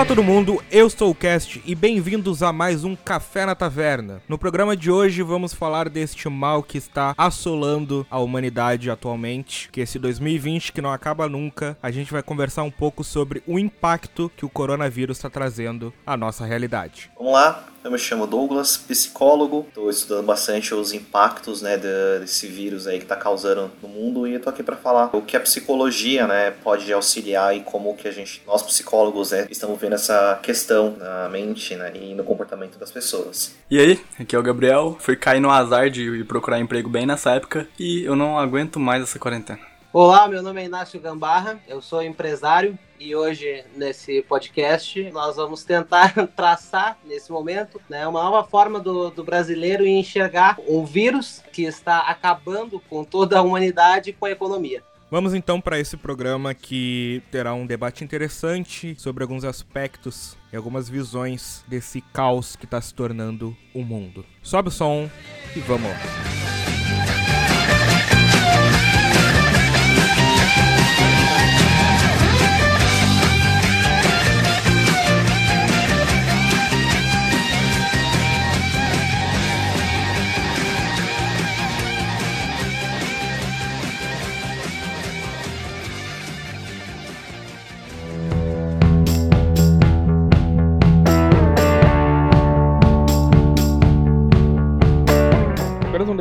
Olá 0.00 0.08
todo 0.08 0.24
mundo, 0.24 0.64
eu 0.72 0.88
sou 0.88 1.10
o 1.10 1.14
Cast 1.14 1.62
e 1.62 1.74
bem-vindos 1.74 2.42
a 2.42 2.54
mais 2.54 2.84
um 2.84 2.96
Café 2.96 3.44
na 3.44 3.54
Taverna. 3.54 4.22
No 4.26 4.38
programa 4.38 4.74
de 4.74 4.90
hoje 4.90 5.22
vamos 5.22 5.52
falar 5.52 5.90
deste 5.90 6.26
mal 6.26 6.62
que 6.62 6.78
está 6.78 7.14
assolando 7.18 8.06
a 8.10 8.18
humanidade 8.18 8.90
atualmente, 8.90 9.68
que 9.70 9.78
esse 9.78 9.98
2020 9.98 10.72
que 10.72 10.80
não 10.80 10.90
acaba 10.90 11.28
nunca, 11.28 11.76
a 11.82 11.90
gente 11.90 12.12
vai 12.12 12.22
conversar 12.22 12.62
um 12.62 12.70
pouco 12.70 13.04
sobre 13.04 13.42
o 13.46 13.58
impacto 13.58 14.32
que 14.34 14.46
o 14.46 14.48
coronavírus 14.48 15.18
está 15.18 15.28
trazendo 15.28 15.92
à 16.06 16.16
nossa 16.16 16.46
realidade. 16.46 17.10
Vamos 17.18 17.34
lá, 17.34 17.66
eu 17.82 17.90
me 17.90 17.98
chamo 17.98 18.26
Douglas, 18.26 18.76
psicólogo. 18.76 19.66
Estou 19.68 19.88
estudando 19.88 20.26
bastante 20.26 20.74
os 20.74 20.92
impactos 20.92 21.62
né, 21.62 21.78
desse 21.78 22.46
vírus 22.46 22.86
aí 22.86 22.98
que 22.98 23.04
está 23.04 23.16
causando 23.16 23.70
no 23.82 23.88
mundo 23.88 24.26
e 24.26 24.34
estou 24.34 24.52
aqui 24.52 24.62
para 24.62 24.76
falar 24.76 25.14
o 25.14 25.22
que 25.22 25.36
a 25.36 25.40
psicologia 25.40 26.26
né, 26.26 26.50
pode 26.50 26.92
auxiliar 26.92 27.56
e 27.56 27.60
como 27.60 27.96
que 27.96 28.06
a 28.06 28.12
gente, 28.12 28.42
nós 28.46 28.62
psicólogos, 28.62 29.30
né, 29.30 29.46
estamos 29.50 29.80
vendo 29.80 29.94
essa 29.94 30.38
questão 30.42 30.96
na 30.98 31.28
mente 31.28 31.74
né, 31.74 31.92
e 31.94 32.14
no 32.14 32.24
comportamento 32.24 32.78
das 32.78 32.90
pessoas. 32.90 33.54
E 33.70 33.78
aí, 33.78 34.00
aqui 34.18 34.36
é 34.36 34.38
o 34.38 34.42
Gabriel. 34.42 34.96
Fui 35.00 35.16
cair 35.16 35.40
no 35.40 35.50
azar 35.50 35.88
de 35.90 36.24
procurar 36.24 36.60
emprego 36.60 36.88
bem 36.88 37.06
nessa 37.06 37.32
época 37.32 37.66
e 37.78 38.04
eu 38.04 38.14
não 38.14 38.38
aguento 38.38 38.78
mais 38.78 39.02
essa 39.02 39.18
quarentena. 39.18 39.69
Olá, 39.92 40.28
meu 40.28 40.40
nome 40.40 40.62
é 40.62 40.66
Inácio 40.66 41.00
Gambarra, 41.00 41.58
eu 41.66 41.82
sou 41.82 42.00
empresário 42.00 42.78
e 43.00 43.16
hoje 43.16 43.64
nesse 43.74 44.22
podcast 44.22 45.10
nós 45.10 45.34
vamos 45.34 45.64
tentar 45.64 46.14
traçar 46.36 46.96
nesse 47.04 47.32
momento 47.32 47.80
né, 47.90 48.06
uma 48.06 48.22
nova 48.22 48.48
forma 48.48 48.78
do, 48.78 49.10
do 49.10 49.24
brasileiro 49.24 49.84
enxergar 49.84 50.56
um 50.68 50.84
vírus 50.84 51.42
que 51.52 51.64
está 51.64 52.02
acabando 52.02 52.78
com 52.88 53.02
toda 53.02 53.40
a 53.40 53.42
humanidade 53.42 54.10
e 54.10 54.12
com 54.12 54.26
a 54.26 54.30
economia. 54.30 54.80
Vamos 55.10 55.34
então 55.34 55.60
para 55.60 55.80
esse 55.80 55.96
programa 55.96 56.54
que 56.54 57.20
terá 57.32 57.52
um 57.52 57.66
debate 57.66 58.04
interessante 58.04 58.94
sobre 58.96 59.24
alguns 59.24 59.44
aspectos 59.44 60.38
e 60.52 60.56
algumas 60.56 60.88
visões 60.88 61.64
desse 61.66 62.00
caos 62.00 62.54
que 62.54 62.64
está 62.64 62.80
se 62.80 62.94
tornando 62.94 63.56
o 63.74 63.82
mundo. 63.82 64.24
Sobe 64.40 64.68
o 64.68 64.72
som 64.72 65.10
e 65.56 65.58
vamos 65.58 65.90
lá. 65.90 66.69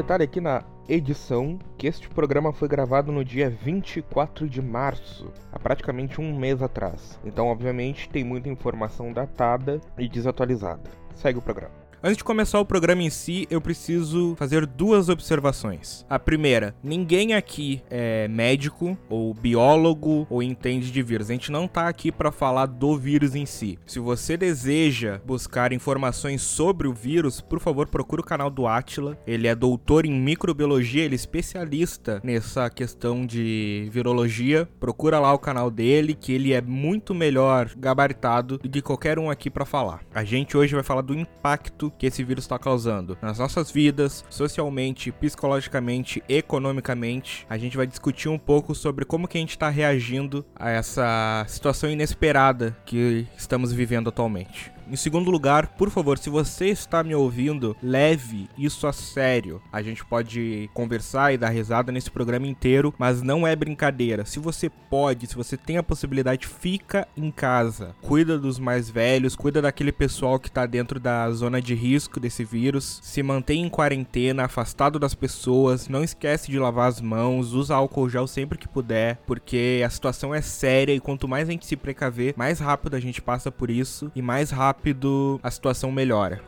Detalhe 0.02 0.24
aqui 0.24 0.40
na 0.40 0.64
edição, 0.88 1.60
que 1.78 1.86
este 1.86 2.08
programa 2.08 2.54
foi 2.54 2.70
gravado 2.70 3.12
no 3.12 3.24
dia 3.24 3.50
24 3.50 4.48
de 4.48 4.62
março, 4.62 5.30
há 5.52 5.60
praticamente 5.60 6.22
um 6.22 6.38
mês 6.38 6.62
atrás. 6.62 7.20
Então, 7.26 7.48
obviamente, 7.48 8.08
tem 8.08 8.24
muita 8.24 8.48
informação 8.48 9.12
datada 9.12 9.82
e 9.98 10.08
desatualizada. 10.08 10.90
Segue 11.14 11.40
o 11.40 11.42
programa. 11.42 11.89
Antes 12.02 12.16
de 12.16 12.24
começar 12.24 12.62
o 12.62 12.66
programa 12.66 13.04
em 13.04 13.10
si, 13.10 13.46
eu 13.50 13.60
preciso 13.60 14.34
fazer 14.38 14.66
duas 14.66 15.10
observações. 15.10 16.06
A 16.10 16.18
primeira, 16.18 16.74
ninguém 16.82 17.34
aqui 17.34 17.82
é 17.90 18.26
médico 18.30 18.98
ou 19.10 19.34
biólogo 19.34 20.26
ou 20.30 20.42
entende 20.42 20.94
de 20.94 21.04
vírus. 21.04 21.30
A 21.30 21.34
gente 21.34 21.52
não 21.52 21.68
tá 21.68 21.90
aqui 21.90 22.10
para 22.10 22.32
falar 22.32 22.68
do 22.68 22.98
vírus 22.98 23.36
em 23.36 23.46
si. 23.46 23.78
Se 23.86 24.00
você 24.00 24.38
deseja 24.38 25.20
buscar 25.26 25.74
informações 25.74 26.42
sobre 26.42 26.88
o 26.88 26.94
vírus, 26.94 27.42
por 27.42 27.60
favor, 27.60 27.86
procure 27.86 28.22
o 28.22 28.26
canal 28.26 28.50
do 28.50 28.66
Atila. 28.66 29.18
Ele 29.28 29.50
é 29.50 29.54
doutor 29.54 30.06
em 30.06 30.22
microbiologia, 30.22 31.04
ele 31.04 31.16
é 31.16 31.18
especialista 31.18 32.22
nessa 32.24 32.70
questão 32.70 33.26
de 33.26 33.90
virologia. 33.92 34.70
Procura 34.80 35.20
lá 35.20 35.34
o 35.34 35.40
canal 35.40 35.70
dele, 35.70 36.14
que 36.14 36.32
ele 36.32 36.54
é 36.54 36.62
muito 36.62 37.14
melhor 37.14 37.70
gabaritado 37.76 38.58
do 38.58 38.70
que 38.70 38.82
qualquer 38.82 39.20
um 39.20 39.30
aqui 39.30 39.50
para 39.50 39.66
falar. 39.66 40.00
A 40.16 40.24
gente 40.24 40.56
hoje 40.56 40.74
vai 40.74 40.84
falar 40.84 41.02
do 41.02 41.14
impacto 41.14 41.89
que 41.98 42.06
esse 42.08 42.24
vírus 42.24 42.46
está 42.46 42.58
causando 42.58 43.18
nas 43.22 43.40
nossas 43.40 43.72
vidas, 43.72 44.24
socialmente, 44.30 45.12
psicologicamente, 45.12 46.24
economicamente. 46.28 47.46
A 47.50 47.58
gente 47.58 47.78
vai 47.78 47.88
discutir 47.88 48.30
um 48.30 48.38
pouco 48.38 48.76
sobre 48.76 49.06
como 49.06 49.28
que 49.28 49.38
a 49.38 49.42
gente 49.42 49.52
está 49.52 49.70
reagindo 49.70 50.46
a 50.56 50.70
essa 50.70 51.46
situação 51.48 51.90
inesperada 51.90 52.76
que 52.86 53.28
estamos 53.38 53.72
vivendo 53.72 54.10
atualmente. 54.10 54.79
Em 54.92 54.96
segundo 54.96 55.30
lugar, 55.30 55.68
por 55.68 55.92
favor, 55.92 56.18
se 56.18 56.32
você 56.32 56.70
está 56.70 57.04
me 57.04 57.14
ouvindo, 57.14 57.78
leve 57.82 58.50
isso 58.58 58.88
a 58.88 58.92
sério. 58.92 59.62
A 59.72 59.84
gente 59.84 60.04
pode 60.04 60.68
conversar 60.74 61.32
e 61.32 61.38
dar 61.38 61.50
risada 61.50 61.92
nesse 61.92 62.10
programa 62.10 62.48
inteiro, 62.48 62.92
mas 62.98 63.22
não 63.22 63.46
é 63.46 63.56
brincadeira. 63.56 64.26
Se 64.26 64.40
você 64.40 64.68
pode, 64.68 65.28
se 65.28 65.36
você 65.36 65.56
tem 65.56 65.78
a 65.78 65.84
possibilidade, 65.84 66.48
fica 66.48 67.08
em 67.16 67.30
casa. 67.30 67.96
Cuida 68.02 68.40
dos 68.40 68.58
mais 68.58 68.90
velhos, 68.90 69.36
cuida 69.36 69.62
daquele 69.62 69.92
pessoal 69.92 70.40
que 70.40 70.48
está 70.48 70.66
dentro 70.66 71.00
da 71.00 71.30
zona 71.30 71.62
de 71.62 71.76
risco 71.76 72.20
desse 72.20 72.44
vírus. 72.44 73.00
Se 73.04 73.22
mantém 73.22 73.62
em 73.62 73.70
quarentena, 73.70 74.46
afastado 74.46 74.98
das 74.98 75.14
pessoas. 75.14 75.88
Não 75.88 76.04
esquece 76.04 76.50
de 76.50 76.58
lavar 76.58 76.90
as 76.90 77.00
mãos, 77.00 77.54
usa 77.54 77.76
álcool 77.76 78.10
gel 78.10 78.26
sempre 78.26 78.58
que 78.58 78.68
puder, 78.68 79.20
porque 79.28 79.84
a 79.86 79.90
situação 79.92 80.34
é 80.34 80.42
séria 80.42 80.96
e 80.96 81.00
quanto 81.00 81.28
mais 81.28 81.48
a 81.48 81.52
gente 81.52 81.68
se 81.68 81.76
precaver, 81.76 82.34
mais 82.36 82.60
rápido 82.60 82.96
a 82.96 83.00
gente 83.00 83.22
passa 83.22 83.52
por 83.52 83.70
isso 83.70 84.12
e 84.16 84.22
mais 84.22 84.50
rápido 84.50 84.79
rápido 84.80 85.40
a 85.44 85.52
situação 85.52 85.92
melhora. 85.92 86.42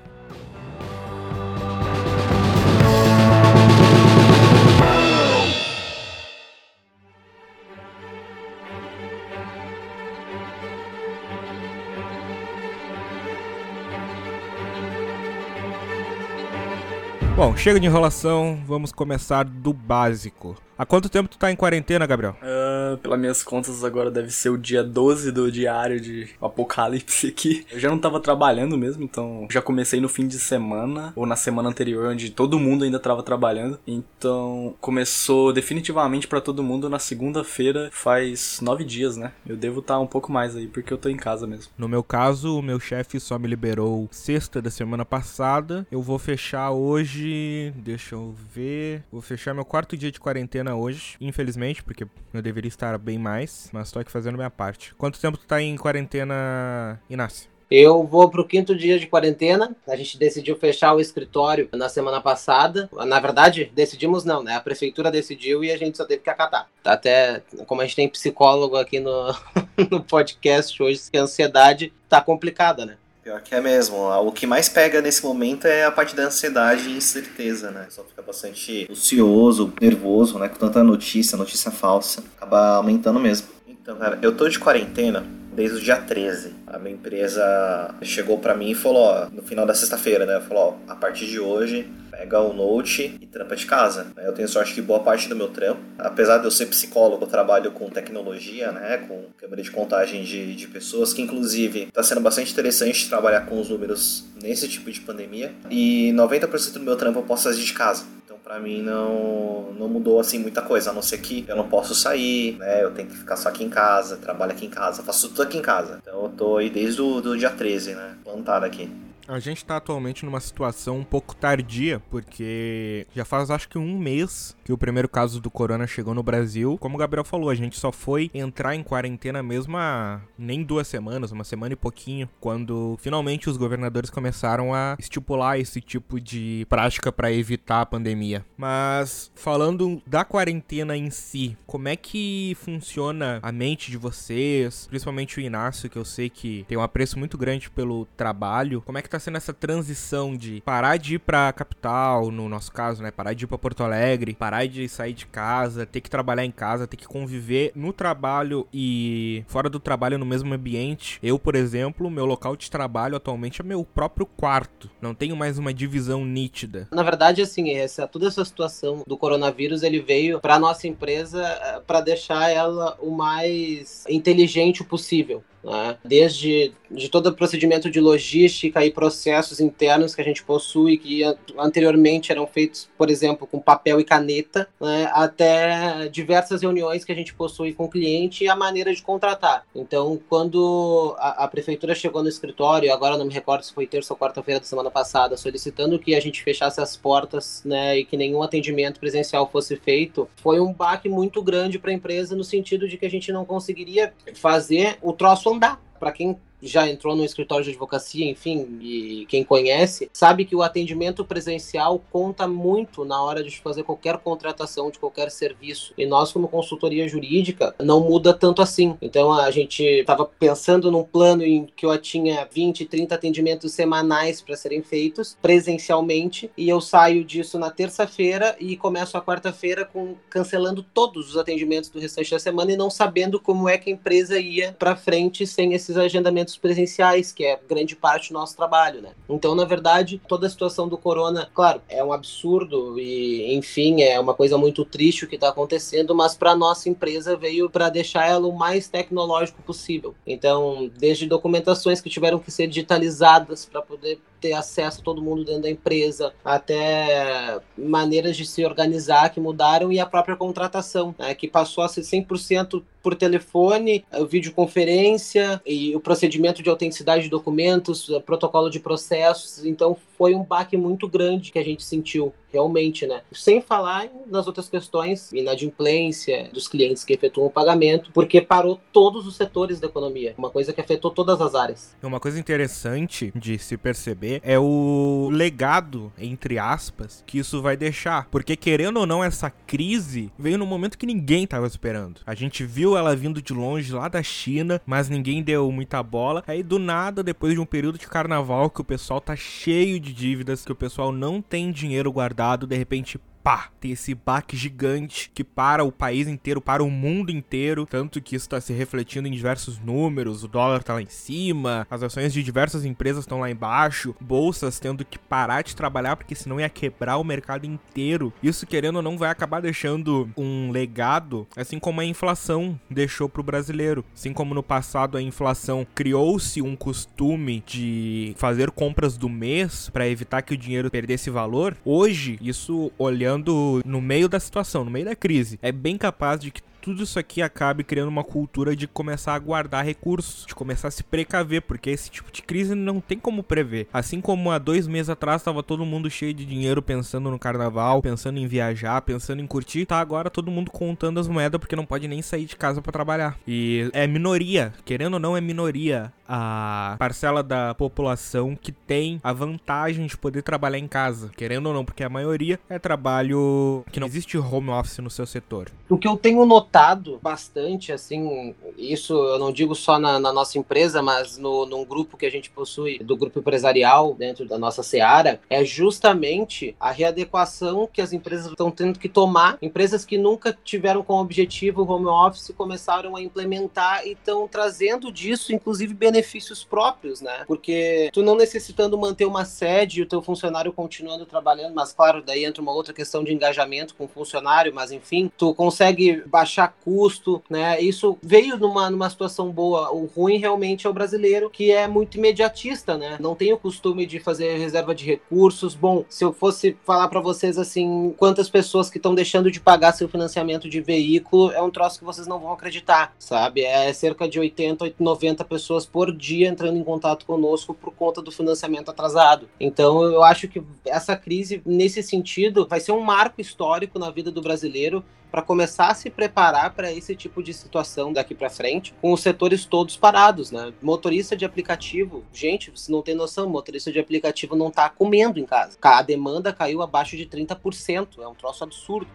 Bom, 17.36 17.58
chega 17.58 17.80
de 17.80 17.88
enrolação, 17.88 18.62
vamos 18.66 18.92
começar 18.92 19.44
do 19.44 19.74
básico. 19.74 20.56
Há 20.82 20.86
quanto 20.88 21.10
tempo 21.10 21.30
tu 21.30 21.38
tá 21.38 21.52
em 21.52 21.56
quarentena, 21.56 22.08
Gabriel? 22.08 22.36
Uh, 22.42 22.98
pelas 22.98 23.20
minhas 23.20 23.44
contas, 23.44 23.84
agora 23.84 24.10
deve 24.10 24.32
ser 24.32 24.50
o 24.50 24.58
dia 24.58 24.84
12 24.84 25.32
do 25.32 25.52
diário 25.52 26.02
de 26.02 26.30
apocalipse 26.42 27.28
aqui. 27.28 27.64
Eu 27.72 27.80
já 27.80 27.88
não 27.88 28.00
tava 28.00 28.20
trabalhando 28.20 28.76
mesmo, 28.76 29.04
então 29.04 29.48
já 29.52 29.62
comecei 29.62 30.02
no 30.02 30.10
fim 30.10 30.26
de 30.26 30.40
semana, 30.40 31.14
ou 31.16 31.28
na 31.28 31.36
semana 31.36 31.70
anterior, 31.70 32.08
onde 32.08 32.32
todo 32.32 32.58
mundo 32.58 32.84
ainda 32.84 33.00
tava 33.00 33.22
trabalhando. 33.22 33.80
Então 33.86 34.74
começou 34.82 35.54
definitivamente 35.54 36.28
para 36.28 36.42
todo 36.42 36.64
mundo 36.64 36.90
na 36.90 36.98
segunda-feira, 36.98 37.92
faz 37.94 38.60
nove 38.60 38.84
dias, 38.84 39.16
né? 39.16 39.34
Eu 39.46 39.56
devo 39.56 39.82
estar 39.82 39.94
tá 39.94 40.00
um 40.00 40.08
pouco 40.08 40.32
mais 40.32 40.56
aí, 40.56 40.66
porque 40.66 40.92
eu 40.92 40.98
tô 40.98 41.10
em 41.10 41.16
casa 41.16 41.46
mesmo. 41.46 41.72
No 41.78 41.88
meu 41.88 42.02
caso, 42.02 42.58
o 42.58 42.62
meu 42.64 42.80
chefe 42.80 43.20
só 43.20 43.38
me 43.38 43.48
liberou 43.48 44.10
sexta 44.12 44.60
da 44.60 44.72
semana 44.72 45.06
passada. 45.06 45.86
Eu 45.92 46.02
vou 46.02 46.18
fechar 46.18 46.72
hoje. 46.72 47.72
Deixa 47.76 48.16
eu 48.16 48.34
ver. 48.52 49.04
Vou 49.12 49.22
fechar 49.22 49.54
meu 49.54 49.64
quarto 49.64 49.96
dia 49.96 50.12
de 50.12 50.20
quarentena 50.20 50.71
hoje, 50.76 51.16
infelizmente, 51.20 51.84
porque 51.84 52.06
eu 52.34 52.42
deveria 52.42 52.70
estar 52.70 52.98
bem 52.98 53.18
mais, 53.18 53.70
mas 53.72 53.92
tô 53.92 54.00
aqui 54.00 54.12
fazendo 54.12 54.36
minha 54.36 54.50
parte. 54.50 54.94
Quanto 54.96 55.20
tempo 55.20 55.38
tu 55.38 55.46
tá 55.46 55.62
em 55.62 55.76
quarentena, 55.78 57.00
Inácio? 57.10 57.52
Eu 57.72 58.04
vou 58.04 58.30
pro 58.30 58.46
quinto 58.46 58.76
dia 58.76 59.00
de 59.00 59.08
quarentena. 59.08 59.74
A 59.88 59.96
gente 59.96 60.18
decidiu 60.18 60.58
fechar 60.58 60.94
o 60.94 61.00
escritório 61.00 61.70
na 61.72 61.88
semana 61.88 62.20
passada. 62.20 62.90
Na 63.08 63.18
verdade, 63.18 63.72
decidimos 63.74 64.26
não, 64.26 64.44
né? 64.44 64.56
A 64.56 64.60
prefeitura 64.60 65.10
decidiu 65.10 65.64
e 65.64 65.72
a 65.72 65.78
gente 65.78 65.96
só 65.96 66.04
teve 66.04 66.22
que 66.22 66.30
acatar. 66.30 66.68
Até 66.84 67.42
como 67.66 67.80
a 67.80 67.86
gente 67.86 67.96
tem 67.96 68.10
psicólogo 68.10 68.76
aqui 68.76 69.00
no, 69.00 69.34
no 69.90 70.04
podcast 70.04 70.84
hoje, 70.84 71.10
que 71.10 71.18
a 71.18 71.22
ansiedade 71.22 71.94
tá 72.10 72.20
complicada, 72.20 72.86
né? 72.86 72.98
Pior 73.24 73.40
que 73.42 73.54
é 73.54 73.62
mesmo. 73.62 73.98
O 73.98 74.32
que 74.32 74.48
mais 74.48 74.68
pega 74.68 75.02
nesse 75.02 75.24
momento 75.24 75.66
é 75.66 75.86
a 75.86 75.92
parte 75.92 76.16
da 76.16 76.24
ansiedade 76.24 76.90
e 76.90 76.98
incerteza, 76.98 77.70
né? 77.70 77.86
Só 77.90 78.04
fica 78.04 78.22
bastante 78.22 78.88
ansioso, 78.90 79.74
nervoso, 79.80 80.40
né? 80.40 80.50
Com 80.50 80.56
tanta 80.56 80.84
notícia, 80.84 81.38
notícia 81.38 81.70
falsa. 81.70 82.24
Acaba 82.38 82.78
aumentando 82.78 83.20
mesmo. 83.20 83.48
Então, 83.68 83.96
cara, 83.98 84.18
eu 84.22 84.36
tô 84.36 84.48
de 84.50 84.60
quarentena 84.60 85.26
desde 85.54 85.78
o 85.78 85.82
dia 85.82 85.98
13. 85.98 86.54
A 86.68 86.80
minha 86.80 86.96
empresa 86.96 87.94
chegou 88.02 88.40
para 88.40 88.56
mim 88.56 88.72
e 88.72 88.76
falou, 88.76 89.04
ó, 89.04 89.30
no 89.30 89.44
final 89.44 89.66
da 89.66 89.74
sexta-feira, 89.74 90.26
né? 90.26 90.40
Falou, 90.42 90.80
ó, 90.88 90.92
a 90.92 90.96
partir 90.96 91.28
de 91.28 91.40
hoje, 91.40 91.90
pega 92.12 92.40
o 92.40 92.54
note 92.54 93.18
e 93.20 93.26
trampa 93.26 93.56
de 93.56 93.66
casa. 93.66 94.08
Eu 94.18 94.34
tenho 94.34 94.48
sorte 94.48 94.74
que 94.74 94.82
boa 94.82 95.00
parte 95.00 95.28
do 95.28 95.36
meu 95.36 95.48
trampo, 95.48 95.82
apesar 95.98 96.38
de 96.38 96.46
eu 96.46 96.52
ser 96.52 96.68
psicólogo, 96.68 97.24
eu 97.24 97.28
trabalho 97.28 97.72
com 97.72 97.90
tecnologia, 97.90 98.72
né? 98.72 98.98
Com 99.08 99.26
câmera 99.38 99.62
de 99.62 99.72
contagem 99.72 100.24
de, 100.24 100.56
de 100.56 100.68
pessoas, 100.68 101.14
que 101.14 101.22
inclusive 101.22 101.84
está 101.84 102.04
sendo 102.04 102.22
bastante 102.22 102.52
interessante 102.52 103.10
trabalhar 103.10 103.46
com 103.48 103.60
os 103.60 103.70
números 103.70 104.26
nesse 104.42 104.68
tipo 104.68 104.92
de 104.92 105.02
pandemia. 105.02 105.54
E 105.70 106.12
90% 106.14 106.74
do 106.74 106.80
meu 106.82 106.96
trampo 106.96 107.20
eu 107.20 107.24
posso 107.24 107.44
fazer 107.44 107.62
de 107.62 107.74
casa. 107.74 108.06
Para 108.44 108.60
mim 108.60 108.82
não, 108.82 109.72
não 109.78 109.88
mudou 109.88 110.20
assim 110.20 110.40
muita 110.40 110.62
coisa, 110.62 110.90
a 110.90 110.94
não 110.94 111.02
ser 111.02 111.20
que 111.20 111.46
eu 111.48 111.56
não 111.56 111.70
posso 111.70 111.94
sair, 111.94 112.58
né? 112.58 112.84
Eu 112.84 112.92
tenho 112.92 113.08
que 113.08 113.18
ficar 113.18 113.36
só 113.36 113.50
aqui 113.50 113.64
em 113.64 113.70
casa, 113.70 114.18
trabalho 114.18 114.52
aqui 114.52 114.66
em 114.66 114.70
casa, 114.70 115.04
faço 115.04 115.30
tudo 115.30 115.44
aqui 115.44 115.58
em 115.58 115.62
casa. 115.62 116.00
Então 116.02 116.24
eu 116.24 116.30
tô 116.30 116.58
aí 116.58 116.70
desde 116.70 117.02
o 117.02 117.22
do 117.22 117.38
dia 117.38 117.52
13, 117.52 117.96
né? 117.96 118.16
Plantado 118.24 118.66
aqui. 118.66 118.90
A 119.32 119.40
gente 119.40 119.60
está 119.60 119.78
atualmente 119.78 120.26
numa 120.26 120.42
situação 120.42 120.98
um 120.98 121.06
pouco 121.06 121.34
tardia, 121.34 122.02
porque 122.10 123.08
já 123.16 123.24
faz 123.24 123.50
acho 123.50 123.70
que 123.70 123.78
um 123.78 123.98
mês 123.98 124.58
que 124.66 124.74
o 124.74 124.78
primeiro 124.78 125.08
caso 125.08 125.40
do 125.40 125.50
corona 125.50 125.88
chegou 125.88 126.14
no 126.14 126.22
Brasil. 126.22 126.78
Como 126.82 126.96
o 126.96 127.00
Gabriel 127.00 127.24
falou, 127.24 127.50
a 127.50 127.56
gente 127.56 127.80
só 127.80 127.94
foi 127.94 128.30
entrar 128.34 128.76
em 128.76 128.84
quarentena 128.84 129.42
mesmo 129.42 129.78
há 129.78 130.20
nem 130.38 130.64
duas 130.64 130.86
semanas, 130.86 131.32
uma 131.32 131.46
semana 131.46 131.72
e 131.72 131.78
pouquinho, 131.78 132.28
quando 132.42 132.98
finalmente 133.00 133.50
os 133.50 133.56
governadores 133.56 134.10
começaram 134.10 134.74
a 134.74 134.98
estipular 135.00 135.58
esse 135.58 135.80
tipo 135.80 136.20
de 136.20 136.68
prática 136.68 137.10
para 137.10 137.32
evitar 137.32 137.80
a 137.80 137.86
pandemia. 137.86 138.46
Mas 138.58 139.32
falando 139.34 140.02
da 140.06 140.26
quarentena 140.26 140.98
em 140.98 141.10
si, 141.10 141.58
como 141.66 141.88
é 141.88 141.96
que 141.96 142.58
funciona 142.60 143.40
a 143.42 143.52
mente 143.54 143.90
de 143.90 143.98
vocês, 143.98 144.88
principalmente 144.88 145.38
o 145.38 145.42
Inácio, 145.42 145.90
que 145.90 145.98
eu 145.98 146.04
sei 146.04 146.30
que 146.30 146.66
tem 146.68 146.78
um 146.78 146.82
apreço 146.82 147.18
muito 147.18 147.38
grande 147.38 147.70
pelo 147.70 148.06
trabalho. 148.18 148.82
Como 148.82 148.98
é 148.98 149.02
que 149.02 149.10
tá 149.10 149.21
sendo 149.22 149.38
essa 149.38 149.54
transição 149.54 150.36
de 150.36 150.62
parar 150.62 150.98
de 150.98 151.16
ir 151.16 151.20
pra 151.20 151.54
capital, 151.54 152.32
no 152.32 152.50
nosso 152.50 152.72
caso, 152.72 153.02
né? 153.02 153.12
Parar 153.12 153.34
de 153.34 153.46
ir 153.46 153.48
pra 153.48 153.58
Porto 153.58 153.84
Alegre, 153.84 154.34
parar 154.34 154.68
de 154.68 154.88
sair 154.90 155.14
de 155.14 155.26
casa, 155.26 155.86
ter 155.86 156.02
que 156.02 156.10
trabalhar 156.10 156.44
em 156.44 156.52
casa, 156.52 156.88
ter 156.88 156.98
que 156.98 157.08
conviver 157.08 157.72
no 157.76 157.94
trabalho 157.94 158.68
e 158.74 159.44
fora 159.48 159.70
do 159.70 159.80
trabalho 159.80 160.18
no 160.18 160.26
mesmo 160.26 160.54
ambiente. 160.54 161.20
Eu, 161.24 161.40
por 161.40 161.56
exemplo, 161.56 162.10
meu 162.10 162.26
local 162.26 162.56
de 162.56 162.70
trabalho 162.70 163.16
atualmente 163.16 163.62
é 163.62 163.64
meu 163.64 163.84
próprio 163.84 164.26
quarto. 164.26 164.90
Não 165.02 165.14
tenho 165.14 165.36
mais 165.36 165.58
uma 165.58 165.74
divisão 165.74 166.26
nítida. 166.26 166.88
Na 166.92 167.04
verdade, 167.04 167.42
assim, 167.42 167.72
essa, 167.72 168.08
toda 168.08 168.28
essa 168.28 168.44
situação 168.44 169.04
do 169.08 169.18
coronavírus, 169.18 169.84
ele 169.84 170.00
veio 170.00 170.40
para 170.40 170.60
nossa 170.60 170.88
empresa 170.88 171.42
eh, 171.42 171.82
para 171.86 172.02
deixar 172.02 172.50
ela 172.50 172.98
o 173.00 173.12
mais 173.12 174.04
inteligente 174.10 174.84
possível. 174.84 175.44
Né? 175.64 175.98
Desde 176.04 176.74
de 176.90 177.08
todo 177.08 177.28
o 177.28 177.34
procedimento 177.34 177.90
de 177.90 178.02
logística 178.02 178.84
e 178.86 178.92
processos 178.92 179.60
internos 179.60 180.14
que 180.14 180.22
a 180.22 180.24
gente 180.24 180.44
possui, 180.44 180.98
que 180.98 181.22
anteriormente 181.58 182.32
eram 182.32 182.46
feitos, 182.46 182.90
por 182.98 183.10
exemplo, 183.10 183.48
com 183.48 183.60
papel 183.60 184.00
e 184.00 184.04
caneta, 184.04 184.68
né? 184.80 185.10
até 185.14 186.10
diversas 186.10 186.62
reuniões 186.62 187.06
que 187.06 187.12
a 187.12 187.16
gente 187.16 187.34
possui 187.34 187.74
com 187.74 187.86
o 187.86 187.90
cliente 187.90 188.44
e 188.44 188.50
a 188.50 188.56
maneira 188.56 188.94
de 188.94 189.02
contratar. 189.02 189.66
Então, 189.74 190.20
quando 190.28 191.16
a, 191.18 191.46
a 191.46 191.48
prefeitura 191.48 191.96
chegou 191.96 192.22
no 192.22 192.30
escritório, 192.30 192.92
agora 192.92 193.18
não 193.18 193.26
me 193.26 193.34
recordo 193.34 193.64
se 193.64 193.74
foi 193.74 193.88
terça 193.88 194.14
ou 194.14 194.18
quarta-feira 194.18 194.60
da 194.60 194.66
semana 194.66 194.92
passada, 194.92 195.38
solicitando 195.38 196.00
que 196.00 196.14
a 196.14 196.20
gente 196.20 196.44
fechasse 196.44 196.82
as 196.82 196.98
portas 196.98 197.62
né, 197.64 198.00
e 198.00 198.06
que 198.06 198.18
nenhum 198.18 198.44
atendimento 198.44 199.00
presencial 199.00 199.50
fosse 199.50 199.78
feito, 199.78 200.28
foi 200.36 200.60
um 200.60 200.74
baque 200.74 201.08
muito 201.08 201.42
grande 201.42 201.80
para 201.80 201.92
a 201.92 201.94
empresa 201.94 202.36
no 202.36 202.44
sentido 202.44 202.88
de 202.88 202.98
que 202.98 203.06
a 203.06 203.10
gente 203.10 203.32
não 203.32 203.46
conseguiria 203.46 204.14
fazer 204.34 204.98
o 205.02 205.14
troço 205.14 205.51
andar. 205.54 205.80
Para 206.00 206.12
quem 206.12 206.40
já 206.62 206.88
entrou 206.88 207.16
no 207.16 207.26
escritório 207.26 207.64
de 207.64 207.72
advocacia, 207.72 208.30
enfim, 208.30 208.80
e 208.82 209.26
quem 209.28 209.44
conhece, 209.44 210.10
sabe 210.14 210.46
que 210.46 210.56
o 210.56 210.62
atendimento 210.62 211.26
presencial 211.26 212.02
conta 212.12 212.48
muito 212.48 213.04
na 213.04 213.22
hora 213.22 213.44
de 213.44 213.60
fazer 213.60 213.84
qualquer 213.84 214.18
contratação 214.18 214.90
de 214.90 215.00
qualquer 215.00 215.32
serviço. 215.32 215.94
E 215.98 216.06
nós, 216.06 216.32
como 216.32 216.48
consultoria 216.48 217.08
jurídica, 217.08 217.76
não 217.80 218.02
muda 218.02 218.34
tanto 218.34 218.62
assim. 218.62 218.98
Então 219.02 219.32
a 219.32 219.50
gente 219.52 219.84
estava 219.84 220.26
pensando 220.26 220.92
num 220.92 221.04
plano 221.04 221.44
em 221.44 221.68
que 221.76 221.86
eu 221.86 221.98
tinha 221.98 222.48
20, 222.52 222.86
30 222.86 223.16
atendimentos 223.16 223.72
semanais 223.74 224.42
para 224.42 224.56
serem 224.56 224.82
feitos 224.82 225.38
presencialmente, 225.42 226.52
e 226.58 226.70
eu 226.70 226.82
saio 226.82 227.24
disso 227.24 227.60
na 227.60 227.70
terça-feira 227.70 228.56
e 228.60 228.76
começo 228.76 229.18
a 229.18 229.22
quarta-feira 229.22 229.86
com 229.86 230.16
cancelando 230.30 230.84
todos 230.84 231.30
os 231.30 231.38
atendimentos 231.38 231.90
do 231.90 232.00
restante 232.00 232.32
da 232.32 232.40
semana 232.40 232.72
e 232.72 232.78
não 232.78 232.90
sabendo 232.90 233.40
como 233.40 233.68
é 233.68 233.78
que 233.78 233.90
a 233.90 233.94
empresa 233.94 234.40
ia 234.40 234.74
para 234.78 234.96
frente 234.96 235.46
sem 235.46 235.74
esses 235.74 235.98
agendamentos 235.98 236.51
eventos 236.52 236.58
presenciais, 236.58 237.32
que 237.32 237.46
é 237.46 237.60
grande 237.70 237.96
parte 237.96 238.30
do 238.30 238.34
nosso 238.34 238.56
trabalho, 238.56 239.02
né? 239.02 239.12
Então, 239.30 239.56
na 239.56 239.66
verdade, 239.66 240.22
toda 240.28 240.48
a 240.48 240.50
situação 240.50 240.88
do 240.88 240.98
corona, 240.98 241.50
claro, 241.54 241.82
é 241.88 242.04
um 242.04 242.12
absurdo 242.12 243.00
e, 243.00 243.54
enfim, 243.54 244.02
é 244.02 244.20
uma 244.20 244.34
coisa 244.34 244.58
muito 244.58 244.84
triste 244.84 245.26
o 245.26 245.28
que 245.28 245.36
está 245.36 245.50
acontecendo, 245.50 246.14
mas 246.14 246.36
para 246.36 246.56
nossa 246.56 246.90
empresa 246.90 247.36
veio 247.36 247.70
para 247.70 247.90
deixar 247.90 248.28
ela 248.28 248.48
o 248.48 248.58
mais 248.58 248.88
tecnológico 248.88 249.62
possível. 249.62 250.14
Então, 250.26 250.90
desde 250.98 251.28
documentações 251.28 252.02
que 252.02 252.10
tiveram 252.10 252.40
que 252.40 252.52
ser 252.52 252.68
digitalizadas 252.68 253.66
para 253.66 253.82
poder 253.82 254.20
ter 254.42 254.54
acesso 254.54 255.00
a 255.00 255.04
todo 255.04 255.22
mundo 255.22 255.46
dentro 255.46 255.62
da 255.62 255.70
empresa, 255.70 256.34
até 256.44 257.60
maneiras 257.78 258.36
de 258.36 258.46
se 258.46 258.66
organizar 258.66 259.30
que 259.30 259.40
mudaram 259.40 259.92
e 259.92 260.00
a 260.00 260.06
própria 260.06 260.36
contratação, 260.36 261.14
né, 261.18 261.36
que 261.36 261.48
passou 261.48 261.84
a 261.84 261.88
ser 261.88 262.02
100% 262.02 262.84
por 263.02 263.16
telefone, 263.16 264.04
videoconferência 264.30 265.62
e 265.66 265.96
o 265.96 266.00
procedimento 266.00 266.62
de 266.62 266.70
autenticidade 266.70 267.24
de 267.24 267.30
documentos, 267.30 268.08
protocolo 268.26 268.70
de 268.70 268.80
processos. 268.80 269.66
Então 269.66 269.96
foi 270.18 270.36
um 270.36 270.44
baque 270.44 270.78
muito 270.78 271.08
grande 271.08 271.52
que 271.52 271.60
a 271.60 271.64
gente 271.64 271.84
sentiu 271.84 272.34
realmente, 272.52 273.06
né? 273.08 273.22
Sem 273.32 273.62
falar 273.62 274.10
nas 274.28 274.48
outras 274.48 274.70
questões, 274.70 275.32
inadimplência 275.32 276.50
dos 276.54 276.68
clientes 276.68 277.04
que 277.04 277.14
efetuam 277.14 277.48
o 277.48 277.52
pagamento, 277.52 278.12
porque 278.14 278.42
parou 278.42 278.80
todos 278.92 279.26
os 279.26 279.36
setores 279.36 279.80
da 279.80 279.88
economia, 279.88 280.34
uma 280.38 280.50
coisa 280.50 280.74
que 280.74 280.82
afetou 280.82 281.12
todas 281.12 281.40
as 281.42 281.56
áreas. 281.56 281.96
Uma 282.04 282.20
coisa 282.20 282.40
interessante 282.40 283.32
de 283.36 283.58
se 283.58 283.78
perceber 283.78 284.42
é 284.44 284.60
o 284.60 285.30
legado, 285.32 286.12
entre 286.18 286.60
aspas, 286.60 287.24
que 287.26 287.40
isso 287.40 287.62
vai 287.62 287.78
deixar, 287.78 288.28
porque 288.30 288.56
querendo 288.56 288.98
ou 288.98 289.06
não, 289.06 289.24
essa 289.24 289.50
crise 289.50 290.32
veio 290.38 290.58
no 290.58 290.66
momento 290.66 290.98
que 290.98 291.06
ninguém 291.06 291.46
estava 291.46 291.68
esperando. 291.68 292.22
A 292.26 292.36
gente 292.36 292.66
viu 292.66 292.98
ela 292.98 293.16
vindo 293.16 293.42
de 293.42 293.54
longe 293.54 293.94
lá 293.94 294.08
da 294.08 294.22
China, 294.22 294.82
mas 294.86 295.10
ninguém 295.10 295.42
deu 295.42 295.72
muita 295.72 296.04
bola. 296.04 296.44
Aí 296.48 296.64
do 296.64 296.78
nada, 296.78 297.24
depois 297.24 297.54
de 297.54 297.60
um 297.60 297.66
período 297.66 297.98
de 297.98 298.08
carnaval 298.08 298.70
que 298.70 298.82
o 298.82 298.86
pessoal 298.86 299.22
tá 299.22 299.36
cheio 299.36 300.00
de 300.00 300.14
dívidas, 300.14 300.66
que 300.66 300.72
o 300.72 300.76
pessoal 300.76 301.12
não 301.12 301.42
tem 301.42 301.72
dinheiro 301.72 302.12
guardado 302.12 302.41
de 302.68 302.78
repente 302.78 303.20
pá, 303.44 303.70
tem 303.80 303.92
esse 303.92 304.14
baque 304.14 304.56
gigante 304.56 305.32
que 305.34 305.44
para 305.44 305.84
o 305.84 305.92
país 305.92 306.28
inteiro, 306.28 306.62
para 306.62 306.84
o 306.84 306.90
mundo 306.90 307.32
inteiro, 307.32 307.86
tanto 307.90 308.22
que 308.22 308.36
isso 308.36 308.46
está 308.46 308.62
se 308.62 308.74
refletindo 308.74 309.28
em 309.28 309.32
diversos 309.32 309.80
números, 309.80 310.44
o 310.44 310.48
dólar 310.48 310.84
tá 310.84 310.94
lá 310.94 311.02
em 311.02 311.10
cima, 311.10 311.88
as 311.90 312.04
ações 312.04 312.34
de 312.34 312.44
diversas 312.44 312.86
empresas 312.86 313.24
estão 313.24 313.40
lá 313.40 313.50
embaixo, 313.50 314.16
bolsas 314.20 314.80
tendo 314.80 315.04
que 315.04 315.18
parar 315.18 315.64
de 315.64 315.76
trabalhar 315.76 316.16
porque 316.16 316.36
senão 316.36 316.60
ia 316.60 316.70
quebrar 316.70 317.18
o 317.18 317.24
mercado 317.24 317.66
inteiro. 317.66 318.34
Isso 318.42 318.68
querendo 318.68 318.98
ou 318.98 319.02
não 319.02 319.18
vai 319.18 319.30
acabar 319.30 319.62
deixando 319.62 320.30
um 320.38 320.72
legado, 320.72 321.48
assim 321.56 321.80
como 321.80 322.02
a 322.02 322.06
inflação 322.06 322.80
deixou 322.90 323.28
para 323.28 323.42
o 323.42 323.44
brasileiro. 323.44 324.06
Assim 324.14 324.34
como 324.34 324.54
no 324.54 324.64
passado 324.64 325.18
a 325.18 325.22
inflação 325.22 325.86
criou-se 325.96 326.62
um 326.62 326.76
costume 326.76 327.64
de 327.66 328.34
fazer 328.38 328.72
compras 328.72 329.18
do 329.18 329.30
mês 329.30 329.90
para 329.90 330.08
evitar 330.08 330.42
que 330.42 330.54
o 330.54 330.58
dinheiro 330.58 330.92
perdesse 330.92 331.30
valor, 331.30 331.76
hoje 331.84 332.38
isso 332.42 332.92
olhando 332.98 333.31
olhando 333.32 333.82
no 333.86 334.02
meio 334.02 334.28
da 334.28 334.40
situação, 334.40 334.84
no 334.84 334.92
meio 334.92 335.06
da 335.06 335.16
crise, 335.16 335.58
é 335.62 335.72
bem 335.72 335.98
capaz 335.98 336.40
de 336.40 336.52
que 336.52 336.62
tudo 336.82 337.04
isso 337.04 337.20
aqui 337.20 337.42
acabe 337.42 337.84
criando 337.84 338.10
uma 338.10 338.24
cultura 338.24 338.76
de 338.76 338.88
começar 338.88 339.36
a 339.36 339.40
guardar 339.40 339.86
recursos, 339.86 340.46
de 340.46 340.56
começar 340.56 340.88
a 340.88 340.92
se 340.92 341.04
precaver, 341.04 341.62
porque 341.62 341.90
esse 341.90 342.10
tipo 342.10 342.32
de 342.32 342.42
crise 342.42 342.74
não 342.74 343.00
tem 343.00 343.20
como 343.20 343.44
prever. 343.44 343.88
Assim 343.94 344.20
como 344.20 344.52
há 344.52 344.58
dois 344.58 344.88
meses 344.88 345.10
atrás 345.10 345.42
estava 345.42 345.62
todo 345.62 345.86
mundo 345.86 346.10
cheio 346.10 346.34
de 346.34 346.46
dinheiro 346.46 346.82
pensando 346.82 347.30
no 347.30 347.38
carnaval, 347.38 348.02
pensando 348.02 348.40
em 348.40 348.48
viajar, 348.48 349.02
pensando 349.02 349.42
em 349.42 349.48
curtir, 349.48 349.86
tá 349.86 350.00
agora 350.00 350.30
todo 350.30 350.52
mundo 350.52 350.72
contando 350.72 351.20
as 351.20 351.28
moedas 351.28 351.60
porque 351.60 351.76
não 351.76 351.86
pode 351.86 352.08
nem 352.08 352.22
sair 352.22 352.46
de 352.46 352.56
casa 352.56 352.82
para 352.82 352.92
trabalhar. 352.92 353.38
E 353.48 353.90
é 353.94 354.08
minoria, 354.08 354.74
querendo 354.84 355.14
ou 355.14 355.20
não, 355.20 355.38
é 355.38 355.42
minoria 355.42 356.12
a 356.28 356.96
parcela 356.98 357.44
da 357.44 357.76
população 357.76 358.56
que 358.56 358.72
tem 358.72 359.20
a 359.22 359.34
vantagem 359.34 360.08
de 360.08 360.18
poder 360.18 360.42
trabalhar 360.42 360.80
em 360.80 360.88
casa, 360.88 361.30
querendo 361.36 361.68
ou 361.68 361.74
não, 361.74 361.84
porque 361.84 362.04
a 362.04 362.10
maioria 362.10 362.58
é 362.70 362.80
trabalho 362.80 363.84
que 363.92 364.00
não 364.00 364.08
existe 364.08 364.38
home 364.38 364.70
office 364.70 365.00
no 365.00 365.10
seu 365.10 365.26
setor. 365.26 365.70
O 365.90 365.98
que 365.98 366.08
eu 366.08 366.16
tenho 366.16 366.46
notado 366.46 366.71
notado 366.72 367.20
bastante, 367.22 367.92
assim, 367.92 368.56
isso 368.78 369.14
eu 369.14 369.38
não 369.38 369.52
digo 369.52 369.76
só 369.76 370.00
na, 370.00 370.18
na 370.20 370.32
nossa 370.32 370.58
empresa, 370.58 371.02
mas 371.02 371.38
no, 371.38 371.66
num 371.66 371.84
grupo 371.84 372.16
que 372.16 372.26
a 372.26 372.32
gente 372.32 372.50
possui, 372.50 372.98
do 373.00 373.18
grupo 373.18 373.40
empresarial, 373.40 374.14
dentro 374.14 374.48
da 374.48 374.58
nossa 374.58 374.82
seara, 374.82 375.42
é 375.50 375.66
justamente 375.66 376.74
a 376.80 376.90
readequação 376.90 377.90
que 377.92 378.02
as 378.02 378.14
empresas 378.14 378.52
estão 378.52 378.72
tendo 378.72 378.98
que 378.98 379.10
tomar. 379.10 379.58
Empresas 379.62 380.06
que 380.06 380.18
nunca 380.18 380.58
tiveram 380.64 381.04
como 381.04 381.20
objetivo 381.20 381.82
o 381.82 381.92
home 381.92 382.08
office 382.08 382.54
começaram 382.56 383.18
a 383.18 383.22
implementar 383.22 384.08
e 384.08 384.14
estão 384.14 384.48
trazendo 384.48 385.12
disso, 385.12 385.54
inclusive, 385.54 385.94
benefícios 385.94 386.64
próprios, 386.64 387.20
né? 387.20 387.44
Porque 387.48 388.10
tu 388.14 388.24
não 388.24 388.36
necessitando 388.36 388.98
manter 388.98 389.26
uma 389.26 389.44
sede 389.44 390.04
o 390.04 390.06
teu 390.06 390.22
funcionário 390.22 390.72
continuando 390.72 391.26
trabalhando, 391.26 391.76
mas 391.76 391.92
claro, 391.92 392.24
daí 392.24 392.46
entra 392.46 392.62
uma 392.62 392.72
outra 392.72 392.94
questão 392.94 393.26
de 393.26 393.34
engajamento 393.34 393.94
com 393.96 394.06
o 394.06 394.08
funcionário, 394.08 394.74
mas 394.74 394.92
enfim, 394.92 395.30
tu 395.38 395.54
consegue 395.54 396.24
baixar 396.26 396.61
baixar 396.62 396.76
custo, 396.84 397.42
né? 397.50 397.82
Isso 397.82 398.18
veio 398.22 398.58
numa, 398.58 398.90
numa 398.90 399.10
situação 399.10 399.52
boa. 399.52 399.92
O 399.92 400.06
ruim 400.06 400.38
realmente 400.38 400.86
é 400.86 400.90
o 400.90 400.94
brasileiro, 400.94 401.50
que 401.50 401.72
é 401.72 401.88
muito 401.88 402.18
imediatista, 402.18 402.98
né? 402.98 403.18
Não 403.20 403.36
tem 403.36 403.52
o 403.54 403.58
costume 403.58 404.06
de 404.06 404.20
fazer 404.20 404.58
reserva 404.58 404.94
de 404.94 405.06
recursos. 405.06 405.76
Bom, 405.76 406.06
se 406.10 406.24
eu 406.24 406.32
fosse 406.32 406.78
falar 406.86 407.08
para 407.08 407.20
vocês 407.20 407.58
assim, 407.58 408.14
quantas 408.18 408.50
pessoas 408.50 408.90
que 408.90 408.98
estão 408.98 409.16
deixando 409.16 409.52
de 409.52 409.60
pagar 409.60 409.94
seu 409.94 410.08
financiamento 410.08 410.70
de 410.70 410.82
veículo, 410.82 411.52
é 411.52 411.62
um 411.62 411.72
troço 411.72 412.00
que 412.00 412.06
vocês 412.06 412.28
não 412.28 412.40
vão 412.40 412.54
acreditar, 412.54 413.14
sabe? 413.18 413.62
É 413.62 413.92
cerca 413.94 414.28
de 414.28 414.40
80, 414.40 414.94
90 415.00 415.44
pessoas 415.46 415.86
por 415.86 416.16
dia 416.16 416.48
entrando 416.48 416.78
em 416.78 416.84
contato 416.84 417.26
conosco 417.26 417.74
por 417.74 417.94
conta 417.94 418.22
do 418.22 418.32
financiamento 418.32 418.90
atrasado. 418.90 419.48
Então, 419.60 420.04
eu 420.04 420.24
acho 420.24 420.48
que 420.48 420.62
essa 420.86 421.16
crise, 421.16 421.62
nesse 421.66 422.04
sentido, 422.04 422.68
vai 422.68 422.80
ser 422.80 422.92
um 422.92 423.02
marco 423.02 423.42
histórico 423.42 423.98
na 423.98 424.10
vida 424.10 424.32
do 424.32 424.42
brasileiro 424.42 425.04
para 425.32 425.42
começar 425.42 425.88
a 425.88 425.96
se 425.96 426.10
preparar 426.10 426.74
para 426.74 426.92
esse 426.92 427.16
tipo 427.16 427.42
de 427.42 427.54
situação 427.54 428.12
daqui 428.12 428.36
para 428.36 428.50
frente, 428.50 428.94
com 429.02 429.14
os 429.14 429.22
setores 429.22 429.66
todos 429.66 429.96
parados, 429.96 430.52
né? 430.52 430.74
Motorista 430.82 431.36
de 431.36 431.46
aplicativo, 431.46 432.24
gente, 432.34 432.70
você 432.70 432.92
não 432.92 433.02
tem 433.02 433.16
noção, 433.16 433.50
motorista 433.50 433.92
de 433.92 434.00
aplicativo 434.00 434.56
não 434.56 434.68
está 434.68 434.90
comendo 434.90 435.40
em 435.40 435.46
casa. 435.46 435.78
A 435.82 436.02
demanda 436.02 436.52
caiu 436.52 436.82
abaixo 436.82 437.16
de 437.16 437.26
30%, 437.26 438.22
é 438.22 438.28
um 438.28 438.36
troço 438.36 438.64
absurdo. 438.64 439.08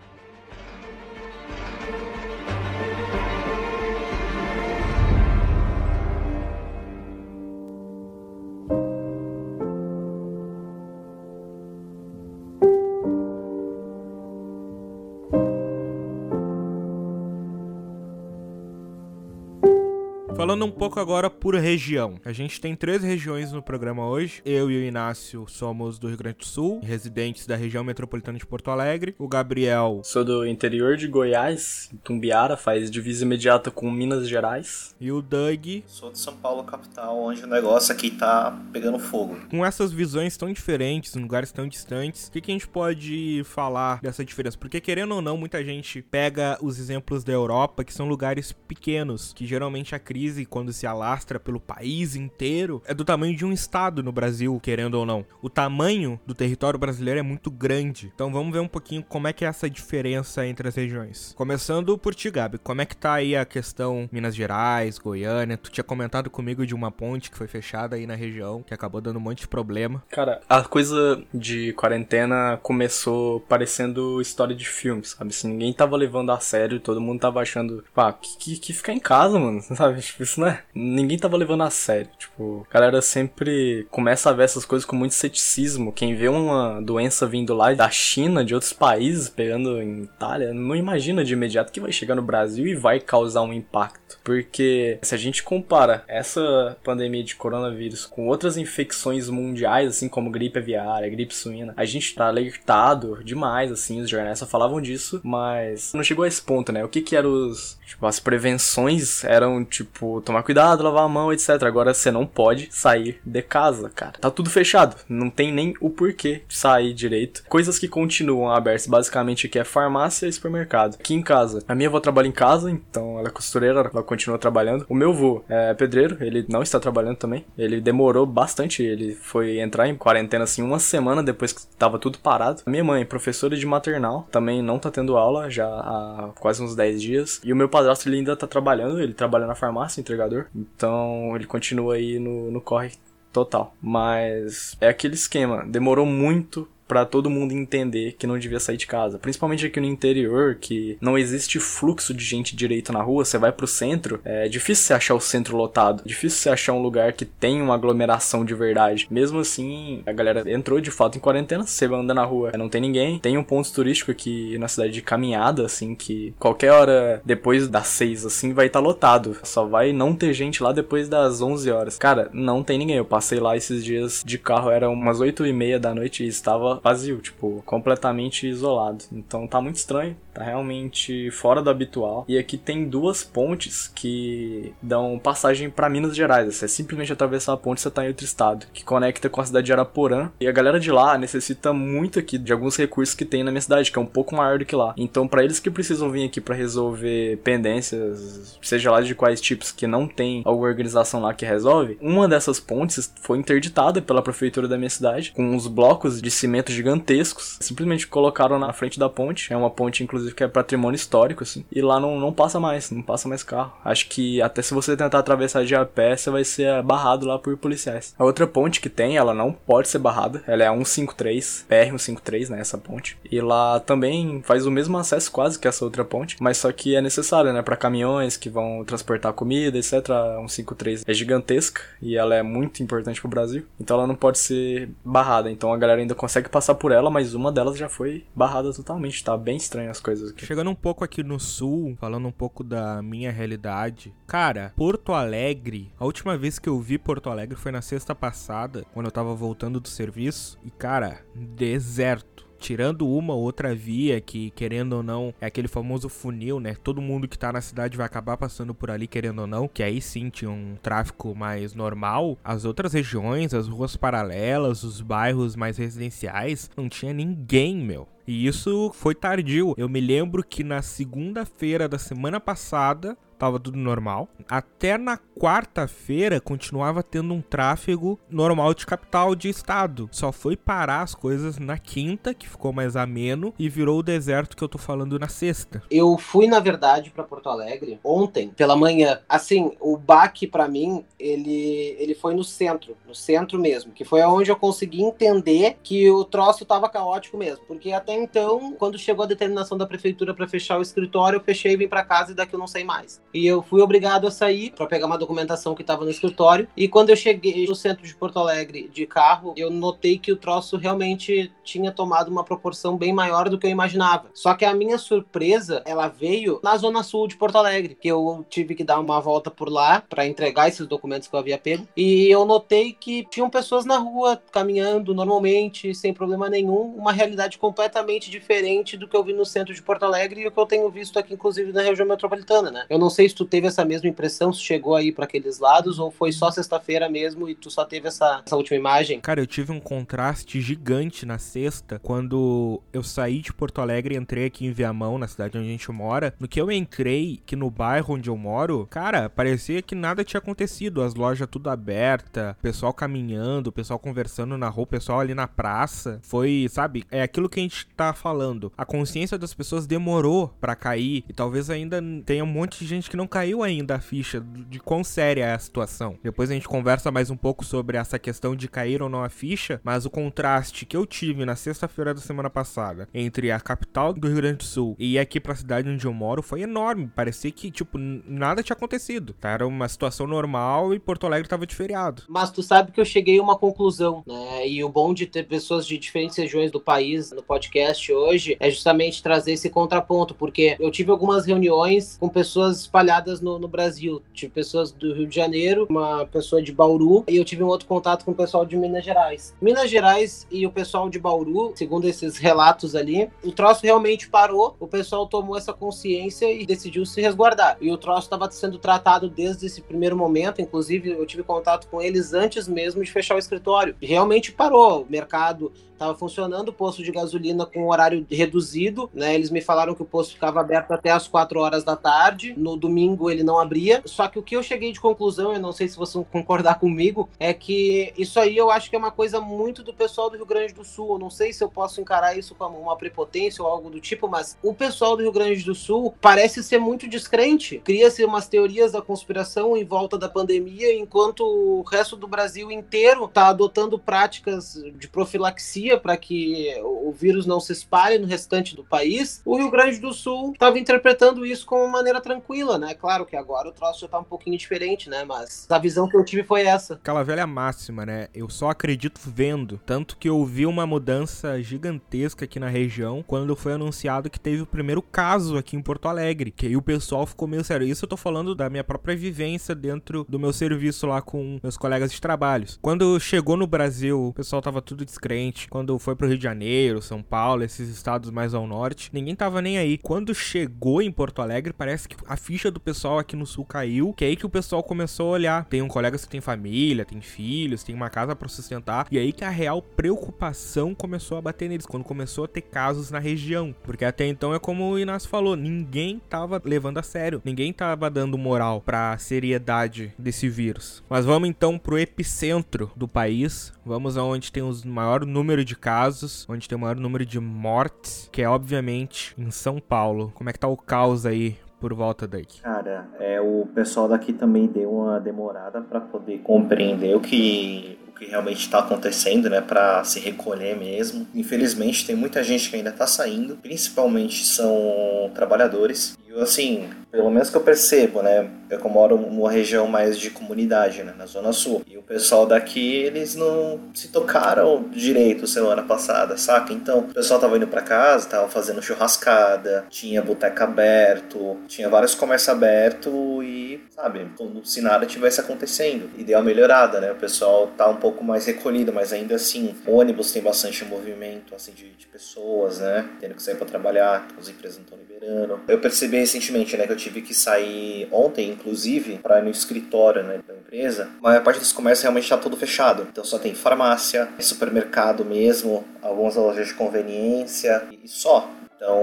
Falando 20.46 20.64
um 20.64 20.70
pouco 20.70 21.00
agora 21.00 21.28
por 21.28 21.56
região. 21.56 22.20
A 22.24 22.32
gente 22.32 22.60
tem 22.60 22.76
três 22.76 23.02
regiões 23.02 23.50
no 23.50 23.60
programa 23.60 24.06
hoje. 24.06 24.40
Eu 24.44 24.70
e 24.70 24.76
o 24.76 24.84
Inácio 24.84 25.44
somos 25.48 25.98
do 25.98 26.06
Rio 26.06 26.16
Grande 26.16 26.38
do 26.38 26.44
Sul, 26.44 26.80
residentes 26.84 27.48
da 27.48 27.56
região 27.56 27.82
metropolitana 27.82 28.38
de 28.38 28.46
Porto 28.46 28.70
Alegre. 28.70 29.16
O 29.18 29.26
Gabriel. 29.26 30.02
Sou 30.04 30.24
do 30.24 30.46
interior 30.46 30.96
de 30.96 31.08
Goiás, 31.08 31.90
Tumbiara, 32.04 32.56
faz 32.56 32.92
divisa 32.92 33.24
imediata 33.24 33.72
com 33.72 33.90
Minas 33.90 34.28
Gerais. 34.28 34.94
E 35.00 35.10
o 35.10 35.20
Doug. 35.20 35.82
Sou 35.88 36.12
de 36.12 36.18
São 36.20 36.36
Paulo, 36.36 36.62
capital, 36.62 37.18
onde 37.18 37.42
o 37.42 37.48
negócio 37.48 37.92
aqui 37.92 38.12
tá 38.12 38.56
pegando 38.72 39.00
fogo. 39.00 39.36
Com 39.50 39.66
essas 39.66 39.90
visões 39.90 40.36
tão 40.36 40.52
diferentes, 40.52 41.16
em 41.16 41.22
lugares 41.22 41.50
tão 41.50 41.66
distantes, 41.66 42.28
o 42.28 42.30
que, 42.30 42.40
que 42.40 42.52
a 42.52 42.54
gente 42.54 42.68
pode 42.68 43.42
falar 43.46 43.98
dessa 44.00 44.24
diferença? 44.24 44.56
Porque, 44.56 44.80
querendo 44.80 45.16
ou 45.16 45.20
não, 45.20 45.36
muita 45.36 45.64
gente 45.64 46.02
pega 46.02 46.56
os 46.62 46.78
exemplos 46.78 47.24
da 47.24 47.32
Europa, 47.32 47.82
que 47.82 47.92
são 47.92 48.06
lugares 48.06 48.52
pequenos, 48.52 49.32
que 49.32 49.44
geralmente 49.44 49.92
a 49.92 49.98
crise 49.98 50.35
quando 50.44 50.72
se 50.72 50.86
alastra 50.86 51.40
pelo 51.40 51.60
país 51.60 52.16
inteiro, 52.16 52.82
é 52.86 52.92
do 52.92 53.04
tamanho 53.04 53.36
de 53.36 53.44
um 53.44 53.52
estado 53.52 54.02
no 54.02 54.12
Brasil, 54.12 54.58
querendo 54.62 54.94
ou 54.94 55.06
não. 55.06 55.24
O 55.40 55.48
tamanho 55.48 56.20
do 56.26 56.34
território 56.34 56.78
brasileiro 56.78 57.20
é 57.20 57.22
muito 57.22 57.50
grande. 57.50 58.10
Então 58.14 58.32
vamos 58.32 58.52
ver 58.52 58.60
um 58.60 58.68
pouquinho 58.68 59.02
como 59.02 59.28
é 59.28 59.32
que 59.32 59.44
é 59.44 59.48
essa 59.48 59.70
diferença 59.70 60.46
entre 60.46 60.68
as 60.68 60.74
regiões. 60.74 61.32
Começando 61.36 61.96
por 61.96 62.14
ti, 62.14 62.30
Gabi. 62.30 62.58
Como 62.58 62.80
é 62.80 62.86
que 62.86 62.96
tá 62.96 63.14
aí 63.14 63.36
a 63.36 63.44
questão 63.44 64.08
Minas 64.12 64.34
Gerais, 64.34 64.98
Goiânia? 64.98 65.56
Tu 65.56 65.70
tinha 65.70 65.84
comentado 65.84 66.28
comigo 66.28 66.66
de 66.66 66.74
uma 66.74 66.90
ponte 66.90 67.30
que 67.30 67.38
foi 67.38 67.46
fechada 67.46 67.96
aí 67.96 68.06
na 68.06 68.14
região, 68.14 68.62
que 68.62 68.74
acabou 68.74 69.00
dando 69.00 69.16
um 69.18 69.20
monte 69.20 69.40
de 69.40 69.48
problema. 69.48 70.02
Cara, 70.10 70.40
a 70.48 70.62
coisa 70.62 71.22
de 71.32 71.72
quarentena 71.74 72.58
começou 72.62 73.40
parecendo 73.40 74.20
história 74.20 74.54
de 74.54 74.68
filme, 74.68 75.04
sabe? 75.04 75.34
Se 75.34 75.46
ninguém 75.46 75.72
tava 75.72 75.96
levando 75.96 76.32
a 76.32 76.40
sério, 76.40 76.80
todo 76.80 77.00
mundo 77.00 77.20
tava 77.20 77.40
achando, 77.40 77.84
pá, 77.94 78.12
que, 78.12 78.36
que, 78.38 78.56
que 78.58 78.72
ficar 78.72 78.92
em 78.92 79.00
casa, 79.00 79.38
mano, 79.38 79.60
sabe? 79.74 80.00
Tipo, 80.00 80.25
isso 80.26 80.40
não 80.40 80.48
é. 80.48 80.62
Ninguém 80.74 81.18
tava 81.18 81.36
levando 81.36 81.62
a 81.62 81.70
sério. 81.70 82.10
Tipo, 82.18 82.66
a 82.68 82.74
galera 82.74 83.00
sempre 83.00 83.86
começa 83.90 84.28
a 84.28 84.32
ver 84.32 84.44
essas 84.44 84.64
coisas 84.64 84.84
com 84.84 84.94
muito 84.94 85.14
ceticismo. 85.14 85.92
Quem 85.92 86.14
vê 86.14 86.28
uma 86.28 86.80
doença 86.82 87.26
vindo 87.26 87.54
lá 87.54 87.72
da 87.72 87.88
China, 87.90 88.44
de 88.44 88.54
outros 88.54 88.72
países, 88.72 89.28
pegando 89.28 89.80
em 89.80 90.02
Itália, 90.02 90.52
não 90.52 90.76
imagina 90.76 91.24
de 91.24 91.32
imediato 91.32 91.72
que 91.72 91.80
vai 91.80 91.92
chegar 91.92 92.14
no 92.14 92.22
Brasil 92.22 92.66
e 92.66 92.74
vai 92.74 93.00
causar 93.00 93.42
um 93.42 93.52
impacto. 93.52 94.05
Porque 94.22 94.98
se 95.02 95.14
a 95.14 95.18
gente 95.18 95.42
compara 95.42 96.04
essa 96.08 96.76
pandemia 96.82 97.24
de 97.24 97.36
coronavírus 97.36 98.06
com 98.06 98.26
outras 98.26 98.56
infecções 98.56 99.28
mundiais, 99.28 99.88
assim 99.88 100.08
como 100.08 100.30
gripe 100.30 100.58
aviária, 100.58 101.08
gripe 101.08 101.34
suína, 101.34 101.74
a 101.76 101.84
gente 101.84 102.14
tá 102.14 102.26
alertado 102.26 103.22
demais, 103.24 103.70
assim, 103.70 104.00
os 104.00 104.10
jornais 104.10 104.38
só 104.38 104.46
falavam 104.46 104.80
disso, 104.80 105.20
mas 105.22 105.92
não 105.94 106.02
chegou 106.02 106.24
a 106.24 106.28
esse 106.28 106.42
ponto, 106.42 106.72
né? 106.72 106.84
O 106.84 106.88
que 106.88 107.00
que 107.00 107.16
eram 107.16 107.30
os. 107.30 107.78
Tipo, 107.86 108.06
as 108.06 108.18
prevenções 108.18 109.22
eram, 109.24 109.64
tipo, 109.64 110.20
tomar 110.22 110.42
cuidado, 110.42 110.82
lavar 110.82 111.04
a 111.04 111.08
mão, 111.08 111.32
etc. 111.32 111.62
Agora 111.62 111.94
você 111.94 112.10
não 112.10 112.26
pode 112.26 112.68
sair 112.70 113.20
de 113.24 113.42
casa, 113.42 113.88
cara. 113.88 114.18
Tá 114.18 114.30
tudo 114.30 114.50
fechado. 114.50 114.96
Não 115.08 115.30
tem 115.30 115.52
nem 115.52 115.74
o 115.80 115.88
porquê 115.88 116.42
de 116.48 116.56
sair 116.56 116.92
direito. 116.92 117.44
Coisas 117.48 117.78
que 117.78 117.86
continuam 117.86 118.50
abertas, 118.50 118.86
basicamente, 118.86 119.48
que 119.48 119.58
é 119.58 119.64
farmácia 119.64 120.26
e 120.26 120.32
supermercado. 120.32 120.96
Aqui 120.98 121.14
em 121.14 121.22
casa, 121.22 121.62
a 121.68 121.74
minha 121.74 121.88
avó 121.88 122.00
trabalha 122.00 122.26
em 122.26 122.32
casa, 122.32 122.70
então 122.70 123.18
ela 123.18 123.28
é 123.28 123.30
costureira, 123.30 123.88
continua 124.02 124.38
trabalhando. 124.38 124.86
O 124.88 124.94
meu 124.94 125.10
avô 125.10 125.44
é 125.48 125.74
pedreiro, 125.74 126.16
ele 126.20 126.44
não 126.48 126.62
está 126.62 126.78
trabalhando 126.80 127.16
também. 127.16 127.44
Ele 127.56 127.80
demorou 127.80 128.26
bastante, 128.26 128.82
ele 128.82 129.14
foi 129.14 129.58
entrar 129.58 129.88
em 129.88 129.96
quarentena 129.96 130.44
assim 130.44 130.62
uma 130.62 130.78
semana 130.78 131.22
depois 131.22 131.52
que 131.52 131.66
tava 131.76 131.98
tudo 131.98 132.18
parado. 132.18 132.62
Minha 132.66 132.84
mãe, 132.84 133.04
professora 133.04 133.56
de 133.56 133.66
maternal, 133.66 134.28
também 134.30 134.62
não 134.62 134.78
tá 134.78 134.90
tendo 134.90 135.16
aula 135.16 135.50
já 135.50 135.66
há 135.66 136.30
quase 136.38 136.62
uns 136.62 136.74
10 136.74 137.02
dias. 137.02 137.40
E 137.44 137.52
o 137.52 137.56
meu 137.56 137.68
padrasto, 137.68 138.08
ele 138.08 138.18
ainda 138.18 138.36
tá 138.36 138.46
trabalhando, 138.46 139.00
ele 139.00 139.14
trabalha 139.14 139.46
na 139.46 139.54
farmácia, 139.54 140.00
entregador. 140.00 140.46
Então 140.54 141.32
ele 141.34 141.46
continua 141.46 141.94
aí 141.94 142.18
no, 142.18 142.50
no 142.50 142.60
corre 142.60 142.92
total. 143.32 143.74
Mas 143.82 144.76
é 144.80 144.88
aquele 144.88 145.14
esquema. 145.14 145.64
Demorou 145.66 146.06
muito 146.06 146.68
para 146.86 147.04
todo 147.04 147.30
mundo 147.30 147.52
entender 147.52 148.16
que 148.18 148.26
não 148.26 148.38
devia 148.38 148.60
sair 148.60 148.76
de 148.76 148.86
casa. 148.86 149.18
Principalmente 149.18 149.66
aqui 149.66 149.80
no 149.80 149.86
interior, 149.86 150.56
que 150.60 150.96
não 151.00 151.18
existe 151.18 151.58
fluxo 151.58 152.14
de 152.14 152.24
gente 152.24 152.56
direito 152.56 152.92
na 152.92 153.02
rua, 153.02 153.24
você 153.24 153.38
vai 153.38 153.52
pro 153.52 153.66
centro, 153.66 154.20
é 154.24 154.48
difícil 154.48 154.86
você 154.86 154.94
achar 154.94 155.14
o 155.14 155.20
centro 155.20 155.56
lotado, 155.56 156.02
difícil 156.04 156.38
você 156.38 156.50
achar 156.50 156.72
um 156.72 156.82
lugar 156.82 157.12
que 157.12 157.24
tem 157.24 157.60
uma 157.60 157.74
aglomeração 157.74 158.44
de 158.44 158.54
verdade. 158.54 159.06
Mesmo 159.10 159.40
assim, 159.40 160.02
a 160.06 160.12
galera 160.12 160.50
entrou 160.50 160.80
de 160.80 160.90
fato 160.90 161.16
em 161.16 161.20
quarentena, 161.20 161.66
você 161.66 161.88
vai 161.88 162.00
andar 162.00 162.14
na 162.14 162.24
rua, 162.24 162.52
não 162.56 162.68
tem 162.68 162.80
ninguém. 162.80 163.18
Tem 163.18 163.36
um 163.36 163.44
ponto 163.44 163.72
turístico 163.72 164.10
aqui 164.10 164.56
na 164.58 164.68
cidade 164.68 164.92
de 164.92 165.02
caminhada, 165.02 165.64
assim, 165.64 165.94
que 165.94 166.34
qualquer 166.38 166.72
hora 166.72 167.20
depois 167.24 167.68
das 167.68 167.88
seis, 167.88 168.24
assim, 168.24 168.52
vai 168.52 168.66
estar 168.66 168.80
tá 168.80 168.86
lotado. 168.86 169.36
Só 169.42 169.64
vai 169.64 169.92
não 169.92 170.14
ter 170.14 170.32
gente 170.32 170.62
lá 170.62 170.72
depois 170.72 171.08
das 171.08 171.40
11 171.40 171.70
horas. 171.70 171.98
Cara, 171.98 172.28
não 172.32 172.62
tem 172.62 172.78
ninguém. 172.78 172.96
Eu 172.96 173.04
passei 173.04 173.40
lá 173.40 173.56
esses 173.56 173.84
dias 173.84 174.22
de 174.24 174.38
carro, 174.38 174.70
era 174.70 174.88
umas 174.88 175.20
oito 175.20 175.46
e 175.46 175.52
meia 175.52 175.78
da 175.78 175.94
noite 175.94 176.24
e 176.24 176.28
estava 176.28 176.75
vazio, 176.82 177.18
tipo, 177.20 177.62
completamente 177.64 178.46
isolado. 178.46 179.04
Então 179.12 179.46
tá 179.46 179.60
muito 179.60 179.76
estranho, 179.76 180.16
tá 180.36 180.44
realmente 180.44 181.30
fora 181.30 181.62
do 181.62 181.70
habitual. 181.70 182.24
E 182.28 182.36
aqui 182.38 182.58
tem 182.58 182.84
duas 182.84 183.24
pontes 183.24 183.90
que 183.94 184.72
dão 184.82 185.18
passagem 185.18 185.70
para 185.70 185.88
Minas 185.88 186.14
Gerais. 186.14 186.54
Você 186.54 186.66
é 186.66 186.68
simplesmente 186.68 187.12
atravessar 187.12 187.54
a 187.54 187.56
ponte 187.56 187.80
você 187.80 187.90
tá 187.90 188.04
em 188.04 188.08
outro 188.08 188.24
estado, 188.24 188.66
que 188.72 188.84
conecta 188.84 189.28
com 189.28 189.40
a 189.40 189.44
cidade 189.44 189.66
de 189.66 189.72
Araporã. 189.72 190.30
E 190.40 190.46
a 190.46 190.52
galera 190.52 190.78
de 190.78 190.92
lá 190.92 191.16
necessita 191.16 191.72
muito 191.72 192.18
aqui 192.18 192.36
de 192.36 192.52
alguns 192.52 192.76
recursos 192.76 193.14
que 193.14 193.24
tem 193.24 193.42
na 193.42 193.50
minha 193.50 193.60
cidade, 193.60 193.90
que 193.90 193.98
é 193.98 194.02
um 194.02 194.06
pouco 194.06 194.34
maior 194.34 194.58
do 194.58 194.64
que 194.64 194.76
lá. 194.76 194.94
Então, 194.96 195.26
para 195.26 195.42
eles 195.42 195.58
que 195.58 195.70
precisam 195.70 196.10
vir 196.10 196.24
aqui 196.24 196.40
para 196.40 196.54
resolver 196.54 197.38
pendências, 197.38 198.58
seja 198.60 198.90
lá 198.90 199.00
de 199.00 199.14
quais 199.14 199.40
tipos 199.40 199.72
que 199.72 199.86
não 199.86 200.06
tem 200.06 200.42
alguma 200.44 200.68
organização 200.68 201.22
lá 201.22 201.32
que 201.32 201.46
resolve, 201.46 201.96
uma 202.00 202.28
dessas 202.28 202.60
pontes 202.60 203.12
foi 203.22 203.38
interditada 203.38 204.02
pela 204.02 204.22
prefeitura 204.22 204.68
da 204.68 204.76
minha 204.76 204.90
cidade, 204.90 205.32
com 205.32 205.54
uns 205.54 205.66
blocos 205.66 206.20
de 206.20 206.30
cimento 206.30 206.72
gigantescos. 206.72 207.56
Simplesmente 207.60 208.06
colocaram 208.06 208.58
na 208.58 208.72
frente 208.72 208.98
da 208.98 209.08
ponte. 209.08 209.52
É 209.52 209.56
uma 209.56 209.70
ponte, 209.70 210.02
inclusive, 210.02 210.25
que 210.34 210.44
é 210.44 210.48
patrimônio 210.48 210.96
histórico, 210.96 211.42
assim. 211.42 211.64
E 211.70 211.80
lá 211.80 212.00
não, 212.00 212.18
não 212.18 212.32
passa 212.32 212.58
mais, 212.58 212.90
não 212.90 213.02
passa 213.02 213.28
mais 213.28 213.42
carro. 213.42 213.72
Acho 213.84 214.08
que 214.08 214.40
até 214.42 214.62
se 214.62 214.74
você 214.74 214.96
tentar 214.96 215.18
atravessar 215.18 215.64
de 215.64 215.74
a 215.74 215.84
pé, 215.84 216.16
você 216.16 216.30
vai 216.30 216.44
ser 216.44 216.82
barrado 216.82 217.26
lá 217.26 217.38
por 217.38 217.56
policiais. 217.56 218.14
A 218.18 218.24
outra 218.24 218.46
ponte 218.46 218.80
que 218.80 218.88
tem, 218.88 219.16
ela 219.16 219.34
não 219.34 219.52
pode 219.52 219.88
ser 219.88 219.98
barrada. 219.98 220.42
Ela 220.46 220.64
é 220.64 220.66
a 220.66 220.72
153, 220.72 221.66
PR153, 221.68 222.50
né? 222.50 222.60
Essa 222.60 222.78
ponte. 222.78 223.18
E 223.30 223.40
lá 223.40 223.80
também 223.80 224.42
faz 224.42 224.66
o 224.66 224.70
mesmo 224.70 224.96
acesso 224.98 225.30
quase 225.30 225.58
que 225.58 225.68
essa 225.68 225.84
outra 225.84 226.04
ponte. 226.04 226.36
Mas 226.40 226.58
só 226.58 226.72
que 226.72 226.94
é 226.94 227.00
necessário, 227.00 227.52
né? 227.52 227.62
Para 227.62 227.76
caminhões 227.76 228.36
que 228.36 228.48
vão 228.48 228.84
transportar 228.84 229.32
comida, 229.32 229.78
etc. 229.78 230.10
A 230.10 230.36
153 230.48 231.04
é 231.06 231.14
gigantesca 231.14 231.80
e 232.00 232.16
ela 232.16 232.34
é 232.34 232.42
muito 232.42 232.82
importante 232.82 233.20
pro 233.20 233.28
Brasil. 233.28 233.64
Então 233.80 233.96
ela 233.98 234.06
não 234.06 234.14
pode 234.14 234.38
ser 234.38 234.88
barrada. 235.04 235.50
Então 235.50 235.72
a 235.72 235.76
galera 235.76 236.00
ainda 236.00 236.14
consegue 236.14 236.48
passar 236.48 236.74
por 236.74 236.92
ela, 236.92 237.10
mas 237.10 237.34
uma 237.34 237.52
delas 237.52 237.76
já 237.76 237.88
foi 237.88 238.24
barrada 238.34 238.72
totalmente. 238.72 239.22
Tá 239.22 239.36
bem 239.36 239.56
estranho 239.56 239.90
as 239.90 240.00
coisas 240.00 240.15
aqui. 240.22 240.44
Chegando 240.44 240.70
um 240.70 240.74
pouco 240.74 241.04
aqui 241.04 241.22
no 241.22 241.38
sul, 241.38 241.96
falando 241.98 242.28
um 242.28 242.32
pouco 242.32 242.62
da 242.62 243.02
minha 243.02 243.30
realidade. 243.30 244.14
Cara, 244.26 244.72
Porto 244.76 245.12
Alegre, 245.12 245.92
a 245.98 246.04
última 246.04 246.36
vez 246.36 246.58
que 246.58 246.68
eu 246.68 246.80
vi 246.80 246.98
Porto 246.98 247.30
Alegre 247.30 247.56
foi 247.56 247.72
na 247.72 247.82
sexta 247.82 248.14
passada, 248.14 248.84
quando 248.92 249.06
eu 249.06 249.12
tava 249.12 249.34
voltando 249.34 249.80
do 249.80 249.88
serviço. 249.88 250.58
E, 250.64 250.70
cara, 250.70 251.20
deserto 251.34 252.35
tirando 252.58 253.08
uma 253.08 253.34
ou 253.34 253.42
outra 253.42 253.74
via 253.74 254.20
que, 254.20 254.50
querendo 254.50 254.94
ou 254.94 255.02
não, 255.02 255.34
é 255.40 255.46
aquele 255.46 255.68
famoso 255.68 256.08
funil, 256.08 256.60
né? 256.60 256.74
Todo 256.82 257.00
mundo 257.00 257.28
que 257.28 257.38
tá 257.38 257.52
na 257.52 257.60
cidade 257.60 257.96
vai 257.96 258.06
acabar 258.06 258.36
passando 258.36 258.74
por 258.74 258.90
ali, 258.90 259.06
querendo 259.06 259.40
ou 259.40 259.46
não, 259.46 259.68
que 259.68 259.82
aí 259.82 260.00
sim 260.00 260.28
tinha 260.30 260.50
um 260.50 260.76
tráfego 260.82 261.34
mais 261.34 261.74
normal. 261.74 262.38
As 262.44 262.64
outras 262.64 262.92
regiões, 262.92 263.54
as 263.54 263.68
ruas 263.68 263.96
paralelas, 263.96 264.82
os 264.82 265.00
bairros 265.00 265.56
mais 265.56 265.76
residenciais, 265.76 266.70
não 266.76 266.88
tinha 266.88 267.12
ninguém, 267.12 267.76
meu. 267.76 268.08
E 268.26 268.46
isso 268.46 268.90
foi 268.92 269.14
tardio. 269.14 269.74
Eu 269.78 269.88
me 269.88 270.00
lembro 270.00 270.42
que 270.42 270.64
na 270.64 270.82
segunda-feira 270.82 271.88
da 271.88 271.98
semana 271.98 272.40
passada 272.40 273.16
tava 273.38 273.58
tudo 273.58 273.78
normal. 273.78 274.28
Até 274.48 274.96
na 274.98 275.18
quarta-feira 275.38 276.40
continuava 276.40 277.02
tendo 277.02 277.34
um 277.34 277.40
tráfego 277.40 278.18
normal 278.30 278.74
de 278.74 278.86
capital 278.86 279.34
de 279.34 279.48
estado. 279.48 280.08
Só 280.10 280.32
foi 280.32 280.56
parar 280.56 281.02
as 281.02 281.14
coisas 281.14 281.58
na 281.58 281.78
quinta, 281.78 282.32
que 282.32 282.48
ficou 282.48 282.72
mais 282.72 282.96
ameno, 282.96 283.52
e 283.58 283.68
virou 283.68 283.98
o 283.98 284.02
deserto 284.02 284.56
que 284.56 284.64
eu 284.64 284.68
tô 284.68 284.78
falando 284.78 285.18
na 285.18 285.28
sexta. 285.28 285.82
Eu 285.90 286.16
fui, 286.16 286.46
na 286.46 286.60
verdade, 286.60 287.10
para 287.10 287.24
Porto 287.24 287.48
Alegre 287.48 288.00
ontem, 288.02 288.48
pela 288.48 288.76
manhã. 288.76 289.20
Assim, 289.28 289.72
o 289.80 289.96
baque 289.96 290.46
para 290.46 290.68
mim, 290.68 291.04
ele, 291.18 291.96
ele 291.98 292.14
foi 292.14 292.34
no 292.34 292.44
centro, 292.44 292.96
no 293.06 293.14
centro 293.14 293.58
mesmo, 293.58 293.92
que 293.92 294.04
foi 294.04 294.22
onde 294.22 294.50
eu 294.50 294.56
consegui 294.56 295.02
entender 295.02 295.76
que 295.82 296.10
o 296.10 296.24
troço 296.24 296.64
tava 296.64 296.88
caótico 296.88 297.36
mesmo. 297.36 297.64
Porque 297.66 297.92
até 297.92 298.14
então, 298.14 298.72
quando 298.78 298.98
chegou 298.98 299.24
a 299.24 299.28
determinação 299.28 299.76
da 299.76 299.86
prefeitura 299.86 300.34
para 300.34 300.48
fechar 300.48 300.78
o 300.78 300.82
escritório, 300.82 301.38
eu 301.38 301.44
fechei 301.44 301.72
e 301.72 301.76
vim 301.76 301.88
para 301.88 302.04
casa 302.04 302.32
e 302.32 302.34
daqui 302.34 302.54
eu 302.54 302.58
não 302.58 302.66
sei 302.66 302.84
mais. 302.84 303.20
E 303.36 303.46
eu 303.46 303.60
fui 303.60 303.82
obrigado 303.82 304.26
a 304.26 304.30
sair 304.30 304.70
para 304.70 304.86
pegar 304.86 305.04
uma 305.04 305.18
documentação 305.18 305.74
que 305.74 305.82
estava 305.82 306.02
no 306.04 306.10
escritório. 306.10 306.66
E 306.74 306.88
quando 306.88 307.10
eu 307.10 307.16
cheguei 307.16 307.66
no 307.66 307.74
centro 307.74 308.06
de 308.06 308.14
Porto 308.14 308.38
Alegre 308.38 308.88
de 308.90 309.06
carro, 309.06 309.52
eu 309.58 309.68
notei 309.70 310.18
que 310.18 310.32
o 310.32 310.36
troço 310.36 310.78
realmente 310.78 311.52
tinha 311.62 311.92
tomado 311.92 312.30
uma 312.30 312.42
proporção 312.42 312.96
bem 312.96 313.12
maior 313.12 313.50
do 313.50 313.58
que 313.58 313.66
eu 313.66 313.70
imaginava. 313.70 314.30
Só 314.32 314.54
que 314.54 314.64
a 314.64 314.72
minha 314.72 314.96
surpresa, 314.96 315.82
ela 315.84 316.08
veio 316.08 316.60
na 316.64 316.78
zona 316.78 317.02
sul 317.02 317.28
de 317.28 317.36
Porto 317.36 317.56
Alegre, 317.58 317.94
que 318.00 318.08
eu 318.08 318.46
tive 318.48 318.74
que 318.74 318.82
dar 318.82 318.98
uma 318.98 319.20
volta 319.20 319.50
por 319.50 319.68
lá 319.68 320.02
para 320.08 320.26
entregar 320.26 320.68
esses 320.68 320.86
documentos 320.86 321.28
que 321.28 321.34
eu 321.34 321.40
havia 321.40 321.58
pego. 321.58 321.86
E 321.94 322.28
eu 322.30 322.46
notei 322.46 322.94
que 322.94 323.26
tinham 323.28 323.50
pessoas 323.50 323.84
na 323.84 323.98
rua 323.98 324.40
caminhando 324.50 325.14
normalmente, 325.14 325.94
sem 325.94 326.14
problema 326.14 326.48
nenhum, 326.48 326.94
uma 326.96 327.12
realidade 327.12 327.58
completamente 327.58 328.30
diferente 328.30 328.96
do 328.96 329.06
que 329.06 329.14
eu 329.14 329.22
vi 329.22 329.34
no 329.34 329.44
centro 329.44 329.74
de 329.74 329.82
Porto 329.82 330.04
Alegre 330.04 330.40
e 330.40 330.46
o 330.46 330.50
que 330.50 330.58
eu 330.58 330.64
tenho 330.64 330.88
visto 330.90 331.18
aqui, 331.18 331.34
inclusive, 331.34 331.70
na 331.70 331.82
região 331.82 332.08
metropolitana, 332.08 332.70
né? 332.70 332.86
Eu 332.88 332.98
não 332.98 333.10
sei 333.10 333.25
se 333.28 333.34
tu 333.34 333.44
teve 333.44 333.66
essa 333.66 333.84
mesma 333.84 334.08
impressão, 334.08 334.52
se 334.52 334.60
chegou 334.60 334.94
aí 334.94 335.12
para 335.12 335.24
aqueles 335.24 335.58
lados, 335.58 335.98
ou 335.98 336.10
foi 336.10 336.32
só 336.32 336.50
sexta-feira 336.50 337.08
mesmo 337.08 337.48
e 337.48 337.54
tu 337.54 337.70
só 337.70 337.84
teve 337.84 338.08
essa, 338.08 338.42
essa 338.44 338.56
última 338.56 338.76
imagem? 338.76 339.20
Cara, 339.20 339.40
eu 339.40 339.46
tive 339.46 339.72
um 339.72 339.80
contraste 339.80 340.60
gigante 340.60 341.26
na 341.26 341.38
sexta, 341.38 341.98
quando 342.02 342.80
eu 342.92 343.02
saí 343.02 343.40
de 343.40 343.52
Porto 343.52 343.80
Alegre 343.80 344.14
e 344.14 344.18
entrei 344.18 344.46
aqui 344.46 344.66
em 344.66 344.72
Viamão, 344.72 345.18
na 345.18 345.28
cidade 345.28 345.58
onde 345.58 345.68
a 345.68 345.70
gente 345.70 345.90
mora. 345.90 346.34
No 346.38 346.48
que 346.48 346.60
eu 346.60 346.70
entrei, 346.70 347.40
que 347.44 347.56
no 347.56 347.70
bairro 347.70 348.14
onde 348.14 348.28
eu 348.28 348.36
moro, 348.36 348.86
cara, 348.90 349.28
parecia 349.28 349.82
que 349.82 349.94
nada 349.94 350.24
tinha 350.24 350.38
acontecido. 350.38 351.02
As 351.02 351.14
lojas 351.14 351.48
tudo 351.50 351.70
aberta, 351.70 352.56
pessoal 352.60 352.92
caminhando, 352.92 353.72
pessoal 353.72 353.98
conversando 353.98 354.56
na 354.58 354.68
rua, 354.68 354.86
pessoal 354.86 355.20
ali 355.20 355.34
na 355.34 355.46
praça. 355.46 356.18
Foi, 356.22 356.66
sabe, 356.70 357.04
é 357.10 357.22
aquilo 357.22 357.48
que 357.48 357.60
a 357.60 357.62
gente 357.62 357.86
tá 357.96 358.12
falando. 358.12 358.72
A 358.76 358.84
consciência 358.84 359.38
das 359.38 359.54
pessoas 359.54 359.86
demorou 359.86 360.54
para 360.60 360.74
cair 360.74 361.24
e 361.28 361.32
talvez 361.32 361.70
ainda 361.70 362.02
tenha 362.24 362.44
um 362.44 362.46
monte 362.46 362.78
de 362.78 362.86
gente 362.86 363.05
que 363.10 363.16
não 363.16 363.26
caiu 363.26 363.62
ainda 363.62 363.96
a 363.96 364.00
ficha 364.00 364.40
de 364.40 364.78
quão 364.78 365.02
séria 365.02 365.44
é 365.46 365.52
a 365.54 365.58
situação. 365.58 366.18
Depois 366.22 366.50
a 366.50 366.54
gente 366.54 366.68
conversa 366.68 367.10
mais 367.10 367.30
um 367.30 367.36
pouco 367.36 367.64
sobre 367.64 367.96
essa 367.96 368.18
questão 368.18 368.54
de 368.54 368.68
cair 368.68 369.02
ou 369.02 369.08
não 369.08 369.22
a 369.22 369.28
ficha, 369.28 369.80
mas 369.82 370.06
o 370.06 370.10
contraste 370.10 370.86
que 370.86 370.96
eu 370.96 371.06
tive 371.06 371.44
na 371.44 371.56
sexta-feira 371.56 372.14
da 372.14 372.20
semana 372.20 372.50
passada 372.50 373.08
entre 373.12 373.50
a 373.50 373.60
capital 373.60 374.12
do 374.12 374.28
Rio 374.28 374.36
Grande 374.36 374.58
do 374.58 374.64
Sul 374.64 374.96
e 374.98 375.18
aqui 375.18 375.40
pra 375.40 375.54
cidade 375.54 375.88
onde 375.88 376.04
eu 376.04 376.12
moro 376.12 376.42
foi 376.42 376.62
enorme. 376.62 377.10
Parecia 377.14 377.50
que, 377.50 377.70
tipo, 377.70 377.98
nada 377.98 378.62
tinha 378.62 378.76
acontecido. 378.76 379.34
Tá? 379.40 379.50
Era 379.50 379.66
uma 379.66 379.88
situação 379.88 380.26
normal 380.26 380.94
e 380.94 380.98
Porto 380.98 381.26
Alegre 381.26 381.48
tava 381.48 381.66
de 381.66 381.74
feriado. 381.74 382.22
Mas 382.28 382.50
tu 382.50 382.62
sabe 382.62 382.92
que 382.92 383.00
eu 383.00 383.04
cheguei 383.04 383.38
a 383.38 383.42
uma 383.42 383.56
conclusão, 383.56 384.22
né? 384.26 384.68
E 384.68 384.82
o 384.82 384.88
bom 384.88 385.12
de 385.14 385.26
ter 385.26 385.44
pessoas 385.44 385.86
de 385.86 385.98
diferentes 385.98 386.36
regiões 386.36 386.70
do 386.70 386.80
país 386.80 387.30
no 387.32 387.42
podcast 387.42 388.12
hoje 388.12 388.56
é 388.60 388.70
justamente 388.70 389.22
trazer 389.22 389.52
esse 389.52 389.70
contraponto, 389.70 390.34
porque 390.34 390.76
eu 390.78 390.90
tive 390.90 391.10
algumas 391.10 391.46
reuniões 391.46 392.16
com 392.18 392.28
pessoas 392.28 392.86
espalhadas 392.96 393.42
no, 393.42 393.58
no 393.58 393.68
Brasil. 393.68 394.22
Tive 394.32 394.52
pessoas 394.52 394.90
do 394.90 395.12
Rio 395.12 395.26
de 395.26 395.36
Janeiro, 395.36 395.86
uma 395.90 396.24
pessoa 396.26 396.62
de 396.62 396.72
Bauru, 396.72 397.24
e 397.28 397.36
eu 397.36 397.44
tive 397.44 397.62
um 397.62 397.66
outro 397.66 397.86
contato 397.86 398.24
com 398.24 398.30
o 398.30 398.34
pessoal 398.34 398.64
de 398.64 398.74
Minas 398.76 399.04
Gerais. 399.04 399.54
Minas 399.60 399.90
Gerais 399.90 400.46
e 400.50 400.66
o 400.66 400.70
pessoal 400.70 401.10
de 401.10 401.18
Bauru, 401.18 401.72
segundo 401.74 402.08
esses 402.08 402.38
relatos 402.38 402.94
ali, 402.94 403.28
o 403.44 403.52
troço 403.52 403.82
realmente 403.82 404.28
parou, 404.28 404.74
o 404.80 404.86
pessoal 404.86 405.26
tomou 405.26 405.58
essa 405.58 405.74
consciência 405.74 406.50
e 406.50 406.64
decidiu 406.64 407.04
se 407.04 407.20
resguardar. 407.20 407.76
E 407.80 407.92
o 407.92 407.98
troço 407.98 408.22
estava 408.22 408.50
sendo 408.50 408.78
tratado 408.78 409.28
desde 409.28 409.66
esse 409.66 409.82
primeiro 409.82 410.16
momento, 410.16 410.62
inclusive 410.62 411.10
eu 411.10 411.26
tive 411.26 411.42
contato 411.42 411.88
com 411.88 412.00
eles 412.00 412.32
antes 412.32 412.66
mesmo 412.66 413.04
de 413.04 413.12
fechar 413.12 413.34
o 413.34 413.38
escritório. 413.38 413.94
Realmente 414.00 414.52
parou, 414.52 415.02
o 415.02 415.06
mercado 415.10 415.70
estava 415.96 416.14
funcionando, 416.14 416.68
o 416.68 416.72
posto 416.72 417.02
de 417.02 417.10
gasolina 417.10 417.66
com 417.66 417.88
horário 417.88 418.24
reduzido, 418.30 419.10
né? 419.12 419.34
Eles 419.34 419.50
me 419.50 419.60
falaram 419.60 419.94
que 419.94 420.02
o 420.02 420.06
posto 420.06 420.34
ficava 420.34 420.60
aberto 420.60 420.92
até 420.92 421.10
as 421.10 421.26
4 421.26 421.58
horas 421.58 421.82
da 421.82 421.96
tarde. 421.96 422.54
No 422.56 422.76
domingo 422.76 423.30
ele 423.30 423.42
não 423.42 423.58
abria. 423.58 424.02
Só 424.04 424.28
que 424.28 424.38
o 424.38 424.42
que 424.42 424.56
eu 424.56 424.62
cheguei 424.62 424.92
de 424.92 425.00
conclusão, 425.00 425.52
eu 425.52 425.60
não 425.60 425.72
sei 425.72 425.88
se 425.88 425.96
vocês 425.96 426.14
vão 426.14 426.24
concordar 426.30 426.78
comigo, 426.78 427.28
é 427.40 427.52
que 427.52 428.12
isso 428.16 428.38
aí 428.38 428.56
eu 428.56 428.70
acho 428.70 428.90
que 428.90 428.96
é 428.96 428.98
uma 428.98 429.10
coisa 429.10 429.40
muito 429.40 429.82
do 429.82 429.92
pessoal 429.92 430.30
do 430.30 430.36
Rio 430.36 430.46
Grande 430.46 430.74
do 430.74 430.84
Sul. 430.84 431.14
Eu 431.14 431.18
não 431.18 431.30
sei 431.30 431.52
se 431.52 431.64
eu 431.64 431.68
posso 431.68 432.00
encarar 432.00 432.36
isso 432.36 432.54
como 432.54 432.78
uma 432.78 432.96
prepotência 432.96 433.64
ou 433.64 433.70
algo 433.70 433.90
do 433.90 434.00
tipo, 434.00 434.28
mas 434.28 434.56
o 434.62 434.74
pessoal 434.74 435.16
do 435.16 435.22
Rio 435.22 435.32
Grande 435.32 435.64
do 435.64 435.74
Sul 435.74 436.14
parece 436.20 436.62
ser 436.62 436.78
muito 436.78 437.08
descrente. 437.08 437.80
Cria-se 437.82 438.24
umas 438.24 438.46
teorias 438.48 438.92
da 438.92 439.00
conspiração 439.00 439.76
em 439.76 439.84
volta 439.84 440.18
da 440.18 440.28
pandemia, 440.28 440.94
enquanto 440.94 441.40
o 441.40 441.82
resto 441.82 442.16
do 442.16 442.28
Brasil 442.28 442.70
inteiro 442.70 443.24
está 443.24 443.48
adotando 443.48 443.98
práticas 443.98 444.82
de 444.96 445.08
profilaxia 445.08 445.85
para 445.94 446.16
que 446.16 446.74
o 446.82 447.12
vírus 447.12 447.46
não 447.46 447.60
se 447.60 447.72
espalhe 447.72 448.18
no 448.18 448.26
restante 448.26 448.74
do 448.74 448.82
país, 448.82 449.42
o 449.44 449.56
Rio 449.56 449.70
Grande 449.70 449.98
do 449.98 450.12
Sul 450.12 450.52
estava 450.52 450.78
interpretando 450.78 451.44
isso 451.44 451.66
como 451.66 451.82
uma 451.82 451.92
maneira 451.92 452.20
tranquila, 452.20 452.78
né? 452.78 452.94
Claro 452.94 453.26
que 453.26 453.36
agora 453.36 453.68
o 453.68 453.72
troço 453.72 454.00
já 454.00 454.08
tá 454.08 454.18
um 454.18 454.24
pouquinho 454.24 454.56
diferente, 454.56 455.10
né? 455.10 455.24
Mas 455.24 455.66
a 455.70 455.78
visão 455.78 456.08
que 456.08 456.16
eu 456.16 456.24
tive 456.24 456.42
foi 456.42 456.62
essa. 456.62 456.94
Aquela 456.94 457.22
velha 457.22 457.46
máxima, 457.46 458.06
né? 458.06 458.28
Eu 458.34 458.48
só 458.48 458.70
acredito 458.70 459.20
vendo. 459.24 459.80
Tanto 459.84 460.16
que 460.16 460.28
eu 460.28 460.44
vi 460.44 460.66
uma 460.66 460.86
mudança 460.86 461.60
gigantesca 461.62 462.44
aqui 462.44 462.58
na 462.58 462.68
região 462.68 463.22
quando 463.26 463.54
foi 463.54 463.74
anunciado 463.74 464.30
que 464.30 464.40
teve 464.40 464.62
o 464.62 464.66
primeiro 464.66 465.02
caso 465.02 465.56
aqui 465.56 465.76
em 465.76 465.82
Porto 465.82 466.08
Alegre. 466.08 466.50
Que 466.50 466.66
aí 466.66 466.76
o 466.76 466.82
pessoal 466.82 467.26
ficou 467.26 467.46
meio 467.46 467.64
sério. 467.64 467.86
Isso 467.86 468.04
eu 468.04 468.08
tô 468.08 468.16
falando 468.16 468.54
da 468.54 468.70
minha 468.70 468.84
própria 468.84 469.16
vivência 469.16 469.74
dentro 469.74 470.24
do 470.28 470.38
meu 470.38 470.52
serviço 470.52 471.06
lá 471.06 471.20
com 471.20 471.58
meus 471.62 471.76
colegas 471.76 472.12
de 472.12 472.20
trabalhos. 472.20 472.78
Quando 472.80 473.18
chegou 473.20 473.56
no 473.56 473.66
Brasil, 473.66 474.28
o 474.28 474.32
pessoal 474.32 474.62
tava 474.62 474.80
tudo 474.80 475.04
descrente. 475.04 475.68
Quando 475.76 475.98
foi 475.98 476.16
pro 476.16 476.26
Rio 476.26 476.38
de 476.38 476.42
Janeiro, 476.42 477.02
São 477.02 477.22
Paulo, 477.22 477.62
esses 477.62 477.90
estados 477.90 478.30
mais 478.30 478.54
ao 478.54 478.66
norte, 478.66 479.10
ninguém 479.12 479.36
tava 479.36 479.60
nem 479.60 479.76
aí. 479.76 479.98
Quando 479.98 480.34
chegou 480.34 481.02
em 481.02 481.12
Porto 481.12 481.42
Alegre, 481.42 481.74
parece 481.74 482.08
que 482.08 482.16
a 482.26 482.34
ficha 482.34 482.70
do 482.70 482.80
pessoal 482.80 483.18
aqui 483.18 483.36
no 483.36 483.44
sul 483.44 483.62
caiu, 483.62 484.14
que 484.14 484.24
é 484.24 484.28
aí 484.28 484.36
que 484.36 484.46
o 484.46 484.48
pessoal 484.48 484.82
começou 484.82 485.26
a 485.26 485.32
olhar. 485.32 485.64
Tem 485.66 485.82
um 485.82 485.88
colega 485.88 486.16
que 486.16 486.26
tem 486.26 486.40
família, 486.40 487.04
tem 487.04 487.20
filhos, 487.20 487.82
tem 487.82 487.94
uma 487.94 488.08
casa 488.08 488.34
para 488.34 488.48
sustentar, 488.48 489.06
e 489.10 489.18
aí 489.18 489.34
que 489.34 489.44
a 489.44 489.50
real 489.50 489.82
preocupação 489.82 490.94
começou 490.94 491.36
a 491.36 491.42
bater 491.42 491.68
neles, 491.68 491.84
quando 491.84 492.04
começou 492.04 492.44
a 492.44 492.48
ter 492.48 492.62
casos 492.62 493.10
na 493.10 493.18
região. 493.18 493.76
Porque 493.82 494.06
até 494.06 494.26
então 494.26 494.54
é 494.54 494.58
como 494.58 494.88
o 494.88 494.98
Inácio 494.98 495.28
falou, 495.28 495.56
ninguém 495.56 496.22
tava 496.30 496.58
levando 496.64 496.96
a 496.96 497.02
sério, 497.02 497.42
ninguém 497.44 497.70
tava 497.70 498.08
dando 498.08 498.38
moral 498.38 498.80
pra 498.80 499.18
seriedade 499.18 500.10
desse 500.18 500.48
vírus. 500.48 501.04
Mas 501.06 501.26
vamos 501.26 501.50
então 501.50 501.78
pro 501.78 501.98
epicentro 501.98 502.90
do 502.96 503.06
país, 503.06 503.74
vamos 503.84 504.16
aonde 504.16 504.50
tem 504.50 504.62
o 504.62 504.74
maior 504.86 505.26
número 505.26 505.65
de 505.66 505.76
casos, 505.76 506.46
onde 506.48 506.68
tem 506.68 506.76
o 506.76 506.80
maior 506.80 506.96
número 506.96 507.26
de 507.26 507.38
mortes, 507.38 508.28
que 508.32 508.40
é 508.40 508.48
obviamente 508.48 509.34
em 509.36 509.50
São 509.50 509.78
Paulo. 509.78 510.32
Como 510.34 510.48
é 510.48 510.52
que 510.52 510.58
tá 510.58 510.68
o 510.68 510.76
caos 510.76 511.26
aí 511.26 511.56
por 511.80 511.92
volta 511.92 512.26
daqui? 512.26 512.62
Cara, 512.62 513.06
é, 513.18 513.40
o 513.40 513.66
pessoal 513.74 514.08
daqui 514.08 514.32
também 514.32 514.66
deu 514.66 514.90
uma 514.90 515.20
demorada 515.20 515.80
para 515.82 516.00
poder 516.00 516.38
compreender 516.38 517.14
o 517.14 517.20
que 517.20 517.98
o 518.08 518.18
que 518.18 518.24
realmente 518.24 518.60
está 518.60 518.78
acontecendo, 518.78 519.50
né, 519.50 519.60
para 519.60 520.02
se 520.02 520.18
recolher 520.18 520.74
mesmo. 520.74 521.26
Infelizmente 521.34 522.06
tem 522.06 522.16
muita 522.16 522.42
gente 522.42 522.70
que 522.70 522.76
ainda 522.76 522.88
está 522.88 523.06
saindo, 523.06 523.56
principalmente 523.56 524.46
são 524.46 525.30
trabalhadores 525.34 526.16
Eu, 526.36 526.42
assim, 526.42 526.86
pelo 527.10 527.30
menos 527.30 527.48
que 527.48 527.56
eu 527.56 527.62
percebo, 527.62 528.20
né? 528.20 528.46
Eu 528.68 528.78
moro 528.90 529.16
numa 529.16 529.50
região 529.50 529.86
mais 529.86 530.18
de 530.18 530.28
comunidade, 530.28 531.02
né? 531.02 531.14
Na 531.16 531.24
Zona 531.24 531.50
Sul. 531.50 531.82
E 531.86 531.96
o 531.96 532.02
pessoal 532.02 532.44
daqui, 532.44 532.94
eles 532.94 533.34
não 533.34 533.80
se 533.94 534.08
tocaram 534.08 534.84
direito 534.90 535.46
semana 535.46 535.82
passada, 535.82 536.36
saca? 536.36 536.74
Então, 536.74 536.98
o 536.98 537.14
pessoal 537.14 537.40
tava 537.40 537.56
indo 537.56 537.66
para 537.66 537.80
casa, 537.80 538.28
tava 538.28 538.48
fazendo 538.48 538.82
churrascada, 538.82 539.86
tinha 539.88 540.20
boteca 540.20 540.64
aberto, 540.64 541.56
tinha 541.66 541.88
vários 541.88 542.14
comércios 542.14 542.50
abertos 542.50 543.14
e, 543.42 543.80
sabe, 543.88 544.26
como 544.36 544.62
se 544.62 544.82
nada 544.82 545.06
tivesse 545.06 545.40
acontecendo. 545.40 546.10
E 546.18 546.24
deu 546.24 546.36
uma 546.36 546.44
melhorada, 546.44 547.00
né? 547.00 547.12
O 547.12 547.16
pessoal 547.16 547.68
tá 547.78 547.88
um 547.88 547.96
pouco 547.96 548.22
mais 548.22 548.44
recolhido, 548.44 548.92
mas 548.92 549.10
ainda 549.10 549.36
assim, 549.36 549.74
ônibus 549.86 550.32
tem 550.32 550.42
bastante 550.42 550.84
movimento, 550.84 551.54
assim, 551.54 551.72
de, 551.72 551.88
de 551.94 552.06
pessoas, 552.08 552.80
né? 552.80 553.08
Tendo 553.20 553.34
que 553.34 553.42
sair 553.42 553.54
para 553.54 553.66
trabalhar, 553.66 554.28
as 554.38 554.50
empresas 554.50 554.76
não 554.76 554.84
estão 554.84 554.98
liberando. 554.98 555.60
Eu 555.66 555.78
percebi 555.78 556.25
recentemente, 556.26 556.76
né, 556.76 556.86
que 556.86 556.92
eu 556.92 556.96
tive 556.96 557.22
que 557.22 557.32
sair 557.32 558.08
ontem, 558.10 558.50
inclusive, 558.50 559.18
para 559.18 559.38
ir 559.38 559.44
no 559.44 559.50
escritório, 559.50 560.22
né, 560.22 560.40
da 560.46 560.54
empresa. 560.54 561.08
A 561.20 561.22
maior 561.22 561.42
parte 561.42 561.60
dos 561.60 561.72
comércios 561.72 562.02
realmente 562.02 562.24
está 562.24 562.36
todo 562.36 562.56
fechado. 562.56 563.06
Então 563.10 563.24
só 563.24 563.38
tem 563.38 563.54
farmácia, 563.54 564.28
supermercado 564.40 565.24
mesmo, 565.24 565.84
algumas 566.02 566.36
lojas 566.36 566.68
de 566.68 566.74
conveniência 566.74 567.84
e 567.90 568.08
só. 568.08 568.50
Então, 568.76 569.02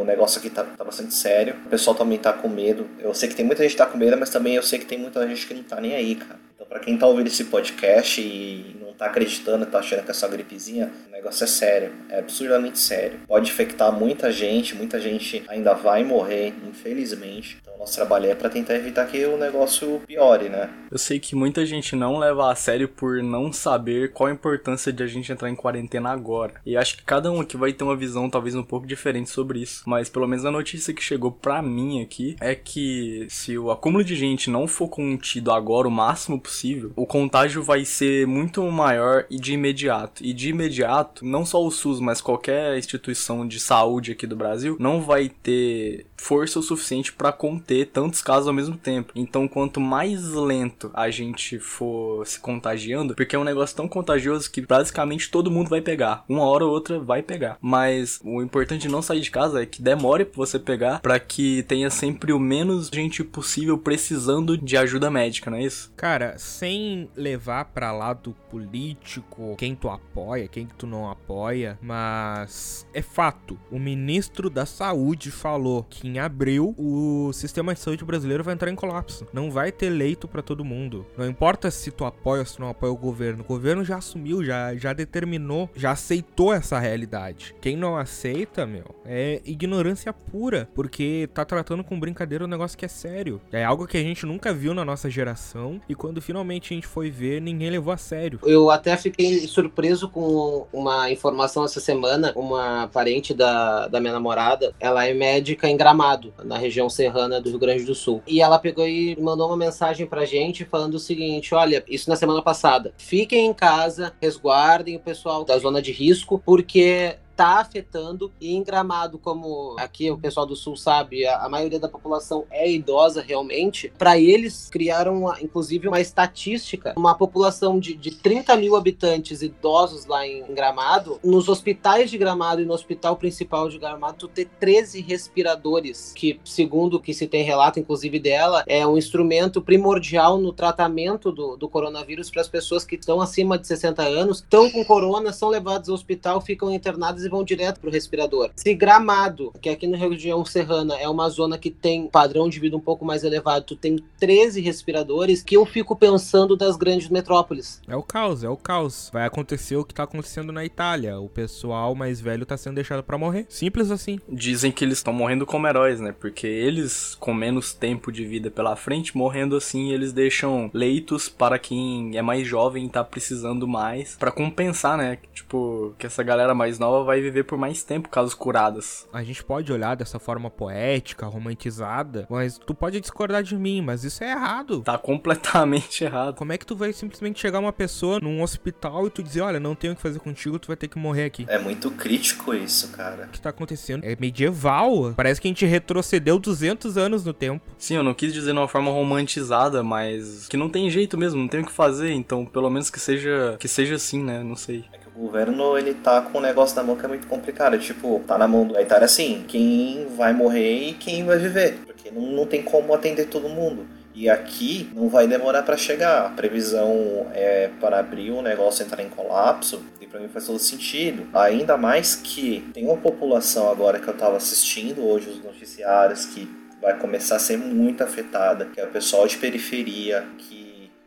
o 0.00 0.04
negócio 0.06 0.38
aqui 0.38 0.48
tá, 0.48 0.62
tá, 0.62 0.84
bastante 0.84 1.14
sério. 1.14 1.56
O 1.66 1.68
pessoal 1.68 1.96
também 1.96 2.16
tá 2.16 2.32
com 2.32 2.48
medo. 2.48 2.86
Eu 3.00 3.12
sei 3.12 3.28
que 3.28 3.34
tem 3.34 3.44
muita 3.44 3.62
gente 3.62 3.72
que 3.72 3.78
tá 3.78 3.86
com 3.86 3.98
medo, 3.98 4.16
mas 4.16 4.30
também 4.30 4.54
eu 4.54 4.62
sei 4.62 4.78
que 4.78 4.86
tem 4.86 4.98
muita 4.98 5.26
gente 5.26 5.46
que 5.46 5.52
não 5.52 5.64
tá 5.64 5.80
nem 5.80 5.96
aí, 5.96 6.14
cara. 6.14 6.38
Então, 6.54 6.64
pra 6.64 6.78
quem 6.78 6.96
tá 6.96 7.06
ouvindo 7.06 7.26
esse 7.26 7.44
podcast 7.44 8.20
e 8.20 8.76
não 8.80 8.92
tá 8.92 9.06
acreditando, 9.06 9.66
tá 9.66 9.80
achando 9.80 10.04
que 10.04 10.12
é 10.12 10.14
só 10.14 10.28
gripezinha, 10.28 10.92
negócio 11.24 11.44
é 11.44 11.46
sério. 11.46 11.92
É 12.10 12.18
absurdamente 12.18 12.78
sério. 12.78 13.20
Pode 13.26 13.50
infectar 13.50 13.90
muita 13.90 14.30
gente, 14.30 14.74
muita 14.74 15.00
gente 15.00 15.42
ainda 15.48 15.72
vai 15.72 16.04
morrer, 16.04 16.52
infelizmente 16.68 17.64
nosso 17.84 17.96
trabalho 17.96 18.30
é 18.30 18.34
para 18.34 18.48
tentar 18.48 18.74
evitar 18.74 19.06
que 19.06 19.22
o 19.26 19.36
negócio 19.36 20.00
piore, 20.06 20.48
né? 20.48 20.70
Eu 20.90 20.96
sei 20.96 21.20
que 21.20 21.36
muita 21.36 21.66
gente 21.66 21.94
não 21.94 22.18
leva 22.18 22.50
a 22.50 22.54
sério 22.54 22.88
por 22.88 23.22
não 23.22 23.52
saber 23.52 24.12
qual 24.12 24.28
a 24.28 24.32
importância 24.32 24.90
de 24.90 25.02
a 25.02 25.06
gente 25.06 25.30
entrar 25.30 25.50
em 25.50 25.54
quarentena 25.54 26.10
agora. 26.10 26.54
E 26.64 26.78
acho 26.78 26.96
que 26.96 27.04
cada 27.04 27.30
um 27.30 27.42
aqui 27.42 27.58
vai 27.58 27.74
ter 27.74 27.84
uma 27.84 27.96
visão 27.96 28.30
talvez 28.30 28.54
um 28.54 28.62
pouco 28.62 28.86
diferente 28.86 29.28
sobre 29.28 29.60
isso. 29.60 29.82
Mas 29.86 30.08
pelo 30.08 30.26
menos 30.26 30.46
a 30.46 30.50
notícia 30.50 30.94
que 30.94 31.02
chegou 31.02 31.30
pra 31.30 31.60
mim 31.60 32.02
aqui 32.02 32.36
é 32.40 32.54
que 32.54 33.26
se 33.28 33.58
o 33.58 33.70
acúmulo 33.70 34.02
de 34.02 34.16
gente 34.16 34.48
não 34.48 34.66
for 34.66 34.88
contido 34.88 35.52
agora 35.52 35.86
o 35.86 35.90
máximo 35.90 36.40
possível, 36.40 36.90
o 36.96 37.06
contágio 37.06 37.62
vai 37.62 37.84
ser 37.84 38.26
muito 38.26 38.62
maior 38.70 39.26
e 39.28 39.38
de 39.38 39.52
imediato. 39.52 40.24
E 40.24 40.32
de 40.32 40.48
imediato, 40.48 41.13
não 41.22 41.44
só 41.44 41.64
o 41.64 41.70
SUS, 41.70 42.00
mas 42.00 42.20
qualquer 42.20 42.78
instituição 42.78 43.46
de 43.46 43.60
saúde 43.60 44.12
aqui 44.12 44.26
do 44.26 44.36
Brasil 44.36 44.76
não 44.78 45.00
vai 45.00 45.28
ter 45.28 46.06
força 46.16 46.58
o 46.58 46.62
suficiente 46.62 47.12
para 47.12 47.32
conter 47.32 47.86
tantos 47.86 48.22
casos 48.22 48.48
ao 48.48 48.54
mesmo 48.54 48.76
tempo. 48.76 49.12
Então, 49.14 49.46
quanto 49.46 49.80
mais 49.80 50.32
lento 50.32 50.90
a 50.94 51.10
gente 51.10 51.58
for 51.58 52.26
se 52.26 52.40
contagiando, 52.40 53.14
porque 53.14 53.36
é 53.36 53.38
um 53.38 53.44
negócio 53.44 53.76
tão 53.76 53.86
contagioso 53.86 54.50
que 54.50 54.62
basicamente 54.62 55.30
todo 55.30 55.50
mundo 55.50 55.68
vai 55.68 55.80
pegar. 55.80 56.24
Uma 56.28 56.44
hora 56.44 56.64
ou 56.64 56.72
outra 56.72 56.98
vai 56.98 57.22
pegar. 57.22 57.58
Mas 57.60 58.20
o 58.24 58.42
importante 58.42 58.82
de 58.82 58.88
não 58.88 59.02
sair 59.02 59.20
de 59.20 59.30
casa 59.30 59.62
é 59.62 59.66
que 59.66 59.82
demore 59.82 60.24
pra 60.24 60.36
você 60.36 60.58
pegar 60.58 61.00
para 61.00 61.18
que 61.20 61.62
tenha 61.64 61.90
sempre 61.90 62.32
o 62.32 62.38
menos 62.38 62.88
gente 62.92 63.22
possível 63.22 63.76
precisando 63.76 64.56
de 64.56 64.76
ajuda 64.76 65.10
médica, 65.10 65.50
não 65.50 65.58
é 65.58 65.64
isso? 65.64 65.92
Cara, 65.96 66.38
sem 66.38 67.08
levar 67.16 67.66
para 67.66 67.92
lado 67.92 68.34
político, 68.50 69.56
quem 69.58 69.74
tu 69.74 69.88
apoia, 69.88 70.48
quem 70.48 70.66
tu 70.78 70.86
não 70.86 70.93
apoia, 71.10 71.78
mas 71.82 72.86
é 72.94 73.02
fato. 73.02 73.58
O 73.70 73.78
ministro 73.78 74.48
da 74.48 74.64
Saúde 74.66 75.30
falou 75.30 75.84
que 75.88 76.06
em 76.06 76.18
abril, 76.18 76.74
o 76.78 77.32
sistema 77.32 77.74
de 77.74 77.80
saúde 77.80 78.04
brasileiro 78.04 78.44
vai 78.44 78.54
entrar 78.54 78.70
em 78.70 78.74
colapso. 78.74 79.26
Não 79.32 79.50
vai 79.50 79.72
ter 79.72 79.90
leito 79.90 80.28
para 80.28 80.42
todo 80.42 80.64
mundo. 80.64 81.06
Não 81.16 81.26
importa 81.26 81.70
se 81.70 81.90
tu 81.90 82.04
apoia 82.04 82.40
ou 82.40 82.46
se 82.46 82.60
não 82.60 82.68
apoia 82.68 82.92
o 82.92 82.96
governo. 82.96 83.42
O 83.42 83.46
governo 83.46 83.84
já 83.84 83.96
assumiu, 83.96 84.44
já, 84.44 84.74
já 84.76 84.92
determinou, 84.92 85.68
já 85.74 85.92
aceitou 85.92 86.52
essa 86.52 86.78
realidade. 86.78 87.54
Quem 87.60 87.76
não 87.76 87.96
aceita, 87.96 88.66
meu, 88.66 88.94
é 89.04 89.40
ignorância 89.44 90.12
pura. 90.12 90.68
Porque 90.74 91.28
tá 91.32 91.44
tratando 91.44 91.82
com 91.82 91.98
brincadeira 91.98 92.44
um 92.44 92.48
negócio 92.48 92.76
que 92.76 92.84
é 92.84 92.88
sério. 92.88 93.40
É 93.50 93.64
algo 93.64 93.86
que 93.86 93.96
a 93.96 94.02
gente 94.02 94.26
nunca 94.26 94.52
viu 94.52 94.74
na 94.74 94.84
nossa 94.84 95.08
geração. 95.10 95.80
E 95.88 95.94
quando 95.94 96.20
finalmente 96.20 96.72
a 96.72 96.74
gente 96.74 96.86
foi 96.86 97.10
ver, 97.10 97.40
ninguém 97.40 97.70
levou 97.70 97.92
a 97.92 97.96
sério. 97.96 98.38
Eu 98.42 98.70
até 98.70 98.96
fiquei 98.96 99.46
surpreso 99.46 100.08
com 100.08 100.66
uma 100.84 101.10
informação 101.10 101.64
essa 101.64 101.80
semana. 101.80 102.32
Uma 102.36 102.88
parente 102.92 103.32
da, 103.32 103.88
da 103.88 104.00
minha 104.00 104.12
namorada, 104.12 104.74
ela 104.78 105.06
é 105.06 105.14
médica 105.14 105.68
em 105.68 105.76
Gramado 105.76 106.32
na 106.44 106.58
região 106.58 106.88
serrana 106.88 107.40
do 107.40 107.48
Rio 107.48 107.58
Grande 107.58 107.84
do 107.84 107.94
Sul. 107.94 108.22
E 108.26 108.40
ela 108.40 108.58
pegou 108.58 108.86
e 108.86 109.16
mandou 109.20 109.48
uma 109.48 109.56
mensagem 109.56 110.06
pra 110.06 110.24
gente 110.24 110.64
falando 110.64 110.94
o 110.94 110.98
seguinte: 110.98 111.54
olha, 111.54 111.82
isso 111.88 112.08
na 112.10 112.16
semana 112.16 112.42
passada. 112.42 112.92
Fiquem 112.98 113.46
em 113.46 113.54
casa, 113.54 114.12
resguardem 114.20 114.96
o 114.96 115.00
pessoal 115.00 115.44
da 115.44 115.58
zona 115.58 115.80
de 115.80 115.92
risco, 115.92 116.40
porque 116.44 117.16
está 117.34 117.58
afetando. 117.58 118.32
E 118.40 118.54
em 118.54 118.62
Gramado, 118.62 119.18
como 119.18 119.76
aqui 119.78 120.10
o 120.10 120.16
pessoal 120.16 120.46
do 120.46 120.56
Sul 120.56 120.76
sabe, 120.76 121.26
a, 121.26 121.44
a 121.44 121.48
maioria 121.48 121.78
da 121.78 121.88
população 121.88 122.46
é 122.50 122.70
idosa 122.70 123.20
realmente. 123.20 123.92
Para 123.98 124.18
eles, 124.18 124.68
criaram, 124.70 125.22
uma, 125.22 125.42
inclusive, 125.42 125.88
uma 125.88 126.00
estatística: 126.00 126.94
uma 126.96 127.14
população 127.14 127.78
de, 127.78 127.94
de 127.94 128.12
30 128.12 128.56
mil 128.56 128.76
habitantes 128.76 129.42
idosos 129.42 130.06
lá 130.06 130.26
em, 130.26 130.42
em, 130.48 130.54
Gramado. 130.54 131.18
Nos 131.22 131.48
hospitais 131.48 132.10
de 132.10 132.16
Gramado 132.16 132.62
e 132.62 132.64
no 132.64 132.72
hospital 132.72 133.16
principal 133.16 133.68
de 133.68 133.78
Gramado, 133.78 134.16
tu 134.18 134.28
ter 134.28 134.48
13 134.60 135.00
respiradores, 135.00 136.12
que, 136.14 136.40
segundo 136.44 136.94
o 136.94 137.00
que 137.00 137.12
se 137.12 137.26
tem 137.26 137.42
relato, 137.42 137.80
inclusive 137.80 138.18
dela, 138.18 138.62
é 138.66 138.86
um 138.86 138.96
instrumento 138.96 139.60
primordial 139.60 140.38
no 140.38 140.52
tratamento 140.52 141.32
do, 141.32 141.56
do 141.56 141.68
coronavírus 141.68 142.30
para 142.30 142.40
as 142.40 142.48
pessoas 142.48 142.84
que 142.84 142.94
estão 142.94 143.20
acima 143.20 143.58
de 143.58 143.66
60 143.66 144.02
anos, 144.02 144.38
estão 144.38 144.70
com 144.70 144.84
corona, 144.84 145.32
são 145.32 145.48
levados 145.48 145.88
ao 145.88 145.94
hospital, 145.94 146.40
ficam 146.40 146.72
internadas 146.72 147.23
e 147.24 147.28
vão 147.28 147.44
direto 147.44 147.80
pro 147.80 147.90
respirador. 147.90 148.50
Se 148.56 148.74
Gramado, 148.74 149.52
que 149.60 149.68
aqui 149.68 149.86
na 149.86 149.96
região 149.96 150.44
serrana 150.44 150.96
é 150.98 151.08
uma 151.08 151.28
zona 151.28 151.58
que 151.58 151.70
tem 151.70 152.08
padrão 152.08 152.48
de 152.48 152.60
vida 152.60 152.76
um 152.76 152.80
pouco 152.80 153.04
mais 153.04 153.24
elevado, 153.24 153.64
tu 153.64 153.76
tem 153.76 153.98
13 154.18 154.60
respiradores, 154.60 155.42
que 155.42 155.56
eu 155.56 155.64
fico 155.66 155.96
pensando 155.96 156.56
das 156.56 156.76
grandes 156.76 157.08
metrópoles. 157.08 157.80
É 157.88 157.96
o 157.96 158.02
caos, 158.02 158.44
é 158.44 158.48
o 158.48 158.56
caos. 158.56 159.10
Vai 159.12 159.26
acontecer 159.26 159.76
o 159.76 159.84
que 159.84 159.94
tá 159.94 160.04
acontecendo 160.04 160.52
na 160.52 160.64
Itália. 160.64 161.18
O 161.18 161.28
pessoal 161.28 161.94
mais 161.94 162.20
velho 162.20 162.46
tá 162.46 162.56
sendo 162.56 162.76
deixado 162.76 163.02
para 163.02 163.18
morrer. 163.18 163.46
Simples 163.48 163.90
assim. 163.90 164.18
Dizem 164.28 164.72
que 164.72 164.84
eles 164.84 164.98
estão 164.98 165.12
morrendo 165.12 165.46
como 165.46 165.66
heróis, 165.66 166.00
né? 166.00 166.14
Porque 166.18 166.46
eles, 166.46 167.14
com 167.14 167.32
menos 167.32 167.72
tempo 167.72 168.10
de 168.10 168.24
vida 168.24 168.50
pela 168.50 168.76
frente, 168.76 169.16
morrendo 169.16 169.56
assim, 169.56 169.92
eles 169.92 170.12
deixam 170.12 170.70
leitos 170.72 171.28
para 171.28 171.58
quem 171.58 172.16
é 172.16 172.22
mais 172.22 172.46
jovem 172.46 172.86
e 172.86 172.88
tá 172.88 173.04
precisando 173.04 173.66
mais, 173.66 174.16
para 174.16 174.30
compensar, 174.30 174.96
né? 174.96 175.18
Tipo, 175.32 175.94
que 175.98 176.06
essa 176.06 176.22
galera 176.22 176.54
mais 176.54 176.78
nova 176.78 177.04
vai 177.04 177.13
vai 177.14 177.20
viver 177.20 177.44
por 177.44 177.56
mais 177.56 177.82
tempo 177.82 178.08
casos 178.08 178.34
curados. 178.34 179.06
A 179.12 179.22
gente 179.22 179.44
pode 179.44 179.72
olhar 179.72 179.94
dessa 179.94 180.18
forma 180.18 180.50
poética, 180.50 181.26
romantizada, 181.26 182.26
mas 182.28 182.58
tu 182.58 182.74
pode 182.74 183.00
discordar 183.00 183.42
de 183.42 183.56
mim, 183.56 183.80
mas 183.80 184.04
isso 184.04 184.24
é 184.24 184.30
errado. 184.30 184.82
Tá 184.82 184.98
completamente 184.98 186.02
errado. 186.04 186.36
Como 186.36 186.52
é 186.52 186.58
que 186.58 186.66
tu 186.66 186.74
vai 186.74 186.92
simplesmente 186.92 187.40
chegar 187.40 187.60
uma 187.60 187.72
pessoa 187.72 188.18
num 188.20 188.42
hospital 188.42 189.06
e 189.06 189.10
tu 189.10 189.22
dizer, 189.22 189.42
olha, 189.42 189.60
não 189.60 189.74
tenho 189.74 189.92
o 189.92 189.96
que 189.96 190.02
fazer 190.02 190.18
contigo, 190.18 190.58
tu 190.58 190.68
vai 190.68 190.76
ter 190.76 190.88
que 190.88 190.98
morrer 190.98 191.24
aqui? 191.24 191.46
É 191.48 191.58
muito 191.58 191.90
crítico 191.90 192.52
isso, 192.52 192.88
cara. 192.88 193.26
O 193.26 193.28
que 193.28 193.40
tá 193.40 193.50
acontecendo 193.50 194.04
é 194.04 194.16
medieval. 194.18 195.14
Parece 195.16 195.40
que 195.40 195.46
a 195.46 195.50
gente 195.50 195.64
retrocedeu 195.64 196.38
200 196.38 196.96
anos 196.98 197.24
no 197.24 197.32
tempo. 197.32 197.64
Sim, 197.78 197.96
eu 197.96 198.02
não 198.02 198.14
quis 198.14 198.32
dizer 198.32 198.52
de 198.52 198.58
uma 198.58 198.68
forma 198.68 198.90
romantizada, 198.90 199.82
mas 199.82 200.48
que 200.48 200.56
não 200.56 200.68
tem 200.68 200.90
jeito 200.90 201.16
mesmo, 201.16 201.40
não 201.40 201.48
tem 201.48 201.60
o 201.60 201.66
que 201.66 201.72
fazer, 201.72 202.10
então 202.12 202.44
pelo 202.44 202.68
menos 202.70 202.90
que 202.90 202.98
seja 202.98 203.56
que 203.58 203.68
seja 203.68 203.94
assim, 203.94 204.22
né? 204.22 204.42
Não 204.42 204.56
sei. 204.56 204.84
É 204.92 205.03
o 205.16 205.20
governo, 205.20 205.78
ele 205.78 205.94
tá 205.94 206.20
com 206.20 206.38
um 206.38 206.40
negócio 206.40 206.76
na 206.76 206.82
mão 206.82 206.96
que 206.96 207.04
é 207.04 207.08
muito 207.08 207.26
complicado. 207.26 207.78
Tipo, 207.78 208.20
tá 208.26 208.36
na 208.36 208.48
mão 208.48 208.66
da 208.66 208.82
Itália 208.82 209.04
assim, 209.04 209.44
quem 209.46 210.06
vai 210.16 210.32
morrer 210.32 210.88
e 210.88 210.92
quem 210.94 211.24
vai 211.24 211.38
viver. 211.38 211.78
Porque 211.86 212.10
não, 212.10 212.22
não 212.22 212.46
tem 212.46 212.62
como 212.62 212.92
atender 212.92 213.26
todo 213.26 213.48
mundo. 213.48 213.86
E 214.14 214.28
aqui 214.28 214.90
não 214.94 215.08
vai 215.08 215.26
demorar 215.26 215.62
para 215.62 215.76
chegar. 215.76 216.26
A 216.26 216.30
previsão 216.30 217.28
é 217.32 217.70
para 217.80 217.98
abril 217.98 218.36
o 218.36 218.42
negócio 218.42 218.84
entrar 218.84 219.02
em 219.02 219.08
colapso. 219.08 219.84
E 220.00 220.06
para 220.06 220.20
mim 220.20 220.28
faz 220.28 220.46
todo 220.46 220.58
sentido. 220.58 221.26
Ainda 221.32 221.76
mais 221.76 222.16
que 222.16 222.68
tem 222.72 222.84
uma 222.84 222.96
população 222.96 223.70
agora 223.70 223.98
que 223.98 224.08
eu 224.08 224.14
tava 224.14 224.36
assistindo 224.36 225.04
hoje 225.04 225.30
os 225.30 225.42
noticiários 225.42 226.26
que 226.26 226.48
vai 226.80 226.98
começar 226.98 227.36
a 227.36 227.38
ser 227.38 227.56
muito 227.56 228.04
afetada, 228.04 228.66
que 228.66 228.78
é 228.78 228.84
o 228.84 228.88
pessoal 228.88 229.26
de 229.26 229.38
periferia, 229.38 230.26
que 230.36 230.53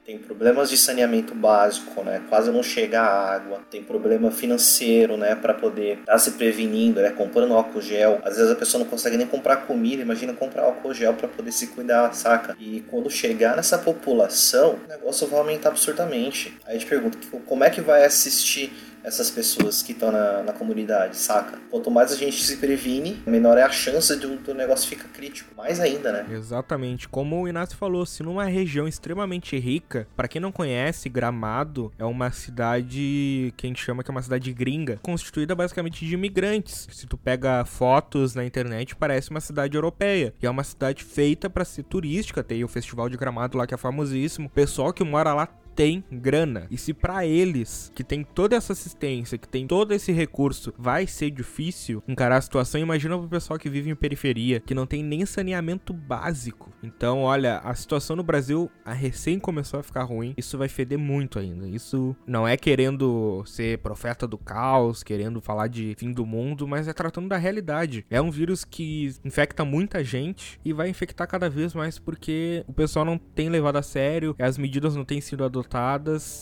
tem 0.07 0.17
problemas 0.17 0.69
de 0.69 0.77
saneamento 0.77 1.35
básico, 1.35 2.01
né? 2.01 2.23
Quase 2.29 2.49
não 2.49 2.63
chega 2.63 3.01
a 3.01 3.35
água, 3.35 3.59
tem 3.69 3.83
problema 3.83 4.31
financeiro, 4.31 5.17
né? 5.17 5.35
Para 5.35 5.53
poder 5.53 5.99
estar 5.99 6.13
tá 6.13 6.17
se 6.17 6.31
prevenindo, 6.31 7.01
né? 7.01 7.09
Comprando 7.09 7.53
álcool 7.53 7.81
gel. 7.81 8.21
Às 8.23 8.37
vezes 8.37 8.49
a 8.49 8.55
pessoa 8.55 8.81
não 8.81 8.89
consegue 8.89 9.17
nem 9.17 9.27
comprar 9.27 9.57
comida, 9.67 10.01
imagina 10.01 10.31
comprar 10.31 10.63
álcool 10.63 10.93
gel 10.93 11.13
para 11.13 11.27
poder 11.27 11.51
se 11.51 11.67
cuidar, 11.67 12.13
saca? 12.13 12.55
E 12.57 12.85
quando 12.89 13.09
chegar 13.09 13.57
nessa 13.57 13.77
população, 13.77 14.79
o 14.85 14.87
negócio 14.87 15.27
vai 15.27 15.39
aumentar 15.39 15.69
absurdamente. 15.69 16.57
Aí 16.65 16.77
a 16.77 16.79
gente 16.79 16.87
pergunta, 16.87 17.17
como 17.45 17.65
é 17.65 17.69
que 17.69 17.81
vai 17.81 18.05
assistir 18.05 18.71
essas 19.07 19.31
pessoas 19.31 19.81
que 19.81 19.93
estão 19.93 20.11
na, 20.11 20.43
na 20.43 20.51
comunidade, 20.51 21.15
saca? 21.15 21.57
Quanto 21.71 21.89
mais 21.89 22.11
a 22.11 22.15
gente 22.15 22.43
se 22.43 22.57
previne, 22.57 23.21
menor 23.25 23.57
é 23.57 23.63
a 23.63 23.69
chance 23.69 24.13
do, 24.17 24.35
do 24.35 24.53
negócio 24.53 24.87
ficar 24.89 25.07
crítico. 25.07 25.55
Mais 25.55 25.79
ainda, 25.79 26.11
né? 26.11 26.25
Exatamente. 26.29 27.07
Como 27.07 27.41
o 27.41 27.47
Inácio 27.47 27.77
falou, 27.77 28.05
se 28.05 28.21
numa 28.21 28.43
região 28.43 28.85
extremamente 28.85 29.57
rica, 29.57 30.05
para 30.13 30.27
quem 30.27 30.41
não 30.41 30.51
conhece, 30.51 31.07
Gramado 31.07 31.89
é 31.97 32.03
uma 32.03 32.31
cidade 32.31 33.53
que 33.55 33.65
a 33.65 33.67
gente 33.67 33.81
chama 33.81 34.03
que 34.03 34.11
é 34.11 34.13
uma 34.13 34.21
cidade 34.21 34.51
gringa, 34.51 34.99
constituída 35.01 35.55
basicamente 35.55 36.05
de 36.05 36.13
imigrantes. 36.13 36.87
Se 36.91 37.07
tu 37.07 37.17
pega 37.17 37.63
fotos 37.63 38.35
na 38.35 38.43
internet, 38.43 38.93
parece 38.93 39.29
uma 39.29 39.39
cidade 39.39 39.77
europeia. 39.77 40.33
E 40.41 40.45
é 40.45 40.49
uma 40.49 40.65
cidade 40.65 41.05
feita 41.05 41.49
para 41.49 41.63
ser 41.63 41.83
turística, 41.83 42.43
tem 42.43 42.61
o 42.61 42.67
Festival 42.67 43.07
de 43.07 43.15
Gramado 43.15 43.57
lá 43.57 43.65
que 43.65 43.73
é 43.73 43.77
famosíssimo. 43.77 44.47
O 44.47 44.51
pessoal 44.51 44.91
que 44.91 45.03
mora 45.03 45.33
lá 45.33 45.47
tem 45.77 46.03
grana. 46.11 46.65
E 46.71 46.77
se 46.77 46.91
para 46.91 47.23
eles, 47.23 47.91
que 47.93 48.03
tem 48.03 48.23
toda 48.23 48.55
essa 48.55 48.73
assistência, 48.73 49.37
que 49.37 49.47
tem 49.47 49.67
todo 49.67 49.93
esse 49.93 50.11
recurso, 50.11 50.73
vai 50.75 51.05
ser 51.05 51.29
difícil 51.29 52.03
encarar 52.07 52.37
a 52.37 52.41
situação, 52.41 52.81
imagina 52.81 53.15
pro 53.15 53.29
pessoal 53.29 53.59
que 53.59 53.69
vive 53.69 53.91
em 53.91 53.95
periferia, 53.95 54.59
que 54.59 54.73
não 54.73 54.87
tem 54.87 55.03
nem 55.03 55.23
saneamento 55.23 55.93
básico. 55.93 56.73
Então, 56.81 57.21
olha, 57.21 57.59
a 57.59 57.75
situação 57.75 58.15
no 58.15 58.23
Brasil, 58.23 58.71
a 58.83 58.91
recém 58.91 59.37
começou 59.37 59.79
a 59.79 59.83
ficar 59.83 60.03
ruim, 60.03 60.33
isso 60.35 60.57
vai 60.57 60.67
feder 60.67 60.97
muito 60.97 61.37
ainda. 61.37 61.67
Isso 61.67 62.15
não 62.25 62.47
é 62.47 62.57
querendo 62.57 63.43
ser 63.45 63.77
profeta 63.77 64.27
do 64.27 64.37
caos, 64.37 65.03
querendo 65.03 65.39
falar 65.39 65.67
de 65.67 65.93
fim 65.95 66.11
do 66.11 66.25
mundo, 66.25 66.67
mas 66.67 66.87
é 66.87 66.93
tratando 66.93 67.29
da 67.29 67.37
realidade. 67.37 68.03
É 68.09 68.19
um 68.19 68.31
vírus 68.31 68.65
que 68.65 69.13
infecta 69.23 69.63
muita 69.63 70.03
gente 70.03 70.59
e 70.65 70.73
vai 70.73 70.89
infectar 70.89 71.27
cada 71.27 71.47
vez 71.47 71.75
mais 71.75 71.99
porque 71.99 72.63
o 72.67 72.73
pessoal 72.73 73.05
não 73.05 73.19
tem 73.19 73.47
levado 73.47 73.75
a 73.75 73.83
sério, 73.83 74.35
as 74.39 74.57
medidas 74.57 74.95
não 74.95 75.05
têm 75.05 75.21
sido 75.21 75.43
adotadas 75.43 75.66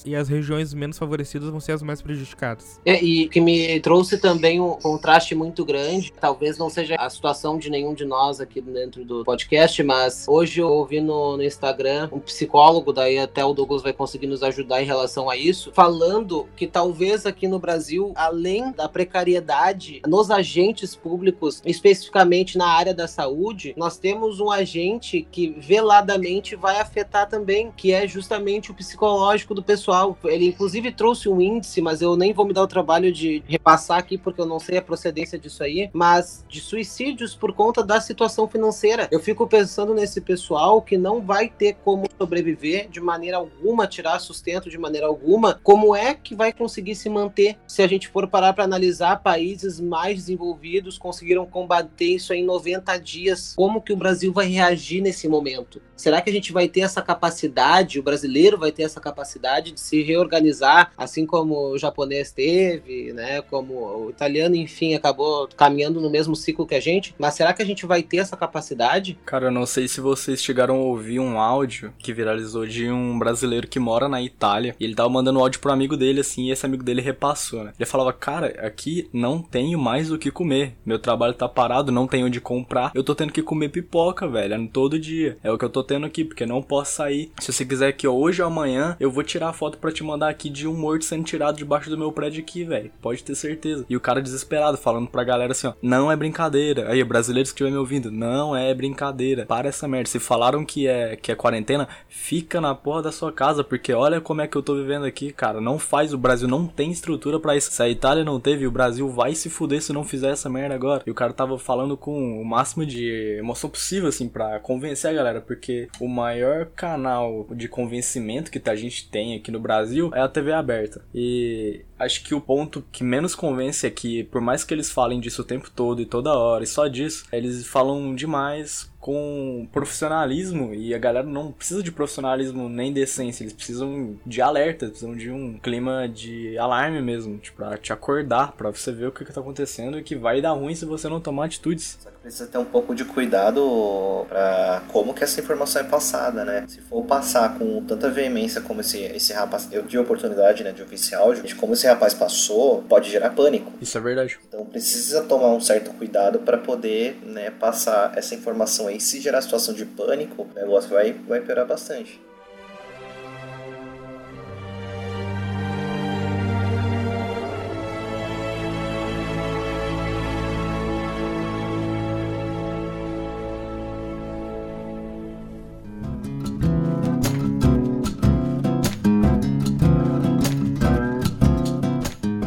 e 0.05 0.15
as 0.15 0.29
regiões 0.29 0.73
menos 0.73 0.97
favorecidas 0.97 1.49
vão 1.49 1.59
ser 1.59 1.73
as 1.73 1.81
mais 1.81 2.01
prejudicadas. 2.01 2.79
É, 2.85 3.01
e 3.03 3.27
que 3.27 3.41
me 3.41 3.79
trouxe 3.79 4.17
também 4.17 4.59
um 4.59 4.73
contraste 4.73 5.33
muito 5.33 5.65
grande, 5.65 6.13
talvez 6.19 6.57
não 6.57 6.69
seja 6.69 6.95
a 6.97 7.09
situação 7.09 7.57
de 7.57 7.69
nenhum 7.69 7.93
de 7.93 8.05
nós 8.05 8.39
aqui 8.39 8.61
dentro 8.61 9.03
do 9.03 9.23
podcast, 9.23 9.81
mas 9.83 10.25
hoje 10.27 10.61
eu 10.61 10.69
ouvi 10.69 11.01
no, 11.01 11.37
no 11.37 11.43
Instagram 11.43 12.09
um 12.11 12.19
psicólogo, 12.19 12.93
daí 12.93 13.17
até 13.17 13.43
o 13.43 13.53
Douglas 13.53 13.81
vai 13.81 13.93
conseguir 13.93 14.27
nos 14.27 14.43
ajudar 14.43 14.81
em 14.81 14.85
relação 14.85 15.29
a 15.29 15.35
isso, 15.35 15.71
falando 15.73 16.47
que 16.55 16.67
talvez 16.67 17.25
aqui 17.25 17.47
no 17.47 17.59
Brasil, 17.59 18.13
além 18.15 18.71
da 18.71 18.87
precariedade 18.87 20.01
nos 20.07 20.29
agentes 20.29 20.95
públicos, 20.95 21.61
especificamente 21.65 22.57
na 22.57 22.67
área 22.67 22.93
da 22.93 23.07
saúde, 23.07 23.73
nós 23.75 23.97
temos 23.97 24.39
um 24.39 24.51
agente 24.51 25.27
que 25.31 25.55
veladamente 25.57 26.55
vai 26.55 26.79
afetar 26.79 27.27
também, 27.27 27.71
que 27.75 27.91
é 27.91 28.07
justamente 28.07 28.71
o 28.71 28.73
psicólogo 28.73 29.14
psicológico 29.15 29.55
do 29.55 29.63
pessoal. 29.63 30.17
Ele, 30.25 30.47
inclusive, 30.47 30.91
trouxe 30.91 31.29
um 31.29 31.39
índice, 31.39 31.81
mas 31.81 32.01
eu 32.01 32.15
nem 32.15 32.33
vou 32.33 32.45
me 32.45 32.53
dar 32.53 32.63
o 32.63 32.67
trabalho 32.67 33.11
de 33.11 33.43
repassar 33.47 33.97
aqui, 33.97 34.17
porque 34.17 34.41
eu 34.41 34.45
não 34.45 34.59
sei 34.59 34.77
a 34.77 34.81
procedência 34.81 35.39
disso 35.39 35.63
aí, 35.63 35.89
mas 35.93 36.43
de 36.49 36.59
suicídios 36.59 37.33
por 37.33 37.53
conta 37.53 37.83
da 37.83 38.01
situação 38.01 38.47
financeira. 38.47 39.07
Eu 39.11 39.19
fico 39.19 39.47
pensando 39.47 39.93
nesse 39.93 40.19
pessoal 40.19 40.81
que 40.81 40.97
não 40.97 41.21
vai 41.21 41.47
ter 41.47 41.77
como 41.83 42.05
sobreviver 42.17 42.89
de 42.89 42.99
maneira 42.99 43.37
alguma, 43.37 43.87
tirar 43.87 44.19
sustento 44.19 44.69
de 44.69 44.77
maneira 44.77 45.07
alguma. 45.07 45.59
Como 45.63 45.95
é 45.95 46.13
que 46.13 46.35
vai 46.35 46.51
conseguir 46.51 46.95
se 46.95 47.09
manter 47.09 47.57
se 47.67 47.81
a 47.81 47.87
gente 47.87 48.07
for 48.09 48.27
parar 48.27 48.53
para 48.53 48.63
analisar 48.63 49.21
países 49.21 49.79
mais 49.79 50.15
desenvolvidos 50.15 50.97
conseguiram 50.97 51.45
combater 51.45 52.05
isso 52.05 52.33
em 52.33 52.43
90 52.43 52.97
dias? 52.97 53.53
Como 53.55 53.81
que 53.81 53.93
o 53.93 53.97
Brasil 53.97 54.33
vai 54.33 54.47
reagir 54.47 55.01
nesse 55.01 55.27
momento? 55.27 55.81
Será 55.95 56.21
que 56.21 56.29
a 56.29 56.33
gente 56.33 56.51
vai 56.51 56.67
ter 56.67 56.81
essa 56.81 57.01
capacidade? 57.01 57.99
O 57.99 58.03
brasileiro 58.03 58.57
vai 58.57 58.71
ter 58.71 58.83
essa 58.83 58.99
capacidade 59.05 59.71
de 59.71 59.79
se 59.79 60.01
reorganizar, 60.01 60.91
assim 60.97 61.25
como 61.25 61.71
o 61.71 61.77
japonês 61.77 62.31
teve, 62.31 63.13
né? 63.13 63.41
Como 63.43 63.73
o 63.73 64.09
italiano, 64.09 64.55
enfim, 64.55 64.95
acabou 64.95 65.47
caminhando 65.55 66.01
no 66.01 66.09
mesmo 66.09 66.35
ciclo 66.35 66.65
que 66.65 66.75
a 66.75 66.79
gente. 66.79 67.13
Mas 67.19 67.35
será 67.35 67.53
que 67.53 67.61
a 67.61 67.65
gente 67.65 67.85
vai 67.85 68.01
ter 68.01 68.17
essa 68.17 68.35
capacidade? 68.35 69.17
Cara, 69.25 69.47
eu 69.47 69.51
não 69.51 69.65
sei 69.65 69.87
se 69.87 70.01
vocês 70.01 70.43
chegaram 70.43 70.75
a 70.75 70.79
ouvir 70.79 71.19
um 71.19 71.39
áudio 71.39 71.93
que 71.99 72.13
viralizou 72.13 72.65
de 72.65 72.89
um 72.89 73.17
brasileiro 73.19 73.67
que 73.67 73.79
mora 73.79 74.09
na 74.09 74.21
Itália. 74.21 74.75
E 74.79 74.83
ele 74.83 74.95
tava 74.95 75.09
mandando 75.09 75.39
um 75.39 75.41
áudio 75.41 75.59
pro 75.59 75.71
amigo 75.71 75.95
dele, 75.95 76.21
assim, 76.21 76.45
e 76.45 76.51
esse 76.51 76.65
amigo 76.65 76.83
dele 76.83 77.01
repassou, 77.01 77.63
né? 77.63 77.73
Ele 77.77 77.85
falava, 77.85 78.11
cara, 78.11 78.47
aqui 78.65 79.07
não 79.13 79.41
tenho 79.41 79.77
mais 79.77 80.11
o 80.11 80.17
que 80.17 80.31
comer. 80.31 80.73
Meu 80.85 80.97
trabalho 80.97 81.33
tá 81.33 81.47
parado, 81.47 81.91
não 81.91 82.07
tenho 82.07 82.25
onde 82.25 82.41
comprar. 82.41 82.91
Eu 82.95 83.03
tô 83.03 83.13
tendo 83.13 83.33
que 83.33 83.41
comer 83.41 83.69
pipoca, 83.69 84.27
velho, 84.27 84.55
todo 84.67 84.99
dia. 84.99 85.37
É 85.43 85.51
o 85.51 85.57
que 85.57 85.65
eu 85.65 85.69
tô 85.69 85.83
tendo 85.83 86.05
aqui, 86.05 86.23
porque 86.23 86.45
não 86.45 86.61
posso 86.61 86.93
sair. 86.93 87.31
Se 87.39 87.51
você 87.51 87.65
quiser 87.65 87.91
que 87.91 88.07
hoje 88.07 88.41
ou 88.41 88.47
amanhã 88.47 88.94
eu 88.99 89.11
vou 89.11 89.23
tirar 89.23 89.49
a 89.49 89.53
foto 89.53 89.77
para 89.77 89.91
te 89.91 90.03
mandar 90.03 90.29
aqui 90.29 90.49
de 90.49 90.67
um 90.67 90.73
morto 90.73 91.05
sendo 91.05 91.23
tirado 91.23 91.57
debaixo 91.57 91.89
do 91.89 91.97
meu 91.97 92.11
prédio 92.11 92.41
aqui, 92.41 92.63
velho. 92.63 92.91
Pode 93.01 93.23
ter 93.23 93.35
certeza. 93.35 93.85
E 93.89 93.95
o 93.95 93.99
cara 93.99 94.21
desesperado, 94.21 94.77
falando 94.77 95.07
pra 95.07 95.23
galera 95.23 95.51
assim, 95.51 95.67
ó, 95.67 95.73
não 95.81 96.11
é 96.11 96.15
brincadeira. 96.15 96.91
Aí, 96.91 97.03
brasileiros 97.03 97.51
que 97.51 97.55
estiver 97.55 97.71
me 97.71 97.77
ouvindo, 97.77 98.11
não 98.11 98.55
é 98.55 98.73
brincadeira. 98.73 99.45
Para 99.45 99.69
essa 99.69 99.87
merda. 99.87 100.09
Se 100.09 100.19
falaram 100.19 100.65
que 100.65 100.87
é, 100.87 101.15
que 101.15 101.31
é 101.31 101.35
quarentena, 101.35 101.87
fica 102.07 102.59
na 102.61 102.75
porra 102.75 103.03
da 103.03 103.11
sua 103.11 103.31
casa, 103.31 103.63
porque 103.63 103.93
olha 103.93 104.21
como 104.21 104.41
é 104.41 104.47
que 104.47 104.55
eu 104.55 104.63
tô 104.63 104.75
vivendo 104.75 105.05
aqui, 105.05 105.31
cara. 105.31 105.59
Não 105.59 105.79
faz, 105.79 106.13
o 106.13 106.17
Brasil 106.17 106.47
não 106.47 106.67
tem 106.67 106.91
estrutura 106.91 107.39
para 107.39 107.55
isso. 107.55 107.71
Se 107.71 107.81
a 107.81 107.89
Itália 107.89 108.23
não 108.23 108.39
teve, 108.39 108.67
o 108.67 108.71
Brasil 108.71 109.07
vai 109.09 109.35
se 109.35 109.49
fuder 109.49 109.81
se 109.81 109.93
não 109.93 110.03
fizer 110.03 110.31
essa 110.31 110.49
merda 110.49 110.75
agora. 110.75 111.03
E 111.05 111.11
o 111.11 111.15
cara 111.15 111.33
tava 111.33 111.57
falando 111.57 111.97
com 111.97 112.41
o 112.41 112.45
máximo 112.45 112.85
de 112.85 113.37
emoção 113.39 113.69
possível, 113.69 114.09
assim, 114.09 114.27
para 114.27 114.59
convencer 114.59 115.11
a 115.11 115.13
galera, 115.13 115.41
porque 115.41 115.87
o 115.99 116.07
maior 116.07 116.67
canal 116.75 117.47
de 117.51 117.67
convencimento 117.67 118.51
que 118.51 118.59
tá 118.59 118.74
a 118.75 118.77
gente 118.77 119.09
tem 119.09 119.35
aqui 119.35 119.49
no 119.49 119.59
Brasil 119.59 120.11
é 120.13 120.19
a 120.19 120.27
TV 120.27 120.51
aberta. 120.51 121.03
E 121.13 121.81
acho 121.97 122.23
que 122.23 122.35
o 122.35 122.41
ponto 122.41 122.83
que 122.91 123.03
menos 123.03 123.33
convence 123.33 123.87
é 123.87 123.89
que, 123.89 124.23
por 124.25 124.41
mais 124.41 124.63
que 124.63 124.73
eles 124.73 124.91
falem 124.91 125.19
disso 125.19 125.41
o 125.41 125.45
tempo 125.45 125.71
todo 125.73 126.01
e 126.01 126.05
toda 126.05 126.37
hora 126.37 126.63
e 126.63 126.67
só 126.67 126.87
disso, 126.87 127.25
eles 127.31 127.65
falam 127.65 128.13
demais 128.13 128.91
com 129.05 129.67
profissionalismo 129.71 130.73
e 130.73 130.91
a 130.95 130.97
galera 130.97 131.27
não 131.27 131.51
precisa 131.51 131.83
de 131.83 131.91
profissionalismo 131.91 132.67
nem 132.67 132.91
decência, 132.91 133.43
eles 133.43 133.53
precisam 133.53 134.17
de 134.25 134.41
alerta, 134.41 134.87
precisam 134.87 135.15
de 135.15 135.29
um 135.29 135.59
clima 135.59 136.09
de 136.09 136.57
alarme 136.57 137.03
mesmo, 137.03 137.37
tipo, 137.37 137.57
pra 137.57 137.77
te 137.77 137.93
acordar, 137.93 138.53
pra 138.53 138.71
você 138.71 138.91
ver 138.91 139.05
o 139.05 139.11
que, 139.11 139.23
que 139.23 139.31
tá 139.31 139.41
acontecendo 139.41 139.99
e 139.99 140.01
que 140.01 140.15
vai 140.15 140.41
dar 140.41 140.53
ruim 140.53 140.73
se 140.73 140.85
você 140.85 141.07
não 141.07 141.21
tomar 141.21 141.45
atitudes. 141.45 141.99
Só 142.01 142.09
que 142.09 142.17
precisa 142.17 142.47
ter 142.47 142.57
um 142.57 142.65
pouco 142.65 142.95
de 142.95 143.05
cuidado 143.05 144.25
para 144.27 144.81
como 144.87 145.13
que 145.13 145.23
essa 145.23 145.39
informação 145.39 145.83
é 145.83 145.85
passada, 145.85 146.43
né? 146.43 146.65
Se 146.67 146.81
for 146.81 147.05
passar 147.05 147.59
com 147.59 147.85
tanta 147.85 148.09
veemência 148.09 148.59
como 148.59 148.81
esse, 148.81 148.97
esse 149.03 149.31
rapaz, 149.33 149.69
eu 149.71 149.83
tive 149.83 149.99
a 149.99 150.01
oportunidade, 150.01 150.63
né, 150.63 150.71
de 150.71 150.81
ouvir 150.81 150.95
esse 150.95 151.13
áudio, 151.13 151.43
de 151.43 151.53
como 151.53 151.73
esse 151.73 151.85
rapaz 151.85 152.15
passou, 152.15 152.81
pode 152.89 153.11
gerar 153.11 153.29
pânico. 153.29 153.71
Isso 153.79 153.95
é 153.99 154.01
verdade. 154.01 154.39
Então 154.47 154.65
precisa 154.65 155.21
tomar 155.21 155.49
um 155.49 155.61
certo 155.61 155.91
cuidado 155.91 156.39
para 156.39 156.57
poder, 156.57 157.19
né, 157.23 157.51
passar 157.51 158.11
essa 158.17 158.33
informação 158.33 158.87
aí 158.87 158.94
e 158.95 158.99
se 159.01 159.19
gerar 159.19 159.41
situação 159.41 159.73
de 159.73 159.85
pânico, 159.85 160.43
o 160.43 160.53
negócio 160.53 160.89
vai, 160.89 161.11
vai 161.11 161.41
piorar 161.41 161.67
bastante. 161.67 162.21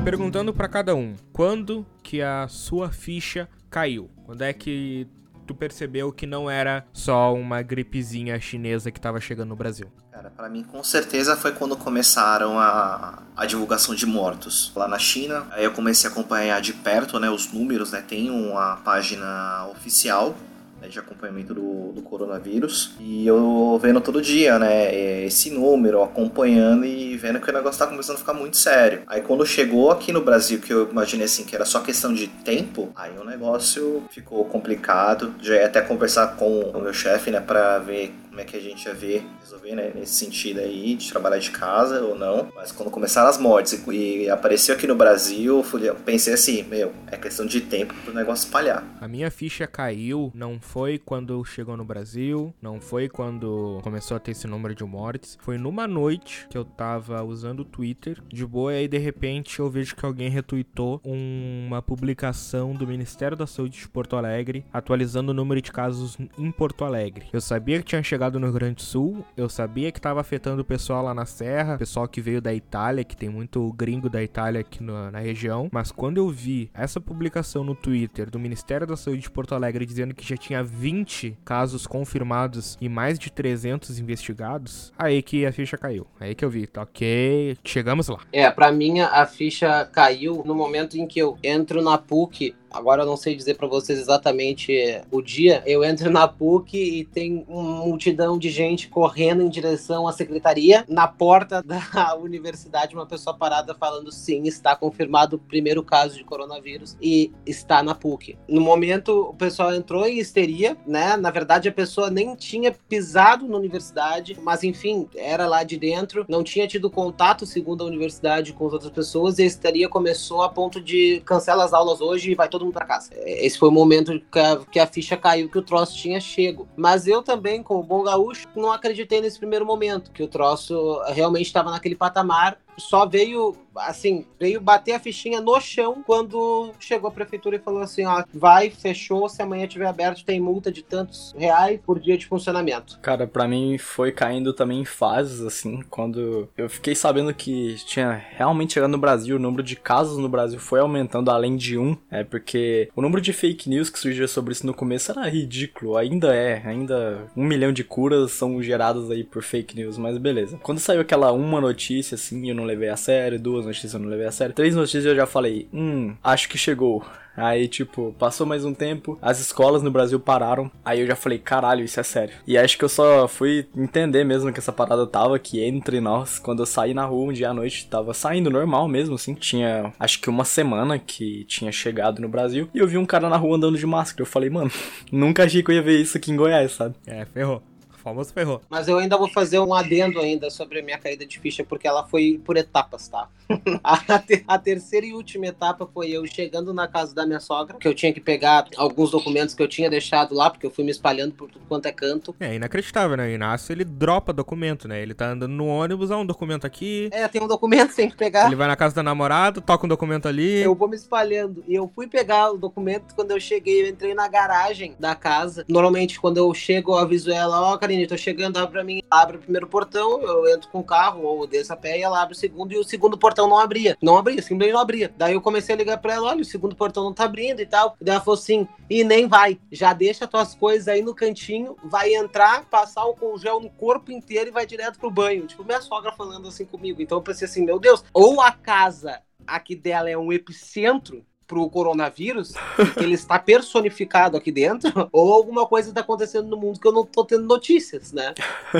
Perguntando 0.03 0.55
para 0.55 0.69
cada 0.69 0.95
um, 0.95 1.15
quando 1.33 1.87
que 2.03 2.23
a 2.23 2.49
sua 2.49 2.91
ficha 2.91 3.47
caiu? 3.69 4.09
Quando 4.25 4.43
é 4.43 4.53
que 4.55 5.07
tu 5.49 5.55
percebeu 5.55 6.13
que 6.13 6.27
não 6.27 6.51
era 6.51 6.87
só 6.93 7.35
uma 7.35 7.63
gripezinha 7.63 8.39
chinesa 8.39 8.91
que 8.91 9.01
tava 9.01 9.19
chegando 9.19 9.49
no 9.49 9.57
Brasil? 9.57 9.91
Cara, 10.13 10.31
para 10.31 10.49
mim 10.49 10.63
com 10.63 10.85
certeza 10.85 11.37
foi 11.37 11.53
quando 11.53 11.75
começaram 11.77 12.59
a, 12.59 13.23
a 13.35 13.47
divulgação 13.47 13.95
de 13.95 14.05
mortos 14.05 14.71
lá 14.77 14.87
na 14.87 14.99
China. 14.99 15.47
Aí 15.51 15.65
eu 15.65 15.73
comecei 15.73 16.09
a 16.09 16.13
acompanhar 16.13 16.61
de 16.61 16.75
perto, 16.75 17.19
né, 17.19 17.31
os 17.31 17.51
números, 17.51 17.93
né, 17.93 18.05
tem 18.07 18.31
uma 18.31 18.77
página 18.77 19.67
oficial 19.71 20.37
né, 20.81 20.89
de 20.89 20.99
acompanhamento 20.99 21.55
do, 21.55 21.93
do, 21.93 22.03
coronavírus. 22.03 22.95
E 23.01 23.27
eu 23.27 23.79
vendo 23.83 24.01
todo 24.01 24.21
dia, 24.21 24.59
né, 24.59 25.25
esse 25.25 25.51
número, 25.51 26.03
acompanhando 26.03 26.85
e 26.85 27.17
vendo 27.17 27.41
que 27.41 27.51
o 27.51 27.53
negócio 27.53 27.79
tá 27.79 27.87
começando 27.87 28.17
a 28.17 28.21
ficar 28.21 28.35
muito 28.35 28.57
sério. 28.57 29.03
Aí 29.07 29.21
quando 29.21 29.45
chegou 29.47 29.91
aqui 29.91 30.13
no 30.13 30.21
Brasil, 30.21 30.61
que 30.61 30.73
eu 30.73 30.91
imaginei 30.91 31.27
assim, 31.27 31.45
que 31.45 31.55
era 31.55 31.65
só 31.65 31.81
questão 31.81 32.13
de 32.13 32.27
tempo, 32.29 32.91
aí 32.97 33.13
o 33.19 33.25
negócio 33.25 34.03
ficou 34.11 34.45
complicado. 34.45 35.35
Já 35.41 35.55
ia 35.55 35.67
até 35.67 35.81
conversar 35.81 36.37
com 36.37 36.61
o 36.61 36.81
meu 36.81 36.93
chefe, 36.93 37.31
né, 37.31 37.41
pra 37.41 37.79
ver 37.79 38.15
como 38.39 38.47
é 38.49 38.53
que 38.53 38.57
a 38.57 38.61
gente 38.61 38.87
ia 38.87 38.95
ver, 38.95 39.27
resolver, 39.41 39.75
né, 39.75 39.91
nesse 39.93 40.15
sentido 40.15 40.61
aí, 40.61 40.95
de 40.95 41.11
trabalhar 41.11 41.39
de 41.39 41.51
casa 41.51 42.03
ou 42.03 42.17
não. 42.17 42.53
Mas 42.55 42.71
quando 42.71 42.89
começaram 42.89 43.29
as 43.29 43.37
mortes 43.37 43.73
e, 43.89 44.23
e 44.23 44.31
apareceu 44.31 44.77
aqui 44.77 44.87
no 44.87 44.95
Brasil, 44.95 45.65
eu 45.83 45.95
pensei 45.97 46.35
assim, 46.35 46.63
meu, 46.63 46.93
é 47.09 47.17
questão 47.17 47.45
de 47.45 47.61
tempo 47.61 47.93
pro 48.05 48.15
negócio 48.15 48.45
espalhar. 48.45 48.85
A 49.01 49.09
minha 49.09 49.29
ficha 49.29 49.67
caiu, 49.67 50.31
não 50.33 50.61
foi 50.61 50.99
quando 50.99 51.45
chegou 51.45 51.77
no 51.77 51.85
Brasil, 51.85 52.55
não 52.63 52.81
foi 52.81 53.09
quando 53.09 53.81
começou 53.83 54.17
a 54.17 54.21
ter 54.21 54.31
esse 54.31 54.47
número 54.47 54.73
de 54.73 54.85
mortes, 54.85 55.37
foi 55.41 55.59
numa 55.59 55.89
noite 55.89 56.47
que 56.49 56.57
eu 56.57 56.65
tava 56.65 57.21
usando 57.25 57.61
o 57.61 57.65
Twitter, 57.65 58.23
de 58.29 58.47
boa, 58.47 58.73
e 58.73 58.77
aí 58.77 58.89
de 58.89 58.99
repente 58.99 59.59
eu 59.59 59.69
vejo 59.69 59.97
que 59.97 60.07
alguém 60.07 60.31
retweetou 60.31 61.01
uma 61.05 61.83
publicação 61.83 62.73
do 62.73 62.87
Ministério 62.87 63.37
da 63.37 63.49
Saúde 63.49 63.81
de 63.81 63.89
Porto 63.89 64.15
Alegre 64.15 64.65
atualizando 64.73 65.33
o 65.33 65.35
número 65.35 65.61
de 65.61 65.73
casos 65.73 66.17
em 66.39 66.53
Porto 66.53 66.85
Alegre. 66.85 67.27
Eu 67.33 67.41
sabia 67.41 67.79
que 67.79 67.85
tinha 67.85 68.03
chegado 68.03 68.28
no 68.37 68.47
Rio 68.47 68.55
Grande 68.55 68.75
do 68.75 68.83
Sul, 68.83 69.25
eu 69.37 69.49
sabia 69.49 69.93
que 69.93 70.01
tava 70.01 70.21
afetando 70.21 70.63
o 70.63 70.65
pessoal 70.65 71.05
lá 71.05 71.15
na 71.15 71.25
Serra, 71.25 71.79
pessoal 71.79 72.09
que 72.09 72.21
veio 72.21 72.43
da 72.43 72.53
Itália, 72.53 73.05
que 73.05 73.17
tem 73.17 73.29
muito 73.29 73.73
gringo 73.75 74.11
da 74.11 74.21
Itália 74.21 74.61
aqui 74.61 74.83
na, 74.83 75.13
na 75.13 75.21
região, 75.21 75.69
mas 75.71 75.93
quando 75.93 76.19
eu 76.19 76.29
vi 76.29 76.69
essa 76.75 77.01
publicação 77.01 77.63
no 77.63 77.77
Twitter 77.77 78.29
do 78.29 78.39
Ministério 78.41 78.89
da 78.89 78.97
Saúde 78.97 79.23
de 79.23 79.31
Porto 79.31 79.55
Alegre 79.55 79.87
dizendo 79.87 80.15
que 80.15 80.27
já 80.27 80.37
tinha 80.37 80.65
20 80.65 81.39
casos 81.45 81.87
confirmados 81.87 82.77
e 82.81 82.89
mais 82.89 83.19
de 83.19 83.31
300 83.31 84.01
investigados, 84.01 84.93
aí 84.99 85.23
que 85.23 85.47
a 85.47 85.53
ficha 85.53 85.79
caiu. 85.79 86.07
Aí 86.19 86.35
que 86.35 86.45
eu 86.45 86.51
vi, 86.51 86.67
tá 86.67 86.83
ok, 86.83 87.57
chegamos 87.63 88.09
lá. 88.09 88.19
É, 88.33 88.51
pra 88.51 88.73
mim 88.73 89.01
a 89.01 89.25
ficha 89.27 89.85
caiu 89.93 90.43
no 90.45 90.55
momento 90.55 90.99
em 90.99 91.07
que 91.07 91.21
eu 91.21 91.39
entro 91.45 91.81
na 91.81 91.97
PUC 91.97 92.55
Agora 92.71 93.03
eu 93.03 93.07
não 93.07 93.17
sei 93.17 93.35
dizer 93.35 93.55
para 93.55 93.67
vocês 93.67 93.99
exatamente 93.99 95.01
o 95.11 95.23
dia. 95.23 95.63
Eu 95.67 95.85
entro 95.85 96.11
na 96.11 96.29
PUC 96.29 96.77
e 96.77 97.05
tem 97.05 97.45
uma 97.49 97.85
multidão 97.85 98.39
de 98.39 98.51
gente 98.51 98.89
correndo 98.89 99.43
em 99.43 99.49
direção 99.49 100.07
à 100.07 100.13
secretaria. 100.13 100.85
Na 100.89 101.09
porta 101.09 101.63
da 101.67 102.17
universidade, 102.17 102.95
uma 102.95 103.07
pessoa 103.07 103.37
parada 103.37 103.75
falando 103.75 104.13
sim, 104.13 104.43
está 104.45 104.77
confirmado 104.77 105.37
o 105.37 105.39
primeiro 105.39 105.83
caso 105.83 106.17
de 106.17 106.25
coronavírus 106.25 106.97
e 107.01 107.33
está 107.47 107.83
na 107.83 107.95
PUC. 107.95 108.39
No 108.49 108.61
momento, 108.61 109.31
o 109.31 109.35
pessoal 109.35 109.75
entrou 109.75 110.07
em 110.07 110.19
histeria, 110.19 110.77
né? 110.87 111.17
Na 111.17 111.31
verdade, 111.31 111.69
a 111.69 111.73
pessoa 111.73 112.11
nem 112.11 112.35
tinha 112.35 112.73
pisado 112.73 113.47
na 113.49 113.57
universidade, 113.57 114.37
mas 114.43 114.63
enfim, 114.63 115.09
era 115.17 115.47
lá 115.47 115.63
de 115.63 115.79
dentro, 115.79 116.25
não 116.29 116.43
tinha 116.43 116.67
tido 116.67 116.91
contato, 116.91 117.47
segundo 117.47 117.83
a 117.83 117.87
universidade, 117.87 118.53
com 118.53 118.67
as 118.67 118.73
outras 118.73 118.93
pessoas 118.93 119.39
e 119.39 119.43
a 119.43 119.47
histeria 119.47 119.89
começou 119.89 120.43
a 120.43 120.49
ponto 120.49 120.81
de 120.81 121.21
cancela 121.25 121.65
as 121.65 121.73
aulas 121.73 122.01
hoje 122.01 122.31
e 122.31 122.35
vai 122.35 122.49
todo 122.49 122.58
todo 122.59 122.67
mundo 122.67 122.75
para 122.75 122.85
casa. 122.85 123.11
É, 123.15 123.47
esse 123.47 123.59
foi 123.59 123.69
o 123.69 123.73
momento 123.73 124.21
que 124.21 124.39
a, 124.39 124.57
que 124.57 124.79
a, 124.79 124.87
ficha 124.87 125.17
caiu, 125.17 125.49
que 125.49 125.59
o 125.59 125.63
troço 125.63 125.97
tinha 125.97 126.21
chego. 126.21 126.69
Mas 126.77 127.07
eu 127.07 127.23
também, 127.23 127.63
como 127.63 127.83
bom 127.83 128.03
gaúcho, 128.03 128.47
não 128.57 128.73
acreditei 128.73 129.21
nesse 129.21 129.39
primeiro 129.39 129.65
momento, 129.65 130.11
que 130.11 130.23
o 130.23 130.29
troço 130.29 131.01
realmente 131.09 131.47
estava 131.47 131.71
naquele 131.71 131.95
patamar 131.95 132.59
só 132.79 133.07
veio, 133.07 133.55
assim, 133.77 134.25
veio 134.39 134.61
bater 134.61 134.93
a 134.93 135.01
fichinha 135.01 135.41
no 135.41 135.61
chão 135.61 136.03
quando 136.07 136.73
chegou 136.79 137.09
a 137.09 137.13
prefeitura 137.13 137.57
e 137.57 137.61
falou 137.61 137.83
assim: 137.83 138.05
ó, 138.05 138.25
vai, 138.33 138.71
fechou, 138.71 139.29
se 139.29 139.43
amanhã 139.43 139.67
tiver 139.67 139.87
aberto, 139.87 140.25
tem 140.25 140.41
multa 140.41 140.71
de 140.71 140.83
tantos 140.83 141.35
reais 141.37 141.81
por 141.85 141.99
dia 141.99 142.17
de 142.17 142.27
funcionamento. 142.27 142.99
Cara, 143.01 143.27
para 143.27 143.49
mim 143.49 143.77
foi 143.79 144.13
caindo 144.13 144.53
também 144.53 144.81
em 144.81 144.85
fases, 144.85 145.41
assim, 145.41 145.83
quando 145.91 146.49
eu 146.57 146.69
fiquei 146.69 146.95
sabendo 146.95 147.35
que 147.35 147.77
tinha 147.85 148.13
realmente 148.13 148.75
chegado 148.75 148.91
no 148.91 148.99
Brasil, 148.99 149.37
o 149.37 149.41
número 149.41 149.63
de 149.63 149.77
casos 149.77 150.19
no 150.19 150.29
Brasil 150.29 150.59
foi 150.59 150.81
aumentando 150.81 151.31
além 151.31 151.57
de 151.57 151.79
um, 151.79 151.97
é 152.11 152.25
porque 152.25 152.89
o 152.95 153.03
número 153.03 153.21
de 153.21 153.33
fake 153.33 153.69
news 153.69 153.91
que 153.91 153.99
surgia 153.99 154.29
sobre 154.29 154.53
isso 154.53 154.67
no 154.67 154.75
começo 154.75 155.11
era 155.11 155.29
ridículo, 155.29 155.97
ainda 155.97 156.35
é, 156.35 156.63
ainda 156.65 157.29
um 157.37 157.45
milhão 157.45 157.73
de 157.73 157.85
curas 157.85 158.33
são 158.33 158.63
geradas 158.63 159.11
aí 159.11 159.25
por 159.25 159.43
fake 159.43 159.77
news, 159.77 159.99
mas 159.99 160.19
beleza. 160.19 160.59
Quando 160.63 160.79
saiu 160.79 161.01
aquela 161.01 161.33
uma 161.33 161.61
notícia, 161.61 162.15
assim, 162.15 162.49
eu 162.49 162.55
não 162.55 162.65
levei 162.69 162.89
a 162.89 162.97
sério, 162.97 163.39
duas 163.39 163.67
notícias 163.67 163.95
eu 163.95 164.01
não 164.01 164.09
levei 164.09 164.27
a 164.27 164.33
sério, 164.33 164.55
três 164.55 164.75
notícias 164.75 165.05
eu 165.05 165.17
já 165.17 165.27
falei, 165.27 165.69
hum, 165.73 166.15
acho 166.23 166.49
que 166.49 166.57
chegou. 166.57 167.05
Aí, 167.39 167.69
tipo, 167.69 168.13
passou 168.19 168.45
mais 168.45 168.65
um 168.65 168.75
tempo, 168.75 169.17
as 169.23 169.39
escolas 169.39 169.81
no 169.81 169.93
Brasil 169.93 170.19
pararam. 170.19 170.69
Aí 170.85 171.01
eu 171.01 171.07
já 171.07 171.15
falei, 171.15 171.39
caralho, 171.39 171.85
isso 171.85 172.01
é 172.01 172.03
sério. 172.03 172.35
E 172.45 172.59
acho 172.59 172.77
que 172.77 172.85
eu 172.85 172.89
só 172.89 173.29
fui 173.29 173.65
entender 173.77 174.25
mesmo 174.25 174.53
que 174.53 174.59
essa 174.59 174.73
parada 174.73 175.07
tava, 175.07 175.39
que 175.39 175.63
entre 175.63 176.01
nós, 176.01 176.41
quando 176.41 176.61
eu 176.61 176.67
saí 176.67 176.93
na 176.93 177.05
rua 177.05 177.31
um 177.31 177.33
dia 177.33 177.51
à 177.51 177.55
noite, 177.55 177.87
tava 177.87 178.13
saindo 178.13 178.51
normal 178.51 178.89
mesmo, 178.89 179.15
assim. 179.15 179.35
Tinha, 179.35 179.93
acho 180.01 180.21
que 180.21 180.29
uma 180.29 180.45
semana 180.45 180.99
que 180.99 181.45
tinha 181.45 181.71
chegado 181.71 182.21
no 182.21 182.29
Brasil. 182.29 182.69
E 182.75 182.79
eu 182.79 182.89
vi 182.89 182.99
um 182.99 183.07
cara 183.07 183.29
na 183.29 183.37
rua 183.37 183.57
andando 183.57 183.79
de 183.79 183.87
máscara. 183.87 184.23
Eu 184.23 184.27
falei, 184.27 184.51
mano, 184.51 184.71
nunca 185.13 185.45
achei 185.45 185.63
que 185.63 185.71
eu 185.71 185.77
ia 185.77 185.83
ver 185.83 186.01
isso 186.01 186.17
aqui 186.17 186.33
em 186.33 186.37
Goiás, 186.37 186.73
sabe? 186.73 186.97
É, 187.07 187.25
ferrou 187.25 187.63
famoso 188.09 188.33
ferrou. 188.33 188.61
Mas 188.69 188.89
eu 188.89 188.99
ainda 188.99 189.17
vou 189.17 189.29
fazer 189.29 189.59
um 189.59 189.75
adendo 189.75 190.21
ainda 190.21 190.51
sobre 190.51 190.81
a 190.81 190.83
minha 190.83 190.99
caída 190.99 191.25
de 191.25 191.39
ficha, 191.39 191.65
porque 191.65 191.87
ela 191.87 192.07
foi 192.07 192.41
por 192.45 192.57
etapas, 192.57 193.09
tá? 193.09 193.29
a, 193.83 194.19
te 194.19 194.45
a, 194.47 194.59
terceira 194.59 195.07
e 195.07 195.15
última 195.15 195.47
etapa 195.47 195.89
foi 195.93 196.11
eu 196.11 196.27
chegando 196.27 196.75
na 196.75 196.87
casa 196.87 197.15
da 197.15 197.27
minha 197.27 197.41
sogra, 197.41 197.79
que 197.79 197.89
eu 197.89 197.95
tinha 197.95 198.13
que 198.13 198.21
pegar 198.21 198.67
alguns 198.77 199.11
documentos 199.11 199.55
que 199.55 199.63
eu 199.63 199.69
tinha 199.69 199.89
deixado 199.89 200.35
lá, 200.35 200.51
porque 200.51 200.67
eu 200.67 200.71
fui 200.71 200.85
me 200.85 200.91
espalhando 200.91 201.33
por 201.33 201.51
tudo 201.51 201.65
quanto 201.67 201.87
é 201.87 201.93
canto. 201.93 202.35
É 202.41 202.55
inacreditável, 202.55 203.17
né? 203.17 203.27
O 203.27 203.31
Inácio, 203.31 203.73
ele 203.73 203.85
dropa 203.85 204.33
documento, 204.33 204.87
né? 204.87 205.01
Ele 205.01 205.15
tá 205.15 205.31
andando 205.31 205.53
no 205.53 205.67
ônibus, 205.67 206.11
há 206.11 206.17
um 206.17 206.27
documento 206.27 206.67
aqui. 206.67 207.09
É, 207.13 207.27
tem 207.29 207.43
um 207.43 207.49
documento, 207.49 207.95
tem 207.97 208.11
que 208.11 208.17
pegar. 208.17 208.47
Ele 208.47 208.57
vai 208.57 208.69
na 208.69 208.77
casa 208.77 208.95
da 208.95 209.03
namorada, 209.03 209.61
toca 209.61 209.87
um 209.87 209.89
documento 209.89 210.29
ali. 210.29 210.61
Eu 210.61 210.75
vou 210.75 210.89
me 210.89 210.97
espalhando. 210.97 211.65
E 211.67 211.75
eu 211.75 211.91
fui 211.95 212.07
pegar 212.07 212.51
o 212.51 212.59
documento, 212.59 213.15
quando 213.15 213.31
eu 213.31 213.41
cheguei, 213.41 213.83
eu 213.83 213.89
entrei 213.89 214.15
na 214.15 214.29
garagem 214.29 214.95
da 214.99 215.15
casa. 215.15 215.65
Normalmente, 215.69 216.21
quando 216.21 216.37
eu 216.37 216.53
chego, 216.53 216.93
eu 216.93 216.99
aviso 216.99 217.31
ela, 217.31 217.61
ó, 217.61 217.75
oh, 217.75 217.79
Karine, 217.79 217.98
tô 218.07 218.17
chegando, 218.17 218.57
abre 218.59 218.73
pra 218.73 218.85
mim, 218.85 219.03
abre 219.11 219.37
o 219.37 219.41
primeiro 219.41 219.67
portão, 219.67 220.23
eu 220.23 220.49
entro 220.49 220.69
com 220.71 220.81
o 220.81 220.85
carro, 220.85 221.23
ou 221.23 221.47
desço 221.47 221.73
a 221.73 221.77
pé 221.77 221.99
e 221.99 222.03
ela 222.03 222.21
abre 222.21 222.35
o 222.35 222.39
segundo, 222.39 222.73
e 222.73 222.79
o 222.79 222.85
segundo 222.85 223.17
portão 223.19 223.49
não 223.49 223.59
abria. 223.59 223.97
Não 224.03 224.17
abria, 224.17 224.43
simplesmente 224.43 224.73
não 224.73 224.81
abria. 224.81 225.13
Daí 225.17 225.35
eu 225.35 225.41
comecei 225.41 225.75
a 225.75 225.79
ligar 225.79 225.99
pra 225.99 226.15
ela, 226.15 226.29
olha, 226.29 226.43
o 226.43 226.45
segundo 226.45 226.77
portão 226.77 227.05
não 227.05 227.15
tá 227.15 227.25
abrindo 227.25 227.61
e 227.61 227.67
tal. 227.67 227.97
Daí 228.01 228.15
ela 228.15 228.25
falou 228.25 228.39
assim, 228.39 228.69
e 228.89 229.03
nem 229.03 229.27
vai, 229.27 229.59
já 229.71 229.93
deixa 229.93 230.27
tuas 230.27 230.55
coisas 230.55 230.89
aí 230.89 231.03
no 231.03 231.15
cantinho, 231.15 231.77
vai 231.85 232.15
entrar, 232.15 232.65
passar 232.67 233.05
o 233.07 233.39
gel 233.39 233.61
no 233.61 233.71
corpo 233.71 234.13
inteiro 234.13 234.49
e 234.49 234.53
vai 234.53 234.67
direto 234.67 234.99
pro 234.99 235.11
banho. 235.11 235.47
Tipo, 235.47 235.65
minha 235.65 235.81
sogra 235.81 236.13
falando 236.13 236.49
assim 236.49 236.65
comigo. 236.65 237.03
Então 237.03 237.19
eu 237.19 237.23
pensei 237.23 237.47
assim, 237.47 237.65
meu 237.65 237.79
Deus, 237.79 238.05
ou 238.13 238.41
a 238.41 238.53
casa 238.53 239.21
aqui 239.47 239.75
dela 239.75 240.11
é 240.11 240.17
um 240.17 240.33
epicentro 240.33 241.25
pro 241.49 241.69
coronavírus, 241.71 242.53
que 242.95 243.01
ele 243.03 243.15
está 243.15 243.39
personificado 243.39 244.37
aqui 244.37 244.53
dentro, 244.53 245.09
ou 245.11 245.33
alguma 245.33 245.67
coisa 245.67 245.89
está 245.89 246.03
acontecendo 246.03 246.47
no 246.47 246.57
mundo 246.57 246.79
que 246.79 246.87
eu 246.87 246.93
não 246.93 247.05
tô 247.05 247.25
tendo 247.25 247.45
notícias, 247.45 248.13
né? 248.13 248.35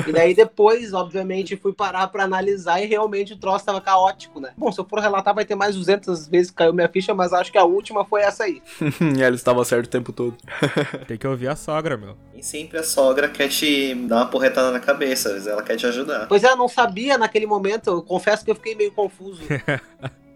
E 0.07 0.11
daí 0.13 0.35
depois, 0.35 0.93
obviamente, 0.93 1.57
fui 1.57 1.73
parar 1.73 2.07
para 2.07 2.23
analisar 2.23 2.79
e 2.81 2.85
realmente 2.85 3.33
o 3.33 3.37
troço 3.37 3.57
estava 3.57 3.81
caótico, 3.81 4.39
né? 4.39 4.51
Bom, 4.55 4.71
se 4.71 4.79
eu 4.79 4.85
for 4.85 4.99
relatar, 4.99 5.33
vai 5.33 5.43
ter 5.43 5.55
mais 5.55 5.75
200 5.75 6.27
vezes 6.27 6.51
que 6.51 6.57
caiu 6.57 6.73
minha 6.73 6.87
ficha, 6.87 7.13
mas 7.13 7.33
acho 7.33 7.51
que 7.51 7.57
a 7.57 7.63
última 7.63 8.05
foi 8.05 8.21
essa 8.21 8.43
aí. 8.43 8.61
e 9.15 9.21
ela 9.23 9.35
estava 9.35 9.65
certo 9.65 9.87
o 9.87 9.89
tempo 9.89 10.13
todo. 10.13 10.37
Tem 11.07 11.17
que 11.17 11.27
ouvir 11.27 11.47
a 11.47 11.55
sogra, 11.55 11.97
meu. 11.97 12.15
E 12.35 12.43
sempre 12.43 12.77
a 12.77 12.83
sogra 12.83 13.27
quer 13.27 13.49
te 13.49 13.95
dar 13.95 14.17
uma 14.17 14.25
porretada 14.27 14.71
na 14.71 14.79
cabeça, 14.79 15.29
ela 15.49 15.63
quer 15.63 15.75
te 15.75 15.87
ajudar. 15.87 16.27
Pois 16.27 16.43
é, 16.43 16.51
eu 16.51 16.55
não 16.55 16.67
sabia 16.67 17.17
naquele 17.17 17.47
momento, 17.47 17.89
eu 17.89 18.01
confesso 18.03 18.45
que 18.45 18.51
eu 18.51 18.55
fiquei 18.55 18.75
meio 18.75 18.91
confuso. 18.91 19.41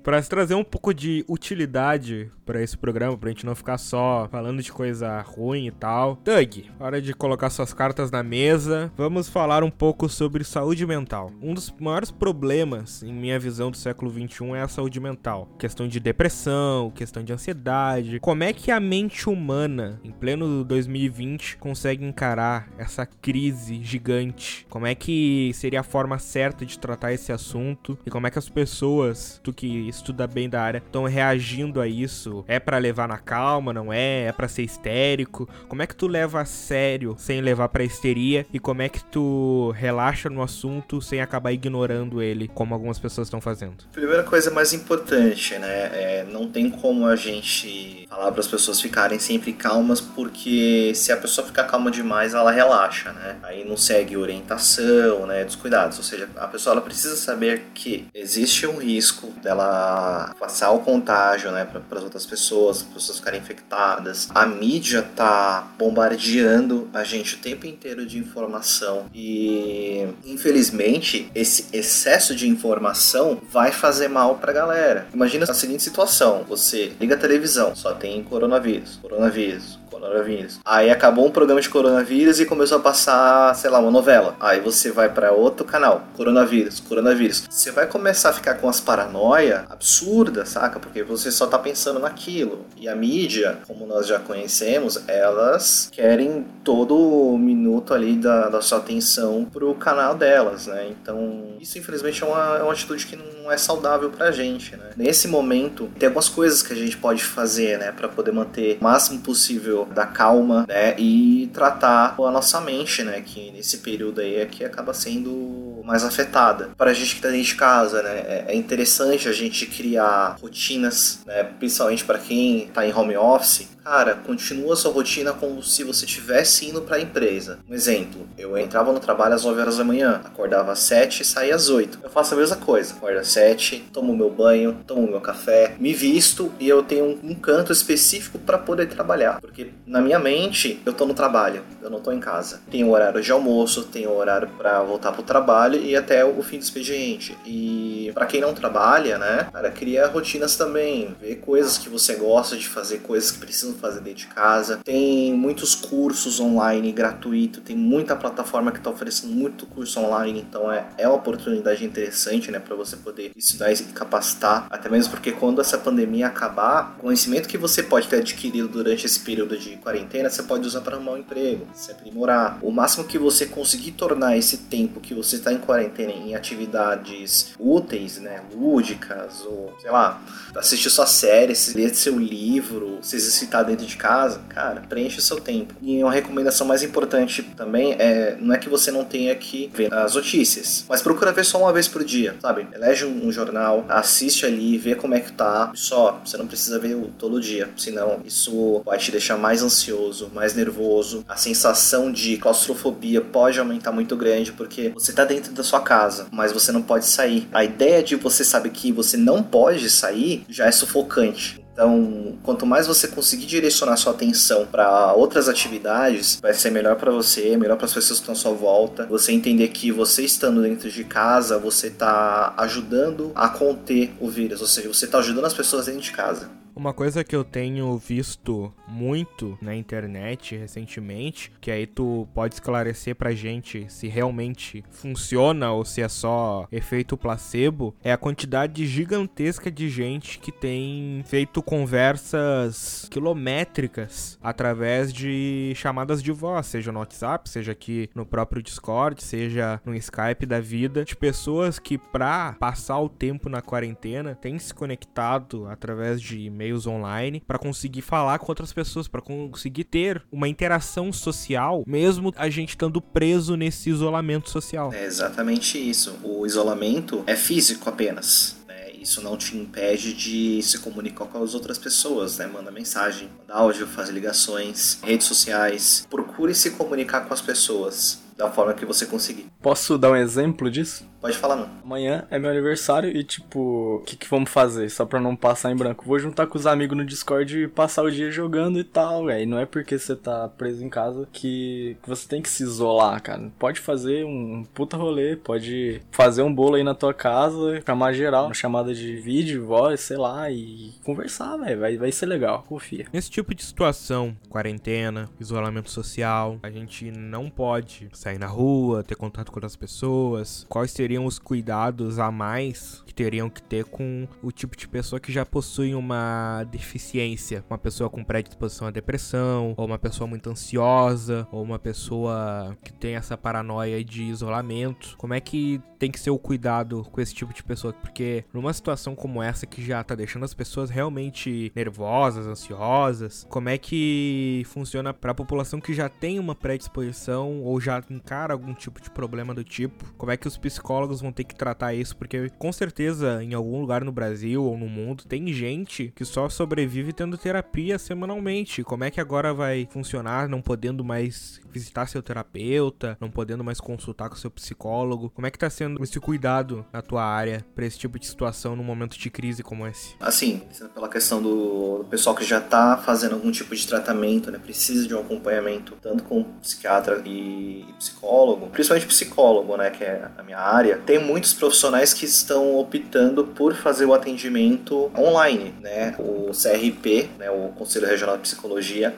Para 0.03 0.21
trazer 0.21 0.53
um 0.53 0.65
pouco 0.65 0.93
de 0.93 1.23
utilidade 1.29 2.29
para 2.45 2.61
esse 2.61 2.77
programa, 2.77 3.17
pra 3.17 3.29
gente 3.29 3.45
não 3.45 3.55
ficar 3.55 3.77
só 3.77 4.27
falando 4.29 4.61
de 4.61 4.69
coisa 4.69 5.21
ruim 5.21 5.67
e 5.67 5.71
tal. 5.71 6.19
Doug, 6.25 6.65
hora 6.77 7.01
de 7.01 7.13
colocar 7.13 7.49
suas 7.49 7.73
cartas 7.73 8.11
na 8.11 8.21
mesa. 8.21 8.91
Vamos 8.97 9.29
falar 9.29 9.63
um 9.63 9.71
pouco 9.71 10.09
sobre 10.09 10.43
saúde 10.43 10.85
mental. 10.85 11.31
Um 11.41 11.53
dos 11.53 11.73
maiores 11.79 12.11
problemas, 12.11 13.01
em 13.01 13.13
minha 13.13 13.39
visão 13.39 13.71
do 13.71 13.77
século 13.77 14.11
21, 14.11 14.57
é 14.57 14.61
a 14.61 14.67
saúde 14.67 14.99
mental. 14.99 15.47
Questão 15.57 15.87
de 15.87 16.01
depressão, 16.01 16.91
questão 16.91 17.23
de 17.23 17.31
ansiedade. 17.31 18.19
Como 18.19 18.43
é 18.43 18.51
que 18.51 18.71
a 18.71 18.81
mente 18.81 19.29
humana, 19.29 20.01
em 20.03 20.11
pleno 20.11 20.65
2020, 20.65 21.55
consegue 21.57 22.03
encarar 22.03 22.67
essa 22.77 23.05
crise 23.05 23.81
gigante? 23.81 24.67
Como 24.69 24.85
é 24.85 24.93
que 24.93 25.51
seria 25.53 25.79
a 25.79 25.83
forma 25.83 26.19
certa 26.19 26.65
de 26.65 26.77
tratar 26.77 27.13
esse 27.13 27.31
assunto? 27.31 27.97
E 28.05 28.09
como 28.09 28.27
é 28.27 28.29
que 28.29 28.39
as 28.39 28.49
pessoas, 28.49 29.39
tu 29.41 29.53
que 29.53 29.92
estuda 29.95 30.27
bem 30.27 30.49
da 30.49 30.61
área, 30.61 30.79
estão 30.79 31.05
reagindo 31.05 31.79
a 31.79 31.87
isso? 31.87 32.43
É 32.47 32.59
para 32.59 32.77
levar 32.77 33.07
na 33.07 33.17
calma, 33.17 33.73
não 33.73 33.91
é? 33.91 34.25
É 34.25 34.31
para 34.31 34.47
ser 34.47 34.63
histérico? 34.63 35.47
Como 35.67 35.81
é 35.81 35.87
que 35.87 35.95
tu 35.95 36.07
leva 36.07 36.41
a 36.41 36.45
sério 36.45 37.15
sem 37.17 37.41
levar 37.41 37.69
pra 37.69 37.83
histeria? 37.83 38.45
E 38.53 38.59
como 38.59 38.81
é 38.81 38.89
que 38.89 39.03
tu 39.03 39.71
relaxa 39.75 40.29
no 40.29 40.41
assunto 40.41 41.01
sem 41.01 41.21
acabar 41.21 41.51
ignorando 41.51 42.21
ele, 42.21 42.47
como 42.47 42.73
algumas 42.73 42.99
pessoas 42.99 43.27
estão 43.27 43.41
fazendo? 43.41 43.83
Primeira 43.91 44.23
coisa 44.23 44.51
mais 44.51 44.73
importante, 44.73 45.57
né? 45.57 45.89
É, 45.93 46.25
não 46.29 46.49
tem 46.49 46.69
como 46.69 47.05
a 47.07 47.15
gente 47.15 48.07
falar 48.09 48.31
para 48.31 48.39
as 48.39 48.47
pessoas 48.47 48.81
ficarem 48.81 49.19
sempre 49.19 49.53
calmas, 49.53 49.99
porque 50.01 50.91
se 50.95 51.11
a 51.11 51.17
pessoa 51.17 51.45
ficar 51.45 51.65
calma 51.65 51.89
demais, 51.89 52.33
ela 52.33 52.51
relaxa, 52.51 53.11
né? 53.11 53.37
Aí 53.43 53.67
não 53.67 53.77
segue 53.77 54.17
orientação, 54.17 55.25
né? 55.25 55.43
Descuidados. 55.43 55.97
Ou 55.97 56.03
seja, 56.03 56.29
a 56.37 56.47
pessoa 56.47 56.73
ela 56.73 56.81
precisa 56.81 57.15
saber 57.15 57.63
que 57.73 58.07
existe 58.13 58.65
um 58.67 58.77
risco 58.77 59.27
dela 59.41 59.82
para 59.83 60.35
passar 60.39 60.71
o 60.71 60.79
contágio, 60.79 61.51
né, 61.51 61.65
para 61.65 61.97
as 61.97 62.03
outras 62.03 62.25
pessoas, 62.25 62.77
as 62.77 62.83
pessoas 62.83 63.19
ficarem 63.19 63.39
infectadas. 63.39 64.29
A 64.33 64.45
mídia 64.45 65.01
tá 65.15 65.67
bombardeando 65.77 66.89
a 66.93 67.03
gente 67.03 67.35
o 67.35 67.39
tempo 67.39 67.65
inteiro 67.65 68.05
de 68.05 68.17
informação 68.17 69.05
e 69.13 70.07
infelizmente 70.25 71.29
esse 71.35 71.67
excesso 71.73 72.35
de 72.35 72.47
informação 72.47 73.41
vai 73.49 73.71
fazer 73.71 74.07
mal 74.07 74.35
pra 74.35 74.53
galera. 74.53 75.07
Imagina 75.13 75.45
a 75.45 75.53
seguinte 75.53 75.83
situação: 75.83 76.45
você 76.47 76.93
liga 76.99 77.15
a 77.15 77.17
televisão, 77.17 77.75
só 77.75 77.93
tem 77.93 78.23
coronavírus, 78.23 78.99
coronavírus, 79.01 79.79
coronavírus. 80.03 80.59
Aí 80.65 80.89
acabou 80.89 81.25
um 81.25 81.31
programa 81.31 81.61
de 81.61 81.69
coronavírus 81.69 82.39
e 82.39 82.45
começou 82.45 82.77
a 82.77 82.81
passar, 82.81 83.55
sei 83.55 83.69
lá, 83.69 83.79
uma 83.79 83.91
novela. 83.91 84.35
Aí 84.39 84.59
você 84.59 84.91
vai 84.91 85.09
para 85.09 85.31
outro 85.31 85.65
canal, 85.65 86.03
coronavírus, 86.15 86.79
coronavírus. 86.81 87.47
Você 87.49 87.71
vai 87.71 87.87
começar 87.87 88.29
a 88.29 88.33
ficar 88.33 88.55
com 88.55 88.67
as 88.67 88.81
paranoia 88.81 89.65
absurdas, 89.69 90.49
saca? 90.49 90.79
Porque 90.79 91.03
você 91.03 91.31
só 91.31 91.47
tá 91.47 91.57
pensando 91.57 91.99
naquilo. 91.99 92.65
E 92.75 92.89
a 92.89 92.95
mídia, 92.95 93.59
como 93.67 93.85
nós 93.85 94.07
já 94.07 94.19
conhecemos, 94.19 95.01
elas 95.07 95.89
querem 95.91 96.45
todo 96.63 97.37
minuto 97.37 97.93
ali 97.93 98.15
da, 98.15 98.49
da 98.49 98.61
sua 98.61 98.79
atenção 98.79 99.45
pro 99.45 99.73
canal 99.75 100.15
delas, 100.15 100.67
né? 100.67 100.87
Então, 100.89 101.55
isso 101.59 101.77
infelizmente 101.77 102.23
é 102.23 102.27
uma, 102.27 102.57
é 102.57 102.63
uma 102.63 102.73
atitude 102.73 103.05
que 103.05 103.15
não 103.15 103.51
é 103.51 103.57
saudável 103.57 104.09
pra 104.09 104.31
gente, 104.31 104.75
né? 104.75 104.91
Nesse 104.95 105.27
momento, 105.27 105.89
tem 105.97 106.07
algumas 106.07 106.29
coisas 106.29 106.61
que 106.61 106.73
a 106.73 106.75
gente 106.75 106.97
pode 106.97 107.23
fazer, 107.23 107.77
né, 107.77 107.91
para 107.91 108.07
poder 108.07 108.31
manter 108.31 108.77
o 108.79 108.83
máximo 108.83 109.19
possível 109.19 109.87
da 109.93 110.05
calma, 110.05 110.65
né, 110.67 110.95
e 110.97 111.49
tratar 111.53 112.15
a 112.17 112.31
nossa 112.31 112.59
mente, 112.61 113.03
né, 113.03 113.21
que 113.21 113.51
nesse 113.51 113.77
período 113.77 114.21
aí 114.21 114.35
é 114.35 114.45
que 114.45 114.63
acaba 114.63 114.93
sendo 114.93 115.81
mais 115.83 116.03
afetada. 116.03 116.71
Para 116.77 116.91
a 116.91 116.93
gente 116.93 117.15
que 117.15 117.21
tá 117.21 117.29
dentro 117.29 117.43
de 117.43 117.55
casa, 117.55 118.01
né, 118.01 118.23
é, 118.25 118.45
é 118.49 118.55
interessante 118.55 119.27
a 119.27 119.33
gente 119.33 119.65
criar 119.65 120.37
rotinas, 120.41 121.19
né, 121.25 121.43
principalmente 121.43 122.03
para 122.03 122.19
quem 122.19 122.67
tá 122.73 122.85
em 122.85 122.93
home 122.93 123.15
office, 123.17 123.67
Cara, 123.83 124.15
continua 124.15 124.77
sua 124.77 124.93
rotina 124.93 125.33
como 125.33 125.61
se 125.61 125.83
você 125.83 126.05
estivesse 126.05 126.65
indo 126.69 126.81
para 126.81 126.95
a 126.95 127.01
empresa. 127.01 127.59
Um 127.69 127.73
exemplo, 127.73 128.25
eu 128.37 128.57
entrava 128.57 128.93
no 128.93 128.99
trabalho 128.99 129.35
às 129.35 129.43
9 129.43 129.59
horas 129.59 129.77
da 129.77 129.83
manhã, 129.83 130.21
acordava 130.23 130.71
às 130.71 130.79
7 130.79 131.21
e 131.21 131.25
saía 131.25 131.53
às 131.53 131.67
8. 131.67 131.99
Eu 132.01 132.09
faço 132.09 132.33
a 132.33 132.37
mesma 132.37 132.55
coisa. 132.55 132.93
Acordo 132.93 133.19
às 133.19 133.27
7, 133.27 133.89
tomo 133.91 134.15
meu 134.15 134.29
banho, 134.29 134.77
tomo 134.87 135.05
meu 135.05 135.19
café, 135.19 135.75
me 135.79 135.93
visto 135.93 136.49
e 136.61 136.69
eu 136.69 136.81
tenho 136.81 137.19
um, 137.21 137.31
um 137.31 137.35
canto 137.35 137.73
específico 137.73 138.39
para 138.39 138.57
poder 138.57 138.87
trabalhar. 138.87 139.41
Porque 139.41 139.71
na 139.85 140.01
minha 140.01 140.19
mente, 140.19 140.81
eu 140.85 140.93
tô 140.93 141.05
no 141.05 141.13
trabalho, 141.13 141.63
eu 141.81 141.89
não 141.89 141.99
tô 141.99 142.11
em 142.11 142.19
casa. 142.19 142.61
Tenho 142.71 142.89
horário 142.89 143.21
de 143.21 143.31
almoço, 143.31 143.83
tenho 143.83 144.11
horário 144.11 144.47
para 144.57 144.81
voltar 144.81 145.11
pro 145.11 145.23
trabalho 145.23 145.81
e 145.81 145.95
até 145.95 146.23
o 146.23 146.41
fim 146.41 146.57
do 146.57 146.63
expediente. 146.63 147.37
E 147.45 148.11
para 148.13 148.25
quem 148.25 148.41
não 148.41 148.53
trabalha, 148.53 149.17
né, 149.17 149.49
cara, 149.51 149.69
cria 149.71 150.07
rotinas 150.07 150.55
também, 150.55 151.15
vê 151.19 151.35
coisas 151.35 151.77
que 151.77 151.89
você 151.89 152.15
gosta 152.15 152.55
de 152.55 152.67
fazer, 152.67 152.99
coisas 152.99 153.31
que 153.31 153.39
precisam 153.39 153.73
fazer 153.75 154.01
dentro 154.01 154.19
de 154.19 154.27
casa. 154.27 154.79
Tem 154.83 155.33
muitos 155.33 155.75
cursos 155.75 156.39
online 156.39 156.91
gratuito, 156.91 157.61
tem 157.61 157.75
muita 157.75 158.15
plataforma 158.15 158.71
que 158.71 158.77
está 158.77 158.89
oferecendo 158.89 159.33
muito 159.33 159.65
curso 159.65 159.99
online, 159.99 160.39
então 160.39 160.71
é, 160.71 160.85
é 160.97 161.07
uma 161.07 161.17
oportunidade 161.17 161.83
interessante, 161.83 162.51
né, 162.51 162.59
para 162.59 162.75
você 162.75 162.95
poder 162.95 163.31
estudar 163.35 163.71
e 163.71 163.77
capacitar, 163.93 164.67
até 164.69 164.89
mesmo 164.89 165.11
porque 165.11 165.31
quando 165.31 165.59
essa 165.59 165.77
pandemia 165.77 166.27
acabar, 166.27 166.95
o 166.97 167.01
conhecimento 167.01 167.47
que 167.47 167.57
você 167.57 167.83
pode 167.83 168.07
ter 168.07 168.17
adquirido 168.17 168.67
durante 168.67 169.05
esse 169.05 169.19
período 169.19 169.57
de 169.57 169.72
quarentena, 169.77 170.29
você 170.29 170.43
pode 170.43 170.67
usar 170.67 170.81
para 170.81 170.95
arrumar 170.95 171.13
um 171.13 171.17
emprego, 171.17 171.67
se 171.73 171.91
aprimorar. 171.91 172.59
O 172.61 172.71
máximo 172.71 173.03
que 173.03 173.17
você 173.17 173.45
conseguir 173.45 173.91
tornar 173.91 174.37
esse 174.37 174.57
tempo 174.57 174.99
que 174.99 175.13
você 175.13 175.37
está 175.37 175.51
em 175.51 175.57
quarentena 175.57 176.11
em 176.11 176.35
atividades 176.35 177.53
úteis, 177.59 178.19
né, 178.19 178.41
lúdicas, 178.53 179.41
ou 179.45 179.73
sei 179.81 179.91
lá, 179.91 180.21
assistir 180.55 180.89
sua 180.89 181.05
série, 181.05 181.53
ler 181.75 181.93
seu 181.95 182.17
livro, 182.17 182.99
se 183.01 183.15
exercitar 183.15 183.65
dentro 183.65 183.85
de 183.85 183.97
casa, 183.97 184.41
cara, 184.49 184.81
preenche 184.81 185.21
seu 185.21 185.39
tempo. 185.39 185.73
E 185.81 186.03
uma 186.03 186.11
recomendação 186.11 186.67
mais 186.67 186.83
importante 186.83 187.43
também 187.55 187.93
é 187.93 188.37
não 188.39 188.53
é 188.53 188.57
que 188.57 188.69
você 188.69 188.91
não 188.91 189.03
tenha 189.03 189.35
que 189.35 189.71
ver 189.73 189.93
as 189.93 190.15
notícias, 190.15 190.85
mas 190.87 191.01
procura 191.01 191.31
ver 191.31 191.45
só 191.45 191.59
uma 191.59 191.73
vez 191.73 191.87
por 191.87 192.03
dia, 192.03 192.35
sabe? 192.41 192.67
Elege 192.73 193.05
um, 193.05 193.27
um 193.27 193.31
jornal, 193.31 193.85
assiste 193.89 194.45
ali, 194.45 194.77
vê 194.77 194.95
como 194.95 195.15
é 195.15 195.19
que 195.19 195.31
tá. 195.31 195.71
Só, 195.73 196.21
você 196.23 196.37
não 196.37 196.47
precisa 196.47 196.79
ver 196.79 196.97
todo 197.17 197.39
dia, 197.39 197.69
senão 197.77 198.21
isso 198.25 198.81
vai 198.85 198.97
te 198.97 199.11
deixar 199.11 199.37
mais 199.37 199.62
ansioso, 199.63 200.29
mais 200.33 200.53
nervoso. 200.53 201.23
A 201.27 201.35
sensação 201.35 202.11
de 202.11 202.37
claustrofobia 202.37 203.21
pode 203.21 203.59
aumentar 203.59 203.91
muito 203.91 204.15
grande 204.15 204.51
porque 204.51 204.89
você 204.89 205.13
tá 205.13 205.25
dentro 205.25 205.53
da 205.53 205.63
sua 205.63 205.81
casa, 205.81 206.27
mas 206.31 206.51
você 206.51 206.71
não 206.71 206.81
pode 206.81 207.05
sair. 207.05 207.47
A 207.53 207.63
ideia 207.63 208.03
de 208.03 208.15
você 208.15 208.43
saber 208.43 208.69
que 208.69 208.91
você 208.91 209.17
não 209.17 209.41
pode 209.41 209.89
sair 209.89 210.45
já 210.49 210.65
é 210.65 210.71
sufocante. 210.71 211.63
Então, 211.73 212.37
quanto 212.43 212.67
mais 212.67 212.85
você 212.85 213.07
conseguir 213.07 213.47
direcionar 213.47 213.97
sua 213.97 214.13
atenção 214.13 214.63
para 214.63 215.11
outras 215.13 215.49
atividades, 215.49 216.37
vai 216.39 216.53
ser 216.53 216.69
melhor 216.69 216.95
para 216.97 217.11
você, 217.11 217.57
melhor 217.57 217.77
para 217.77 217.85
as 217.85 217.93
pessoas 217.93 218.19
que 218.19 218.23
estão 218.23 218.33
à 218.33 218.35
sua 218.35 218.51
volta. 218.51 219.07
Você 219.07 219.31
entender 219.31 219.67
que 219.69 219.91
você 219.91 220.23
estando 220.23 220.61
dentro 220.61 220.91
de 220.91 221.03
casa, 221.03 221.57
você 221.57 221.87
está 221.87 222.53
ajudando 222.57 223.31
a 223.33 223.49
conter 223.49 224.13
o 224.19 224.29
vírus, 224.29 224.61
ou 224.61 224.67
seja, 224.67 224.87
você 224.87 225.05
está 225.05 225.17
ajudando 225.17 225.45
as 225.45 225.53
pessoas 225.53 225.87
dentro 225.87 226.01
de 226.01 226.11
casa. 226.11 226.62
Uma 226.75 226.93
coisa 226.93 227.23
que 227.23 227.35
eu 227.35 227.43
tenho 227.43 227.97
visto 227.97 228.73
muito 228.87 229.57
na 229.61 229.75
internet 229.75 230.55
recentemente, 230.55 231.51
que 231.61 231.71
aí 231.71 231.87
tu 231.87 232.27
pode 232.33 232.55
esclarecer 232.55 233.15
pra 233.15 233.31
gente 233.31 233.85
se 233.89 234.07
realmente 234.07 234.83
funciona 234.89 235.71
ou 235.71 235.85
se 235.85 236.01
é 236.01 236.07
só 236.09 236.67
efeito 236.71 237.17
placebo, 237.17 237.95
é 238.03 238.11
a 238.11 238.17
quantidade 238.17 238.85
gigantesca 238.85 239.71
de 239.71 239.89
gente 239.89 240.39
que 240.39 240.51
tem 240.51 241.23
feito 241.25 241.61
conversas 241.61 243.07
quilométricas 243.09 244.37
através 244.41 245.13
de 245.13 245.73
chamadas 245.75 246.21
de 246.21 246.31
voz, 246.31 246.65
seja 246.67 246.91
no 246.91 246.99
WhatsApp, 246.99 247.49
seja 247.49 247.71
aqui 247.71 248.09
no 248.13 248.25
próprio 248.25 248.61
Discord, 248.61 249.23
seja 249.23 249.79
no 249.85 249.95
Skype 249.95 250.45
da 250.45 250.59
vida, 250.59 251.05
de 251.05 251.15
pessoas 251.15 251.79
que 251.79 251.97
pra 251.97 252.55
passar 252.59 252.99
o 252.99 253.09
tempo 253.09 253.47
na 253.47 253.61
quarentena 253.61 254.35
têm 254.35 254.57
se 254.57 254.73
conectado 254.73 255.67
através 255.67 256.21
de 256.21 256.43
e 256.43 256.49
e-mails 256.63 256.87
online 256.87 257.43
para 257.45 257.59
conseguir 257.59 258.01
falar 258.01 258.39
com 258.39 258.49
outras 258.49 258.71
pessoas, 258.71 259.07
para 259.07 259.21
conseguir 259.21 259.83
ter 259.83 260.23
uma 260.31 260.47
interação 260.47 261.11
social, 261.11 261.83
mesmo 261.85 262.33
a 262.37 262.49
gente 262.49 262.69
estando 262.69 263.01
preso 263.01 263.55
nesse 263.55 263.89
isolamento 263.89 264.49
social. 264.49 264.93
É 264.93 265.05
exatamente 265.05 265.77
isso. 265.77 266.17
O 266.23 266.45
isolamento 266.45 267.23
é 267.27 267.35
físico 267.35 267.89
apenas 267.89 268.55
né? 268.67 268.91
isso 269.01 269.21
não 269.21 269.35
te 269.37 269.57
impede 269.57 270.13
de 270.13 270.61
se 270.61 270.79
comunicar 270.79 271.25
com 271.25 271.43
as 271.43 271.53
outras 271.53 271.77
pessoas, 271.77 272.37
né? 272.37 272.47
Manda 272.47 272.71
mensagem, 272.71 273.29
manda 273.39 273.53
áudio, 273.53 273.85
faz 273.85 274.09
ligações, 274.09 274.99
redes 275.03 275.27
sociais. 275.27 276.07
Procure 276.09 276.55
se 276.55 276.71
comunicar 276.71 277.21
com 277.21 277.33
as 277.33 277.41
pessoas 277.41 278.21
da 278.37 278.49
forma 278.49 278.73
que 278.73 278.85
você 278.85 279.05
conseguir. 279.05 279.47
Posso 279.61 279.97
dar 279.97 280.11
um 280.11 280.15
exemplo 280.15 280.69
disso? 280.69 281.07
Pode 281.23 281.37
falar, 281.37 281.55
mano. 281.55 281.71
Amanhã 281.85 282.27
é 282.29 282.37
meu 282.37 282.51
aniversário 282.51 283.09
e, 283.09 283.23
tipo, 283.23 283.95
o 283.95 284.03
que, 284.05 284.17
que 284.17 284.29
vamos 284.29 284.51
fazer? 284.51 284.89
Só 284.89 285.05
pra 285.05 285.21
não 285.21 285.37
passar 285.37 285.71
em 285.71 285.75
branco. 285.75 286.03
Vou 286.05 286.19
juntar 286.19 286.47
com 286.47 286.57
os 286.57 286.67
amigos 286.67 286.97
no 286.97 287.05
Discord 287.05 287.63
e 287.63 287.67
passar 287.69 288.03
o 288.03 288.11
dia 288.11 288.29
jogando 288.29 288.77
e 288.77 288.83
tal, 288.83 289.27
velho. 289.27 289.49
Não 289.49 289.57
é 289.57 289.65
porque 289.65 289.97
você 289.97 290.17
tá 290.17 290.49
preso 290.49 290.83
em 290.83 290.89
casa 290.89 291.25
que 291.31 291.95
você 292.05 292.27
tem 292.27 292.41
que 292.41 292.49
se 292.49 292.63
isolar, 292.63 293.21
cara. 293.23 293.49
Pode 293.57 293.79
fazer 293.79 294.25
um 294.25 294.65
puta 294.73 294.97
rolê, 294.97 295.37
pode 295.37 296.01
fazer 296.11 296.41
um 296.41 296.53
bolo 296.53 296.75
aí 296.75 296.83
na 296.83 296.93
tua 296.93 297.13
casa, 297.13 297.81
chamar 297.85 298.11
geral, 298.11 298.47
uma 298.47 298.53
chamada 298.53 298.93
de 298.93 299.15
vídeo, 299.15 299.65
voz, 299.65 300.01
sei 300.01 300.17
lá, 300.17 300.51
e 300.51 300.93
conversar, 301.05 301.55
velho. 301.55 301.79
Vai, 301.79 301.95
vai 301.95 302.11
ser 302.11 302.25
legal, 302.25 302.65
confia. 302.67 303.05
Nesse 303.13 303.31
tipo 303.31 303.55
de 303.55 303.63
situação, 303.63 304.35
quarentena, 304.49 305.29
isolamento 305.39 305.89
social, 305.89 306.59
a 306.61 306.69
gente 306.69 307.09
não 307.11 307.49
pode 307.49 308.09
sair 308.23 308.39
na 308.39 308.47
rua, 308.47 309.03
ter 309.03 309.15
contato 309.15 309.51
com 309.51 309.57
outras 309.57 309.75
pessoas. 309.75 310.65
Quais 310.69 310.91
seriam 310.91 311.25
os 311.25 311.37
cuidados 311.37 312.19
a 312.19 312.31
mais 312.31 313.03
que 313.05 313.13
teriam 313.13 313.49
que 313.49 313.61
ter 313.61 313.85
com 313.85 314.27
o 314.41 314.51
tipo 314.51 314.77
de 314.77 314.87
pessoa 314.87 315.19
que 315.19 315.31
já 315.31 315.45
possui 315.45 315.93
uma 315.93 316.63
deficiência? 316.71 317.63
Uma 317.69 317.77
pessoa 317.77 318.09
com 318.09 318.23
predisposição 318.23 318.87
à 318.87 318.91
depressão, 318.91 319.73
ou 319.77 319.85
uma 319.85 319.99
pessoa 319.99 320.27
muito 320.27 320.49
ansiosa, 320.49 321.47
ou 321.51 321.61
uma 321.61 321.77
pessoa 321.77 322.77
que 322.83 322.93
tem 322.93 323.15
essa 323.15 323.37
paranoia 323.37 324.03
de 324.03 324.23
isolamento. 324.23 325.15
Como 325.17 325.33
é 325.33 325.39
que 325.39 325.81
tem 326.03 326.11
que 326.11 326.19
ser 326.19 326.31
o 326.31 326.37
cuidado 326.37 327.07
com 327.13 327.21
esse 327.21 327.33
tipo 327.33 327.53
de 327.53 327.63
pessoa? 327.63 327.93
Porque 327.93 328.43
numa 328.51 328.73
situação 328.73 329.15
como 329.15 329.41
essa 329.41 329.65
que 329.65 329.81
já 329.81 330.03
tá 330.03 330.13
deixando 330.13 330.43
as 330.43 330.53
pessoas 330.53 330.89
realmente 330.89 331.71
nervosas, 331.73 332.45
ansiosas, 332.45 333.47
como 333.49 333.69
é 333.69 333.77
que 333.77 334.63
funciona 334.65 335.13
para 335.13 335.31
a 335.31 335.35
população 335.35 335.79
que 335.79 335.93
já 335.93 336.09
tem 336.09 336.39
uma 336.39 336.53
predisposição 336.53 337.61
ou 337.61 337.79
já 337.79 338.03
encara 338.09 338.51
algum 338.51 338.73
tipo 338.73 339.01
de 339.01 339.09
problema 339.09 339.53
do 339.53 339.63
tipo? 339.63 340.03
Como 340.17 340.29
é 340.29 340.35
que 340.35 340.45
os 340.45 340.57
psicólogos 340.57 341.21
vão 341.21 341.31
ter 341.31 341.45
que 341.45 341.55
tratar 341.55 341.93
isso? 341.93 342.17
Porque 342.17 342.49
com 342.59 342.73
certeza 342.73 343.41
em 343.41 343.53
algum 343.53 343.79
lugar 343.79 344.03
no 344.03 344.11
Brasil 344.11 344.61
ou 344.61 344.77
no 344.77 344.89
mundo 344.89 345.23
tem 345.23 345.53
gente 345.53 346.11
que 346.13 346.25
só 346.25 346.49
sobrevive 346.49 347.13
tendo 347.13 347.37
terapia 347.37 347.97
semanalmente. 347.97 348.83
Como 348.83 349.05
é 349.05 349.09
que 349.09 349.21
agora 349.21 349.53
vai 349.53 349.87
funcionar 349.89 350.49
não 350.49 350.61
podendo 350.61 351.01
mais 351.01 351.61
visitar 351.71 352.09
seu 352.09 352.21
terapeuta, 352.21 353.17
não 353.21 353.31
podendo 353.31 353.63
mais 353.63 353.79
consultar 353.79 354.27
com 354.27 354.35
seu 354.35 354.51
psicólogo? 354.51 355.29
Como 355.29 355.47
é 355.47 355.49
que 355.49 355.57
tá 355.57 355.69
sendo 355.69 355.92
tendo 355.93 356.03
esse 356.03 356.19
cuidado 356.19 356.85
na 356.91 357.01
tua 357.01 357.23
área 357.23 357.65
para 357.75 357.85
esse 357.85 357.97
tipo 357.97 358.17
de 358.17 358.25
situação 358.25 358.75
num 358.75 358.83
momento 358.83 359.17
de 359.17 359.29
crise 359.29 359.63
como 359.63 359.87
esse? 359.87 360.15
Assim, 360.19 360.61
pela 360.93 361.07
questão 361.07 361.41
do 361.41 362.05
pessoal 362.09 362.35
que 362.35 362.43
já 362.43 362.59
tá 362.59 362.97
fazendo 362.97 363.33
algum 363.33 363.51
tipo 363.51 363.75
de 363.75 363.87
tratamento, 363.87 364.51
né, 364.51 364.57
precisa 364.57 365.07
de 365.07 365.13
um 365.13 365.19
acompanhamento 365.19 365.95
tanto 366.01 366.23
com 366.23 366.43
psiquiatra 366.61 367.21
e 367.25 367.85
psicólogo, 367.97 368.67
principalmente 368.67 369.07
psicólogo, 369.07 369.77
né, 369.77 369.89
que 369.89 370.03
é 370.03 370.29
a 370.37 370.43
minha 370.43 370.59
área, 370.59 370.97
tem 370.97 371.19
muitos 371.19 371.53
profissionais 371.53 372.13
que 372.13 372.25
estão 372.25 372.75
optando 372.77 373.45
por 373.45 373.75
fazer 373.75 374.05
o 374.05 374.13
atendimento 374.13 375.11
online, 375.17 375.73
né? 375.81 376.15
O 376.17 376.51
CRP, 376.51 377.29
né, 377.37 377.49
o 377.49 377.69
Conselho 377.69 378.07
Regional 378.07 378.37
de 378.37 378.43
Psicologia, 378.43 379.13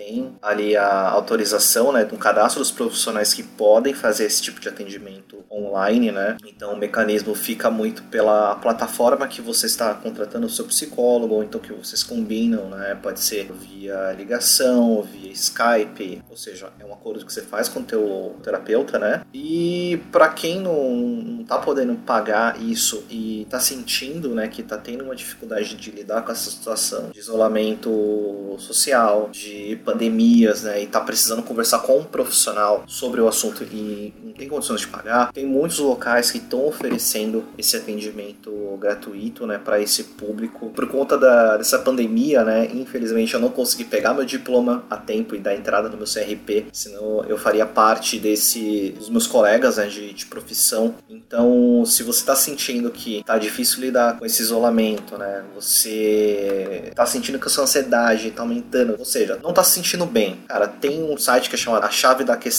tem 0.00 0.32
ali 0.40 0.74
a 0.78 1.10
autorização, 1.10 1.92
né, 1.92 2.08
um 2.10 2.16
cadastro 2.16 2.60
dos 2.60 2.70
profissionais 2.70 3.34
que 3.34 3.42
podem 3.42 3.92
fazer 3.92 4.24
esse 4.24 4.40
tipo 4.40 4.58
de 4.58 4.66
atendimento 4.66 5.44
online, 5.50 6.10
né? 6.10 6.38
Então 6.46 6.72
o 6.72 6.76
mecanismo 6.76 7.34
fica 7.34 7.70
muito 7.70 8.02
pela 8.04 8.54
plataforma 8.54 9.28
que 9.28 9.42
você 9.42 9.66
está 9.66 9.92
contratando 9.92 10.46
o 10.46 10.50
seu 10.50 10.64
psicólogo, 10.64 11.34
ou 11.34 11.44
então 11.44 11.60
que 11.60 11.72
vocês 11.72 12.02
combinam, 12.02 12.70
né? 12.70 12.98
Pode 13.02 13.20
ser 13.20 13.52
via 13.52 14.12
ligação, 14.12 15.02
via 15.02 15.30
Skype, 15.32 16.22
ou 16.30 16.36
seja, 16.36 16.70
é 16.78 16.84
um 16.84 16.94
acordo 16.94 17.26
que 17.26 17.32
você 17.32 17.42
faz 17.42 17.68
com 17.68 17.80
o 17.80 17.84
teu 17.84 18.36
terapeuta, 18.42 18.98
né? 18.98 19.22
E 19.34 20.00
para 20.10 20.28
quem 20.28 20.60
não, 20.60 20.90
não 20.96 21.44
tá 21.44 21.58
podendo 21.58 21.94
pagar 21.94 22.62
isso 22.62 23.04
e 23.10 23.46
tá 23.50 23.60
sentindo, 23.60 24.34
né, 24.34 24.48
que 24.48 24.62
tá 24.62 24.78
tendo 24.78 25.04
uma 25.04 25.16
dificuldade 25.16 25.74
de 25.76 25.90
lidar 25.90 26.22
com 26.22 26.32
essa 26.32 26.50
situação 26.50 27.10
de 27.10 27.18
isolamento 27.18 28.56
social, 28.58 29.28
de 29.30 29.76
pandemias, 29.90 30.62
né, 30.62 30.82
e 30.82 30.86
tá 30.86 31.00
precisando 31.00 31.42
conversar 31.42 31.80
com 31.80 31.98
um 31.98 32.04
profissional 32.04 32.84
sobre 32.86 33.20
o 33.20 33.28
assunto 33.28 33.64
e 33.64 34.12
não 34.22 34.32
tem 34.32 34.48
condições 34.48 34.80
de 34.80 34.86
pagar, 34.86 35.32
tem 35.32 35.46
muitos 35.46 35.78
locais 35.78 36.30
que 36.30 36.38
estão 36.38 36.66
oferecendo 36.66 37.44
esse 37.58 37.76
atendimento 37.76 38.50
gratuito, 38.78 39.46
né, 39.46 39.58
para 39.58 39.80
esse 39.80 40.04
público. 40.04 40.70
Por 40.70 40.88
conta 40.88 41.18
da, 41.18 41.56
dessa 41.56 41.78
pandemia, 41.78 42.44
né, 42.44 42.70
infelizmente 42.72 43.34
eu 43.34 43.40
não 43.40 43.48
consegui 43.48 43.84
pegar 43.84 44.14
meu 44.14 44.24
diploma 44.24 44.84
a 44.88 44.96
tempo 44.96 45.34
e 45.34 45.38
dar 45.38 45.54
entrada 45.54 45.88
no 45.88 45.96
meu 45.96 46.06
CRP, 46.06 46.66
senão 46.72 47.24
eu 47.24 47.36
faria 47.36 47.66
parte 47.66 48.18
desse 48.18 48.94
dos 48.96 49.10
meus 49.10 49.26
colegas, 49.26 49.76
né, 49.76 49.86
de, 49.86 50.12
de 50.12 50.26
profissão. 50.26 50.94
Então, 51.08 51.84
se 51.84 52.02
você 52.02 52.20
está 52.20 52.36
sentindo 52.36 52.90
que 52.90 53.22
tá 53.24 53.38
difícil 53.38 53.80
lidar 53.80 54.18
com 54.18 54.24
esse 54.24 54.42
isolamento, 54.42 55.16
né, 55.18 55.42
você 55.54 56.92
tá 56.94 57.06
sentindo 57.06 57.38
que 57.38 57.46
a 57.46 57.50
sua 57.50 57.64
ansiedade 57.64 58.30
tá 58.30 58.42
aumentando, 58.42 58.96
ou 58.98 59.04
seja, 59.04 59.38
não 59.42 59.52
tá 59.52 59.64
se 59.64 59.72
sentindo 59.80 60.04
bem, 60.04 60.38
cara, 60.46 60.68
tem 60.68 61.02
um 61.02 61.16
site 61.16 61.48
que 61.48 61.54
é 61.54 61.58
chamado 61.58 61.82
da 62.24 62.36
que 62.36 62.50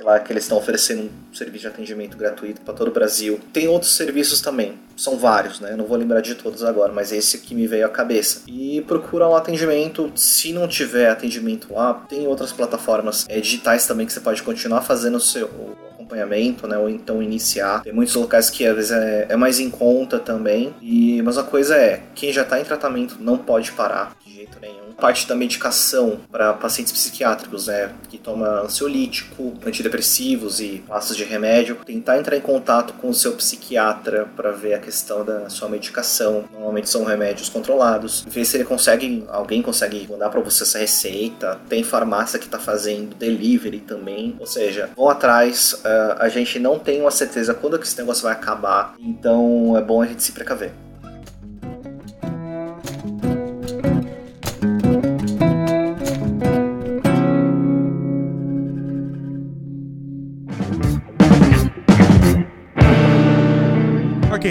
lá 0.00 0.20
que 0.20 0.32
eles 0.32 0.44
estão 0.44 0.58
oferecendo 0.58 1.04
um 1.04 1.34
serviço 1.34 1.62
de 1.62 1.68
atendimento 1.68 2.16
gratuito 2.16 2.60
para 2.60 2.74
todo 2.74 2.88
o 2.88 2.90
Brasil. 2.90 3.40
Tem 3.52 3.66
outros 3.66 3.96
serviços 3.96 4.40
também, 4.40 4.74
são 4.96 5.16
vários, 5.16 5.60
né? 5.60 5.74
Não 5.76 5.86
vou 5.86 5.96
lembrar 5.96 6.20
de 6.20 6.34
todos 6.34 6.62
agora, 6.62 6.92
mas 6.92 7.12
esse 7.12 7.38
que 7.38 7.54
me 7.54 7.66
veio 7.66 7.86
à 7.86 7.88
cabeça. 7.88 8.42
E 8.46 8.82
procura 8.82 9.28
um 9.28 9.34
atendimento, 9.34 10.12
se 10.14 10.52
não 10.52 10.68
tiver 10.68 11.08
atendimento 11.08 11.72
lá, 11.72 11.94
tem 12.08 12.26
outras 12.26 12.52
plataformas 12.52 13.24
é, 13.28 13.40
digitais 13.40 13.86
também 13.86 14.06
que 14.06 14.12
você 14.12 14.20
pode 14.20 14.42
continuar 14.42 14.82
fazendo 14.82 15.16
o 15.16 15.20
seu 15.20 15.48
acompanhamento, 15.92 16.66
né? 16.66 16.76
Ou 16.76 16.90
então 16.90 17.22
iniciar. 17.22 17.82
Tem 17.82 17.92
muitos 17.92 18.14
locais 18.14 18.50
que 18.50 18.66
às 18.66 18.76
vezes 18.76 18.90
é, 18.90 19.26
é 19.30 19.36
mais 19.36 19.58
em 19.58 19.70
conta 19.70 20.18
também. 20.18 20.74
E 20.82 21.22
mas 21.22 21.38
a 21.38 21.42
coisa 21.42 21.76
é, 21.76 22.02
quem 22.14 22.32
já 22.32 22.42
está 22.42 22.60
em 22.60 22.64
tratamento 22.64 23.16
não 23.20 23.38
pode 23.38 23.72
parar 23.72 24.14
de 24.24 24.34
jeito 24.34 24.58
nenhum. 24.60 24.81
Parte 24.98 25.26
da 25.26 25.34
medicação 25.34 26.20
para 26.30 26.52
pacientes 26.52 26.92
psiquiátricos, 26.92 27.66
né? 27.66 27.92
Que 28.08 28.18
toma 28.18 28.62
ansiolítico, 28.62 29.54
antidepressivos 29.64 30.60
e 30.60 30.82
pastas 30.86 31.16
de 31.16 31.24
remédio. 31.24 31.76
Tentar 31.84 32.18
entrar 32.18 32.36
em 32.36 32.40
contato 32.40 32.94
com 32.94 33.08
o 33.08 33.14
seu 33.14 33.32
psiquiatra 33.32 34.28
para 34.36 34.52
ver 34.52 34.74
a 34.74 34.78
questão 34.78 35.24
da 35.24 35.48
sua 35.48 35.68
medicação. 35.68 36.44
Normalmente 36.52 36.88
são 36.88 37.04
remédios 37.04 37.48
controlados. 37.48 38.24
Ver 38.26 38.44
se 38.44 38.56
ele 38.56 38.64
consegue, 38.64 39.24
alguém 39.28 39.62
consegue 39.62 40.06
mandar 40.08 40.30
para 40.30 40.40
você 40.40 40.62
essa 40.62 40.78
receita. 40.78 41.60
Tem 41.68 41.82
farmácia 41.82 42.38
que 42.38 42.46
está 42.46 42.58
fazendo 42.58 43.14
delivery 43.14 43.80
também. 43.80 44.36
Ou 44.38 44.46
seja, 44.46 44.90
vão 44.96 45.08
atrás. 45.08 45.72
Uh, 45.72 46.16
a 46.18 46.28
gente 46.28 46.58
não 46.58 46.78
tem 46.78 47.00
uma 47.00 47.10
certeza 47.10 47.54
quando 47.54 47.78
que 47.78 47.86
esse 47.86 47.98
negócio 47.98 48.22
vai 48.22 48.32
acabar. 48.32 48.94
Então 48.98 49.76
é 49.76 49.80
bom 49.82 50.02
a 50.02 50.06
gente 50.06 50.22
se 50.22 50.32
precaver. 50.32 50.72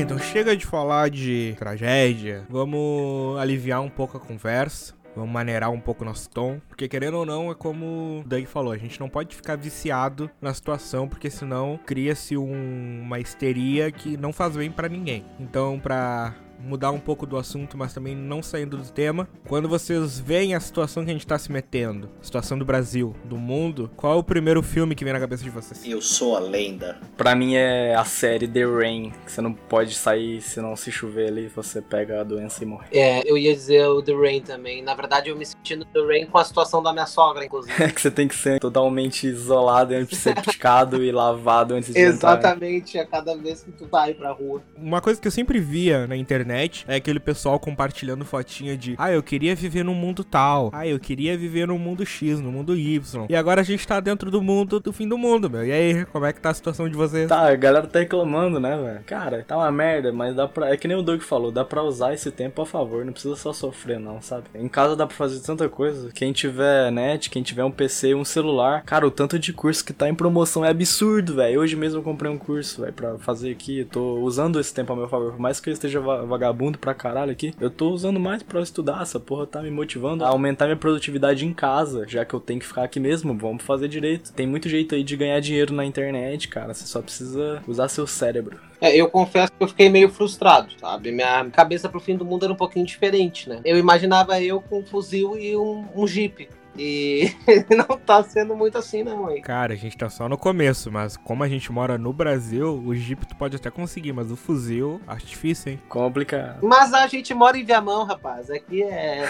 Então 0.01 0.17
chega 0.17 0.55
de 0.55 0.65
falar 0.65 1.09
de 1.09 1.55
tragédia. 1.57 2.45
Vamos 2.49 3.39
aliviar 3.39 3.81
um 3.81 3.89
pouco 3.89 4.17
a 4.17 4.19
conversa. 4.19 4.93
Vamos 5.15 5.31
maneirar 5.31 5.69
um 5.71 5.79
pouco 5.79 6.05
nosso 6.05 6.29
tom. 6.29 6.59
Porque 6.67 6.87
querendo 6.87 7.17
ou 7.17 7.25
não, 7.25 7.51
é 7.51 7.55
como 7.55 8.21
o 8.21 8.23
Doug 8.25 8.45
falou, 8.45 8.71
a 8.71 8.77
gente 8.77 8.99
não 8.99 9.09
pode 9.09 9.35
ficar 9.35 9.57
viciado 9.57 10.29
na 10.41 10.53
situação, 10.53 11.07
porque 11.07 11.29
senão 11.29 11.79
cria-se 11.85 12.37
um, 12.37 13.01
uma 13.03 13.19
histeria 13.19 13.91
que 13.91 14.17
não 14.17 14.31
faz 14.31 14.55
bem 14.55 14.71
para 14.71 14.87
ninguém. 14.87 15.25
Então, 15.39 15.79
pra 15.79 16.33
mudar 16.63 16.91
um 16.91 16.99
pouco 16.99 17.25
do 17.25 17.37
assunto, 17.37 17.77
mas 17.77 17.93
também 17.93 18.15
não 18.15 18.41
saindo 18.41 18.77
do 18.77 18.89
tema. 18.91 19.27
Quando 19.47 19.67
vocês 19.67 20.19
veem 20.19 20.55
a 20.55 20.59
situação 20.59 21.03
que 21.03 21.11
a 21.11 21.13
gente 21.13 21.27
tá 21.27 21.37
se 21.37 21.51
metendo, 21.51 22.09
a 22.21 22.23
situação 22.23 22.57
do 22.57 22.65
Brasil, 22.65 23.15
do 23.25 23.37
mundo, 23.37 23.89
qual 23.95 24.13
é 24.13 24.15
o 24.15 24.23
primeiro 24.23 24.61
filme 24.61 24.95
que 24.95 25.03
vem 25.03 25.13
na 25.13 25.19
cabeça 25.19 25.43
de 25.43 25.49
vocês? 25.49 25.85
Eu 25.85 26.01
sou 26.01 26.35
a 26.35 26.39
lenda. 26.39 26.99
Pra 27.17 27.35
mim 27.35 27.55
é 27.55 27.95
a 27.95 28.05
série 28.05 28.47
The 28.47 28.65
Rain, 28.65 29.11
que 29.25 29.31
você 29.31 29.41
não 29.41 29.53
pode 29.53 29.93
sair 29.95 30.41
se 30.41 30.61
não 30.61 30.75
se 30.75 30.91
chover 30.91 31.27
ali, 31.27 31.47
você 31.47 31.81
pega 31.81 32.21
a 32.21 32.23
doença 32.23 32.63
e 32.63 32.67
morre. 32.67 32.87
É, 32.91 33.29
eu 33.29 33.37
ia 33.37 33.53
dizer 33.53 33.87
o 33.87 34.01
The 34.01 34.13
Rain 34.13 34.41
também. 34.41 34.81
Na 34.81 34.93
verdade, 34.93 35.29
eu 35.29 35.35
me 35.35 35.45
senti 35.45 35.75
no 35.75 35.85
The 35.85 35.99
Rain 36.05 36.25
com 36.25 36.37
a 36.37 36.43
situação 36.43 36.81
da 36.81 36.93
minha 36.93 37.05
sogra, 37.05 37.45
inclusive. 37.45 37.71
É 37.81 37.89
que 37.89 37.99
você 37.99 38.11
tem 38.11 38.27
que 38.27 38.35
ser 38.35 38.59
totalmente 38.59 39.25
isolado 39.25 39.93
picado 40.41 41.03
e 41.03 41.11
lavado 41.11 41.73
antes 41.73 41.93
de 41.93 41.99
Exatamente, 41.99 42.97
entrar. 42.97 43.19
a 43.19 43.21
cada 43.23 43.35
vez 43.35 43.63
que 43.63 43.71
tu 43.71 43.87
vai 43.87 44.13
pra 44.13 44.31
rua. 44.31 44.61
Uma 44.77 45.01
coisa 45.01 45.19
que 45.19 45.27
eu 45.27 45.31
sempre 45.31 45.59
via 45.59 46.05
na 46.05 46.15
internet 46.15 46.50
é 46.87 46.95
aquele 46.95 47.19
pessoal 47.19 47.59
compartilhando 47.59 48.25
fotinha 48.25 48.77
de 48.77 48.95
ah, 48.97 49.11
eu 49.11 49.23
queria 49.23 49.55
viver 49.55 49.83
num 49.83 49.93
mundo 49.93 50.23
tal, 50.23 50.69
ah, 50.73 50.87
eu 50.87 50.99
queria 50.99 51.37
viver 51.37 51.67
num 51.67 51.77
mundo 51.77 52.05
X, 52.05 52.39
no 52.39 52.51
mundo 52.51 52.75
Y. 52.75 53.25
E 53.29 53.35
agora 53.35 53.61
a 53.61 53.63
gente 53.63 53.87
tá 53.87 53.99
dentro 53.99 54.29
do 54.29 54.41
mundo 54.41 54.79
do 54.79 54.93
fim 54.93 55.07
do 55.07 55.17
mundo, 55.17 55.49
meu. 55.49 55.65
E 55.65 55.71
aí, 55.71 56.05
como 56.05 56.25
é 56.25 56.33
que 56.33 56.41
tá 56.41 56.49
a 56.49 56.53
situação 56.53 56.89
de 56.89 56.95
vocês? 56.95 57.27
Tá, 57.29 57.49
a 57.49 57.55
galera 57.55 57.87
tá 57.87 57.99
reclamando, 57.99 58.59
né, 58.59 58.77
velho? 58.77 59.03
Cara, 59.05 59.43
tá 59.47 59.57
uma 59.57 59.71
merda, 59.71 60.11
mas 60.11 60.35
dá 60.35 60.47
pra. 60.47 60.69
É 60.69 60.77
que 60.77 60.87
nem 60.87 60.97
o 60.97 61.01
Doug 61.01 61.21
falou, 61.21 61.51
dá 61.51 61.63
pra 61.63 61.83
usar 61.83 62.13
esse 62.13 62.31
tempo 62.31 62.61
a 62.61 62.65
favor, 62.65 63.05
não 63.05 63.13
precisa 63.13 63.35
só 63.35 63.53
sofrer, 63.53 63.99
não, 63.99 64.21
sabe? 64.21 64.45
Em 64.55 64.67
casa 64.67 64.95
dá 64.95 65.05
pra 65.05 65.15
fazer 65.15 65.39
tanta 65.41 65.67
coisa. 65.69 66.11
Quem 66.13 66.31
tiver 66.31 66.91
net, 66.91 67.29
quem 67.29 67.43
tiver 67.43 67.63
um 67.63 67.71
PC, 67.71 68.13
um 68.13 68.25
celular, 68.25 68.83
cara, 68.83 69.05
o 69.05 69.11
tanto 69.11 69.37
de 69.37 69.53
curso 69.53 69.83
que 69.83 69.93
tá 69.93 70.09
em 70.09 70.15
promoção 70.15 70.65
é 70.65 70.69
absurdo, 70.69 71.35
velho. 71.35 71.59
Hoje 71.61 71.75
mesmo 71.75 71.99
eu 71.99 72.03
comprei 72.03 72.31
um 72.31 72.37
curso, 72.37 72.81
velho, 72.81 72.93
pra 72.93 73.17
fazer 73.19 73.51
aqui. 73.51 73.85
Tô 73.85 74.19
usando 74.19 74.59
esse 74.59 74.73
tempo 74.73 74.93
a 74.93 74.95
meu 74.95 75.07
favor, 75.07 75.31
por 75.31 75.39
mais 75.39 75.59
que 75.59 75.69
eu 75.69 75.73
esteja 75.73 75.99
vagabundo 76.41 76.79
pra 76.79 76.95
caralho 76.95 77.31
aqui, 77.31 77.53
eu 77.59 77.69
tô 77.69 77.91
usando 77.91 78.19
mais 78.19 78.41
pra 78.41 78.61
estudar. 78.61 79.03
Essa 79.03 79.19
porra 79.19 79.45
tá 79.45 79.61
me 79.61 79.69
motivando 79.69 80.25
a 80.25 80.29
aumentar 80.29 80.65
minha 80.65 80.75
produtividade 80.77 81.45
em 81.45 81.53
casa, 81.53 82.05
já 82.07 82.25
que 82.25 82.33
eu 82.33 82.39
tenho 82.39 82.59
que 82.59 82.65
ficar 82.65 82.83
aqui 82.83 82.99
mesmo. 82.99 83.37
Vamos 83.37 83.63
fazer 83.63 83.87
direito. 83.87 84.33
Tem 84.33 84.47
muito 84.47 84.67
jeito 84.67 84.95
aí 84.95 85.03
de 85.03 85.15
ganhar 85.15 85.39
dinheiro 85.39 85.73
na 85.73 85.85
internet, 85.85 86.47
cara. 86.47 86.73
Você 86.73 86.85
só 86.85 87.01
precisa 87.01 87.61
usar 87.67 87.87
seu 87.87 88.07
cérebro. 88.07 88.59
É, 88.79 88.95
eu 88.95 89.07
confesso 89.07 89.51
que 89.51 89.63
eu 89.63 89.67
fiquei 89.67 89.89
meio 89.89 90.09
frustrado, 90.09 90.71
sabe? 90.79 91.11
Minha 91.11 91.45
cabeça 91.51 91.87
pro 91.87 91.99
fim 91.99 92.17
do 92.17 92.25
mundo 92.25 92.45
era 92.45 92.53
um 92.53 92.57
pouquinho 92.57 92.85
diferente, 92.85 93.47
né? 93.47 93.61
Eu 93.63 93.77
imaginava 93.77 94.41
eu 94.41 94.59
com 94.59 94.79
um 94.79 94.85
fuzil 94.85 95.37
e 95.37 95.55
um, 95.55 95.85
um 95.95 96.07
jeep. 96.07 96.49
E 96.77 97.31
não 97.69 97.97
tá 97.97 98.23
sendo 98.23 98.55
muito 98.55 98.77
assim, 98.77 99.03
não, 99.03 99.29
hein? 99.29 99.41
Cara, 99.41 99.73
a 99.73 99.77
gente 99.77 99.97
tá 99.97 100.09
só 100.09 100.27
no 100.29 100.37
começo, 100.37 100.91
mas 100.91 101.17
como 101.17 101.43
a 101.43 101.47
gente 101.47 101.71
mora 101.71 101.97
no 101.97 102.13
Brasil, 102.13 102.81
o 102.85 102.95
Jeep 102.95 103.25
tu 103.25 103.35
pode 103.35 103.55
até 103.55 103.69
conseguir, 103.69 104.13
mas 104.13 104.31
o 104.31 104.35
fuzil, 104.35 105.01
acho 105.07 105.25
difícil, 105.25 105.73
hein? 105.73 105.79
Complicado. 105.89 106.59
Mas 106.61 106.93
a 106.93 107.07
gente 107.07 107.33
mora 107.33 107.57
em 107.57 107.63
Viamão, 107.63 108.05
rapaz. 108.05 108.49
Aqui 108.49 108.83
é. 108.83 109.25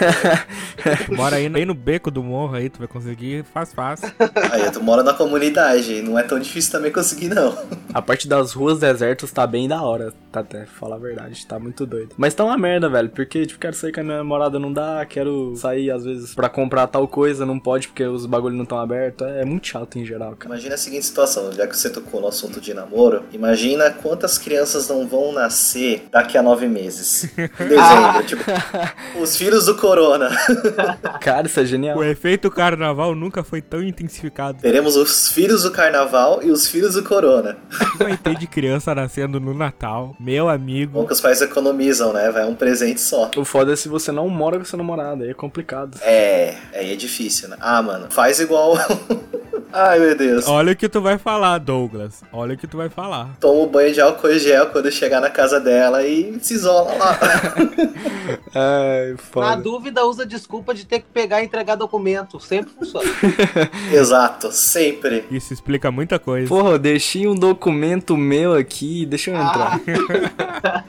tu 1.06 1.14
mora 1.16 1.36
aí 1.36 1.48
no, 1.48 1.56
aí 1.56 1.64
no 1.64 1.74
beco 1.74 2.10
do 2.10 2.22
morro 2.22 2.54
aí, 2.54 2.68
tu 2.68 2.78
vai 2.78 2.88
conseguir 2.88 3.44
faz 3.44 3.72
fácil. 3.72 4.12
Aí, 4.50 4.70
tu 4.70 4.82
mora 4.82 5.02
na 5.02 5.14
comunidade, 5.14 6.02
não 6.02 6.18
é 6.18 6.22
tão 6.22 6.38
difícil 6.38 6.72
também 6.72 6.90
conseguir, 6.90 7.28
não. 7.28 7.56
A 7.92 8.02
parte 8.02 8.26
das 8.26 8.52
ruas 8.52 8.78
desertas 8.78 9.30
tá 9.30 9.46
bem 9.46 9.68
da 9.68 9.82
hora. 9.82 10.12
Tá 10.30 10.40
até 10.40 10.66
falar 10.66 10.96
a 10.96 10.98
verdade, 10.98 11.46
tá 11.46 11.58
muito 11.58 11.86
doido. 11.86 12.14
Mas 12.16 12.34
tá 12.34 12.44
uma 12.44 12.56
merda, 12.56 12.88
velho, 12.88 13.10
porque, 13.10 13.46
tipo, 13.46 13.60
quero 13.60 13.74
sair 13.74 13.92
com 13.92 14.00
a 14.00 14.04
minha 14.04 14.18
namorada, 14.18 14.58
não 14.58 14.72
dá, 14.72 15.04
quero 15.06 15.54
sair, 15.56 15.90
às 15.90 16.04
vezes, 16.04 16.34
pra 16.34 16.48
comprar 16.48 16.86
tal 16.86 17.06
coisa, 17.06 17.31
não 17.38 17.58
pode 17.58 17.88
porque 17.88 18.04
os 18.04 18.26
bagulhos 18.26 18.56
não 18.56 18.64
estão 18.64 18.78
abertos. 18.78 19.26
É, 19.26 19.44
muito 19.44 19.66
chato 19.66 19.98
em 19.98 20.04
geral, 20.04 20.34
cara. 20.36 20.54
Imagina 20.54 20.74
a 20.74 20.78
seguinte 20.78 21.06
situação, 21.06 21.52
já 21.52 21.66
que 21.66 21.76
você 21.76 21.90
tocou 21.90 22.20
no 22.20 22.28
assunto 22.28 22.60
de 22.60 22.72
namoro, 22.74 23.24
imagina 23.32 23.90
quantas 23.90 24.38
crianças 24.38 24.88
não 24.88 25.06
vão 25.06 25.32
nascer 25.32 26.06
daqui 26.10 26.36
a 26.36 26.42
nove 26.42 26.68
meses. 26.68 27.24
Em 27.38 27.68
dezembro, 27.68 28.24
tipo, 28.26 28.42
os 29.20 29.36
filhos 29.36 29.66
do 29.66 29.76
corona. 29.76 30.30
Cara, 31.20 31.46
isso 31.46 31.60
é 31.60 31.64
genial. 31.64 31.98
O 31.98 32.04
efeito 32.04 32.50
carnaval 32.50 33.14
nunca 33.14 33.42
foi 33.42 33.60
tão 33.60 33.82
intensificado. 33.82 34.58
Teremos 34.60 34.96
os 34.96 35.28
filhos 35.28 35.62
do 35.62 35.70
carnaval 35.70 36.42
e 36.42 36.50
os 36.50 36.66
filhos 36.68 36.94
do 36.94 37.02
corona. 37.02 37.56
Vai 37.98 38.16
ter 38.16 38.36
de 38.36 38.46
criança 38.46 38.94
nascendo 38.94 39.40
no 39.40 39.54
Natal, 39.54 40.16
meu 40.18 40.48
amigo. 40.48 40.92
Bom 40.92 41.06
que 41.06 41.12
os 41.12 41.20
pais 41.20 41.40
economizam, 41.40 42.12
né? 42.12 42.30
Vai 42.30 42.44
um 42.44 42.54
presente 42.54 43.00
só. 43.00 43.30
O 43.36 43.44
foda 43.44 43.72
é 43.72 43.76
se 43.76 43.88
você 43.88 44.10
não 44.10 44.28
mora 44.28 44.58
com 44.58 44.64
seu 44.64 44.78
namorado, 44.78 45.22
aí 45.22 45.30
é 45.30 45.34
complicado. 45.34 45.98
É, 46.02 46.54
aí 46.74 46.92
é 46.92 46.96
difícil, 46.96 47.21
né? 47.48 47.56
Ah, 47.60 47.82
mano, 47.82 48.06
faz 48.10 48.40
igual. 48.40 48.74
Ai, 49.74 49.98
meu 49.98 50.14
Deus. 50.14 50.46
Olha 50.48 50.72
o 50.74 50.76
que 50.76 50.86
tu 50.86 51.00
vai 51.00 51.16
falar, 51.16 51.56
Douglas. 51.56 52.22
Olha 52.30 52.52
o 52.54 52.58
que 52.58 52.66
tu 52.66 52.76
vai 52.76 52.90
falar. 52.90 53.30
Toma 53.40 53.62
um 53.62 53.66
banho 53.66 53.90
de 53.94 54.02
álcool 54.02 54.28
e 54.28 54.38
gel 54.38 54.66
quando 54.66 54.90
chegar 54.92 55.18
na 55.18 55.30
casa 55.30 55.58
dela 55.58 56.06
e 56.06 56.38
se 56.42 56.52
isola 56.52 56.92
lá. 56.94 57.18
Ai, 58.54 59.12
Na 59.12 59.16
foda. 59.16 59.56
dúvida, 59.56 60.04
usa 60.04 60.26
desculpa 60.26 60.74
de 60.74 60.84
ter 60.84 60.98
que 60.98 61.06
pegar 61.06 61.40
e 61.40 61.46
entregar 61.46 61.76
documento. 61.76 62.38
Sempre 62.38 62.70
funciona. 62.72 63.08
Exato, 63.90 64.52
sempre. 64.52 65.24
Isso 65.30 65.54
explica 65.54 65.90
muita 65.90 66.18
coisa. 66.18 66.48
Porra, 66.48 66.72
eu 66.72 66.78
deixei 66.78 67.26
um 67.26 67.34
documento 67.34 68.14
meu 68.14 68.52
aqui, 68.54 69.06
deixa 69.06 69.30
eu 69.30 69.36
entrar. 69.36 69.80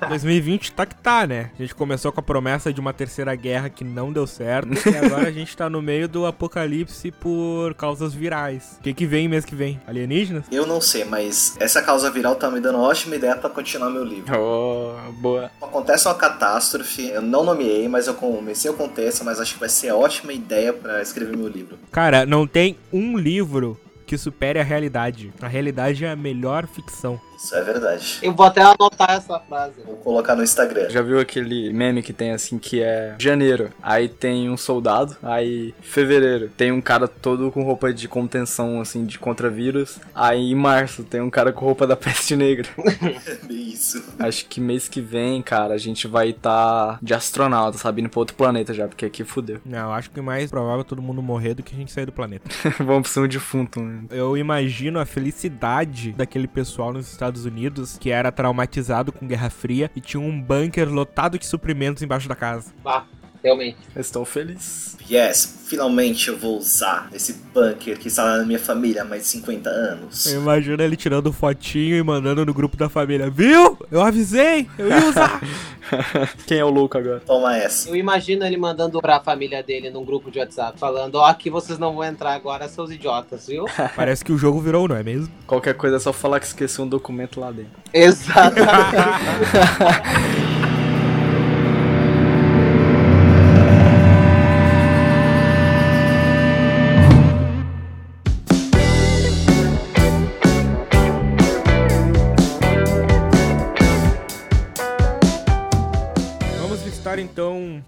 2020 0.10 0.72
tá 0.74 0.86
que 0.86 0.96
tá, 0.96 1.26
né? 1.26 1.52
A 1.58 1.62
gente 1.62 1.74
começou 1.74 2.12
com 2.12 2.20
a 2.20 2.24
promessa 2.24 2.74
de 2.74 2.82
uma 2.82 2.92
terceira 2.94 3.34
guerra 3.36 3.70
que 3.70 3.84
não 3.86 4.12
deu 4.12 4.28
certo. 4.28 4.70
e 4.90 4.98
agora 4.98 5.30
a 5.30 5.32
gente 5.32 5.56
tá 5.56 5.70
no 5.70 5.82
meio 5.82 6.08
do 6.08 6.23
apocalipse 6.26 7.12
por 7.12 7.74
causas 7.76 8.14
virais. 8.14 8.78
O 8.80 8.84
que 8.84 8.94
que 8.94 9.06
vem 9.06 9.28
mês 9.28 9.46
que 9.46 9.56
vem? 9.56 9.80
Alienígenas? 9.88 10.46
Eu 10.52 10.66
não 10.66 10.82
sei, 10.82 11.06
mas 11.06 11.56
essa 11.60 11.82
causa 11.82 12.10
viral 12.10 12.36
tá 12.36 12.50
me 12.50 12.60
dando 12.60 12.78
uma 12.78 12.88
ótima 12.88 13.16
ideia 13.16 13.36
pra 13.36 13.50
continuar 13.50 13.90
meu 13.90 14.04
livro. 14.04 14.34
Oh, 14.38 15.12
boa. 15.14 15.52
Acontece 15.62 16.08
uma 16.08 16.16
catástrofe, 16.16 17.10
eu 17.10 17.22
não 17.22 17.44
nomeei, 17.44 17.88
mas 17.88 18.08
eu 18.08 18.14
comecei 18.14 18.70
o 18.70 18.74
contexto, 18.74 19.24
mas 19.24 19.40
acho 19.40 19.54
que 19.54 19.60
vai 19.60 19.70
ser 19.70 19.92
ótima 19.92 20.34
ideia 20.34 20.74
pra 20.74 21.02
escrever 21.02 21.36
meu 21.36 21.48
livro. 21.48 21.78
Cara, 21.92 22.26
não 22.26 22.48
tem 22.48 22.78
um 22.92 23.18
livro 23.18 23.80
que 24.06 24.18
supere 24.18 24.60
a 24.60 24.64
realidade. 24.64 25.34
A 25.42 25.48
realidade 25.48 26.06
é 26.06 26.12
a 26.12 26.16
melhor 26.16 26.68
ficção. 26.68 27.20
Isso 27.38 27.56
é 27.56 27.62
verdade. 27.62 28.20
Eu 28.22 28.34
vou 28.34 28.46
até 28.46 28.62
anotar 28.62 29.12
essa 29.12 29.40
frase. 29.40 29.82
Vou 29.86 29.96
colocar 29.98 30.36
no 30.36 30.44
Instagram. 30.44 30.90
Já 30.90 31.02
viu 31.02 31.20
aquele 31.20 31.72
meme 31.74 32.02
que 32.02 32.14
tem 32.14 32.32
assim 32.32 32.58
que 32.58 32.82
é 32.82 33.16
janeiro, 33.20 33.72
aí 33.82 34.08
tem 34.08 34.50
um 34.50 34.58
soldado, 34.58 35.16
aí 35.22 35.74
fevereiro 35.82 36.50
tem 36.56 36.72
um 36.72 36.82
cara 36.82 37.08
todo 37.08 37.52
com 37.52 37.64
roupa 37.64 37.94
de 37.94 38.08
contenção 38.08 38.80
assim 38.80 39.06
de 39.06 39.20
contra 39.20 39.50
vírus, 39.50 40.00
aí 40.14 40.52
em 40.52 40.56
março 40.56 41.04
tem 41.04 41.22
um 41.22 41.30
cara 41.30 41.52
com 41.52 41.66
roupa 41.66 41.86
da 41.88 41.96
peste 41.96 42.36
negra. 42.36 42.68
Isso. 43.50 44.04
Acho 44.20 44.46
que 44.46 44.62
mês 44.62 44.88
que 44.88 45.02
vem, 45.02 45.42
cara, 45.42 45.74
a 45.74 45.78
gente 45.78 46.08
vai 46.08 46.30
estar 46.30 47.00
de 47.02 47.14
astronauta, 47.14 47.78
sabe, 47.78 48.02
indo 48.02 48.10
pra 48.10 48.20
outro 48.20 48.36
planeta 48.36 48.74
já, 48.74 48.88
porque 48.88 49.06
aqui 49.06 49.24
fudeu. 49.24 49.60
Não, 49.66 49.80
eu 49.80 49.92
acho 49.94 50.10
que 50.10 50.20
é 50.20 50.24
mais 50.24 50.50
provável 50.50 50.84
todo 50.84 51.02
mundo 51.02 51.22
morrer 51.22 51.54
do 51.54 51.64
que 51.64 51.74
a 51.74 51.78
gente 51.78 51.92
sair 51.92 52.06
do 52.06 52.12
planeta. 52.12 52.50
Vamos 52.80 53.12
pra 53.12 53.24
um 53.24 53.28
defunto. 53.28 53.80
né? 53.82 54.04
Eu 54.12 54.38
imagino 54.38 55.00
a 55.00 55.06
felicidade 55.06 56.12
daquele 56.12 56.48
pessoal 56.48 56.94
nos 56.94 57.12
Estados 57.12 57.33
Unidos 57.46 57.98
que 57.98 58.10
era 58.12 58.32
traumatizado 58.32 59.12
com 59.12 59.28
Guerra 59.28 59.50
Fria 59.50 59.92
e 59.96 60.02
tinha 60.02 60.22
um 60.22 60.42
bunker 60.42 60.90
lotado 60.90 61.38
de 61.38 61.46
suprimentos 61.46 62.04
embaixo 62.04 62.30
da 62.30 62.36
casa. 62.36 62.74
Bah, 62.84 63.06
realmente. 63.44 63.78
Eles 63.96 64.08
estão 64.08 64.24
felizes. 64.24 64.96
Yes, 65.10 65.66
finalmente 65.68 66.30
eu 66.30 66.38
vou 66.38 66.58
usar 66.58 67.10
esse 67.14 67.34
bunker 67.54 68.00
que 68.00 68.08
está 68.08 68.38
na 68.38 68.46
minha 68.46 68.60
família 68.60 69.02
há 69.02 69.06
mais 69.06 69.24
de 69.24 69.28
50 69.30 69.70
anos. 69.70 70.26
Eu 70.28 70.41
imagino 70.41 70.82
ele 70.82 70.96
tirando 70.96 71.34
fotinho 71.34 71.98
e 71.98 72.04
mandando 72.04 72.46
no 72.46 72.54
grupo 72.54 72.78
da 72.78 72.88
família. 72.88 73.30
Viu? 73.30 73.78
Eu 73.91 74.02
avisei! 74.02 74.70
Eu 74.78 74.88
ia 74.88 75.06
usar! 75.06 75.41
Quem 76.48 76.60
é 76.60 76.66
o 76.66 76.70
louco 76.70 76.98
agora? 76.98 77.20
Toma 77.20 77.58
essa. 77.58 77.89
Eu 77.89 77.96
imagino 77.96 78.46
ele 78.46 78.56
mandando 78.56 79.02
pra 79.02 79.20
família 79.20 79.62
dele 79.62 79.89
num 79.89 80.06
grupo 80.06 80.32
de 80.32 80.39
WhatsApp, 80.39 80.80
falando: 80.80 81.16
Ó, 81.16 81.26
aqui 81.26 81.50
vocês 81.50 81.78
não 81.78 81.96
vão 81.96 82.04
entrar 82.04 82.34
agora, 82.34 82.68
seus 82.70 82.89
idiotas, 82.91 83.48
viu? 83.48 83.66
Parece 83.96 84.24
que 84.24 84.32
o 84.32 84.38
jogo 84.38 84.62
virou, 84.62 84.88
não 84.88 84.96
é 84.96 85.04
mesmo? 85.04 85.30
Qualquer 85.46 85.74
coisa 85.74 85.98
é 85.98 86.00
só 86.00 86.14
falar 86.14 86.39
que 86.39 86.46
esqueceu 86.46 86.86
um 86.86 86.88
documento 86.88 87.39
lá 87.39 87.52
dentro. 87.52 87.72
Exatamente. 87.94 88.64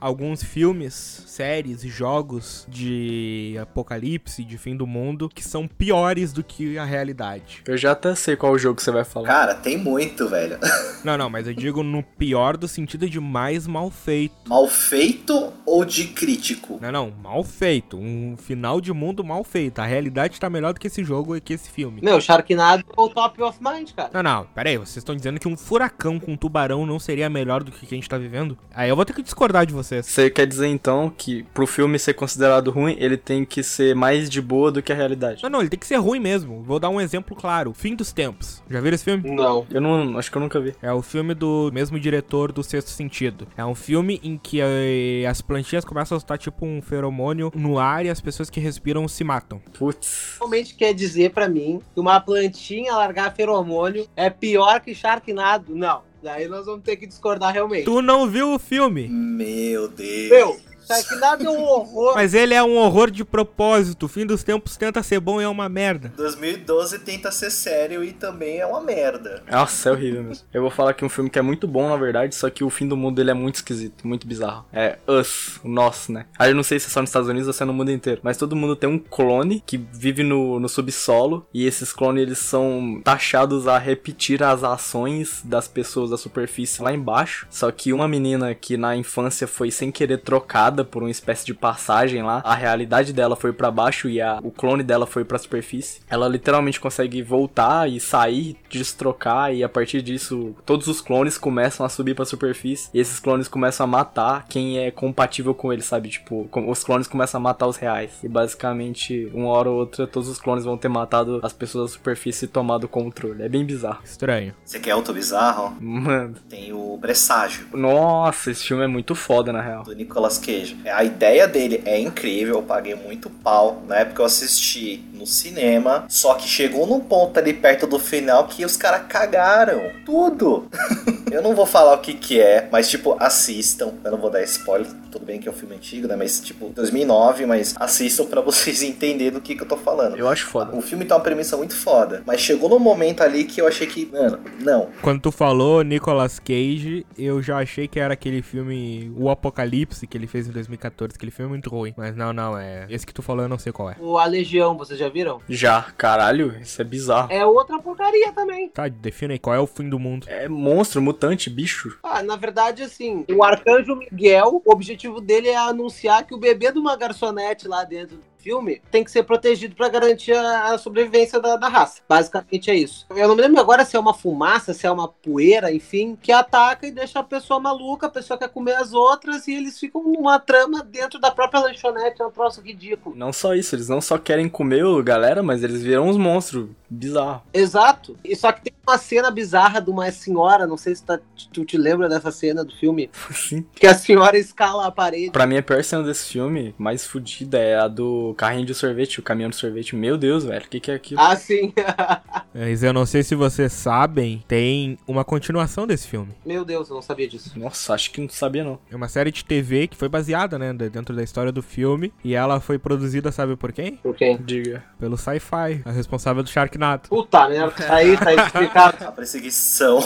alguns 0.06 0.44
filmes, 0.44 1.24
séries 1.26 1.84
e 1.84 1.90
jogos 1.90 2.64
de 2.70 3.58
apocalipse, 3.60 4.44
de 4.44 4.56
fim 4.56 4.78
do 4.78 4.86
mundo, 4.86 5.28
que 5.28 5.44
são 5.44 5.68
piores 5.68 6.32
do 6.32 6.44
que 6.44 6.78
a 6.78 6.86
realidade. 6.86 7.64
Eu 7.66 7.76
já 7.76 7.94
até 7.94 8.14
sei 8.14 8.36
qual 8.36 8.56
jogo 8.56 8.80
você 8.80 8.92
vai 8.92 9.04
falar. 9.04 9.28
Cara, 9.28 9.56
tem 9.56 9.78
muito, 9.78 10.30
velho. 10.30 10.60
Não, 11.04 11.18
não, 11.18 11.30
mas 11.30 11.48
eu 11.48 11.54
digo 11.54 11.84
no 11.84 12.02
pior 12.02 12.58
do 12.58 12.68
sentido 12.68 13.08
de 13.08 13.20
mais 13.20 13.68
mal 13.68 13.92
feito. 13.92 14.34
Mal 14.48 14.68
feito 14.68 15.54
ou 15.64 15.86
de 15.86 16.06
crítico? 16.08 16.80
Não, 16.82 16.92
não, 16.92 17.12
mal 17.12 17.44
feito. 17.44 17.96
Um 17.96 18.36
final 18.38 18.82
de 18.82 18.92
mundo 18.92 19.24
mal 19.24 19.44
feito. 19.44 19.80
A 19.80 19.86
realidade 19.86 20.40
tá 20.40 20.50
melhor 20.50 20.74
do 20.74 20.80
que 20.80 20.88
esse 20.88 21.04
jogo 21.04 21.36
e 21.36 21.42
que 21.42 21.54
esse 21.54 21.70
filme. 21.70 22.02
Meu, 22.02 22.20
Sharknado 22.20 22.84
é 22.96 23.02
o 23.02 23.10
top 23.10 23.42
of 23.44 23.60
mind, 23.62 23.92
cara. 23.92 24.10
Não, 24.14 24.24
não, 24.24 24.46
pera 24.46 24.70
aí, 24.70 24.78
vocês 24.78 24.98
estão 24.98 25.16
dizendo 25.16 25.40
que 25.40 25.48
um 25.48 25.56
furacão 25.56 26.20
com 26.20 26.34
um 26.34 26.38
tubarão 26.38 26.88
não 26.88 27.00
seria 27.00 27.30
melhor 27.30 27.64
do 27.64 27.72
que 27.72 27.86
o 27.86 27.88
que 27.88 27.94
a 27.94 27.98
gente 27.98 28.10
tá 28.10 28.18
vivendo? 28.18 28.58
Aí 28.74 28.90
eu 28.90 28.96
vou 28.96 29.06
ter 29.06 29.14
que 29.14 29.22
discordar 29.22 29.66
de 29.66 29.74
Você 30.02 30.30
quer 30.30 30.46
dizer 30.46 30.68
então 30.68 31.12
que 31.16 31.44
pro 31.54 31.68
filme 31.68 31.98
ser 32.00 32.14
considerado 32.14 32.72
ruim, 32.72 32.96
ele 33.00 33.18
tem 33.18 33.46
que 33.46 33.64
ser 33.64 33.96
mais 33.96 34.30
de 34.30 34.42
boa 34.42 34.72
do 34.72 34.82
que 34.82 34.92
a 34.92 34.96
realidade? 34.96 35.44
Não, 35.44 35.50
não, 35.50 35.60
ele 35.60 35.70
tem 35.70 35.80
que 35.80 35.88
ser 35.88 35.98
ruim 35.98 36.20
mesmo. 36.20 36.64
Vou 36.64 36.80
dar 36.80 36.90
um 36.90 37.00
exemplo 37.00 37.36
claro. 37.36 37.74
Fim 37.74 37.96
dos 37.96 38.12
Tempos. 38.12 38.64
Já 38.70 38.80
viram 38.82 38.96
esse 38.96 39.04
filme? 39.04 39.30
Não. 39.30 39.66
Eu 39.70 39.82
não, 39.82 40.18
acho 40.18 40.32
que 40.32 40.38
eu 40.38 40.42
nunca 40.42 40.60
vi. 40.60 40.74
É 40.82 40.92
o 40.92 41.02
filme 41.02 41.34
do 41.34 41.70
mesmo 41.74 42.00
diretor 42.00 42.52
do 42.52 42.64
Sexto 42.64 42.90
Sentido. 42.90 43.48
É 43.58 43.66
um 43.66 43.76
filme 43.76 44.20
em 44.24 44.38
que 44.38 44.60
eh, 44.62 45.26
as 45.28 45.42
plantinhas 45.42 45.86
começam 45.86 46.16
a 46.16 46.20
soltar 46.20 46.38
tipo 46.38 46.66
um 46.66 46.82
feromônio 46.82 47.52
no 47.56 47.78
ar 47.78 48.06
e 48.06 48.10
as 48.10 48.22
pessoas 48.22 48.50
que 48.50 48.60
respiram 48.60 49.08
se 49.08 49.24
matam. 49.24 49.60
Putz. 49.78 50.38
Realmente 50.40 50.76
quer 50.76 50.94
dizer 50.94 51.32
pra 51.32 51.48
mim 51.48 51.82
que 51.94 52.00
uma 52.00 52.20
plantinha 52.20 52.96
largar 52.96 53.34
feromônio 53.36 54.08
é 54.16 54.30
pior 54.30 54.80
que 54.80 54.94
Sharknado? 54.94 55.76
Não. 55.76 56.02
Daí 56.26 56.48
nós 56.48 56.66
vamos 56.66 56.82
ter 56.84 56.96
que 56.96 57.06
discordar 57.06 57.54
realmente. 57.54 57.86
Tu 57.86 58.02
não 58.02 58.28
viu 58.28 58.56
o 58.56 58.58
filme? 58.58 59.08
Meu 59.08 59.88
Deus. 59.88 60.30
Meu, 60.32 60.60
Sharknado 60.86 61.46
é 61.46 61.50
um 61.50 61.64
horror. 61.64 62.14
Mas 62.16 62.34
ele 62.34 62.54
é 62.54 62.64
um 62.64 62.78
horror 62.78 63.10
de 63.10 63.24
propósito. 63.26 64.06
O 64.06 64.10
fim 64.10 64.26
dos 64.26 64.44
tempos 64.44 64.78
tenta 64.78 65.02
ser 65.04 65.20
bom 65.20 65.42
e 65.42 65.44
é 65.44 65.48
uma 65.48 65.68
merda. 65.68 66.14
2012 66.16 67.00
tenta 67.00 67.32
ser 67.32 67.52
sério 67.52 68.04
e 68.04 68.14
também 68.14 68.60
é 68.60 68.66
uma 68.66 68.82
merda. 68.82 69.44
Nossa, 69.50 69.90
é 69.90 69.92
horrível 69.92 70.24
mesmo. 70.24 70.46
Eu 70.54 70.62
vou 70.62 70.72
falar 70.72 70.92
aqui 70.92 71.04
um 71.04 71.10
filme 71.10 71.30
que 71.30 71.40
é 71.40 71.42
muito 71.42 71.68
bom, 71.68 71.90
na 71.90 71.98
verdade, 71.98 72.36
só 72.36 72.50
que 72.50 72.64
o 72.64 72.70
fim 72.70 72.88
do 72.88 72.96
mundo 72.96 73.16
dele 73.16 73.32
é 73.32 73.34
muito 73.34 73.56
esquisito, 73.56 74.08
muito 74.08 74.28
bizarro. 74.28 74.66
É 74.72 74.98
Us, 75.08 75.60
o 75.64 75.68
nosso, 75.68 76.12
né? 76.12 76.26
Aí 76.38 76.52
eu 76.52 76.56
não 76.56 76.64
sei 76.64 76.80
se 76.80 76.88
é 76.88 76.90
só 76.90 77.02
nos 77.02 77.10
Estados 77.10 77.30
Unidos 77.30 77.48
ou 77.48 77.54
se 77.54 77.64
é 77.64 77.66
no 77.66 77.74
mundo 77.74 77.92
inteiro, 77.92 78.22
mas 78.24 78.38
todo 78.38 78.56
mundo 78.56 78.76
tem 78.76 78.90
um 78.90 79.00
clone 79.00 79.64
que 79.66 79.78
vive 79.78 80.24
no, 80.24 80.60
no 80.60 80.70
subsolo 80.70 81.48
e 81.54 81.66
esses 81.66 81.92
clones 81.92 82.24
eles 82.24 82.40
são 82.40 83.02
taxados 83.04 83.68
a 83.68 83.78
repetir 83.78 84.44
as 84.44 84.64
ações 84.64 85.42
das 85.44 85.68
pessoas 85.68 86.10
da 86.10 86.18
superfície 86.18 86.82
lá 86.82 86.94
embaixo. 86.94 87.48
Só 87.50 87.72
que 87.72 87.94
uma 87.94 88.08
menina 88.08 88.54
que 88.54 88.78
na 88.78 88.96
infância 88.96 89.48
foi 89.48 89.72
sem 89.72 89.92
querer 89.92 90.20
trocada 90.20 90.75
por 90.84 91.04
uma 91.04 91.12
espécie 91.12 91.46
de 91.46 91.54
passagem 91.54 92.24
lá, 92.24 92.42
a 92.44 92.56
realidade 92.56 93.14
dela 93.14 93.36
foi 93.36 93.54
pra 93.54 93.72
baixo 93.72 94.10
e 94.10 94.20
a, 94.20 94.40
o 94.44 94.52
clone 94.52 94.84
dela 94.84 95.06
foi 95.06 95.24
pra 95.24 95.38
superfície. 95.38 96.02
Ela 96.10 96.28
literalmente 96.28 96.80
consegue 96.80 97.22
voltar 97.22 97.90
e 97.90 98.00
sair, 98.00 98.58
destrocar 98.70 99.54
e 99.54 99.64
a 99.64 99.70
partir 99.70 100.02
disso 100.02 100.56
todos 100.66 100.88
os 100.88 101.02
clones 101.02 101.38
começam 101.38 101.86
a 101.86 101.90
subir 101.90 102.16
pra 102.16 102.26
superfície 102.26 102.90
e 102.94 103.00
esses 103.00 103.20
clones 103.20 103.48
começam 103.48 103.84
a 103.84 103.88
matar 103.88 104.46
quem 104.48 104.80
é 104.80 104.92
compatível 104.92 105.54
com 105.54 105.72
eles, 105.72 105.86
sabe? 105.86 106.10
Tipo, 106.10 106.48
com- 106.52 106.70
os 106.70 106.84
clones 106.84 107.08
começam 107.08 107.40
a 107.40 107.44
matar 107.44 107.68
os 107.68 107.78
reais. 107.78 108.12
E 108.24 108.28
basicamente, 108.28 109.30
uma 109.34 109.50
hora 109.50 109.70
ou 109.70 109.78
outra, 109.78 110.08
todos 110.08 110.28
os 110.30 110.40
clones 110.40 110.64
vão 110.66 110.78
ter 110.78 110.88
matado 110.90 111.40
as 111.44 111.54
pessoas 111.54 111.92
da 111.92 111.98
superfície 111.98 112.46
e 112.46 112.48
tomado 112.48 112.86
o 112.86 112.88
controle. 112.88 113.44
É 113.44 113.50
bem 113.50 113.66
bizarro. 113.66 114.00
Estranho. 114.04 114.54
Você 114.64 114.80
quer 114.80 114.92
auto 114.92 115.14
bizarro? 115.14 115.76
Mano. 115.80 116.36
Tem 116.50 116.74
o 116.74 116.98
Presságio, 117.00 117.68
Nossa, 117.74 118.52
esse 118.52 118.64
filme 118.66 118.84
é 118.84 118.88
muito 118.88 119.14
foda, 119.14 119.52
na 119.54 119.62
real. 119.62 119.84
do 119.84 119.94
Nicolas 119.94 120.38
Cage. 120.38 120.65
Cage. 120.66 120.78
A 120.86 121.04
ideia 121.04 121.48
dele 121.48 121.82
é 121.86 122.00
incrível, 122.00 122.56
eu 122.56 122.64
paguei 122.64 122.96
muito 122.96 123.30
pau. 123.30 123.84
Na 123.88 123.98
época 123.98 124.22
eu 124.22 124.26
assisti 124.26 125.04
no 125.14 125.28
cinema, 125.28 126.06
só 126.08 126.34
que 126.34 126.48
chegou 126.48 126.88
num 126.88 127.00
ponto 127.00 127.38
ali 127.38 127.54
perto 127.54 127.86
do 127.86 128.00
final 128.00 128.48
que 128.48 128.66
os 128.66 128.76
caras 128.76 129.04
cagaram 129.08 129.92
tudo. 130.06 130.68
eu 131.32 131.42
não 131.42 131.56
vou 131.56 131.66
falar 131.66 131.94
o 131.94 132.00
que 132.00 132.14
que 132.14 132.40
é, 132.40 132.68
mas 132.72 132.90
tipo, 132.90 133.16
assistam. 133.20 133.94
Eu 134.04 134.12
não 134.12 134.18
vou 134.18 134.30
dar 134.30 134.42
spoiler, 134.44 134.88
tudo 135.12 135.26
bem 135.26 135.40
que 135.40 135.48
é 135.48 135.52
um 135.52 135.56
filme 135.56 135.76
antigo, 135.76 136.08
né? 136.08 136.16
Mas 136.16 136.40
tipo, 136.40 136.70
2009, 136.70 137.46
mas 137.46 137.76
assistam 137.80 138.26
para 138.26 138.42
vocês 138.42 138.82
entenderem 138.84 139.34
do 139.34 139.42
que 139.42 139.56
que 139.56 139.64
eu 139.64 139.68
tô 139.68 139.78
falando. 139.78 140.18
Eu 140.18 140.28
acho 140.28 140.46
foda. 140.48 140.76
O 140.76 140.82
filme 140.82 141.06
tem 141.06 141.16
uma 141.16 141.24
premissa 141.24 141.56
muito 141.58 141.76
foda, 141.76 142.24
mas 142.26 142.42
chegou 142.42 142.70
num 142.70 142.80
momento 142.80 143.22
ali 143.22 143.44
que 143.44 143.62
eu 143.62 143.68
achei 143.68 143.88
que, 143.88 144.06
mano, 144.06 144.40
não. 144.60 144.90
Quando 145.02 145.22
tu 145.22 145.32
falou 145.32 145.82
Nicolas 145.84 146.40
Cage, 146.40 147.06
eu 147.18 147.42
já 147.42 147.58
achei 147.58 147.88
que 147.88 148.00
era 148.00 148.14
aquele 148.14 148.42
filme 148.42 149.12
O 149.18 149.30
Apocalipse 149.30 150.06
que 150.08 150.18
ele 150.18 150.28
fez 150.28 150.48
em 150.48 150.52
2014, 150.56 151.16
aquele 151.16 151.32
filme 151.32 151.50
é 151.50 151.54
muito 151.54 151.70
ruim. 151.70 151.94
Mas 151.96 152.16
não, 152.16 152.34
não, 152.34 152.58
é. 152.58 152.86
Esse 152.90 153.06
que 153.06 153.14
tu 153.14 153.22
falou 153.22 153.44
eu 153.44 153.50
não 153.50 153.58
sei 153.58 153.72
qual 153.72 153.90
é. 153.90 153.96
O 154.00 154.18
A 154.18 154.26
Legião, 154.26 154.78
vocês 154.78 154.98
já 154.98 155.10
viram? 155.10 155.42
Já, 155.48 155.82
caralho, 155.98 156.58
isso 156.60 156.82
é 156.82 156.86
bizarro. 156.86 157.32
É 157.32 157.46
outra 157.46 157.80
porcaria 157.80 158.32
também. 158.32 158.70
Tá, 158.70 158.88
defina 158.88 159.34
aí, 159.34 159.40
qual 159.40 159.56
é 159.56 159.60
o 159.60 159.68
fim 159.68 159.90
do 159.90 160.00
mundo? 160.00 160.26
É 160.30 160.48
monstro, 160.48 161.02
mutante, 161.02 161.50
bicho. 161.50 161.98
Ah, 162.04 162.24
na 162.24 162.36
verdade, 162.36 162.84
assim, 162.84 163.26
o 163.30 163.44
Arcanjo 163.44 163.96
Miguel, 163.96 164.62
o 164.66 164.72
objetivo 164.72 165.22
dele 165.22 165.50
é 165.50 165.58
anunciar 165.58 166.26
que 166.26 166.34
o 166.34 166.40
bebê 166.40 166.72
de 166.72 166.80
uma 166.80 166.96
garçonete 166.96 167.68
lá 167.68 167.84
dentro 167.84 168.18
do 168.18 168.35
filme 168.46 168.80
tem 168.92 169.04
que 169.04 169.10
ser 169.10 169.24
protegido 169.24 169.76
para 169.76 169.90
garantir 169.90 170.34
a, 170.34 170.74
a 170.74 170.78
sobrevivência 170.78 171.40
da, 171.40 171.56
da, 171.56 171.68
raça. 171.68 172.02
Basicamente 172.08 172.70
é 172.70 172.76
isso. 172.76 173.08
Eu 173.10 173.28
não 173.28 173.36
me 173.36 173.42
lembro 173.42 173.60
agora 173.60 173.84
se 173.84 173.96
é 173.96 174.00
uma 174.00 174.14
fumaça, 174.14 174.72
se 174.72 174.86
é 174.86 174.92
uma 174.92 175.08
poeira, 175.08 175.74
enfim, 175.74 176.16
que 176.22 176.32
ataca 176.32 176.86
e 176.86 176.92
deixa 176.92 177.20
a 177.20 177.24
pessoa 177.24 177.60
maluca, 177.60 178.06
a 178.06 178.10
pessoa 178.10 178.38
quer 178.38 178.50
comer 178.50 178.76
as 178.76 178.94
outras 178.94 179.48
e 179.48 179.56
eles 179.56 179.80
ficam 179.80 180.04
numa 180.04 180.38
trama 180.38 180.84
dentro 180.84 181.20
da 181.20 181.32
própria 181.32 181.60
lanchonete. 181.60 182.22
É 182.22 182.26
um 182.26 182.30
troço 182.30 182.62
ridículo. 182.62 183.16
Não 183.16 183.34
só 183.34 183.56
isso, 183.56 183.74
eles 183.74 183.90
não 183.90 184.00
só 184.00 184.20
querem 184.20 184.48
comer 184.48 184.86
o 184.86 185.02
galera, 185.02 185.42
mas 185.42 185.64
eles 185.64 185.82
viram 185.82 186.08
uns 186.08 186.18
monstros. 186.18 186.70
Bizarro. 186.88 187.42
Exato. 187.52 188.16
E 188.24 188.36
só 188.36 188.52
que 188.52 188.62
tem 188.62 188.74
uma 188.88 188.98
cena 188.98 189.32
bizarra 189.32 189.82
de 189.82 189.90
uma 189.90 190.10
senhora, 190.12 190.68
não 190.68 190.78
sei 190.78 190.96
se 190.96 191.04
tá, 191.04 191.20
tu 191.52 191.66
te 191.66 191.78
lembra 191.78 192.08
dessa 192.08 192.32
cena 192.32 192.64
do 192.64 192.76
filme. 192.76 193.10
Sim. 193.34 193.66
Que 193.74 193.88
a 193.88 193.96
senhora 193.96 194.38
escala 194.38 194.86
a 194.86 194.92
parede. 194.92 195.32
Pra 195.32 195.48
mim, 195.48 195.58
a 195.58 195.64
pior 195.64 195.84
cena 195.84 196.04
desse 196.04 196.26
filme, 196.32 196.76
mais 196.78 197.06
fodida, 197.08 197.58
é 197.58 197.76
a 197.76 197.88
do 197.88 198.35
carrinho 198.36 198.66
de 198.66 198.74
sorvete, 198.74 199.20
o 199.20 199.24
caminhão 199.24 199.50
de 199.50 199.56
sorvete. 199.56 199.96
Meu 199.96 200.18
Deus, 200.18 200.44
velho, 200.44 200.66
o 200.66 200.70
que, 200.70 200.80
que 200.80 200.92
é 200.92 200.96
aquilo? 200.96 201.22
Ah, 201.22 201.36
sim. 201.36 201.74
Mas 202.54 202.84
eu 202.84 202.94
não 202.94 203.06
sei 203.06 203.24
se 203.24 203.36
vocês 203.36 203.74
sabem, 203.74 204.44
tem 204.48 204.98
uma 205.08 205.26
continuação 205.26 205.88
desse 205.88 206.08
filme. 206.08 206.34
Meu 206.46 206.64
Deus, 206.64 206.90
eu 206.90 206.96
não 206.96 207.02
sabia 207.02 207.28
disso. 207.28 207.58
Nossa, 207.58 207.94
acho 207.94 208.12
que 208.12 208.22
não 208.22 208.30
sabia 208.30 208.64
não. 208.64 208.80
É 208.90 208.96
uma 208.96 209.08
série 209.08 209.32
de 209.32 209.44
TV 209.44 209.88
que 209.88 209.98
foi 209.98 210.08
baseada, 210.08 210.58
né, 210.58 210.74
dentro 210.74 211.16
da 211.16 211.24
história 211.24 211.52
do 211.52 211.62
filme. 211.62 212.14
E 212.24 212.34
ela 212.34 212.60
foi 212.60 212.78
produzida, 212.78 213.32
sabe 213.32 213.56
por 213.56 213.72
quem? 213.72 213.98
Por 213.98 214.16
quem? 214.16 214.38
Diga. 214.38 214.84
Pelo 215.00 215.18
Sci-Fi, 215.18 215.82
a 215.84 215.92
responsável 215.92 216.44
do 216.44 216.50
Sharknado. 216.50 217.10
Puta 217.10 217.50
merda, 217.50 217.72
tá 217.72 217.96
aí, 217.96 218.18
tá 218.18 218.34
explicado. 218.34 219.06
A 219.06 219.12
perseguição. 219.12 220.00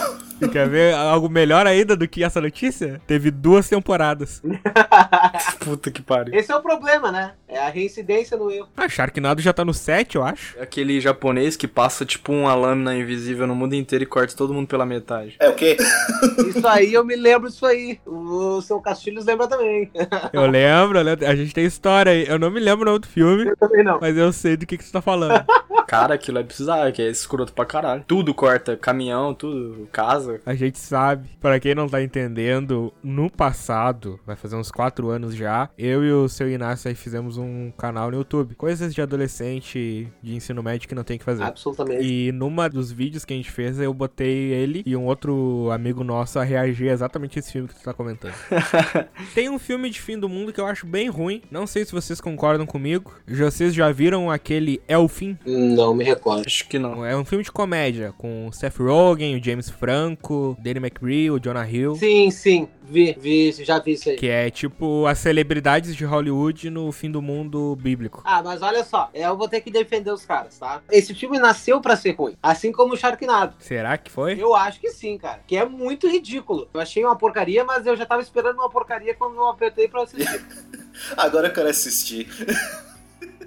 Quer 0.51 0.67
ver 0.69 0.93
algo 0.93 1.29
melhor 1.29 1.67
ainda 1.67 1.95
do 1.95 2.07
que 2.07 2.23
essa 2.23 2.39
notícia? 2.41 3.01
Teve 3.05 3.29
duas 3.29 3.67
temporadas. 3.67 4.41
Puta 5.59 5.91
que 5.91 6.01
pariu. 6.01 6.33
Esse 6.33 6.51
é 6.51 6.55
o 6.55 6.61
problema, 6.61 7.11
né? 7.11 7.33
É 7.51 7.57
a 7.57 7.69
reincidência 7.69 8.37
no 8.37 8.51
erro. 8.51 8.69
Ah, 8.77 8.87
Sharknado 8.87 9.41
já 9.41 9.51
tá 9.51 9.65
no 9.65 9.73
7, 9.73 10.15
eu 10.17 10.23
acho. 10.23 10.55
É 10.59 10.61
aquele 10.61 11.01
japonês 11.01 11.57
que 11.57 11.67
passa 11.67 12.05
tipo 12.05 12.31
uma 12.31 12.53
lâmina 12.53 12.95
invisível 12.95 13.47
no 13.47 13.55
mundo 13.55 13.73
inteiro 13.73 14.03
e 14.03 14.07
corta 14.07 14.35
todo 14.35 14.53
mundo 14.53 14.67
pela 14.67 14.85
metade. 14.85 15.35
É 15.39 15.49
o 15.49 15.55
quê? 15.55 15.75
Isso 16.47 16.67
aí, 16.67 16.93
eu 16.93 17.03
me 17.03 17.15
lembro 17.15 17.49
disso 17.49 17.65
aí. 17.65 17.99
O 18.05 18.61
seu 18.61 18.79
Castilhos 18.79 19.25
lembra 19.25 19.47
também. 19.47 19.91
Eu 20.31 20.45
lembro, 20.45 21.03
né? 21.03 21.17
A 21.27 21.35
gente 21.35 21.53
tem 21.53 21.65
história 21.65 22.11
aí. 22.11 22.27
Eu 22.27 22.37
não 22.37 22.51
me 22.51 22.59
lembro 22.59 22.83
o 22.83 22.85
nome 22.85 22.99
do 22.99 23.07
filme, 23.07 23.47
Eu 23.49 23.57
também 23.57 23.83
não. 23.83 23.97
mas 23.99 24.15
eu 24.15 24.31
sei 24.31 24.55
do 24.55 24.65
que, 24.67 24.77
que 24.77 24.83
você 24.83 24.91
tá 24.91 25.01
falando. 25.01 25.43
Cara, 25.89 26.13
aquilo 26.13 26.37
é 26.37 26.43
bizarro, 26.43 26.91
que 26.91 27.01
é 27.01 27.09
escroto 27.09 27.51
pra 27.51 27.65
caralho. 27.65 28.03
Tudo 28.05 28.31
corta, 28.31 28.77
caminhão, 28.77 29.33
tudo, 29.33 29.89
casa. 29.91 30.39
A 30.45 30.53
gente 30.53 30.77
sabe, 30.77 31.27
para 31.41 31.59
quem 31.59 31.73
não 31.73 31.89
tá 31.89 31.99
entendendo, 31.99 32.93
no 33.01 33.27
passado, 33.27 34.19
vai 34.23 34.35
fazer 34.35 34.55
uns 34.55 34.69
4 34.69 35.09
anos 35.09 35.33
já, 35.33 35.67
eu 35.75 36.05
e 36.05 36.11
o 36.11 36.29
seu 36.29 36.47
Inácio 36.47 36.89
aí 36.89 36.93
fizemos 36.93 37.39
um 37.39 37.71
canal 37.75 38.11
no 38.11 38.17
YouTube. 38.17 38.53
Coisas 38.53 38.93
de 38.93 39.01
adolescente 39.01 40.07
de 40.21 40.35
ensino 40.35 40.61
médio 40.61 40.87
que 40.87 40.93
não 40.93 41.03
tem 41.03 41.17
que 41.17 41.23
fazer. 41.23 41.41
Absolutamente. 41.41 42.05
E 42.05 42.31
numa 42.33 42.69
dos 42.69 42.91
vídeos 42.91 43.25
que 43.25 43.33
a 43.33 43.37
gente 43.37 43.49
fez, 43.49 43.79
eu 43.79 43.91
botei 43.91 44.53
ele 44.53 44.83
e 44.85 44.95
um 44.95 45.05
outro 45.07 45.71
amigo 45.71 46.03
nosso 46.03 46.37
a 46.37 46.43
reagir 46.43 46.89
exatamente 46.89 47.39
a 47.39 47.41
esse 47.41 47.51
filme 47.51 47.67
que 47.67 47.73
tu 47.73 47.81
tá 47.81 47.95
comentando. 47.95 48.35
Tem 49.33 49.49
um 49.49 49.57
filme 49.57 49.89
de 49.89 49.99
fim 49.99 50.19
do 50.19 50.29
mundo 50.29 50.53
que 50.53 50.61
eu 50.61 50.67
acho 50.67 50.85
bem 50.85 51.09
ruim. 51.09 51.41
Não 51.49 51.65
sei 51.65 51.83
se 51.83 51.91
vocês 51.93 52.21
concordam 52.21 52.67
comigo. 52.67 53.11
Vocês 53.27 53.73
já 53.73 53.91
viram 53.91 54.29
aquele 54.29 54.79
É 54.87 54.95
o 54.95 55.07
Fim? 55.07 55.35
Não 55.43 55.78
me 55.93 56.03
recordo. 56.03 56.43
Acho 56.45 56.67
que 56.67 56.79
não. 56.79 57.05
É 57.05 57.15
um 57.15 57.25
filme 57.25 57.43
de 57.43 57.51
comédia 57.51 58.13
com 58.17 58.47
o 58.47 58.53
Seth 58.53 58.77
Rogen, 58.77 59.37
o 59.37 59.43
James 59.43 59.69
Franco, 59.69 60.57
o 60.57 60.61
Danny 60.61 60.79
McBride, 60.79 61.31
o 61.31 61.39
Jonah 61.39 61.69
Hill. 61.69 61.95
Sim, 61.95 62.31
sim. 62.31 62.67
Vi, 62.89 63.15
vi, 63.19 63.51
já 63.51 63.77
vi 63.77 63.93
isso 63.93 64.09
aí. 64.09 64.15
Que 64.15 64.27
é 64.27 64.49
tipo 64.49 65.05
as 65.05 65.19
celebridades 65.19 65.95
de 65.95 66.03
Hollywood 66.05 66.71
no 66.71 66.91
fim 66.91 67.11
do 67.11 67.21
mundo 67.21 67.75
bíblico. 67.75 68.21
Ah, 68.25 68.41
mas 68.41 68.63
olha 68.63 68.83
só, 68.83 69.09
eu 69.13 69.37
vou 69.37 69.47
ter 69.47 69.61
que 69.61 69.69
defender 69.69 70.11
os 70.11 70.25
caras, 70.25 70.57
tá? 70.57 70.81
Esse 70.91 71.13
filme 71.13 71.37
nasceu 71.37 71.79
pra 71.79 71.95
ser 71.95 72.15
ruim, 72.15 72.35
assim 72.41 72.71
como 72.71 72.95
o 72.95 72.97
Sharknado. 72.97 73.55
Será 73.59 73.95
que 73.95 74.09
foi? 74.09 74.41
Eu 74.41 74.55
acho 74.55 74.79
que 74.79 74.89
sim, 74.89 75.19
cara. 75.19 75.41
Que 75.45 75.55
é 75.55 75.65
muito 75.65 76.09
ridículo. 76.09 76.67
Eu 76.73 76.81
achei 76.81 77.05
uma 77.05 77.15
porcaria, 77.15 77.63
mas 77.63 77.85
eu 77.85 77.95
já 77.95 78.07
tava 78.07 78.23
esperando 78.23 78.57
uma 78.57 78.69
porcaria 78.69 79.13
quando 79.13 79.35
eu 79.35 79.47
apertei 79.47 79.87
pra 79.87 80.01
assistir. 80.01 80.43
Agora 81.15 81.47
eu 81.47 81.53
quero 81.53 81.69
assistir. 81.69 82.27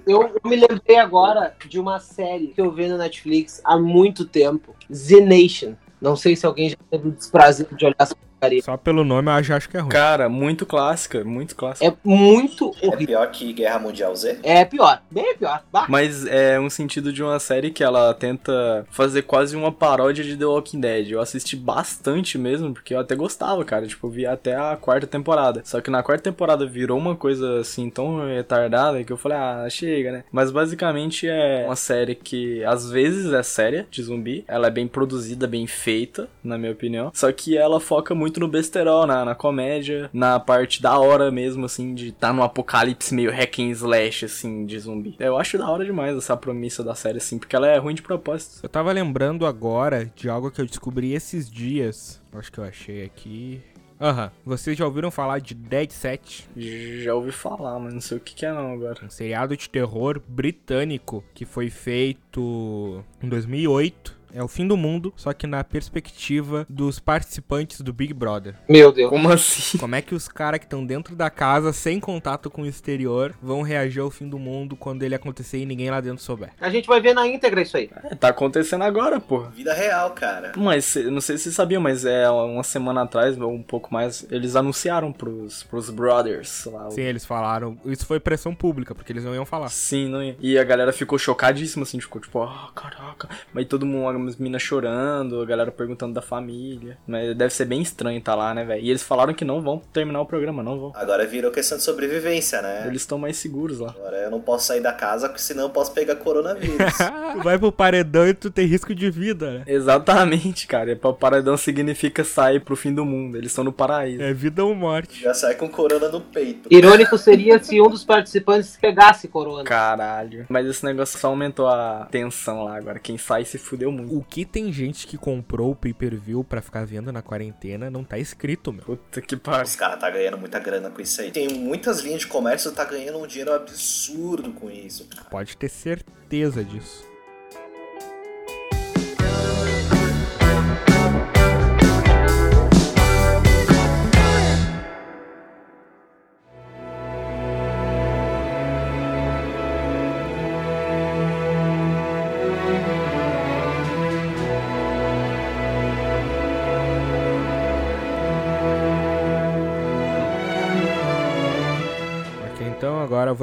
eu, 0.05 0.35
me 0.43 0.55
lembrei 0.55 0.97
agora 0.97 1.55
de 1.67 1.79
uma 1.79 1.99
série 1.99 2.47
que 2.47 2.61
eu 2.61 2.71
vi 2.71 2.87
no 2.87 2.97
Netflix 2.97 3.61
há 3.63 3.77
muito 3.77 4.25
tempo. 4.25 4.75
Z 4.91 5.21
Nation. 5.21 5.73
Não 6.01 6.15
sei 6.15 6.35
se 6.35 6.45
alguém 6.45 6.69
já 6.69 6.77
teve 6.89 7.07
o 7.07 7.11
desprazer 7.11 7.67
de 7.73 7.85
olhar 7.85 7.95
essa. 7.97 8.15
Só 8.63 8.77
pelo 8.77 9.03
nome 9.03 9.31
eu 9.31 9.43
já 9.43 9.55
acho 9.57 9.69
que 9.69 9.77
é 9.77 9.79
ruim. 9.79 9.89
Cara, 9.91 10.27
muito 10.29 10.65
clássica, 10.65 11.23
muito 11.23 11.55
clássica. 11.55 11.85
É 11.87 11.93
muito 12.03 12.71
É 12.81 12.87
horrível. 12.87 13.07
pior 13.07 13.31
que 13.31 13.53
Guerra 13.53 13.79
Mundial 13.79 14.15
Z? 14.15 14.39
É 14.43 14.65
pior, 14.65 15.01
bem 15.09 15.35
pior. 15.37 15.63
Bah. 15.71 15.85
Mas 15.89 16.25
é 16.25 16.59
um 16.59 16.69
sentido 16.69 17.11
de 17.11 17.23
uma 17.23 17.39
série 17.39 17.71
que 17.71 17.83
ela 17.83 18.13
tenta 18.13 18.85
fazer 18.89 19.23
quase 19.23 19.55
uma 19.55 19.71
paródia 19.71 20.23
de 20.23 20.35
The 20.37 20.45
Walking 20.45 20.79
Dead. 20.79 21.09
Eu 21.11 21.21
assisti 21.21 21.55
bastante 21.55 22.37
mesmo, 22.37 22.73
porque 22.73 22.93
eu 22.93 22.99
até 22.99 23.15
gostava, 23.15 23.63
cara. 23.65 23.87
Tipo, 23.87 24.07
eu 24.07 24.11
vi 24.11 24.25
até 24.25 24.55
a 24.55 24.75
quarta 24.79 25.07
temporada. 25.07 25.61
Só 25.65 25.81
que 25.81 25.89
na 25.91 26.03
quarta 26.03 26.23
temporada 26.23 26.65
virou 26.65 26.97
uma 26.97 27.15
coisa 27.15 27.59
assim 27.59 27.89
tão 27.89 28.25
retardada 28.27 29.03
que 29.03 29.11
eu 29.11 29.17
falei, 29.17 29.37
ah, 29.37 29.67
chega, 29.69 30.11
né? 30.11 30.23
Mas 30.31 30.51
basicamente 30.51 31.27
é 31.27 31.63
uma 31.65 31.75
série 31.75 32.15
que 32.15 32.63
às 32.63 32.89
vezes 32.89 33.31
é 33.33 33.43
séria 33.43 33.87
de 33.89 34.01
zumbi. 34.03 34.43
Ela 34.47 34.67
é 34.67 34.71
bem 34.71 34.87
produzida, 34.87 35.47
bem 35.47 35.67
feita, 35.67 36.27
na 36.43 36.57
minha 36.57 36.71
opinião. 36.71 37.11
Só 37.13 37.31
que 37.31 37.57
ela 37.57 37.79
foca 37.79 38.13
muito 38.15 38.32
no 38.39 38.47
besterol, 38.47 39.05
na, 39.05 39.25
na 39.25 39.35
comédia, 39.35 40.09
na 40.13 40.39
parte 40.39 40.81
da 40.81 40.97
hora 40.97 41.31
mesmo, 41.31 41.65
assim, 41.65 41.93
de 41.93 42.09
estar 42.09 42.27
tá 42.27 42.33
no 42.33 42.43
apocalipse 42.43 43.13
meio 43.13 43.31
hack 43.31 43.59
and 43.59 43.69
slash, 43.71 44.25
assim, 44.25 44.65
de 44.65 44.79
zumbi. 44.79 45.15
Eu 45.19 45.37
acho 45.37 45.57
da 45.57 45.69
hora 45.69 45.85
demais 45.85 46.17
essa 46.17 46.35
promissa 46.37 46.83
da 46.83 46.95
série, 46.95 47.17
assim, 47.17 47.37
porque 47.37 47.55
ela 47.55 47.67
é 47.67 47.77
ruim 47.77 47.95
de 47.95 48.01
propósito. 48.01 48.59
Eu 48.63 48.69
tava 48.69 48.91
lembrando 48.91 49.45
agora 49.45 50.11
de 50.15 50.29
algo 50.29 50.51
que 50.51 50.61
eu 50.61 50.65
descobri 50.65 51.13
esses 51.13 51.49
dias. 51.49 52.21
Acho 52.33 52.51
que 52.51 52.59
eu 52.59 52.63
achei 52.63 53.03
aqui. 53.03 53.61
Aham. 54.03 54.31
Vocês 54.45 54.77
já 54.77 54.85
ouviram 54.85 55.09
falar 55.09 55.39
de 55.39 55.53
Dead 55.53 55.89
Set? 55.91 56.49
Já 56.57 57.13
ouvi 57.15 57.31
falar, 57.31 57.79
mas 57.79 57.93
não 57.93 58.01
sei 58.01 58.17
o 58.17 58.19
que, 58.19 58.35
que 58.35 58.45
é 58.45 58.51
não 58.51 58.73
agora. 58.73 58.99
Um 59.03 59.09
seriado 59.09 59.55
de 59.55 59.69
terror 59.69 60.21
britânico 60.27 61.23
que 61.33 61.45
foi 61.45 61.69
feito 61.69 63.03
em 63.21 63.29
2008. 63.29 64.22
É 64.33 64.41
o 64.41 64.47
fim 64.47 64.67
do 64.67 64.75
mundo, 64.75 65.13
só 65.15 65.31
que 65.31 65.45
na 65.45 65.63
perspectiva 65.63 66.65
dos 66.67 66.99
participantes 66.99 67.81
do 67.81 67.93
Big 67.93 68.13
Brother. 68.13 68.55
Meu 68.67 68.91
Deus. 68.91 69.09
Como 69.09 69.29
assim? 69.29 69.77
Como 69.77 69.95
é 69.95 70.01
que 70.01 70.15
os 70.15 70.27
caras 70.27 70.59
que 70.59 70.65
estão 70.65 70.83
dentro 70.85 71.15
da 71.15 71.29
casa, 71.29 71.71
sem 71.71 71.99
contato 71.99 72.49
com 72.49 72.63
o 72.63 72.65
exterior, 72.65 73.33
vão 73.41 73.61
reagir 73.61 74.01
ao 74.01 74.09
fim 74.09 74.27
do 74.27 74.39
mundo 74.39 74.75
quando 74.75 75.03
ele 75.03 75.13
acontecer 75.13 75.59
e 75.59 75.65
ninguém 75.65 75.91
lá 75.91 76.01
dentro 76.01 76.23
souber? 76.23 76.49
A 76.59 76.69
gente 76.69 76.87
vai 76.87 76.99
ver 76.99 77.13
na 77.13 77.27
íntegra 77.27 77.61
isso 77.61 77.77
aí. 77.77 77.89
É, 78.05 78.15
tá 78.15 78.29
acontecendo 78.29 78.83
agora, 78.83 79.19
porra. 79.19 79.51
Vida 79.51 79.73
real, 79.73 80.11
cara. 80.11 80.53
Mas 80.57 80.95
não 80.95 81.21
sei 81.21 81.37
se 81.37 81.43
vocês 81.43 81.55
sabiam, 81.55 81.81
mas 81.81 82.03
é 82.05 82.29
uma 82.29 82.63
semana 82.63 83.03
atrás, 83.03 83.39
ou 83.39 83.53
um 83.53 83.61
pouco 83.61 83.93
mais, 83.93 84.25
eles 84.31 84.55
anunciaram 84.55 85.11
pros, 85.11 85.63
pros 85.63 85.89
brothers 85.89 86.65
lá. 86.65 86.89
Sim, 86.89 87.01
eles 87.01 87.25
falaram. 87.25 87.77
Isso 87.85 88.05
foi 88.05 88.19
pressão 88.19 88.55
pública, 88.55 88.95
porque 88.95 89.11
eles 89.11 89.23
não 89.23 89.35
iam 89.35 89.45
falar. 89.45 89.69
Sim, 89.69 90.09
não 90.09 90.23
ia. 90.23 90.35
E 90.39 90.57
a 90.57 90.63
galera 90.63 90.91
ficou 90.91 91.19
chocadíssima, 91.19 91.83
assim, 91.83 91.99
ficou 91.99 92.21
tipo, 92.21 92.41
ah, 92.41 92.71
caraca. 92.73 93.29
Mas 93.53 93.67
todo 93.67 93.85
mundo, 93.85 94.22
umas 94.23 94.37
minas 94.37 94.61
chorando, 94.61 95.41
a 95.41 95.45
galera 95.45 95.71
perguntando 95.71 96.13
da 96.13 96.21
família. 96.21 96.97
Mas 97.05 97.35
deve 97.35 97.53
ser 97.53 97.65
bem 97.65 97.81
estranho 97.81 98.19
estar 98.19 98.33
tá 98.33 98.37
lá, 98.37 98.53
né, 98.53 98.63
velho? 98.63 98.83
E 98.83 98.89
eles 98.89 99.03
falaram 99.03 99.33
que 99.33 99.45
não 99.45 99.61
vão 99.61 99.79
terminar 99.91 100.21
o 100.21 100.25
programa, 100.25 100.63
não 100.63 100.79
vão. 100.79 100.91
Agora 100.95 101.25
virou 101.25 101.51
questão 101.51 101.77
de 101.77 101.83
sobrevivência, 101.83 102.61
né? 102.61 102.85
Eles 102.87 103.01
estão 103.01 103.17
mais 103.17 103.37
seguros 103.37 103.79
lá. 103.79 103.89
Agora 103.89 104.17
eu 104.17 104.31
não 104.31 104.41
posso 104.41 104.67
sair 104.67 104.81
da 104.81 104.93
casa, 104.93 105.27
porque 105.27 105.41
senão 105.41 105.63
eu 105.63 105.69
posso 105.69 105.91
pegar 105.91 106.15
coronavírus. 106.15 106.77
tu 107.33 107.43
vai 107.43 107.57
pro 107.57 107.71
paredão 107.71 108.27
e 108.27 108.33
tu 108.33 108.49
tem 108.49 108.65
risco 108.65 108.93
de 108.95 109.09
vida, 109.09 109.59
né? 109.59 109.63
Exatamente, 109.67 110.67
cara. 110.67 110.97
O 111.01 111.13
paredão 111.13 111.57
significa 111.57 112.23
sair 112.23 112.59
pro 112.59 112.75
fim 112.75 112.93
do 112.93 113.05
mundo. 113.05 113.37
Eles 113.37 113.51
estão 113.51 113.63
no 113.63 113.73
paraíso. 113.73 114.21
É 114.21 114.33
vida 114.33 114.63
ou 114.63 114.73
morte. 114.73 115.21
Já 115.21 115.33
sai 115.33 115.55
com 115.55 115.67
corona 115.67 116.09
no 116.09 116.21
peito. 116.21 116.69
Irônico 116.71 117.17
seria 117.17 117.61
se 117.63 117.81
um 117.81 117.89
dos 117.89 118.03
participantes 118.03 118.77
pegasse 118.79 119.27
corona. 119.27 119.63
Caralho. 119.63 120.45
Mas 120.49 120.67
esse 120.67 120.83
negócio 120.85 121.19
só 121.19 121.27
aumentou 121.27 121.67
a 121.67 122.07
tensão 122.11 122.63
lá 122.63 122.77
agora. 122.77 122.99
Quem 122.99 123.17
sai 123.17 123.45
se 123.45 123.57
fudeu 123.57 123.91
muito. 123.91 124.12
O 124.15 124.21
que 124.21 124.45
tem 124.45 124.71
gente 124.71 125.07
que 125.07 125.17
comprou 125.17 125.71
o 125.71 125.75
pay-per-view 125.75 126.43
pra 126.43 126.61
ficar 126.61 126.85
vendo 126.85 127.11
na 127.11 127.23
quarentena 127.23 127.89
não 127.89 128.03
tá 128.03 128.19
escrito, 128.19 128.71
meu. 128.71 128.83
Puta 128.83 129.19
que 129.19 129.35
pariu. 129.35 129.63
Os 129.63 129.75
caras 129.75 129.99
tá 129.99 130.07
ganhando 130.07 130.37
muita 130.37 130.59
grana 130.59 130.91
com 130.91 131.01
isso 131.01 131.19
aí. 131.19 131.31
Tem 131.31 131.49
muitas 131.49 132.01
linhas 132.01 132.19
de 132.19 132.27
comércio 132.27 132.69
que 132.69 132.77
tá 132.77 132.85
ganhando 132.85 133.17
um 133.17 133.25
dinheiro 133.25 133.51
absurdo 133.51 134.51
com 134.51 134.69
isso. 134.69 135.07
Cara. 135.07 135.27
Pode 135.31 135.57
ter 135.57 135.67
certeza 135.67 136.63
disso. 136.63 137.12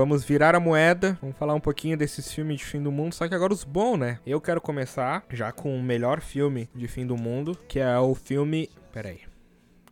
Vamos 0.00 0.24
virar 0.24 0.54
a 0.54 0.60
moeda. 0.60 1.18
Vamos 1.20 1.36
falar 1.36 1.54
um 1.54 1.60
pouquinho 1.60 1.94
desses 1.94 2.32
filmes 2.32 2.60
de 2.60 2.64
fim 2.64 2.82
do 2.82 2.90
mundo, 2.90 3.14
só 3.14 3.28
que 3.28 3.34
agora 3.34 3.52
os 3.52 3.64
bons, 3.64 3.98
né? 3.98 4.18
Eu 4.24 4.40
quero 4.40 4.58
começar 4.58 5.22
já 5.28 5.52
com 5.52 5.76
o 5.76 5.82
melhor 5.82 6.22
filme 6.22 6.70
de 6.74 6.88
fim 6.88 7.06
do 7.06 7.18
mundo, 7.18 7.54
que 7.68 7.78
é 7.78 7.98
o 7.98 8.14
filme. 8.14 8.70
Pera 8.94 9.10
aí. 9.10 9.20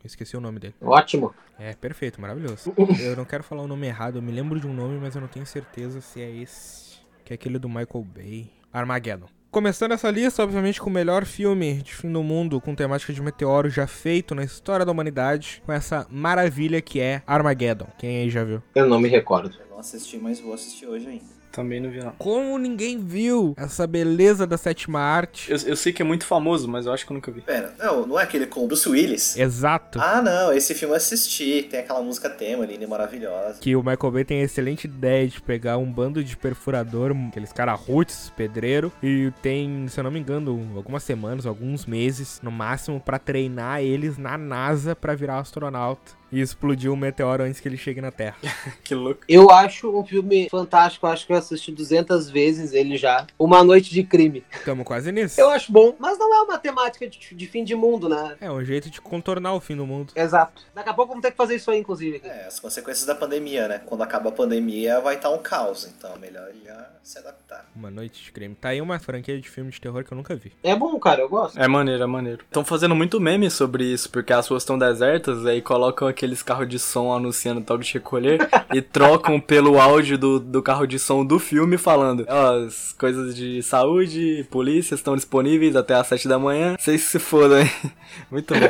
esqueci 0.03 0.35
o 0.35 0.41
nome 0.41 0.61
dele. 0.61 0.75
Ótimo. 0.81 1.35
É, 1.59 1.75
perfeito, 1.75 2.23
maravilhoso. 2.23 2.73
eu 3.03 3.17
não 3.17 3.27
quero 3.27 3.45
falar 3.45 3.61
o 3.61 3.69
nome 3.69 3.87
errado, 3.87 4.17
eu 4.17 4.23
me 4.23 4.33
lembro 4.33 4.59
de 4.59 4.67
um 4.67 4.73
nome, 4.73 4.99
mas 4.99 5.15
eu 5.15 5.21
não 5.21 5.29
tenho 5.29 5.45
certeza 5.45 6.01
se 6.01 6.23
é 6.23 6.31
esse. 6.31 6.97
Que 7.23 7.35
é 7.35 7.37
aquele 7.37 7.59
do 7.59 7.69
Michael 7.69 8.03
Bay. 8.03 8.51
Armageddon. 8.73 9.29
Começando 9.51 9.93
essa 9.93 10.11
lista, 10.11 10.43
obviamente, 10.43 10.79
com 10.79 10.91
o 10.91 10.93
melhor 10.93 11.25
filme 11.25 11.77
de 11.83 11.95
fim 11.95 12.13
do 12.13 12.23
mundo 12.23 12.61
com 12.61 12.75
temática 12.75 13.15
de 13.15 13.23
meteoro 13.23 13.71
já 13.71 13.87
feito 13.87 14.35
na 14.35 14.45
história 14.45 14.85
da 14.85 14.93
humanidade, 14.93 15.63
com 15.65 15.73
essa 15.73 16.07
maravilha 16.11 16.83
que 16.83 17.01
é 17.01 17.23
Armageddon. 17.27 17.87
Quem 17.97 18.19
aí 18.19 18.31
já 18.31 18.45
viu? 18.45 18.63
Eu 18.75 18.87
não 18.87 19.01
me 19.01 19.09
recordo. 19.09 19.57
Eu 19.59 19.71
não 19.71 19.79
assisti, 19.79 20.19
mas 20.19 20.39
vou 20.39 20.53
assistir 20.53 20.87
hoje 20.87 21.09
ainda. 21.09 21.38
Também 21.51 21.81
não 21.81 21.91
vi, 21.91 21.99
não. 21.99 22.13
Como 22.13 22.59
ninguém 22.59 22.99
viu 22.99 23.55
essa 23.57 23.87
beleza 23.87 24.47
da 24.47 24.57
sétima 24.57 25.01
arte? 25.01 25.51
Eu, 25.51 25.59
eu, 25.67 25.77
sei 25.77 25.93
que 25.93 26.03
é 26.03 26.05
muito 26.05 26.25
famoso, 26.27 26.69
mas 26.69 26.87
eu 26.87 26.93
acho 26.93 27.05
que 27.07 27.13
eu 27.13 27.15
nunca 27.15 27.31
vi. 27.31 27.41
Pera, 27.41 27.75
não, 27.79 28.07
não 28.07 28.21
é 28.21 28.23
aquele 28.23 28.47
com 28.47 28.65
o 28.65 28.67
Bruce 28.67 28.89
Willis? 28.89 29.37
Exato. 29.37 30.01
Ah, 30.01 30.23
não, 30.23 30.53
esse 30.53 30.75
filme 30.75 30.93
eu 30.93 30.97
assisti. 30.97 31.67
Tem 31.69 31.81
aquela 31.81 32.03
música 32.03 32.29
tema, 32.29 32.65
linda 32.65 32.85
e 32.85 32.87
maravilhosa. 32.87 33.59
Que 33.61 33.75
o 33.75 33.83
Michael 33.83 34.13
Bay 34.13 34.25
tem 34.25 34.41
a 34.41 34.45
excelente 34.45 34.85
ideia 34.85 35.27
de 35.27 35.41
pegar 35.41 35.79
um 35.79 35.91
bando 35.91 36.23
de 36.23 36.37
perfurador, 36.37 37.15
aqueles 37.29 37.53
caras 37.53 37.81
roots, 37.81 38.33
pedreiro, 38.37 38.93
e 39.03 39.33
tem, 39.43 39.87
se 39.89 39.99
eu 39.99 40.05
não 40.05 40.11
me 40.11 40.21
engano, 40.21 40.73
algumas 40.77 41.03
semanas, 41.03 41.47
alguns 41.47 41.87
meses, 41.87 42.41
no 42.43 42.51
máximo, 42.51 43.01
para 43.01 43.19
treinar 43.19 43.81
eles 43.83 44.19
na 44.19 44.37
NASA 44.37 44.95
para 44.95 45.15
virar 45.15 45.39
astronauta 45.39 46.18
e 46.31 46.41
explodiu 46.41 46.93
um 46.93 46.97
meteoro 46.97 47.43
antes 47.43 47.61
que 47.61 47.68
ele 47.68 47.76
chegue 47.76 48.01
na 48.01 48.11
Terra. 48.11 48.37
que 48.85 48.95
louco. 48.95 49.20
Eu 49.29 49.51
acho 49.51 49.91
um 49.99 50.05
filme 50.05 50.49
fantástico, 50.51 51.07
acho 51.07 51.26
que 51.26 51.33
eu 51.33 51.37
assisti 51.37 51.72
200 51.72 52.31
vezes 52.31 52.72
ele 52.72 52.97
já. 52.97 53.26
Uma 53.39 53.64
Noite 53.64 53.91
de 53.91 54.03
Crime. 54.03 54.45
Tamo 54.64 54.85
quase 54.85 55.11
nisso. 55.12 55.41
Eu 55.41 55.49
acho 55.51 55.72
bom, 55.72 55.95
mas 55.99 56.18
não 56.18 56.35
é 56.35 56.43
uma 56.43 56.59
temática 56.59 57.09
de, 57.09 57.35
de, 57.35 57.47
fim 57.47 57.64
de 57.64 57.74
mundo, 57.74 58.09
né? 58.09 58.37
É 58.41 58.51
um 58.51 58.64
jeito 58.64 58.91
de 58.91 59.01
contornar 59.01 59.55
o 59.55 59.61
fim 59.61 59.76
do 59.76 59.87
mundo. 59.87 60.12
Exato. 60.14 60.62
Daqui 60.74 60.89
a 60.89 60.95
pouco 60.95 61.11
vamos 61.11 61.22
ter 61.22 61.31
que 61.31 61.37
fazer 61.37 61.57
isso 61.57 61.70
aí, 61.70 61.79
inclusive. 61.79 62.20
É, 62.24 62.47
as 62.47 62.61
consequências 62.61 63.07
da 63.07 63.14
pandemia, 63.14 63.68
né? 63.68 63.81
Quando 63.85 64.03
acaba 64.03 64.29
a 64.29 64.33
pandemia 64.33 65.01
vai 65.01 65.16
estar 65.16 65.31
um 65.31 65.39
caos, 65.39 65.87
então 65.87 66.14
é 66.14 66.18
melhor 66.18 66.49
já 66.64 66.91
se 67.03 67.18
adaptar. 67.18 67.66
Uma 67.74 67.91
Noite 67.91 68.22
de 68.22 68.33
Crime. 68.33 68.55
Tá 68.55 68.68
aí 68.68 68.81
uma 68.81 68.99
franquia 68.99 69.41
de 69.41 69.49
filme 69.49 69.70
de 69.70 69.81
terror 69.81 70.05
que 70.05 70.12
eu 70.12 70.16
nunca 70.16 70.37
vi. 70.37 70.53
É 70.62 70.74
bom, 70.76 70.99
cara, 70.99 71.22
eu 71.22 71.29
gosto. 71.29 71.59
É 71.59 71.66
maneiro, 71.66 72.03
é 72.03 72.07
maneiro. 72.07 72.45
Estão 72.45 72.64
fazendo 72.64 72.95
muito 72.95 73.20
meme 73.20 73.51
sobre 73.51 73.85
isso, 73.85 74.11
porque 74.11 74.33
as 74.33 74.47
ruas 74.47 74.62
estão 74.62 74.79
desertas, 74.79 75.47
aí 75.47 75.62
colocam 75.62 76.07
aqueles 76.19 76.43
carros 76.43 76.69
de 76.69 76.79
som 76.79 77.12
anunciando 77.12 77.61
toque 77.61 77.85
de 77.85 77.95
recolher 77.95 78.49
e 78.75 78.83
trocam 78.83 79.41
pelo 79.41 79.81
áudio 79.81 80.19
do, 80.19 80.41
do 80.41 80.61
carro 80.61 80.85
de 80.87 80.99
som 80.99 81.25
do 81.25 81.39
filme 81.39 81.79
falando 81.79 82.27
ó, 82.29 82.66
as 82.66 82.93
coisas 82.99 83.35
de 83.37 83.62
saúde, 83.62 84.45
polícia 84.51 84.97
estão 84.97 85.14
disponíveis 85.14 85.77
até 85.77 85.95
às 85.95 86.09
7 86.09 86.27
da 86.27 86.39
manhã. 86.39 86.77
Vocês 86.79 87.03
se 87.03 87.19
fodam, 87.19 87.61
hein? 87.61 87.71
Muito 88.31 88.53
bom. 88.53 88.61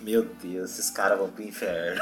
Meu 0.00 0.26
Deus, 0.42 0.70
esses 0.72 0.90
caras 0.90 1.18
vão 1.18 1.28
pro 1.28 1.42
inferno. 1.42 2.00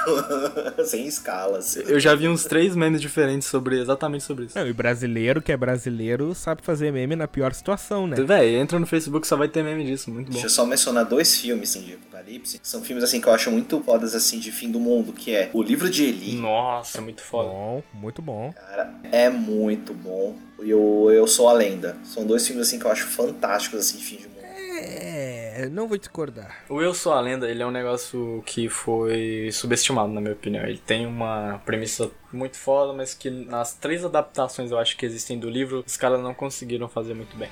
Sem 0.84 1.06
escalas. 1.06 1.76
Eu 1.76 1.98
já 1.98 2.14
vi 2.14 2.28
uns 2.28 2.44
três 2.44 2.74
memes 2.76 3.00
diferentes 3.00 3.48
sobre 3.48 3.80
exatamente 3.80 4.24
sobre 4.24 4.46
isso. 4.46 4.58
Não, 4.58 4.66
e 4.66 4.72
brasileiro 4.72 5.42
que 5.42 5.52
é 5.52 5.56
brasileiro 5.56 6.34
sabe 6.34 6.62
fazer 6.62 6.92
meme 6.92 7.16
na 7.16 7.26
pior 7.26 7.52
situação, 7.52 8.06
né? 8.06 8.16
Véi, 8.16 8.56
entra 8.56 8.78
no 8.78 8.86
Facebook 8.86 9.26
só 9.26 9.36
vai 9.36 9.48
ter 9.48 9.62
meme 9.62 9.84
disso, 9.84 10.10
muito 10.10 10.26
bom. 10.26 10.32
Deixa 10.32 10.46
eu 10.46 10.50
só 10.50 10.64
mencionar 10.64 11.04
dois 11.04 11.36
filmes 11.36 11.70
assim, 11.70 11.82
de 11.82 11.94
apocalipse. 11.94 12.60
São 12.62 12.82
filmes 12.82 13.04
assim 13.04 13.20
que 13.20 13.28
eu 13.28 13.33
acho 13.34 13.50
muito 13.50 13.80
fodas 13.80 14.14
assim 14.14 14.38
de 14.38 14.50
fim 14.52 14.70
do 14.70 14.80
mundo, 14.80 15.12
que 15.12 15.34
é 15.34 15.50
O 15.52 15.62
Livro 15.62 15.90
de 15.90 16.04
Eli. 16.04 16.36
Nossa, 16.36 17.00
muito 17.00 17.22
foda. 17.22 17.48
Bom, 17.48 17.82
muito 17.92 18.22
bom. 18.22 18.52
Cara, 18.52 18.94
é 19.10 19.28
muito 19.28 19.92
bom. 19.92 20.36
E 20.62 20.72
o 20.72 21.10
Eu 21.10 21.26
Sou 21.26 21.48
a 21.48 21.52
Lenda. 21.52 21.96
São 22.04 22.26
dois 22.26 22.46
filmes 22.46 22.66
assim 22.66 22.78
que 22.78 22.86
eu 22.86 22.90
acho 22.90 23.06
fantásticos 23.06 23.80
assim 23.80 23.98
de 23.98 24.04
fim 24.04 24.16
de 24.16 24.28
mundo. 24.28 24.34
É, 24.76 25.68
não 25.70 25.86
vou 25.86 25.96
discordar. 25.96 26.64
O 26.68 26.80
Eu 26.80 26.94
Sou 26.94 27.12
a 27.12 27.20
Lenda, 27.20 27.48
ele 27.48 27.62
é 27.62 27.66
um 27.66 27.70
negócio 27.70 28.42
que 28.44 28.68
foi 28.68 29.50
subestimado, 29.52 30.12
na 30.12 30.20
minha 30.20 30.32
opinião. 30.32 30.64
Ele 30.64 30.78
tem 30.78 31.06
uma 31.06 31.60
premissa 31.64 32.10
muito 32.32 32.56
foda, 32.56 32.92
mas 32.92 33.14
que 33.14 33.30
nas 33.30 33.74
três 33.74 34.04
adaptações 34.04 34.70
eu 34.70 34.78
acho 34.78 34.96
que 34.96 35.06
existem 35.06 35.38
do 35.38 35.48
livro, 35.48 35.84
os 35.86 35.96
caras 35.96 36.20
não 36.20 36.34
conseguiram 36.34 36.88
fazer 36.88 37.14
muito 37.14 37.36
bem. 37.36 37.48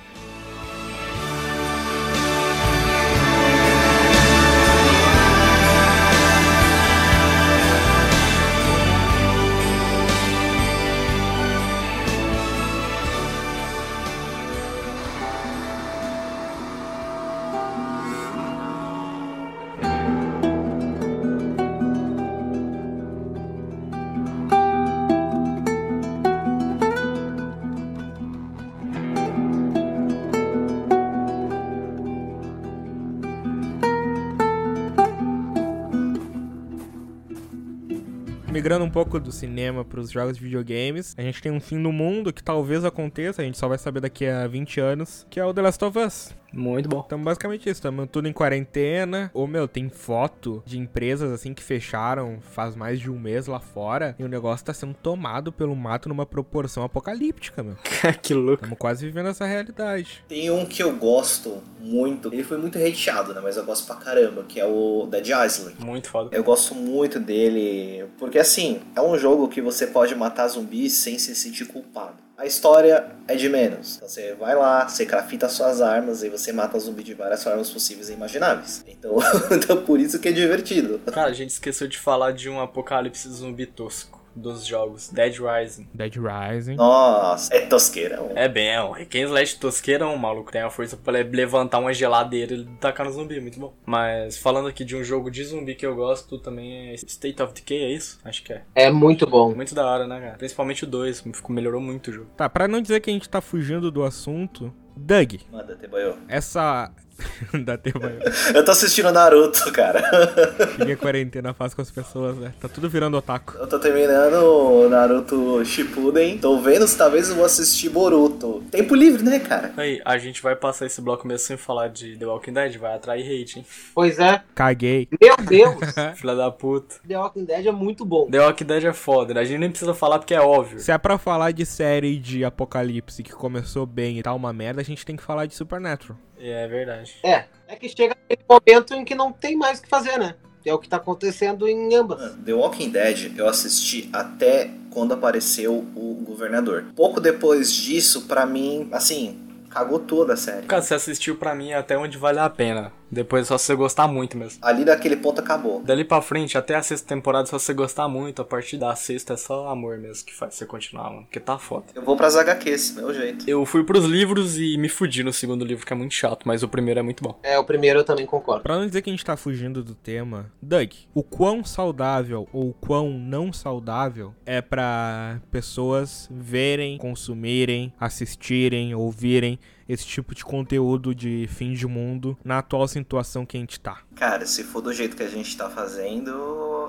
Migrando 38.73 38.85
um 38.85 38.89
pouco 38.89 39.19
do 39.19 39.31
cinema 39.31 39.85
para 39.85 39.99
os 39.99 40.09
jogos 40.09 40.35
de 40.35 40.43
videogames, 40.43 41.13
a 41.15 41.21
gente 41.21 41.41
tem 41.41 41.51
um 41.51 41.59
fim 41.59 41.81
do 41.81 41.91
mundo 41.91 42.33
que 42.33 42.43
talvez 42.43 42.83
aconteça, 42.83 43.41
a 43.41 43.45
gente 43.45 43.57
só 43.57 43.67
vai 43.67 43.77
saber 43.77 43.99
daqui 43.99 44.25
a 44.25 44.47
20 44.47 44.79
anos, 44.79 45.27
que 45.29 45.39
é 45.39 45.45
o 45.45 45.53
The 45.53 45.61
Last 45.61 45.85
of 45.85 45.99
Us. 45.99 46.42
Muito 46.53 46.87
bom. 46.87 47.03
Então, 47.05 47.21
basicamente 47.21 47.63
isso. 47.63 47.79
Estamos 47.79 48.07
tudo 48.11 48.27
em 48.27 48.33
quarentena. 48.33 49.31
Ou, 49.33 49.47
meu, 49.47 49.67
tem 49.67 49.89
foto 49.89 50.61
de 50.65 50.77
empresas 50.77 51.31
assim 51.31 51.53
que 51.53 51.63
fecharam 51.63 52.39
faz 52.41 52.75
mais 52.75 52.99
de 52.99 53.09
um 53.09 53.19
mês 53.19 53.47
lá 53.47 53.59
fora. 53.59 54.15
E 54.19 54.23
o 54.23 54.27
negócio 54.27 54.65
tá 54.65 54.73
sendo 54.73 54.93
tomado 54.93 55.51
pelo 55.51 55.75
mato 55.75 56.07
numa 56.07 56.25
proporção 56.25 56.83
apocalíptica, 56.83 57.63
meu. 57.63 57.75
que 58.21 58.33
louco. 58.33 58.63
Estamos 58.63 58.77
quase 58.77 59.05
vivendo 59.05 59.29
essa 59.29 59.45
realidade. 59.45 60.23
Tem 60.27 60.49
um 60.51 60.65
que 60.65 60.83
eu 60.83 60.95
gosto 60.95 61.61
muito. 61.79 62.31
Ele 62.31 62.43
foi 62.43 62.57
muito 62.57 62.77
hateado, 62.77 63.33
né? 63.33 63.41
Mas 63.43 63.57
eu 63.57 63.65
gosto 63.65 63.87
pra 63.87 63.95
caramba, 63.95 64.43
que 64.43 64.59
é 64.59 64.65
o 64.65 65.07
Dead 65.09 65.27
Island. 65.27 65.75
Muito 65.79 66.09
foda. 66.09 66.35
Eu 66.35 66.43
gosto 66.43 66.75
muito 66.75 67.19
dele. 67.19 68.05
Porque 68.19 68.37
assim, 68.37 68.81
é 68.95 69.01
um 69.01 69.17
jogo 69.17 69.47
que 69.47 69.61
você 69.61 69.87
pode 69.87 70.15
matar 70.15 70.47
zumbis 70.47 70.93
sem 70.93 71.17
se 71.17 71.35
sentir 71.35 71.65
culpado 71.65 72.22
a 72.37 72.45
história 72.45 73.11
é 73.27 73.35
de 73.35 73.47
menos. 73.47 73.97
Então, 73.97 74.07
você 74.07 74.33
vai 74.35 74.55
lá, 74.55 74.87
você 74.87 75.05
crafita 75.05 75.47
suas 75.47 75.81
armas 75.81 76.23
e 76.23 76.29
você 76.29 76.51
mata 76.51 76.79
zumbi 76.79 77.03
de 77.03 77.13
várias 77.13 77.43
formas 77.43 77.69
possíveis 77.69 78.09
e 78.09 78.13
imagináveis. 78.13 78.83
Então, 78.87 79.17
então 79.51 79.83
por 79.83 79.99
isso 79.99 80.19
que 80.19 80.29
é 80.29 80.31
divertido. 80.31 80.99
Cara, 81.11 81.29
a 81.29 81.33
gente 81.33 81.51
esqueceu 81.51 81.87
de 81.87 81.97
falar 81.97 82.31
de 82.31 82.49
um 82.49 82.59
apocalipse 82.59 83.29
zumbi 83.29 83.65
tosco. 83.65 84.22
Dos 84.35 84.65
jogos, 84.65 85.09
Dead 85.09 85.35
Rising. 85.39 85.87
Dead 85.93 86.15
Rising. 86.15 86.75
Nossa, 86.75 87.55
é 87.55 87.65
tosqueirão. 87.65 88.31
É 88.35 88.47
bem, 88.47 88.69
é 88.69 88.83
um 88.83 88.91
Hack 88.91 89.13
Slash 89.15 89.59
tosqueirão, 89.59 90.13
o 90.13 90.19
maluco 90.19 90.51
tem 90.51 90.61
a 90.61 90.69
força 90.69 90.97
pra 90.97 91.13
levantar 91.13 91.79
uma 91.79 91.93
geladeira 91.93 92.53
e 92.55 92.65
tacar 92.79 93.05
no 93.05 93.11
zumbi, 93.11 93.39
muito 93.39 93.59
bom. 93.59 93.73
Mas 93.85 94.37
falando 94.37 94.67
aqui 94.67 94.83
de 94.83 94.95
um 94.95 95.03
jogo 95.03 95.29
de 95.29 95.43
zumbi 95.43 95.75
que 95.75 95.85
eu 95.85 95.95
gosto 95.95 96.37
também 96.39 96.89
é 96.89 96.93
State 96.95 97.41
of 97.41 97.53
Decay, 97.53 97.83
é 97.83 97.91
isso? 97.91 98.19
Acho 98.23 98.43
que 98.43 98.53
é. 98.53 98.63
É 98.75 98.91
muito 98.91 99.25
bom. 99.27 99.53
Muito 99.53 99.75
da 99.75 99.85
hora, 99.85 100.07
né, 100.07 100.19
cara? 100.19 100.37
Principalmente 100.37 100.83
o 100.83 100.87
2, 100.87 101.23
melhorou 101.49 101.81
muito 101.81 102.09
o 102.09 102.13
jogo. 102.13 102.27
Tá, 102.35 102.49
pra 102.49 102.67
não 102.67 102.81
dizer 102.81 102.99
que 102.99 103.09
a 103.09 103.13
gente 103.13 103.29
tá 103.29 103.41
fugindo 103.41 103.91
do 103.91 104.03
assunto, 104.03 104.73
Doug, 104.95 105.35
Manda, 105.51 105.75
Teboiô. 105.75 106.15
essa. 106.27 106.91
da 107.63 107.77
tempo 107.77 108.05
aí. 108.05 108.19
Eu 108.53 108.65
tô 108.65 108.71
assistindo 108.71 109.11
Naruto, 109.11 109.71
cara. 109.71 110.01
Cheguei 110.77 110.93
a 110.93 110.97
quarentena 110.97 111.53
faz 111.53 111.73
com 111.73 111.81
as 111.81 111.91
pessoas, 111.91 112.37
né? 112.37 112.53
Tá 112.59 112.67
tudo 112.67 112.89
virando 112.89 113.17
otaku. 113.17 113.57
Eu 113.57 113.67
tô 113.67 113.79
terminando 113.79 114.43
o 114.43 114.89
Naruto 114.89 115.63
Shippuden. 115.63 116.37
Tô 116.37 116.59
vendo 116.59 116.87
se 116.87 116.97
talvez 116.97 117.29
eu 117.29 117.35
vou 117.35 117.45
assistir 117.45 117.89
Boruto. 117.89 118.63
Tempo 118.71 118.95
livre, 118.95 119.23
né, 119.23 119.39
cara? 119.39 119.73
Aí, 119.77 120.01
a 120.03 120.17
gente 120.17 120.41
vai 120.41 120.55
passar 120.55 120.85
esse 120.85 121.01
bloco 121.01 121.27
mesmo 121.27 121.45
sem 121.45 121.57
falar 121.57 121.89
de 121.89 122.17
The 122.17 122.25
Walking 122.25 122.53
Dead, 122.53 122.77
vai 122.77 122.95
atrair 122.95 123.25
hate, 123.25 123.59
hein? 123.59 123.65
Pois 123.93 124.19
é. 124.19 124.41
Caguei. 124.55 125.07
Meu 125.21 125.37
Deus. 125.37 125.75
Filha 126.15 126.35
da 126.35 126.51
puta. 126.51 126.95
The 127.07 127.17
Walking 127.17 127.45
Dead 127.45 127.65
é 127.67 127.71
muito 127.71 128.05
bom. 128.05 128.29
The 128.29 128.39
Walking 128.39 128.65
Dead 128.65 128.83
é 128.85 128.93
foda, 128.93 129.33
né? 129.33 129.41
A 129.41 129.45
gente 129.45 129.59
nem 129.59 129.69
precisa 129.69 129.93
falar 129.93 130.19
porque 130.19 130.33
é 130.33 130.41
óbvio. 130.41 130.79
Se 130.79 130.91
é 130.91 130.97
pra 130.97 131.17
falar 131.17 131.51
de 131.51 131.65
série 131.65 132.17
de 132.17 132.43
apocalipse 132.43 133.23
que 133.23 133.31
começou 133.31 133.85
bem 133.85 134.19
e 134.19 134.23
tá 134.23 134.33
uma 134.33 134.51
merda, 134.53 134.81
a 134.81 134.83
gente 134.83 135.05
tem 135.05 135.15
que 135.15 135.23
falar 135.23 135.45
de 135.45 135.55
Supernatural. 135.55 136.17
É 136.43 136.67
verdade. 136.67 137.15
É. 137.23 137.45
É 137.67 137.75
que 137.75 137.87
chega 137.87 138.13
aquele 138.13 138.43
momento 138.47 138.93
em 138.93 139.05
que 139.05 139.15
não 139.15 139.31
tem 139.31 139.55
mais 139.55 139.79
o 139.79 139.83
que 139.83 139.89
fazer, 139.89 140.17
né? 140.17 140.35
É 140.65 140.73
o 140.73 140.79
que 140.79 140.87
tá 140.87 140.97
acontecendo 140.97 141.67
em 141.67 141.93
ambas. 141.95 142.35
The 142.45 142.53
Walking 142.53 142.89
Dead 142.89 143.33
eu 143.37 143.47
assisti 143.47 144.09
até 144.13 144.69
quando 144.91 145.13
apareceu 145.13 145.73
o 145.95 146.23
governador. 146.23 146.85
Pouco 146.95 147.19
depois 147.19 147.73
disso, 147.73 148.27
pra 148.27 148.45
mim, 148.45 148.87
assim, 148.91 149.39
cagou 149.69 149.99
toda 149.99 150.33
a 150.33 150.37
série. 150.37 150.67
Cara, 150.67 150.81
você 150.81 150.93
assistiu 150.93 151.35
pra 151.35 151.55
mim 151.55 151.73
até 151.73 151.97
onde 151.97 152.17
vale 152.17 152.39
a 152.39 152.49
pena. 152.49 152.93
Depois 153.13 153.47
só 153.47 153.57
se 153.57 153.65
você 153.67 153.75
gostar 153.75 154.07
muito 154.07 154.37
mesmo. 154.37 154.59
Ali 154.61 154.83
daquele 154.83 155.15
ponto 155.15 155.39
acabou. 155.39 155.81
Dali 155.83 156.03
pra 156.03 156.21
frente, 156.21 156.57
até 156.57 156.75
a 156.75 156.83
sexta 156.83 157.07
temporada, 157.07 157.45
só 157.45 157.59
se 157.59 157.65
você 157.65 157.73
gostar 157.73 158.07
muito, 158.07 158.41
a 158.41 158.45
partir 158.45 158.77
da 158.77 158.95
sexta 158.95 159.33
é 159.33 159.37
só 159.37 159.67
amor 159.67 159.97
mesmo 159.97 160.25
que 160.25 160.33
faz 160.33 160.55
você 160.55 160.65
continuar, 160.65 161.09
mano. 161.09 161.23
Porque 161.23 161.39
tá 161.39 161.57
foda. 161.57 161.85
Eu 161.93 162.03
vou 162.03 162.17
pras 162.17 162.35
HQs, 162.35 162.95
meu 162.95 163.13
jeito. 163.13 163.49
Eu 163.49 163.65
fui 163.65 163.83
pros 163.83 164.05
livros 164.05 164.57
e 164.57 164.77
me 164.77 164.89
fudi 164.89 165.23
no 165.23 165.31
segundo 165.31 165.63
livro, 165.63 165.85
que 165.85 165.93
é 165.93 165.95
muito 165.95 166.13
chato, 166.13 166.43
mas 166.45 166.63
o 166.63 166.67
primeiro 166.67 166.99
é 166.99 167.03
muito 167.03 167.23
bom. 167.23 167.39
É, 167.43 167.57
o 167.57 167.63
primeiro 167.63 167.99
eu 167.99 168.03
também 168.03 168.25
concordo. 168.25 168.63
Pra 168.63 168.77
não 168.77 168.87
dizer 168.87 169.01
que 169.01 169.09
a 169.09 169.13
gente 169.13 169.25
tá 169.25 169.37
fugindo 169.37 169.83
do 169.83 169.93
tema, 169.93 170.51
Doug, 170.61 170.91
o 171.13 171.23
quão 171.23 171.63
saudável 171.63 172.47
ou 172.51 172.69
o 172.69 172.73
quão 172.73 173.11
não 173.11 173.53
saudável 173.53 174.33
é 174.45 174.61
pra 174.61 175.39
pessoas 175.51 176.27
verem, 176.31 176.97
consumirem, 176.97 177.93
assistirem, 177.99 178.95
ouvirem 178.95 179.59
esse 179.87 180.05
tipo 180.05 180.33
de 180.33 180.43
conteúdo 180.43 181.13
de 181.13 181.47
fim 181.47 181.73
de 181.73 181.87
mundo 181.87 182.37
na 182.43 182.59
atual 182.59 182.87
situação 182.87 183.45
que 183.45 183.57
a 183.57 183.59
gente 183.59 183.79
tá? 183.79 183.99
Cara, 184.15 184.45
se 184.45 184.63
for 184.63 184.81
do 184.81 184.93
jeito 184.93 185.15
que 185.15 185.23
a 185.23 185.29
gente 185.29 185.55
tá 185.55 185.69
fazendo, 185.69 186.29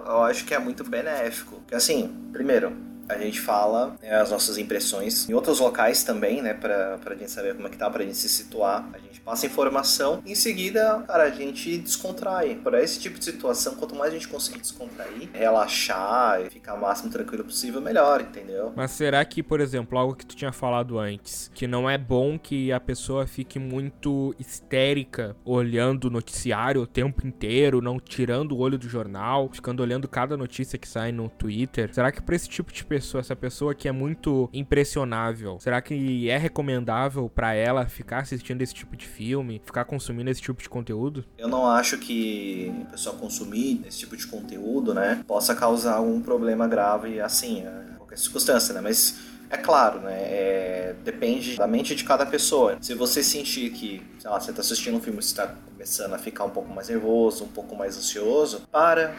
eu 0.07 0.23
acho 0.23 0.45
que 0.45 0.55
é 0.55 0.59
muito 0.59 0.85
benéfico. 0.85 1.57
Porque 1.57 1.75
assim, 1.75 2.13
primeiro, 2.33 2.73
a 3.09 3.19
gente 3.19 3.41
fala 3.41 3.97
né, 4.01 4.15
as 4.15 4.31
nossas 4.31 4.59
impressões 4.59 5.29
em 5.29 5.35
outros 5.35 5.61
locais 5.61 6.03
também, 6.05 6.41
né, 6.43 6.55
pra, 6.55 6.99
pra 6.99 7.15
gente 7.15 7.31
saber 7.31 7.55
como 7.55 7.67
é 7.67 7.71
que 7.71 7.77
tá, 7.77 7.91
pra 7.91 8.03
gente 8.03 8.17
se 8.17 8.29
situar. 8.29 8.89
A 8.93 8.99
gente 9.15 9.21
passa 9.21 9.47
informação 9.47 10.21
em 10.27 10.35
seguida, 10.35 11.03
cara, 11.07 11.25
a 11.25 11.31
gente 11.31 11.79
descontrai. 11.79 12.57
Para 12.57 12.83
esse 12.83 12.99
tipo 12.99 13.19
de 13.19 13.25
situação, 13.25 13.77
quanto 13.77 13.95
mais 13.95 14.11
a 14.11 14.15
gente 14.15 14.29
conseguir 14.29 14.61
descontrair, 14.61 15.31
relaxar 15.33 16.41
e 16.41 16.51
ficar 16.51 16.75
o 16.75 16.81
máximo 16.81 17.11
tranquilo 17.11 17.45
possível, 17.45 17.81
melhor, 17.81 18.21
entendeu? 18.21 18.73
Mas 18.75 18.91
será 18.91 19.25
que, 19.25 19.43
por 19.43 19.61
exemplo, 19.61 19.97
algo 19.97 20.17
que 20.17 20.27
tu 20.27 20.35
tinha 20.35 20.53
falado 20.53 20.99
antes, 20.99 21.51
que 21.55 21.67
não 21.67 21.89
é 21.89 21.97
bom 21.97 22.39
que 22.39 22.73
a 22.73 22.81
pessoa 22.81 23.27
fique 23.27 23.59
muito 23.59 24.35
histérica 24.39 25.37
olhando 25.45 26.07
o 26.07 26.11
noticiário 26.11 26.83
o 26.83 26.87
tempo 26.87 27.27
inteiro, 27.27 27.81
não 27.81 28.01
tirando 28.01 28.53
o 28.53 28.59
olho 28.59 28.79
do 28.79 28.89
jornal, 28.89 29.49
ficando 29.53 29.83
olhando 29.83 30.09
cada 30.09 30.37
notícia 30.37 30.79
que 30.79 30.89
sai 30.89 31.13
no 31.13 31.29
Twitter? 31.29 31.95
Será 31.95 32.11
que 32.11 32.21
para 32.21 32.35
esse 32.35 32.49
tipo 32.49 32.73
de 32.73 32.85
pessoa, 32.85 33.21
essa 33.21 33.37
pessoa 33.37 33.75
que 33.75 33.87
é 33.87 33.93
muito 33.93 34.49
impressionável, 34.53 35.59
será 35.61 35.81
que 35.81 36.29
é 36.29 36.37
recomendável 36.37 37.29
para 37.29 37.55
ela 37.55 37.87
ficar 37.87 38.21
assistindo 38.21 38.61
esse 38.63 38.75
tipo 38.75 38.97
de 38.97 39.04
filme, 39.07 39.61
ficar 39.65 39.85
consumindo 39.85 40.31
esse 40.31 40.41
tipo 40.41 40.63
de 40.63 40.69
conteúdo? 40.69 41.25
Eu 41.39 41.49
não 41.49 41.67
acho 41.67 41.99
que 41.99 42.73
a 42.89 42.91
pessoa 42.93 43.17
consumir 43.17 43.83
esse 43.87 43.99
tipo 43.99 44.17
de 44.17 44.27
conteúdo, 44.27 44.95
né, 44.95 45.23
possa 45.27 45.55
causar 45.55 45.95
algum 45.95 46.21
problema 46.21 46.67
grave, 46.67 47.21
assim, 47.21 47.61
em 47.61 47.97
qualquer 47.97 48.19
circunstância, 48.19 48.75
né, 48.75 48.81
mas 48.81 49.17
é 49.51 49.57
claro, 49.57 50.01
né? 50.01 50.15
É, 50.15 50.97
depende 51.05 51.57
da 51.57 51.67
mente 51.67 51.95
de 51.95 52.03
cada 52.03 52.27
pessoa. 52.27 52.77
Se 52.81 52.95
você 52.95 53.23
sentir 53.23 53.71
que, 53.71 54.03
sei 54.19 54.31
lá, 54.31 54.41
você 54.41 54.51
está 54.51 54.63
assistindo 54.63 54.97
um 54.97 55.01
filme 55.01 55.19
e 55.19 55.23
está 55.23 55.55
começando 55.71 56.15
a 56.15 56.19
ficar 56.19 56.45
um 56.45 56.51
pouco 56.51 56.73
mais 56.75 56.89
nervoso, 56.89 57.45
um 57.45 57.49
pouco 57.49 57.77
mais 57.77 57.97
ansioso, 57.97 58.63
para, 58.73 59.15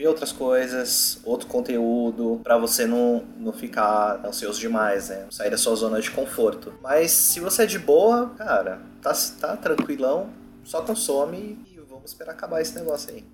ver 0.00 0.08
outras 0.08 0.32
coisas, 0.32 1.20
outro 1.24 1.46
conteúdo, 1.46 2.40
para 2.42 2.56
você 2.56 2.86
não, 2.86 3.22
não 3.36 3.52
ficar 3.52 4.24
ansioso 4.24 4.58
demais, 4.58 5.10
né? 5.10 5.26
Sair 5.30 5.50
da 5.50 5.58
sua 5.58 5.74
zona 5.74 6.00
de 6.00 6.10
conforto. 6.10 6.72
Mas 6.82 7.10
se 7.10 7.38
você 7.38 7.64
é 7.64 7.66
de 7.66 7.78
boa, 7.78 8.30
cara, 8.30 8.80
tá, 9.02 9.12
tá 9.38 9.56
tranquilão, 9.58 10.30
só 10.64 10.80
consome 10.80 11.58
e 11.70 11.78
vamos 11.80 12.12
esperar 12.12 12.32
acabar 12.32 12.62
esse 12.62 12.74
negócio 12.74 13.12
aí. 13.12 13.24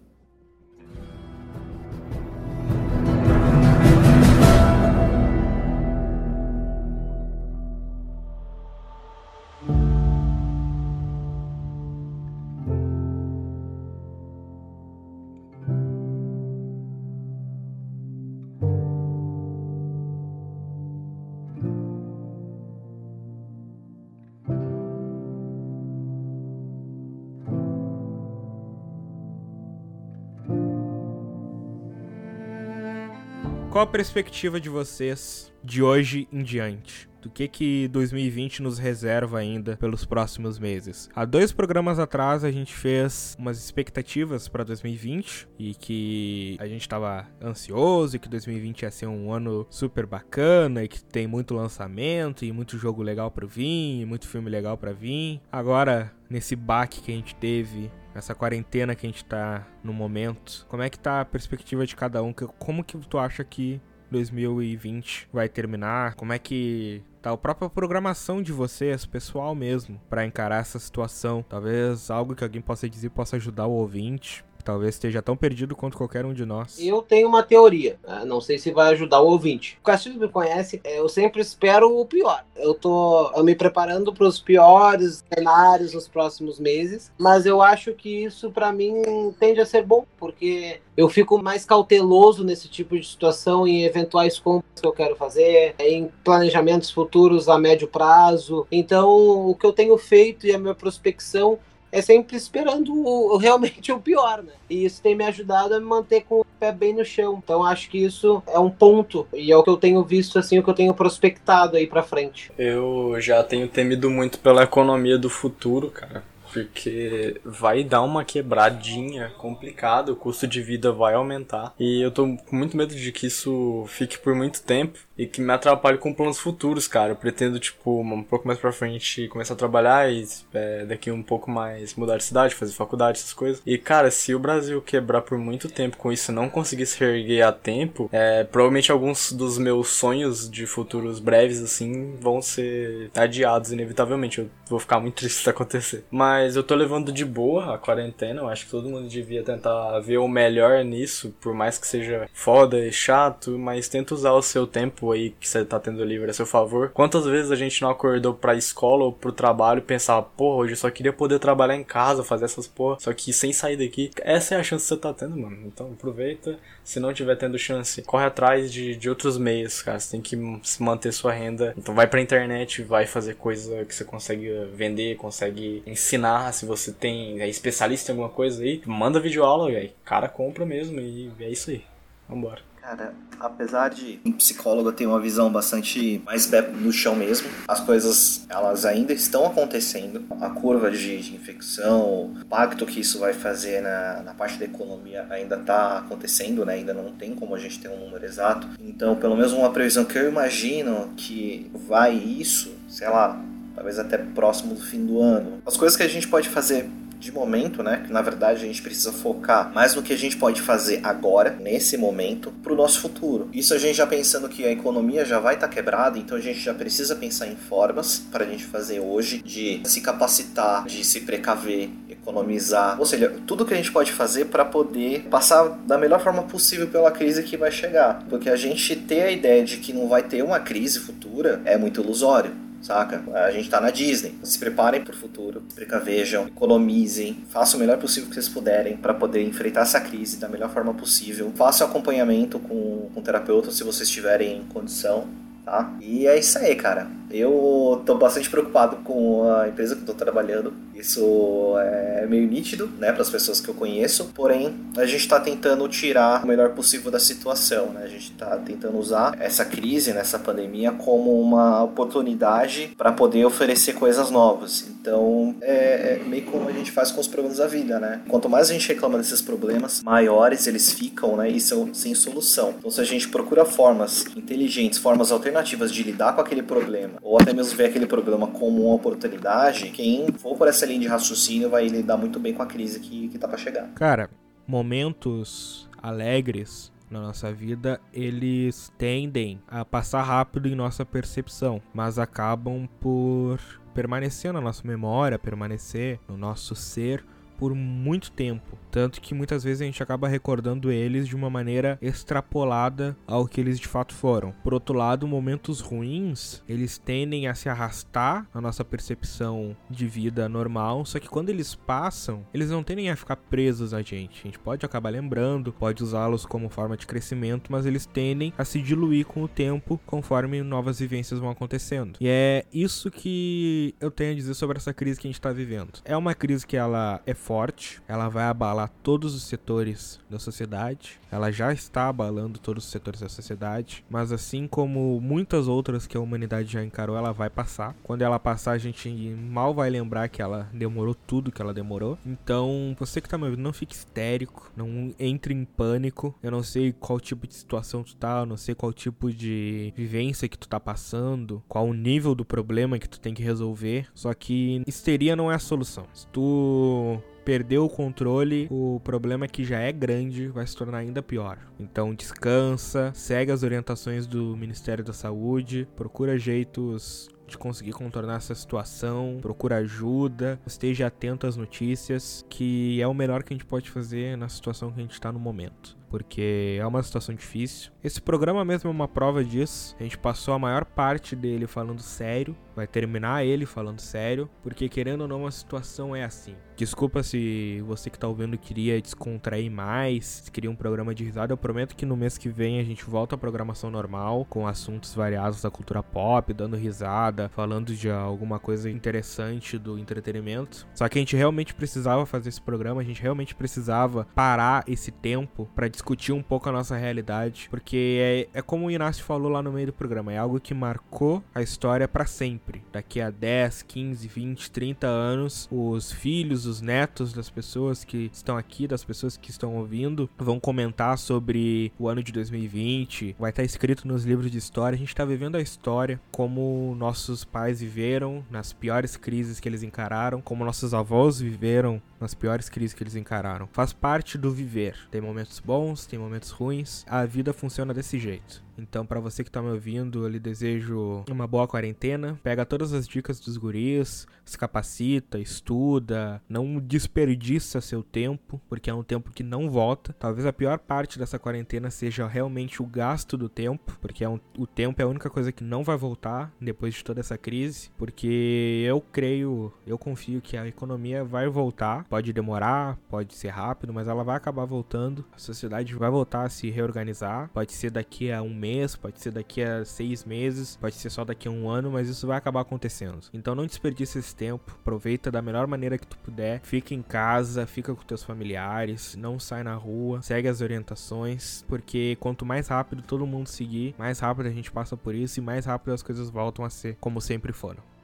Qual 33.76 33.84
a 33.84 33.86
perspectiva 33.86 34.58
de 34.58 34.70
vocês 34.70 35.52
de 35.62 35.82
hoje 35.82 36.26
em 36.32 36.42
diante? 36.42 37.06
Do 37.20 37.28
que 37.28 37.46
que 37.46 37.88
2020 37.88 38.62
nos 38.62 38.78
reserva 38.78 39.38
ainda 39.38 39.76
pelos 39.76 40.06
próximos 40.06 40.58
meses? 40.58 41.10
Há 41.14 41.26
dois 41.26 41.52
programas 41.52 41.98
atrás 41.98 42.42
a 42.42 42.50
gente 42.50 42.72
fez 42.72 43.36
umas 43.38 43.62
expectativas 43.62 44.48
para 44.48 44.64
2020 44.64 45.46
e 45.58 45.74
que 45.74 46.56
a 46.58 46.66
gente 46.66 46.80
estava 46.80 47.26
ansioso 47.38 48.16
e 48.16 48.18
que 48.18 48.30
2020 48.30 48.80
ia 48.80 48.90
ser 48.90 49.08
um 49.08 49.30
ano 49.30 49.66
super 49.68 50.06
bacana 50.06 50.82
e 50.82 50.88
que 50.88 51.04
tem 51.04 51.26
muito 51.26 51.52
lançamento 51.52 52.46
e 52.46 52.52
muito 52.52 52.78
jogo 52.78 53.02
legal 53.02 53.30
para 53.30 53.46
vir, 53.46 54.00
e 54.00 54.06
muito 54.06 54.26
filme 54.26 54.48
legal 54.48 54.78
para 54.78 54.94
vir. 54.94 55.38
Agora, 55.52 56.10
nesse 56.30 56.56
baque 56.56 57.02
que 57.02 57.12
a 57.12 57.14
gente 57.14 57.34
teve 57.34 57.90
essa 58.16 58.34
quarentena 58.34 58.94
que 58.94 59.06
a 59.06 59.10
gente 59.10 59.24
tá 59.24 59.66
no 59.84 59.92
momento, 59.92 60.66
como 60.68 60.82
é 60.82 60.88
que 60.88 60.98
tá 60.98 61.20
a 61.20 61.24
perspectiva 61.24 61.86
de 61.86 61.94
cada 61.94 62.22
um? 62.22 62.32
Como 62.32 62.82
que 62.82 62.96
tu 62.98 63.18
acha 63.18 63.44
que 63.44 63.80
2020 64.10 65.28
vai 65.32 65.48
terminar? 65.48 66.14
Como 66.14 66.32
é 66.32 66.38
que 66.38 67.02
tá 67.20 67.30
a 67.30 67.36
própria 67.36 67.68
programação 67.68 68.42
de 68.42 68.52
vocês, 68.52 69.04
pessoal 69.04 69.54
mesmo, 69.54 70.00
para 70.08 70.24
encarar 70.24 70.60
essa 70.60 70.78
situação? 70.78 71.44
Talvez 71.46 72.10
algo 72.10 72.34
que 72.34 72.44
alguém 72.44 72.62
possa 72.62 72.88
dizer 72.88 73.10
possa 73.10 73.36
ajudar 73.36 73.66
o 73.66 73.72
ouvinte 73.72 74.44
talvez 74.66 74.96
esteja 74.96 75.22
tão 75.22 75.36
perdido 75.36 75.76
quanto 75.76 75.96
qualquer 75.96 76.26
um 76.26 76.34
de 76.34 76.44
nós. 76.44 76.76
Eu 76.80 77.00
tenho 77.00 77.28
uma 77.28 77.44
teoria, 77.44 77.96
né? 78.06 78.24
não 78.24 78.40
sei 78.40 78.58
se 78.58 78.72
vai 78.72 78.92
ajudar 78.92 79.20
o 79.20 79.28
ouvinte. 79.28 79.78
O 79.80 79.84
Castilho 79.84 80.18
me 80.18 80.28
conhece, 80.28 80.80
eu 80.84 81.08
sempre 81.08 81.40
espero 81.40 81.96
o 81.96 82.04
pior. 82.04 82.44
Eu 82.56 82.74
tô 82.74 83.30
eu 83.36 83.44
me 83.44 83.54
preparando 83.54 84.12
para 84.12 84.26
os 84.26 84.40
piores 84.40 85.22
cenários 85.32 85.94
nos 85.94 86.08
próximos 86.08 86.58
meses, 86.58 87.12
mas 87.16 87.46
eu 87.46 87.62
acho 87.62 87.92
que 87.92 88.24
isso 88.24 88.50
para 88.50 88.72
mim 88.72 89.32
tende 89.38 89.60
a 89.60 89.66
ser 89.66 89.84
bom, 89.84 90.04
porque 90.18 90.80
eu 90.96 91.08
fico 91.08 91.40
mais 91.40 91.64
cauteloso 91.64 92.42
nesse 92.42 92.68
tipo 92.68 92.98
de 92.98 93.06
situação 93.06 93.68
em 93.68 93.84
eventuais 93.84 94.38
compras 94.38 94.80
que 94.80 94.86
eu 94.86 94.92
quero 94.92 95.14
fazer, 95.14 95.76
em 95.78 96.10
planejamentos 96.24 96.90
futuros 96.90 97.48
a 97.48 97.56
médio 97.56 97.86
prazo. 97.86 98.66
Então, 98.72 99.08
o 99.48 99.54
que 99.54 99.64
eu 99.64 99.72
tenho 99.72 99.96
feito 99.96 100.46
e 100.46 100.52
a 100.52 100.58
minha 100.58 100.74
prospecção 100.74 101.58
é 101.96 102.02
sempre 102.02 102.36
esperando 102.36 102.92
o, 102.92 103.36
realmente 103.38 103.90
o 103.92 103.98
pior, 103.98 104.42
né? 104.42 104.52
E 104.68 104.84
isso 104.84 105.00
tem 105.02 105.14
me 105.14 105.24
ajudado 105.24 105.74
a 105.74 105.80
me 105.80 105.86
manter 105.86 106.22
com 106.22 106.40
o 106.40 106.46
pé 106.60 106.70
bem 106.70 106.94
no 106.94 107.04
chão. 107.04 107.40
Então 107.42 107.64
acho 107.64 107.88
que 107.88 107.98
isso 107.98 108.42
é 108.46 108.58
um 108.58 108.70
ponto 108.70 109.26
e 109.32 109.50
é 109.50 109.56
o 109.56 109.62
que 109.62 109.70
eu 109.70 109.76
tenho 109.78 110.04
visto 110.04 110.38
assim, 110.38 110.58
o 110.58 110.62
que 110.62 110.68
eu 110.68 110.74
tenho 110.74 110.92
prospectado 110.92 111.76
aí 111.76 111.86
para 111.86 112.02
frente. 112.02 112.52
Eu 112.58 113.16
já 113.18 113.42
tenho 113.42 113.66
temido 113.66 114.10
muito 114.10 114.38
pela 114.38 114.62
economia 114.62 115.18
do 115.18 115.30
futuro, 115.30 115.90
cara 115.90 116.22
porque 116.52 117.38
vai 117.44 117.84
dar 117.84 118.00
uma 118.00 118.24
quebradinha 118.24 119.30
complicada, 119.36 120.10
o 120.10 120.16
custo 120.16 120.46
de 120.46 120.62
vida 120.62 120.90
vai 120.90 121.12
aumentar. 121.12 121.74
E 121.78 122.00
eu 122.00 122.10
tô 122.10 122.22
com 122.46 122.56
muito 122.56 122.74
medo 122.74 122.94
de 122.94 123.12
que 123.12 123.26
isso 123.26 123.84
fique 123.88 124.16
por 124.16 124.34
muito 124.34 124.62
tempo 124.62 124.98
e 125.18 125.26
que 125.26 125.40
me 125.40 125.52
atrapalhe 125.52 125.98
com 125.98 126.12
planos 126.12 126.38
futuros, 126.38 126.86
cara. 126.86 127.12
Eu 127.12 127.16
pretendo, 127.16 127.58
tipo, 127.58 128.00
um 128.00 128.22
pouco 128.22 128.46
mais 128.46 128.58
pra 128.58 128.72
frente 128.72 129.28
começar 129.28 129.54
a 129.54 129.56
trabalhar 129.56 130.10
e 130.10 130.26
é, 130.52 130.84
daqui 130.84 131.10
um 131.10 131.22
pouco 131.22 131.50
mais 131.50 131.94
mudar 131.94 132.16
de 132.16 132.24
cidade, 132.24 132.54
fazer 132.54 132.72
faculdade, 132.72 133.18
essas 133.18 133.32
coisas. 133.32 133.62
E, 133.64 133.78
cara, 133.78 134.10
se 134.10 134.34
o 134.34 134.38
Brasil 134.38 134.80
quebrar 134.82 135.22
por 135.22 135.38
muito 135.38 135.68
tempo 135.68 135.96
com 135.96 136.12
isso 136.12 136.32
não 136.32 136.48
conseguir 136.48 136.86
se 136.86 137.02
erguer 137.02 137.42
a 137.42 137.52
tempo, 137.52 138.08
é, 138.12 138.44
provavelmente 138.44 138.92
alguns 138.92 139.32
dos 139.32 139.58
meus 139.58 139.88
sonhos 139.88 140.50
de 140.50 140.66
futuros 140.66 141.18
breves, 141.18 141.62
assim, 141.62 142.16
vão 142.20 142.42
ser 142.42 143.10
adiados 143.14 143.72
inevitavelmente. 143.72 144.40
Eu 144.40 144.50
vou 144.68 144.78
ficar 144.78 145.00
muito 145.00 145.16
triste 145.16 145.40
se 145.42 145.50
acontecer. 145.50 146.04
Mas 146.10 146.56
eu 146.56 146.62
tô 146.62 146.74
levando 146.74 147.10
de 147.10 147.24
boa 147.24 147.74
a 147.74 147.78
quarentena. 147.78 148.42
Eu 148.42 148.48
acho 148.48 148.66
que 148.66 148.70
todo 148.70 148.88
mundo 148.88 149.08
devia 149.08 149.42
tentar 149.42 149.98
ver 150.00 150.18
o 150.18 150.28
melhor 150.28 150.84
nisso, 150.84 151.34
por 151.40 151.54
mais 151.54 151.78
que 151.78 151.86
seja 151.86 152.28
foda 152.34 152.78
e 152.78 152.92
chato, 152.92 153.58
mas 153.58 153.88
tenta 153.88 154.14
usar 154.14 154.32
o 154.32 154.42
seu 154.42 154.66
tempo 154.66 155.05
aí 155.12 155.34
que 155.38 155.48
você 155.48 155.64
tá 155.64 155.78
tendo 155.78 156.04
livre 156.04 156.30
a 156.30 156.34
seu 156.34 156.46
favor. 156.46 156.90
Quantas 156.90 157.24
vezes 157.24 157.50
a 157.50 157.56
gente 157.56 157.80
não 157.82 157.90
acordou 157.90 158.34
pra 158.34 158.54
escola 158.54 159.04
ou 159.04 159.12
pro 159.12 159.32
trabalho 159.32 159.78
e 159.78 159.82
pensava, 159.82 160.22
porra, 160.22 160.58
hoje 160.58 160.72
eu 160.72 160.76
só 160.76 160.90
queria 160.90 161.12
poder 161.12 161.38
trabalhar 161.38 161.76
em 161.76 161.84
casa, 161.84 162.24
fazer 162.24 162.44
essas 162.44 162.66
porra, 162.66 162.98
só 163.00 163.12
que 163.12 163.32
sem 163.32 163.52
sair 163.52 163.76
daqui. 163.76 164.10
Essa 164.22 164.54
é 164.54 164.58
a 164.58 164.62
chance 164.62 164.84
que 164.84 164.88
você 164.88 164.96
tá 164.96 165.12
tendo, 165.12 165.36
mano. 165.36 165.58
Então 165.66 165.92
aproveita. 165.92 166.58
Se 166.84 167.00
não 167.00 167.12
tiver 167.12 167.36
tendo 167.36 167.58
chance, 167.58 168.02
corre 168.02 168.24
atrás 168.24 168.72
de, 168.72 168.94
de 168.94 169.08
outros 169.08 169.36
meios, 169.38 169.82
cara. 169.82 169.98
Você 169.98 170.12
tem 170.12 170.20
que 170.20 170.36
manter 170.78 171.12
sua 171.12 171.32
renda. 171.32 171.74
Então 171.76 171.94
vai 171.94 172.06
pra 172.06 172.20
internet, 172.20 172.82
vai 172.82 173.06
fazer 173.06 173.34
coisa 173.34 173.84
que 173.84 173.94
você 173.94 174.04
consegue 174.04 174.48
vender, 174.72 175.16
consegue 175.16 175.82
ensinar. 175.86 176.52
Se 176.52 176.64
você 176.64 176.92
tem 176.92 177.40
é 177.40 177.48
especialista 177.48 178.12
em 178.12 178.14
alguma 178.14 178.28
coisa 178.28 178.62
aí, 178.62 178.80
manda 178.86 179.20
vídeo 179.20 179.44
aula, 179.44 179.70
velho. 179.70 179.90
Cara 180.04 180.28
compra 180.28 180.64
mesmo 180.64 181.00
e 181.00 181.30
é 181.40 181.48
isso 181.48 181.70
aí. 181.70 181.84
Vambora. 182.28 182.65
Cara, 182.86 183.14
apesar 183.40 183.90
de 183.90 184.20
um 184.24 184.30
psicólogo 184.30 184.92
ter 184.92 185.06
uma 185.06 185.20
visão 185.20 185.50
bastante 185.50 186.22
mais 186.24 186.48
no 186.80 186.92
chão 186.92 187.16
mesmo, 187.16 187.48
as 187.66 187.80
coisas 187.80 188.46
elas 188.48 188.84
ainda 188.84 189.12
estão 189.12 189.44
acontecendo. 189.44 190.22
A 190.40 190.50
curva 190.50 190.88
de, 190.88 191.20
de 191.20 191.34
infecção, 191.34 192.32
o 192.32 192.38
impacto 192.42 192.86
que 192.86 193.00
isso 193.00 193.18
vai 193.18 193.32
fazer 193.32 193.80
na, 193.80 194.22
na 194.22 194.34
parte 194.34 194.56
da 194.56 194.66
economia 194.66 195.26
ainda 195.30 195.56
está 195.56 195.98
acontecendo, 195.98 196.64
né? 196.64 196.74
Ainda 196.74 196.94
não 196.94 197.10
tem 197.10 197.34
como 197.34 197.56
a 197.56 197.58
gente 197.58 197.80
ter 197.80 197.88
um 197.88 197.98
número 197.98 198.24
exato. 198.24 198.68
Então, 198.78 199.16
pelo 199.16 199.34
menos 199.34 199.52
uma 199.52 199.72
previsão 199.72 200.04
que 200.04 200.16
eu 200.16 200.28
imagino 200.28 201.10
que 201.16 201.68
vai 201.88 202.14
isso, 202.14 202.72
sei 202.88 203.08
lá, 203.08 203.44
talvez 203.74 203.98
até 203.98 204.16
próximo 204.16 204.74
do 204.74 204.80
fim 204.80 205.04
do 205.04 205.20
ano. 205.20 205.60
As 205.66 205.76
coisas 205.76 205.96
que 205.96 206.04
a 206.04 206.08
gente 206.08 206.28
pode 206.28 206.48
fazer 206.48 206.88
de 207.18 207.32
momento, 207.32 207.82
né? 207.82 208.02
Que 208.06 208.12
na 208.12 208.22
verdade 208.22 208.62
a 208.62 208.66
gente 208.66 208.82
precisa 208.82 209.12
focar 209.12 209.72
mais 209.74 209.94
no 209.94 210.02
que 210.02 210.12
a 210.12 210.18
gente 210.18 210.36
pode 210.36 210.60
fazer 210.60 211.00
agora, 211.02 211.56
nesse 211.60 211.96
momento, 211.96 212.52
para 212.62 212.72
o 212.72 212.76
nosso 212.76 213.00
futuro. 213.00 213.48
Isso 213.52 213.74
a 213.74 213.78
gente 213.78 213.96
já 213.96 214.06
pensando 214.06 214.48
que 214.48 214.64
a 214.64 214.70
economia 214.70 215.24
já 215.24 215.38
vai 215.38 215.54
estar 215.54 215.68
tá 215.68 215.72
quebrada, 215.72 216.18
então 216.18 216.36
a 216.36 216.40
gente 216.40 216.60
já 216.60 216.74
precisa 216.74 217.16
pensar 217.16 217.46
em 217.46 217.56
formas 217.56 218.18
para 218.30 218.44
a 218.44 218.46
gente 218.46 218.64
fazer 218.64 219.00
hoje 219.00 219.42
de 219.42 219.80
se 219.84 220.00
capacitar, 220.00 220.84
de 220.86 221.04
se 221.04 221.20
precaver, 221.20 221.90
economizar, 222.08 222.98
ou 222.98 223.06
seja, 223.06 223.32
tudo 223.46 223.64
que 223.64 223.74
a 223.74 223.76
gente 223.76 223.92
pode 223.92 224.12
fazer 224.12 224.46
para 224.46 224.64
poder 224.64 225.22
passar 225.30 225.68
da 225.86 225.96
melhor 225.96 226.20
forma 226.20 226.42
possível 226.42 226.86
pela 226.88 227.10
crise 227.10 227.42
que 227.42 227.56
vai 227.56 227.70
chegar. 227.70 228.24
Porque 228.28 228.50
a 228.50 228.56
gente 228.56 228.96
ter 228.96 229.22
a 229.22 229.30
ideia 229.30 229.64
de 229.64 229.78
que 229.78 229.92
não 229.92 230.08
vai 230.08 230.22
ter 230.22 230.42
uma 230.42 230.60
crise 230.60 230.98
futura 230.98 231.60
é 231.64 231.76
muito 231.76 232.00
ilusório 232.00 232.65
saca? 232.86 233.22
A 233.34 233.50
gente 233.50 233.68
tá 233.68 233.80
na 233.80 233.90
Disney. 233.90 234.34
Se 234.42 234.58
preparem 234.58 235.02
pro 235.02 235.16
futuro, 235.16 235.62
precavejam, 235.74 236.46
economizem, 236.46 237.44
façam 237.48 237.78
o 237.78 237.80
melhor 237.80 237.98
possível 237.98 238.28
que 238.28 238.34
vocês 238.34 238.48
puderem 238.48 238.96
para 238.96 239.12
poder 239.12 239.42
enfrentar 239.42 239.80
essa 239.80 240.00
crise 240.00 240.38
da 240.38 240.48
melhor 240.48 240.70
forma 240.70 240.94
possível. 240.94 241.52
Façam 241.56 241.86
acompanhamento 241.86 242.58
com, 242.58 243.10
com 243.12 243.20
terapeuta 243.20 243.70
se 243.70 243.82
vocês 243.82 244.08
tiverem 244.08 244.62
condição, 244.72 245.26
tá? 245.64 245.92
E 246.00 246.26
é 246.26 246.38
isso 246.38 246.58
aí, 246.58 246.76
cara. 246.76 247.08
Eu 247.30 248.02
tô 248.06 248.14
bastante 248.16 248.48
preocupado 248.48 248.96
com 248.98 249.50
a 249.50 249.68
empresa 249.68 249.96
que 249.96 250.02
eu 250.02 250.06
tô 250.06 250.14
trabalhando. 250.14 250.72
Isso 250.98 251.74
é 251.78 252.26
meio 252.26 252.48
nítido, 252.48 252.90
né, 252.98 253.12
para 253.12 253.22
as 253.22 253.30
pessoas 253.30 253.60
que 253.60 253.68
eu 253.68 253.74
conheço. 253.74 254.30
Porém, 254.34 254.74
a 254.96 255.04
gente 255.04 255.20
está 255.20 255.38
tentando 255.38 255.86
tirar 255.88 256.44
o 256.44 256.46
melhor 256.46 256.70
possível 256.70 257.10
da 257.10 257.20
situação, 257.20 257.86
né? 257.90 258.02
A 258.04 258.08
gente 258.08 258.32
está 258.32 258.56
tentando 258.56 258.98
usar 258.98 259.36
essa 259.38 259.64
crise, 259.64 260.12
nessa 260.12 260.38
pandemia, 260.38 260.92
como 260.92 261.40
uma 261.40 261.82
oportunidade 261.82 262.92
para 262.96 263.12
poder 263.12 263.44
oferecer 263.44 263.94
coisas 263.94 264.30
novas. 264.30 264.86
Então, 264.88 265.54
é, 265.60 265.74
é, 266.14 266.22
meio 266.26 266.44
como 266.46 266.68
a 266.68 266.72
gente 266.72 266.90
faz 266.90 267.10
com 267.10 267.20
os 267.20 267.28
problemas 267.28 267.58
da 267.58 267.66
vida, 267.66 268.00
né? 268.00 268.22
Quanto 268.28 268.48
mais 268.48 268.70
a 268.70 268.72
gente 268.72 268.88
reclama 268.88 269.18
desses 269.18 269.42
problemas, 269.42 270.02
maiores 270.02 270.66
eles 270.66 270.92
ficam, 270.92 271.36
né? 271.36 271.48
E 271.48 271.60
são 271.60 271.94
sem 271.94 272.14
solução. 272.14 272.74
Então, 272.78 272.90
se 272.90 273.00
a 273.00 273.04
gente 273.04 273.28
procura 273.28 273.64
formas 273.64 274.24
inteligentes, 274.36 274.98
formas 274.98 275.30
alternativas 275.30 275.92
de 275.92 276.02
lidar 276.02 276.34
com 276.34 276.40
aquele 276.40 276.62
problema 276.62 277.14
ou 277.22 277.38
até 277.40 277.52
mesmo 277.52 277.76
ver 277.76 277.86
aquele 277.86 278.06
problema 278.06 278.46
como 278.46 278.86
uma 278.86 278.94
oportunidade, 278.94 279.90
quem 279.90 280.26
for 280.38 280.56
por 280.56 280.68
essa 280.68 280.85
linha 280.86 281.00
de 281.00 281.06
raciocínio 281.06 281.68
vai 281.68 281.86
lidar 281.88 282.16
muito 282.16 282.38
bem 282.38 282.54
com 282.54 282.62
a 282.62 282.66
crise 282.66 283.00
que, 283.00 283.28
que 283.28 283.38
tá 283.38 283.46
para 283.46 283.58
chegar. 283.58 283.88
Cara, 283.94 284.30
momentos 284.66 285.88
alegres 286.00 286.92
na 287.10 287.20
nossa 287.20 287.52
vida, 287.52 288.00
eles 288.12 288.92
tendem 288.98 289.62
a 289.68 289.84
passar 289.84 290.22
rápido 290.22 290.68
em 290.68 290.74
nossa 290.74 291.04
percepção, 291.04 291.80
mas 291.94 292.18
acabam 292.18 292.88
por 293.00 293.60
permanecer 293.94 294.52
na 294.52 294.60
nossa 294.60 294.86
memória, 294.86 295.38
permanecer 295.38 296.18
no 296.28 296.36
nosso 296.36 296.74
ser 296.74 297.24
por 297.56 297.74
muito 297.74 298.30
tempo. 298.30 298.78
Tanto 298.90 299.20
que 299.20 299.34
muitas 299.34 299.62
vezes 299.62 299.82
a 299.82 299.84
gente 299.84 300.02
acaba 300.02 300.26
recordando 300.26 300.90
eles 300.90 301.28
de 301.28 301.36
uma 301.36 301.50
maneira 301.50 301.98
extrapolada 302.00 303.16
ao 303.26 303.46
que 303.46 303.60
eles 303.60 303.78
de 303.78 303.86
fato 303.86 304.14
foram. 304.14 304.52
Por 304.64 304.72
outro 304.72 304.96
lado, 304.96 305.26
momentos 305.26 305.80
ruins, 305.80 306.62
eles 306.68 306.96
tendem 306.96 307.46
a 307.46 307.54
se 307.54 307.68
arrastar 307.68 308.48
na 308.54 308.60
nossa 308.60 308.84
percepção 308.84 309.76
de 309.90 310.06
vida 310.06 310.48
normal, 310.48 311.04
só 311.04 311.18
que 311.18 311.28
quando 311.28 311.50
eles 311.50 311.74
passam, 311.74 312.46
eles 312.54 312.70
não 312.70 312.82
tendem 312.82 313.10
a 313.10 313.16
ficar 313.16 313.36
presos 313.36 313.92
a 313.92 314.00
gente. 314.00 314.40
A 314.40 314.46
gente 314.46 314.58
pode 314.58 314.86
acabar 314.86 315.10
lembrando, 315.10 315.72
pode 315.72 316.02
usá-los 316.02 316.46
como 316.46 316.70
forma 316.70 316.96
de 316.96 317.06
crescimento, 317.06 317.70
mas 317.70 317.84
eles 317.84 318.06
tendem 318.06 318.52
a 318.56 318.64
se 318.64 318.80
diluir 318.80 319.26
com 319.26 319.42
o 319.42 319.48
tempo 319.48 320.00
conforme 320.06 320.62
novas 320.62 320.98
vivências 320.98 321.38
vão 321.38 321.50
acontecendo. 321.50 322.16
E 322.20 322.28
é 322.28 322.64
isso 322.72 323.10
que 323.10 323.94
eu 324.00 324.10
tenho 324.10 324.32
a 324.32 324.34
dizer 324.34 324.54
sobre 324.54 324.78
essa 324.78 324.94
crise 324.94 325.20
que 325.20 325.26
a 325.26 325.30
gente 325.30 325.38
está 325.38 325.52
vivendo. 325.52 326.00
É 326.04 326.16
uma 326.16 326.34
crise 326.34 326.66
que 326.66 326.76
ela 326.76 327.20
é 327.26 327.34
forte, 327.46 328.02
ela 328.08 328.28
vai 328.28 328.46
abalar 328.46 328.90
todos 329.04 329.32
os 329.32 329.44
setores 329.44 330.18
da 330.28 330.36
sociedade. 330.36 331.20
Ela 331.30 331.52
já 331.52 331.72
está 331.72 332.08
abalando 332.08 332.58
todos 332.58 332.84
os 332.84 332.90
setores 332.90 333.20
da 333.20 333.28
sociedade, 333.28 334.04
mas 334.10 334.32
assim 334.32 334.66
como 334.66 335.20
muitas 335.20 335.68
outras 335.68 336.08
que 336.08 336.16
a 336.16 336.20
humanidade 336.20 336.72
já 336.72 336.82
encarou, 336.82 337.16
ela 337.16 337.32
vai 337.32 337.48
passar. 337.48 337.94
Quando 338.02 338.22
ela 338.22 338.40
passar, 338.40 338.72
a 338.72 338.78
gente 338.78 339.08
mal 339.08 339.72
vai 339.72 339.88
lembrar 339.88 340.28
que 340.28 340.42
ela 340.42 340.68
demorou 340.72 341.14
tudo 341.14 341.52
que 341.52 341.62
ela 341.62 341.72
demorou. 341.72 342.18
Então, 342.26 342.96
você 342.98 343.20
que 343.20 343.28
tá 343.28 343.38
me 343.38 343.44
ouvindo, 343.44 343.62
não 343.62 343.72
fique 343.72 343.94
histérico, 343.94 344.72
não 344.76 345.14
entre 345.16 345.54
em 345.54 345.64
pânico. 345.64 346.34
Eu 346.42 346.50
não 346.50 346.64
sei 346.64 346.92
qual 346.92 347.20
tipo 347.20 347.46
de 347.46 347.54
situação 347.54 348.02
tu 348.02 348.16
tá, 348.16 348.40
eu 348.40 348.46
não 348.46 348.56
sei 348.56 348.74
qual 348.74 348.92
tipo 348.92 349.32
de 349.32 349.92
vivência 349.96 350.48
que 350.48 350.58
tu 350.58 350.68
tá 350.68 350.80
passando, 350.80 351.62
qual 351.68 351.86
o 351.86 351.94
nível 351.94 352.34
do 352.34 352.44
problema 352.44 352.98
que 352.98 353.08
tu 353.08 353.20
tem 353.20 353.34
que 353.34 353.42
resolver. 353.42 354.08
Só 354.14 354.34
que 354.34 354.82
histeria 354.84 355.36
não 355.36 355.52
é 355.52 355.54
a 355.54 355.60
solução. 355.60 356.06
Se 356.12 356.26
tu 356.28 357.20
perdeu 357.46 357.84
o 357.84 357.88
controle, 357.88 358.66
o 358.68 359.00
problema 359.04 359.46
que 359.46 359.64
já 359.64 359.78
é 359.78 359.92
grande 359.92 360.48
vai 360.48 360.66
se 360.66 360.74
tornar 360.74 360.98
ainda 360.98 361.22
pior. 361.22 361.56
Então 361.78 362.12
descansa, 362.12 363.12
segue 363.14 363.52
as 363.52 363.62
orientações 363.62 364.26
do 364.26 364.56
Ministério 364.56 365.04
da 365.04 365.12
Saúde, 365.12 365.86
procura 365.94 366.36
jeitos 366.36 367.28
de 367.46 367.56
conseguir 367.56 367.92
contornar 367.92 368.38
essa 368.38 368.52
situação, 368.52 369.38
procura 369.40 369.76
ajuda, 369.76 370.60
esteja 370.66 371.06
atento 371.06 371.46
às 371.46 371.56
notícias, 371.56 372.44
que 372.50 373.00
é 373.00 373.06
o 373.06 373.14
melhor 373.14 373.44
que 373.44 373.54
a 373.54 373.56
gente 373.56 373.64
pode 373.64 373.88
fazer 373.88 374.36
na 374.36 374.48
situação 374.48 374.90
que 374.90 374.98
a 374.98 375.02
gente 375.02 375.12
está 375.12 375.30
no 375.30 375.38
momento 375.38 375.96
porque 376.08 376.76
é 376.78 376.86
uma 376.86 377.02
situação 377.02 377.34
difícil. 377.34 377.90
Esse 378.02 378.20
programa 378.20 378.64
mesmo 378.64 378.88
é 378.88 378.90
uma 378.90 379.08
prova 379.08 379.44
disso. 379.44 379.96
A 379.98 380.02
gente 380.02 380.18
passou 380.18 380.54
a 380.54 380.58
maior 380.58 380.84
parte 380.84 381.34
dele 381.34 381.66
falando 381.66 382.00
sério, 382.00 382.56
vai 382.74 382.86
terminar 382.86 383.44
ele 383.44 383.66
falando 383.66 384.00
sério, 384.00 384.48
porque 384.62 384.88
querendo 384.88 385.22
ou 385.22 385.28
não 385.28 385.46
a 385.46 385.50
situação 385.50 386.14
é 386.14 386.24
assim. 386.24 386.54
Desculpa 386.76 387.22
se 387.22 387.82
você 387.86 388.10
que 388.10 388.18
tá 388.18 388.28
ouvindo 388.28 388.58
queria 388.58 389.00
descontrair 389.00 389.70
mais, 389.70 390.46
queria 390.52 390.70
um 390.70 390.76
programa 390.76 391.14
de 391.14 391.24
risada. 391.24 391.52
Eu 391.52 391.56
prometo 391.56 391.96
que 391.96 392.04
no 392.04 392.14
mês 392.14 392.36
que 392.36 392.50
vem 392.50 392.78
a 392.78 392.84
gente 392.84 393.02
volta 393.04 393.34
à 393.34 393.38
programação 393.38 393.90
normal, 393.90 394.44
com 394.44 394.66
assuntos 394.66 395.14
variados 395.14 395.62
da 395.62 395.70
cultura 395.70 396.02
pop, 396.02 396.52
dando 396.52 396.76
risada, 396.76 397.48
falando 397.48 397.94
de 397.94 398.10
alguma 398.10 398.58
coisa 398.58 398.90
interessante 398.90 399.78
do 399.78 399.98
entretenimento. 399.98 400.86
Só 400.94 401.08
que 401.08 401.18
a 401.18 401.20
gente 401.20 401.34
realmente 401.34 401.74
precisava 401.74 402.26
fazer 402.26 402.50
esse 402.50 402.60
programa, 402.60 403.00
a 403.00 403.04
gente 403.04 403.22
realmente 403.22 403.54
precisava 403.54 404.26
parar 404.34 404.84
esse 404.86 405.10
tempo 405.10 405.68
para 405.74 405.88
discutir 405.96 406.32
um 406.32 406.42
pouco 406.42 406.68
a 406.68 406.72
nossa 406.72 406.96
realidade, 406.96 407.68
porque 407.70 408.46
é, 408.52 408.58
é 408.58 408.62
como 408.62 408.86
o 408.86 408.90
Inácio 408.90 409.24
falou 409.24 409.50
lá 409.50 409.62
no 409.62 409.72
meio 409.72 409.86
do 409.86 409.92
programa, 409.92 410.32
é 410.32 410.36
algo 410.36 410.60
que 410.60 410.74
marcou 410.74 411.42
a 411.54 411.62
história 411.62 412.06
para 412.06 412.26
sempre. 412.26 412.82
Daqui 412.92 413.20
a 413.20 413.30
10, 413.30 413.82
15, 413.82 414.28
20, 414.28 414.70
30 414.70 415.06
anos, 415.06 415.68
os 415.70 416.12
filhos, 416.12 416.66
os 416.66 416.80
netos 416.80 417.32
das 417.32 417.48
pessoas 417.48 418.04
que 418.04 418.30
estão 418.32 418.56
aqui, 418.56 418.86
das 418.86 419.04
pessoas 419.04 419.36
que 419.36 419.50
estão 419.50 419.76
ouvindo, 419.76 420.28
vão 420.38 420.60
comentar 420.60 421.16
sobre 421.16 421.92
o 421.98 422.08
ano 422.08 422.22
de 422.22 422.30
2020, 422.30 423.36
vai 423.38 423.50
estar 423.50 423.64
escrito 423.64 424.06
nos 424.06 424.24
livros 424.24 424.50
de 424.50 424.58
história. 424.58 424.96
A 424.96 424.98
gente 424.98 425.08
está 425.08 425.24
vivendo 425.24 425.56
a 425.56 425.60
história 425.60 426.20
como 426.30 426.94
nossos 426.98 427.44
pais 427.44 427.80
viveram 427.80 428.44
nas 428.50 428.72
piores 428.72 429.16
crises 429.16 429.58
que 429.58 429.68
eles 429.68 429.82
encararam, 429.82 430.42
como 430.42 430.64
nossos 430.64 430.92
avós 430.92 431.40
viveram 431.40 432.02
nas 432.20 432.34
piores 432.34 432.68
crises 432.68 432.94
que 432.94 433.02
eles 433.02 433.14
encararam. 433.14 433.68
Faz 433.72 433.92
parte 433.92 434.36
do 434.36 434.50
viver. 434.50 434.96
Tem 435.10 435.20
momentos 435.20 435.60
bons, 435.60 435.85
tem 435.94 436.18
momentos 436.18 436.50
ruins. 436.50 437.04
A 437.06 437.24
vida 437.24 437.52
funciona 437.52 437.94
desse 437.94 438.18
jeito. 438.18 438.65
Então, 438.78 439.06
para 439.06 439.20
você 439.20 439.42
que 439.42 439.50
tá 439.50 439.62
me 439.62 439.70
ouvindo, 439.70 440.24
eu 440.24 440.28
lhe 440.28 440.38
desejo 440.38 441.24
uma 441.30 441.46
boa 441.46 441.66
quarentena. 441.66 442.38
Pega 442.42 442.64
todas 442.64 442.92
as 442.92 443.06
dicas 443.08 443.40
dos 443.40 443.56
guris, 443.56 444.26
se 444.44 444.58
capacita, 444.58 445.38
estuda, 445.38 446.42
não 446.48 446.78
desperdiça 446.78 447.80
seu 447.80 448.02
tempo, 448.02 448.60
porque 448.68 448.90
é 448.90 448.94
um 448.94 449.02
tempo 449.02 449.32
que 449.32 449.42
não 449.42 449.70
volta. 449.70 450.14
Talvez 450.18 450.46
a 450.46 450.52
pior 450.52 450.78
parte 450.78 451.18
dessa 451.18 451.38
quarentena 451.38 451.90
seja 451.90 452.26
realmente 452.26 452.82
o 452.82 452.86
gasto 452.86 453.36
do 453.36 453.48
tempo, 453.48 453.98
porque 454.00 454.24
é 454.24 454.28
um, 454.28 454.38
o 454.58 454.66
tempo 454.66 455.00
é 455.00 455.04
a 455.04 455.08
única 455.08 455.30
coisa 455.30 455.52
que 455.52 455.64
não 455.64 455.82
vai 455.82 455.96
voltar 455.96 456.52
depois 456.60 456.94
de 456.94 457.04
toda 457.04 457.20
essa 457.20 457.38
crise, 457.38 457.90
porque 457.96 458.84
eu 458.86 459.00
creio, 459.00 459.72
eu 459.86 459.98
confio 459.98 460.40
que 460.40 460.56
a 460.56 460.66
economia 460.66 461.24
vai 461.24 461.48
voltar. 461.48 462.04
Pode 462.04 462.32
demorar, 462.32 462.98
pode 463.08 463.34
ser 463.34 463.48
rápido, 463.48 463.92
mas 463.92 464.08
ela 464.08 464.24
vai 464.24 464.36
acabar 464.36 464.64
voltando. 464.64 465.24
A 465.32 465.38
sociedade 465.38 465.94
vai 465.94 466.10
voltar 466.10 466.44
a 466.44 466.48
se 466.48 466.70
reorganizar. 466.70 467.50
Pode 467.52 467.72
ser 467.72 467.90
daqui 467.90 468.30
a 468.30 468.42
um 468.42 468.54
mês 468.54 468.65
mês, 468.66 468.96
pode 468.96 469.20
ser 469.20 469.30
daqui 469.30 469.62
a 469.62 469.84
seis 469.84 470.24
meses, 470.24 470.76
pode 470.76 470.96
ser 470.96 471.10
só 471.10 471.24
daqui 471.24 471.46
a 471.46 471.50
um 471.50 471.68
ano, 471.68 471.90
mas 471.90 472.08
isso 472.08 472.26
vai 472.26 472.36
acabar 472.36 472.60
acontecendo. 472.60 473.20
Então 473.32 473.54
não 473.54 473.66
desperdice 473.66 474.18
esse 474.18 474.34
tempo, 474.34 474.76
aproveita 474.80 475.30
da 475.30 475.40
melhor 475.40 475.66
maneira 475.66 475.98
que 475.98 476.06
tu 476.06 476.18
puder, 476.18 476.60
fica 476.62 476.94
em 476.94 477.02
casa, 477.02 477.66
fica 477.66 477.94
com 477.94 478.02
teus 478.02 478.22
familiares, 478.22 479.14
não 479.16 479.38
sai 479.38 479.62
na 479.62 479.74
rua, 479.74 480.20
segue 480.22 480.48
as 480.48 480.60
orientações, 480.60 481.64
porque 481.68 482.16
quanto 482.18 482.44
mais 482.44 482.68
rápido 482.68 483.02
todo 483.02 483.26
mundo 483.26 483.48
seguir, 483.48 483.94
mais 483.98 484.18
rápido 484.18 484.46
a 484.46 484.52
gente 484.52 484.70
passa 484.70 484.96
por 484.96 485.14
isso 485.14 485.38
e 485.38 485.42
mais 485.42 485.64
rápido 485.64 485.92
as 485.92 486.02
coisas 486.02 486.28
voltam 486.28 486.64
a 486.64 486.70
ser 486.70 486.96
como 487.00 487.20
sempre 487.20 487.52
foram. 487.52 487.95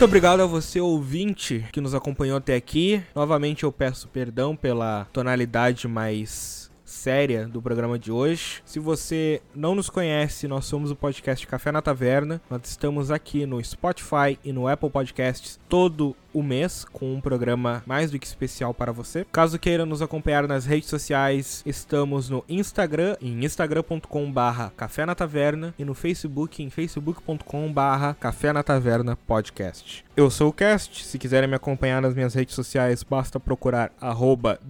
Muito 0.00 0.08
obrigado 0.08 0.40
a 0.40 0.46
você, 0.46 0.80
ouvinte, 0.80 1.62
que 1.70 1.78
nos 1.78 1.94
acompanhou 1.94 2.38
até 2.38 2.54
aqui. 2.54 3.02
Novamente 3.14 3.64
eu 3.64 3.70
peço 3.70 4.08
perdão 4.08 4.56
pela 4.56 5.06
tonalidade 5.12 5.86
mais 5.86 6.59
séria 7.00 7.48
do 7.48 7.62
programa 7.62 7.98
de 7.98 8.12
hoje. 8.12 8.60
Se 8.62 8.78
você 8.78 9.40
não 9.54 9.74
nos 9.74 9.88
conhece, 9.88 10.46
nós 10.46 10.66
somos 10.66 10.90
o 10.90 10.96
podcast 10.96 11.46
Café 11.46 11.72
na 11.72 11.80
Taverna. 11.80 12.42
Nós 12.50 12.60
estamos 12.64 13.10
aqui 13.10 13.46
no 13.46 13.62
Spotify 13.64 14.38
e 14.44 14.52
no 14.52 14.68
Apple 14.68 14.90
Podcasts 14.90 15.58
todo 15.66 16.14
o 16.32 16.42
mês 16.42 16.84
com 16.92 17.14
um 17.14 17.20
programa 17.20 17.82
mais 17.86 18.10
do 18.10 18.18
que 18.18 18.26
especial 18.26 18.72
para 18.72 18.92
você. 18.92 19.26
Caso 19.32 19.58
queira 19.58 19.84
nos 19.84 20.02
acompanhar 20.02 20.46
nas 20.46 20.64
redes 20.64 20.88
sociais, 20.88 21.62
estamos 21.66 22.28
no 22.28 22.44
Instagram 22.48 23.16
em 23.20 23.44
instagram.com/barra 23.44 24.72
Café 24.76 25.06
na 25.06 25.14
Taverna 25.14 25.74
e 25.78 25.84
no 25.84 25.94
Facebook 25.94 26.62
em 26.62 26.70
facebook.com/barra 26.70 28.14
Café 28.14 28.52
na 28.52 28.62
Taverna 28.62 29.16
Podcast. 29.16 30.04
Eu 30.16 30.30
sou 30.30 30.50
o 30.50 30.52
Cast. 30.52 31.04
Se 31.04 31.18
quiserem 31.18 31.48
me 31.48 31.56
acompanhar 31.56 32.02
nas 32.02 32.14
minhas 32.14 32.34
redes 32.34 32.54
sociais, 32.54 33.02
basta 33.02 33.40
procurar 33.40 33.90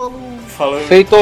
Falou! 0.46 0.80
Feito! 0.80 1.16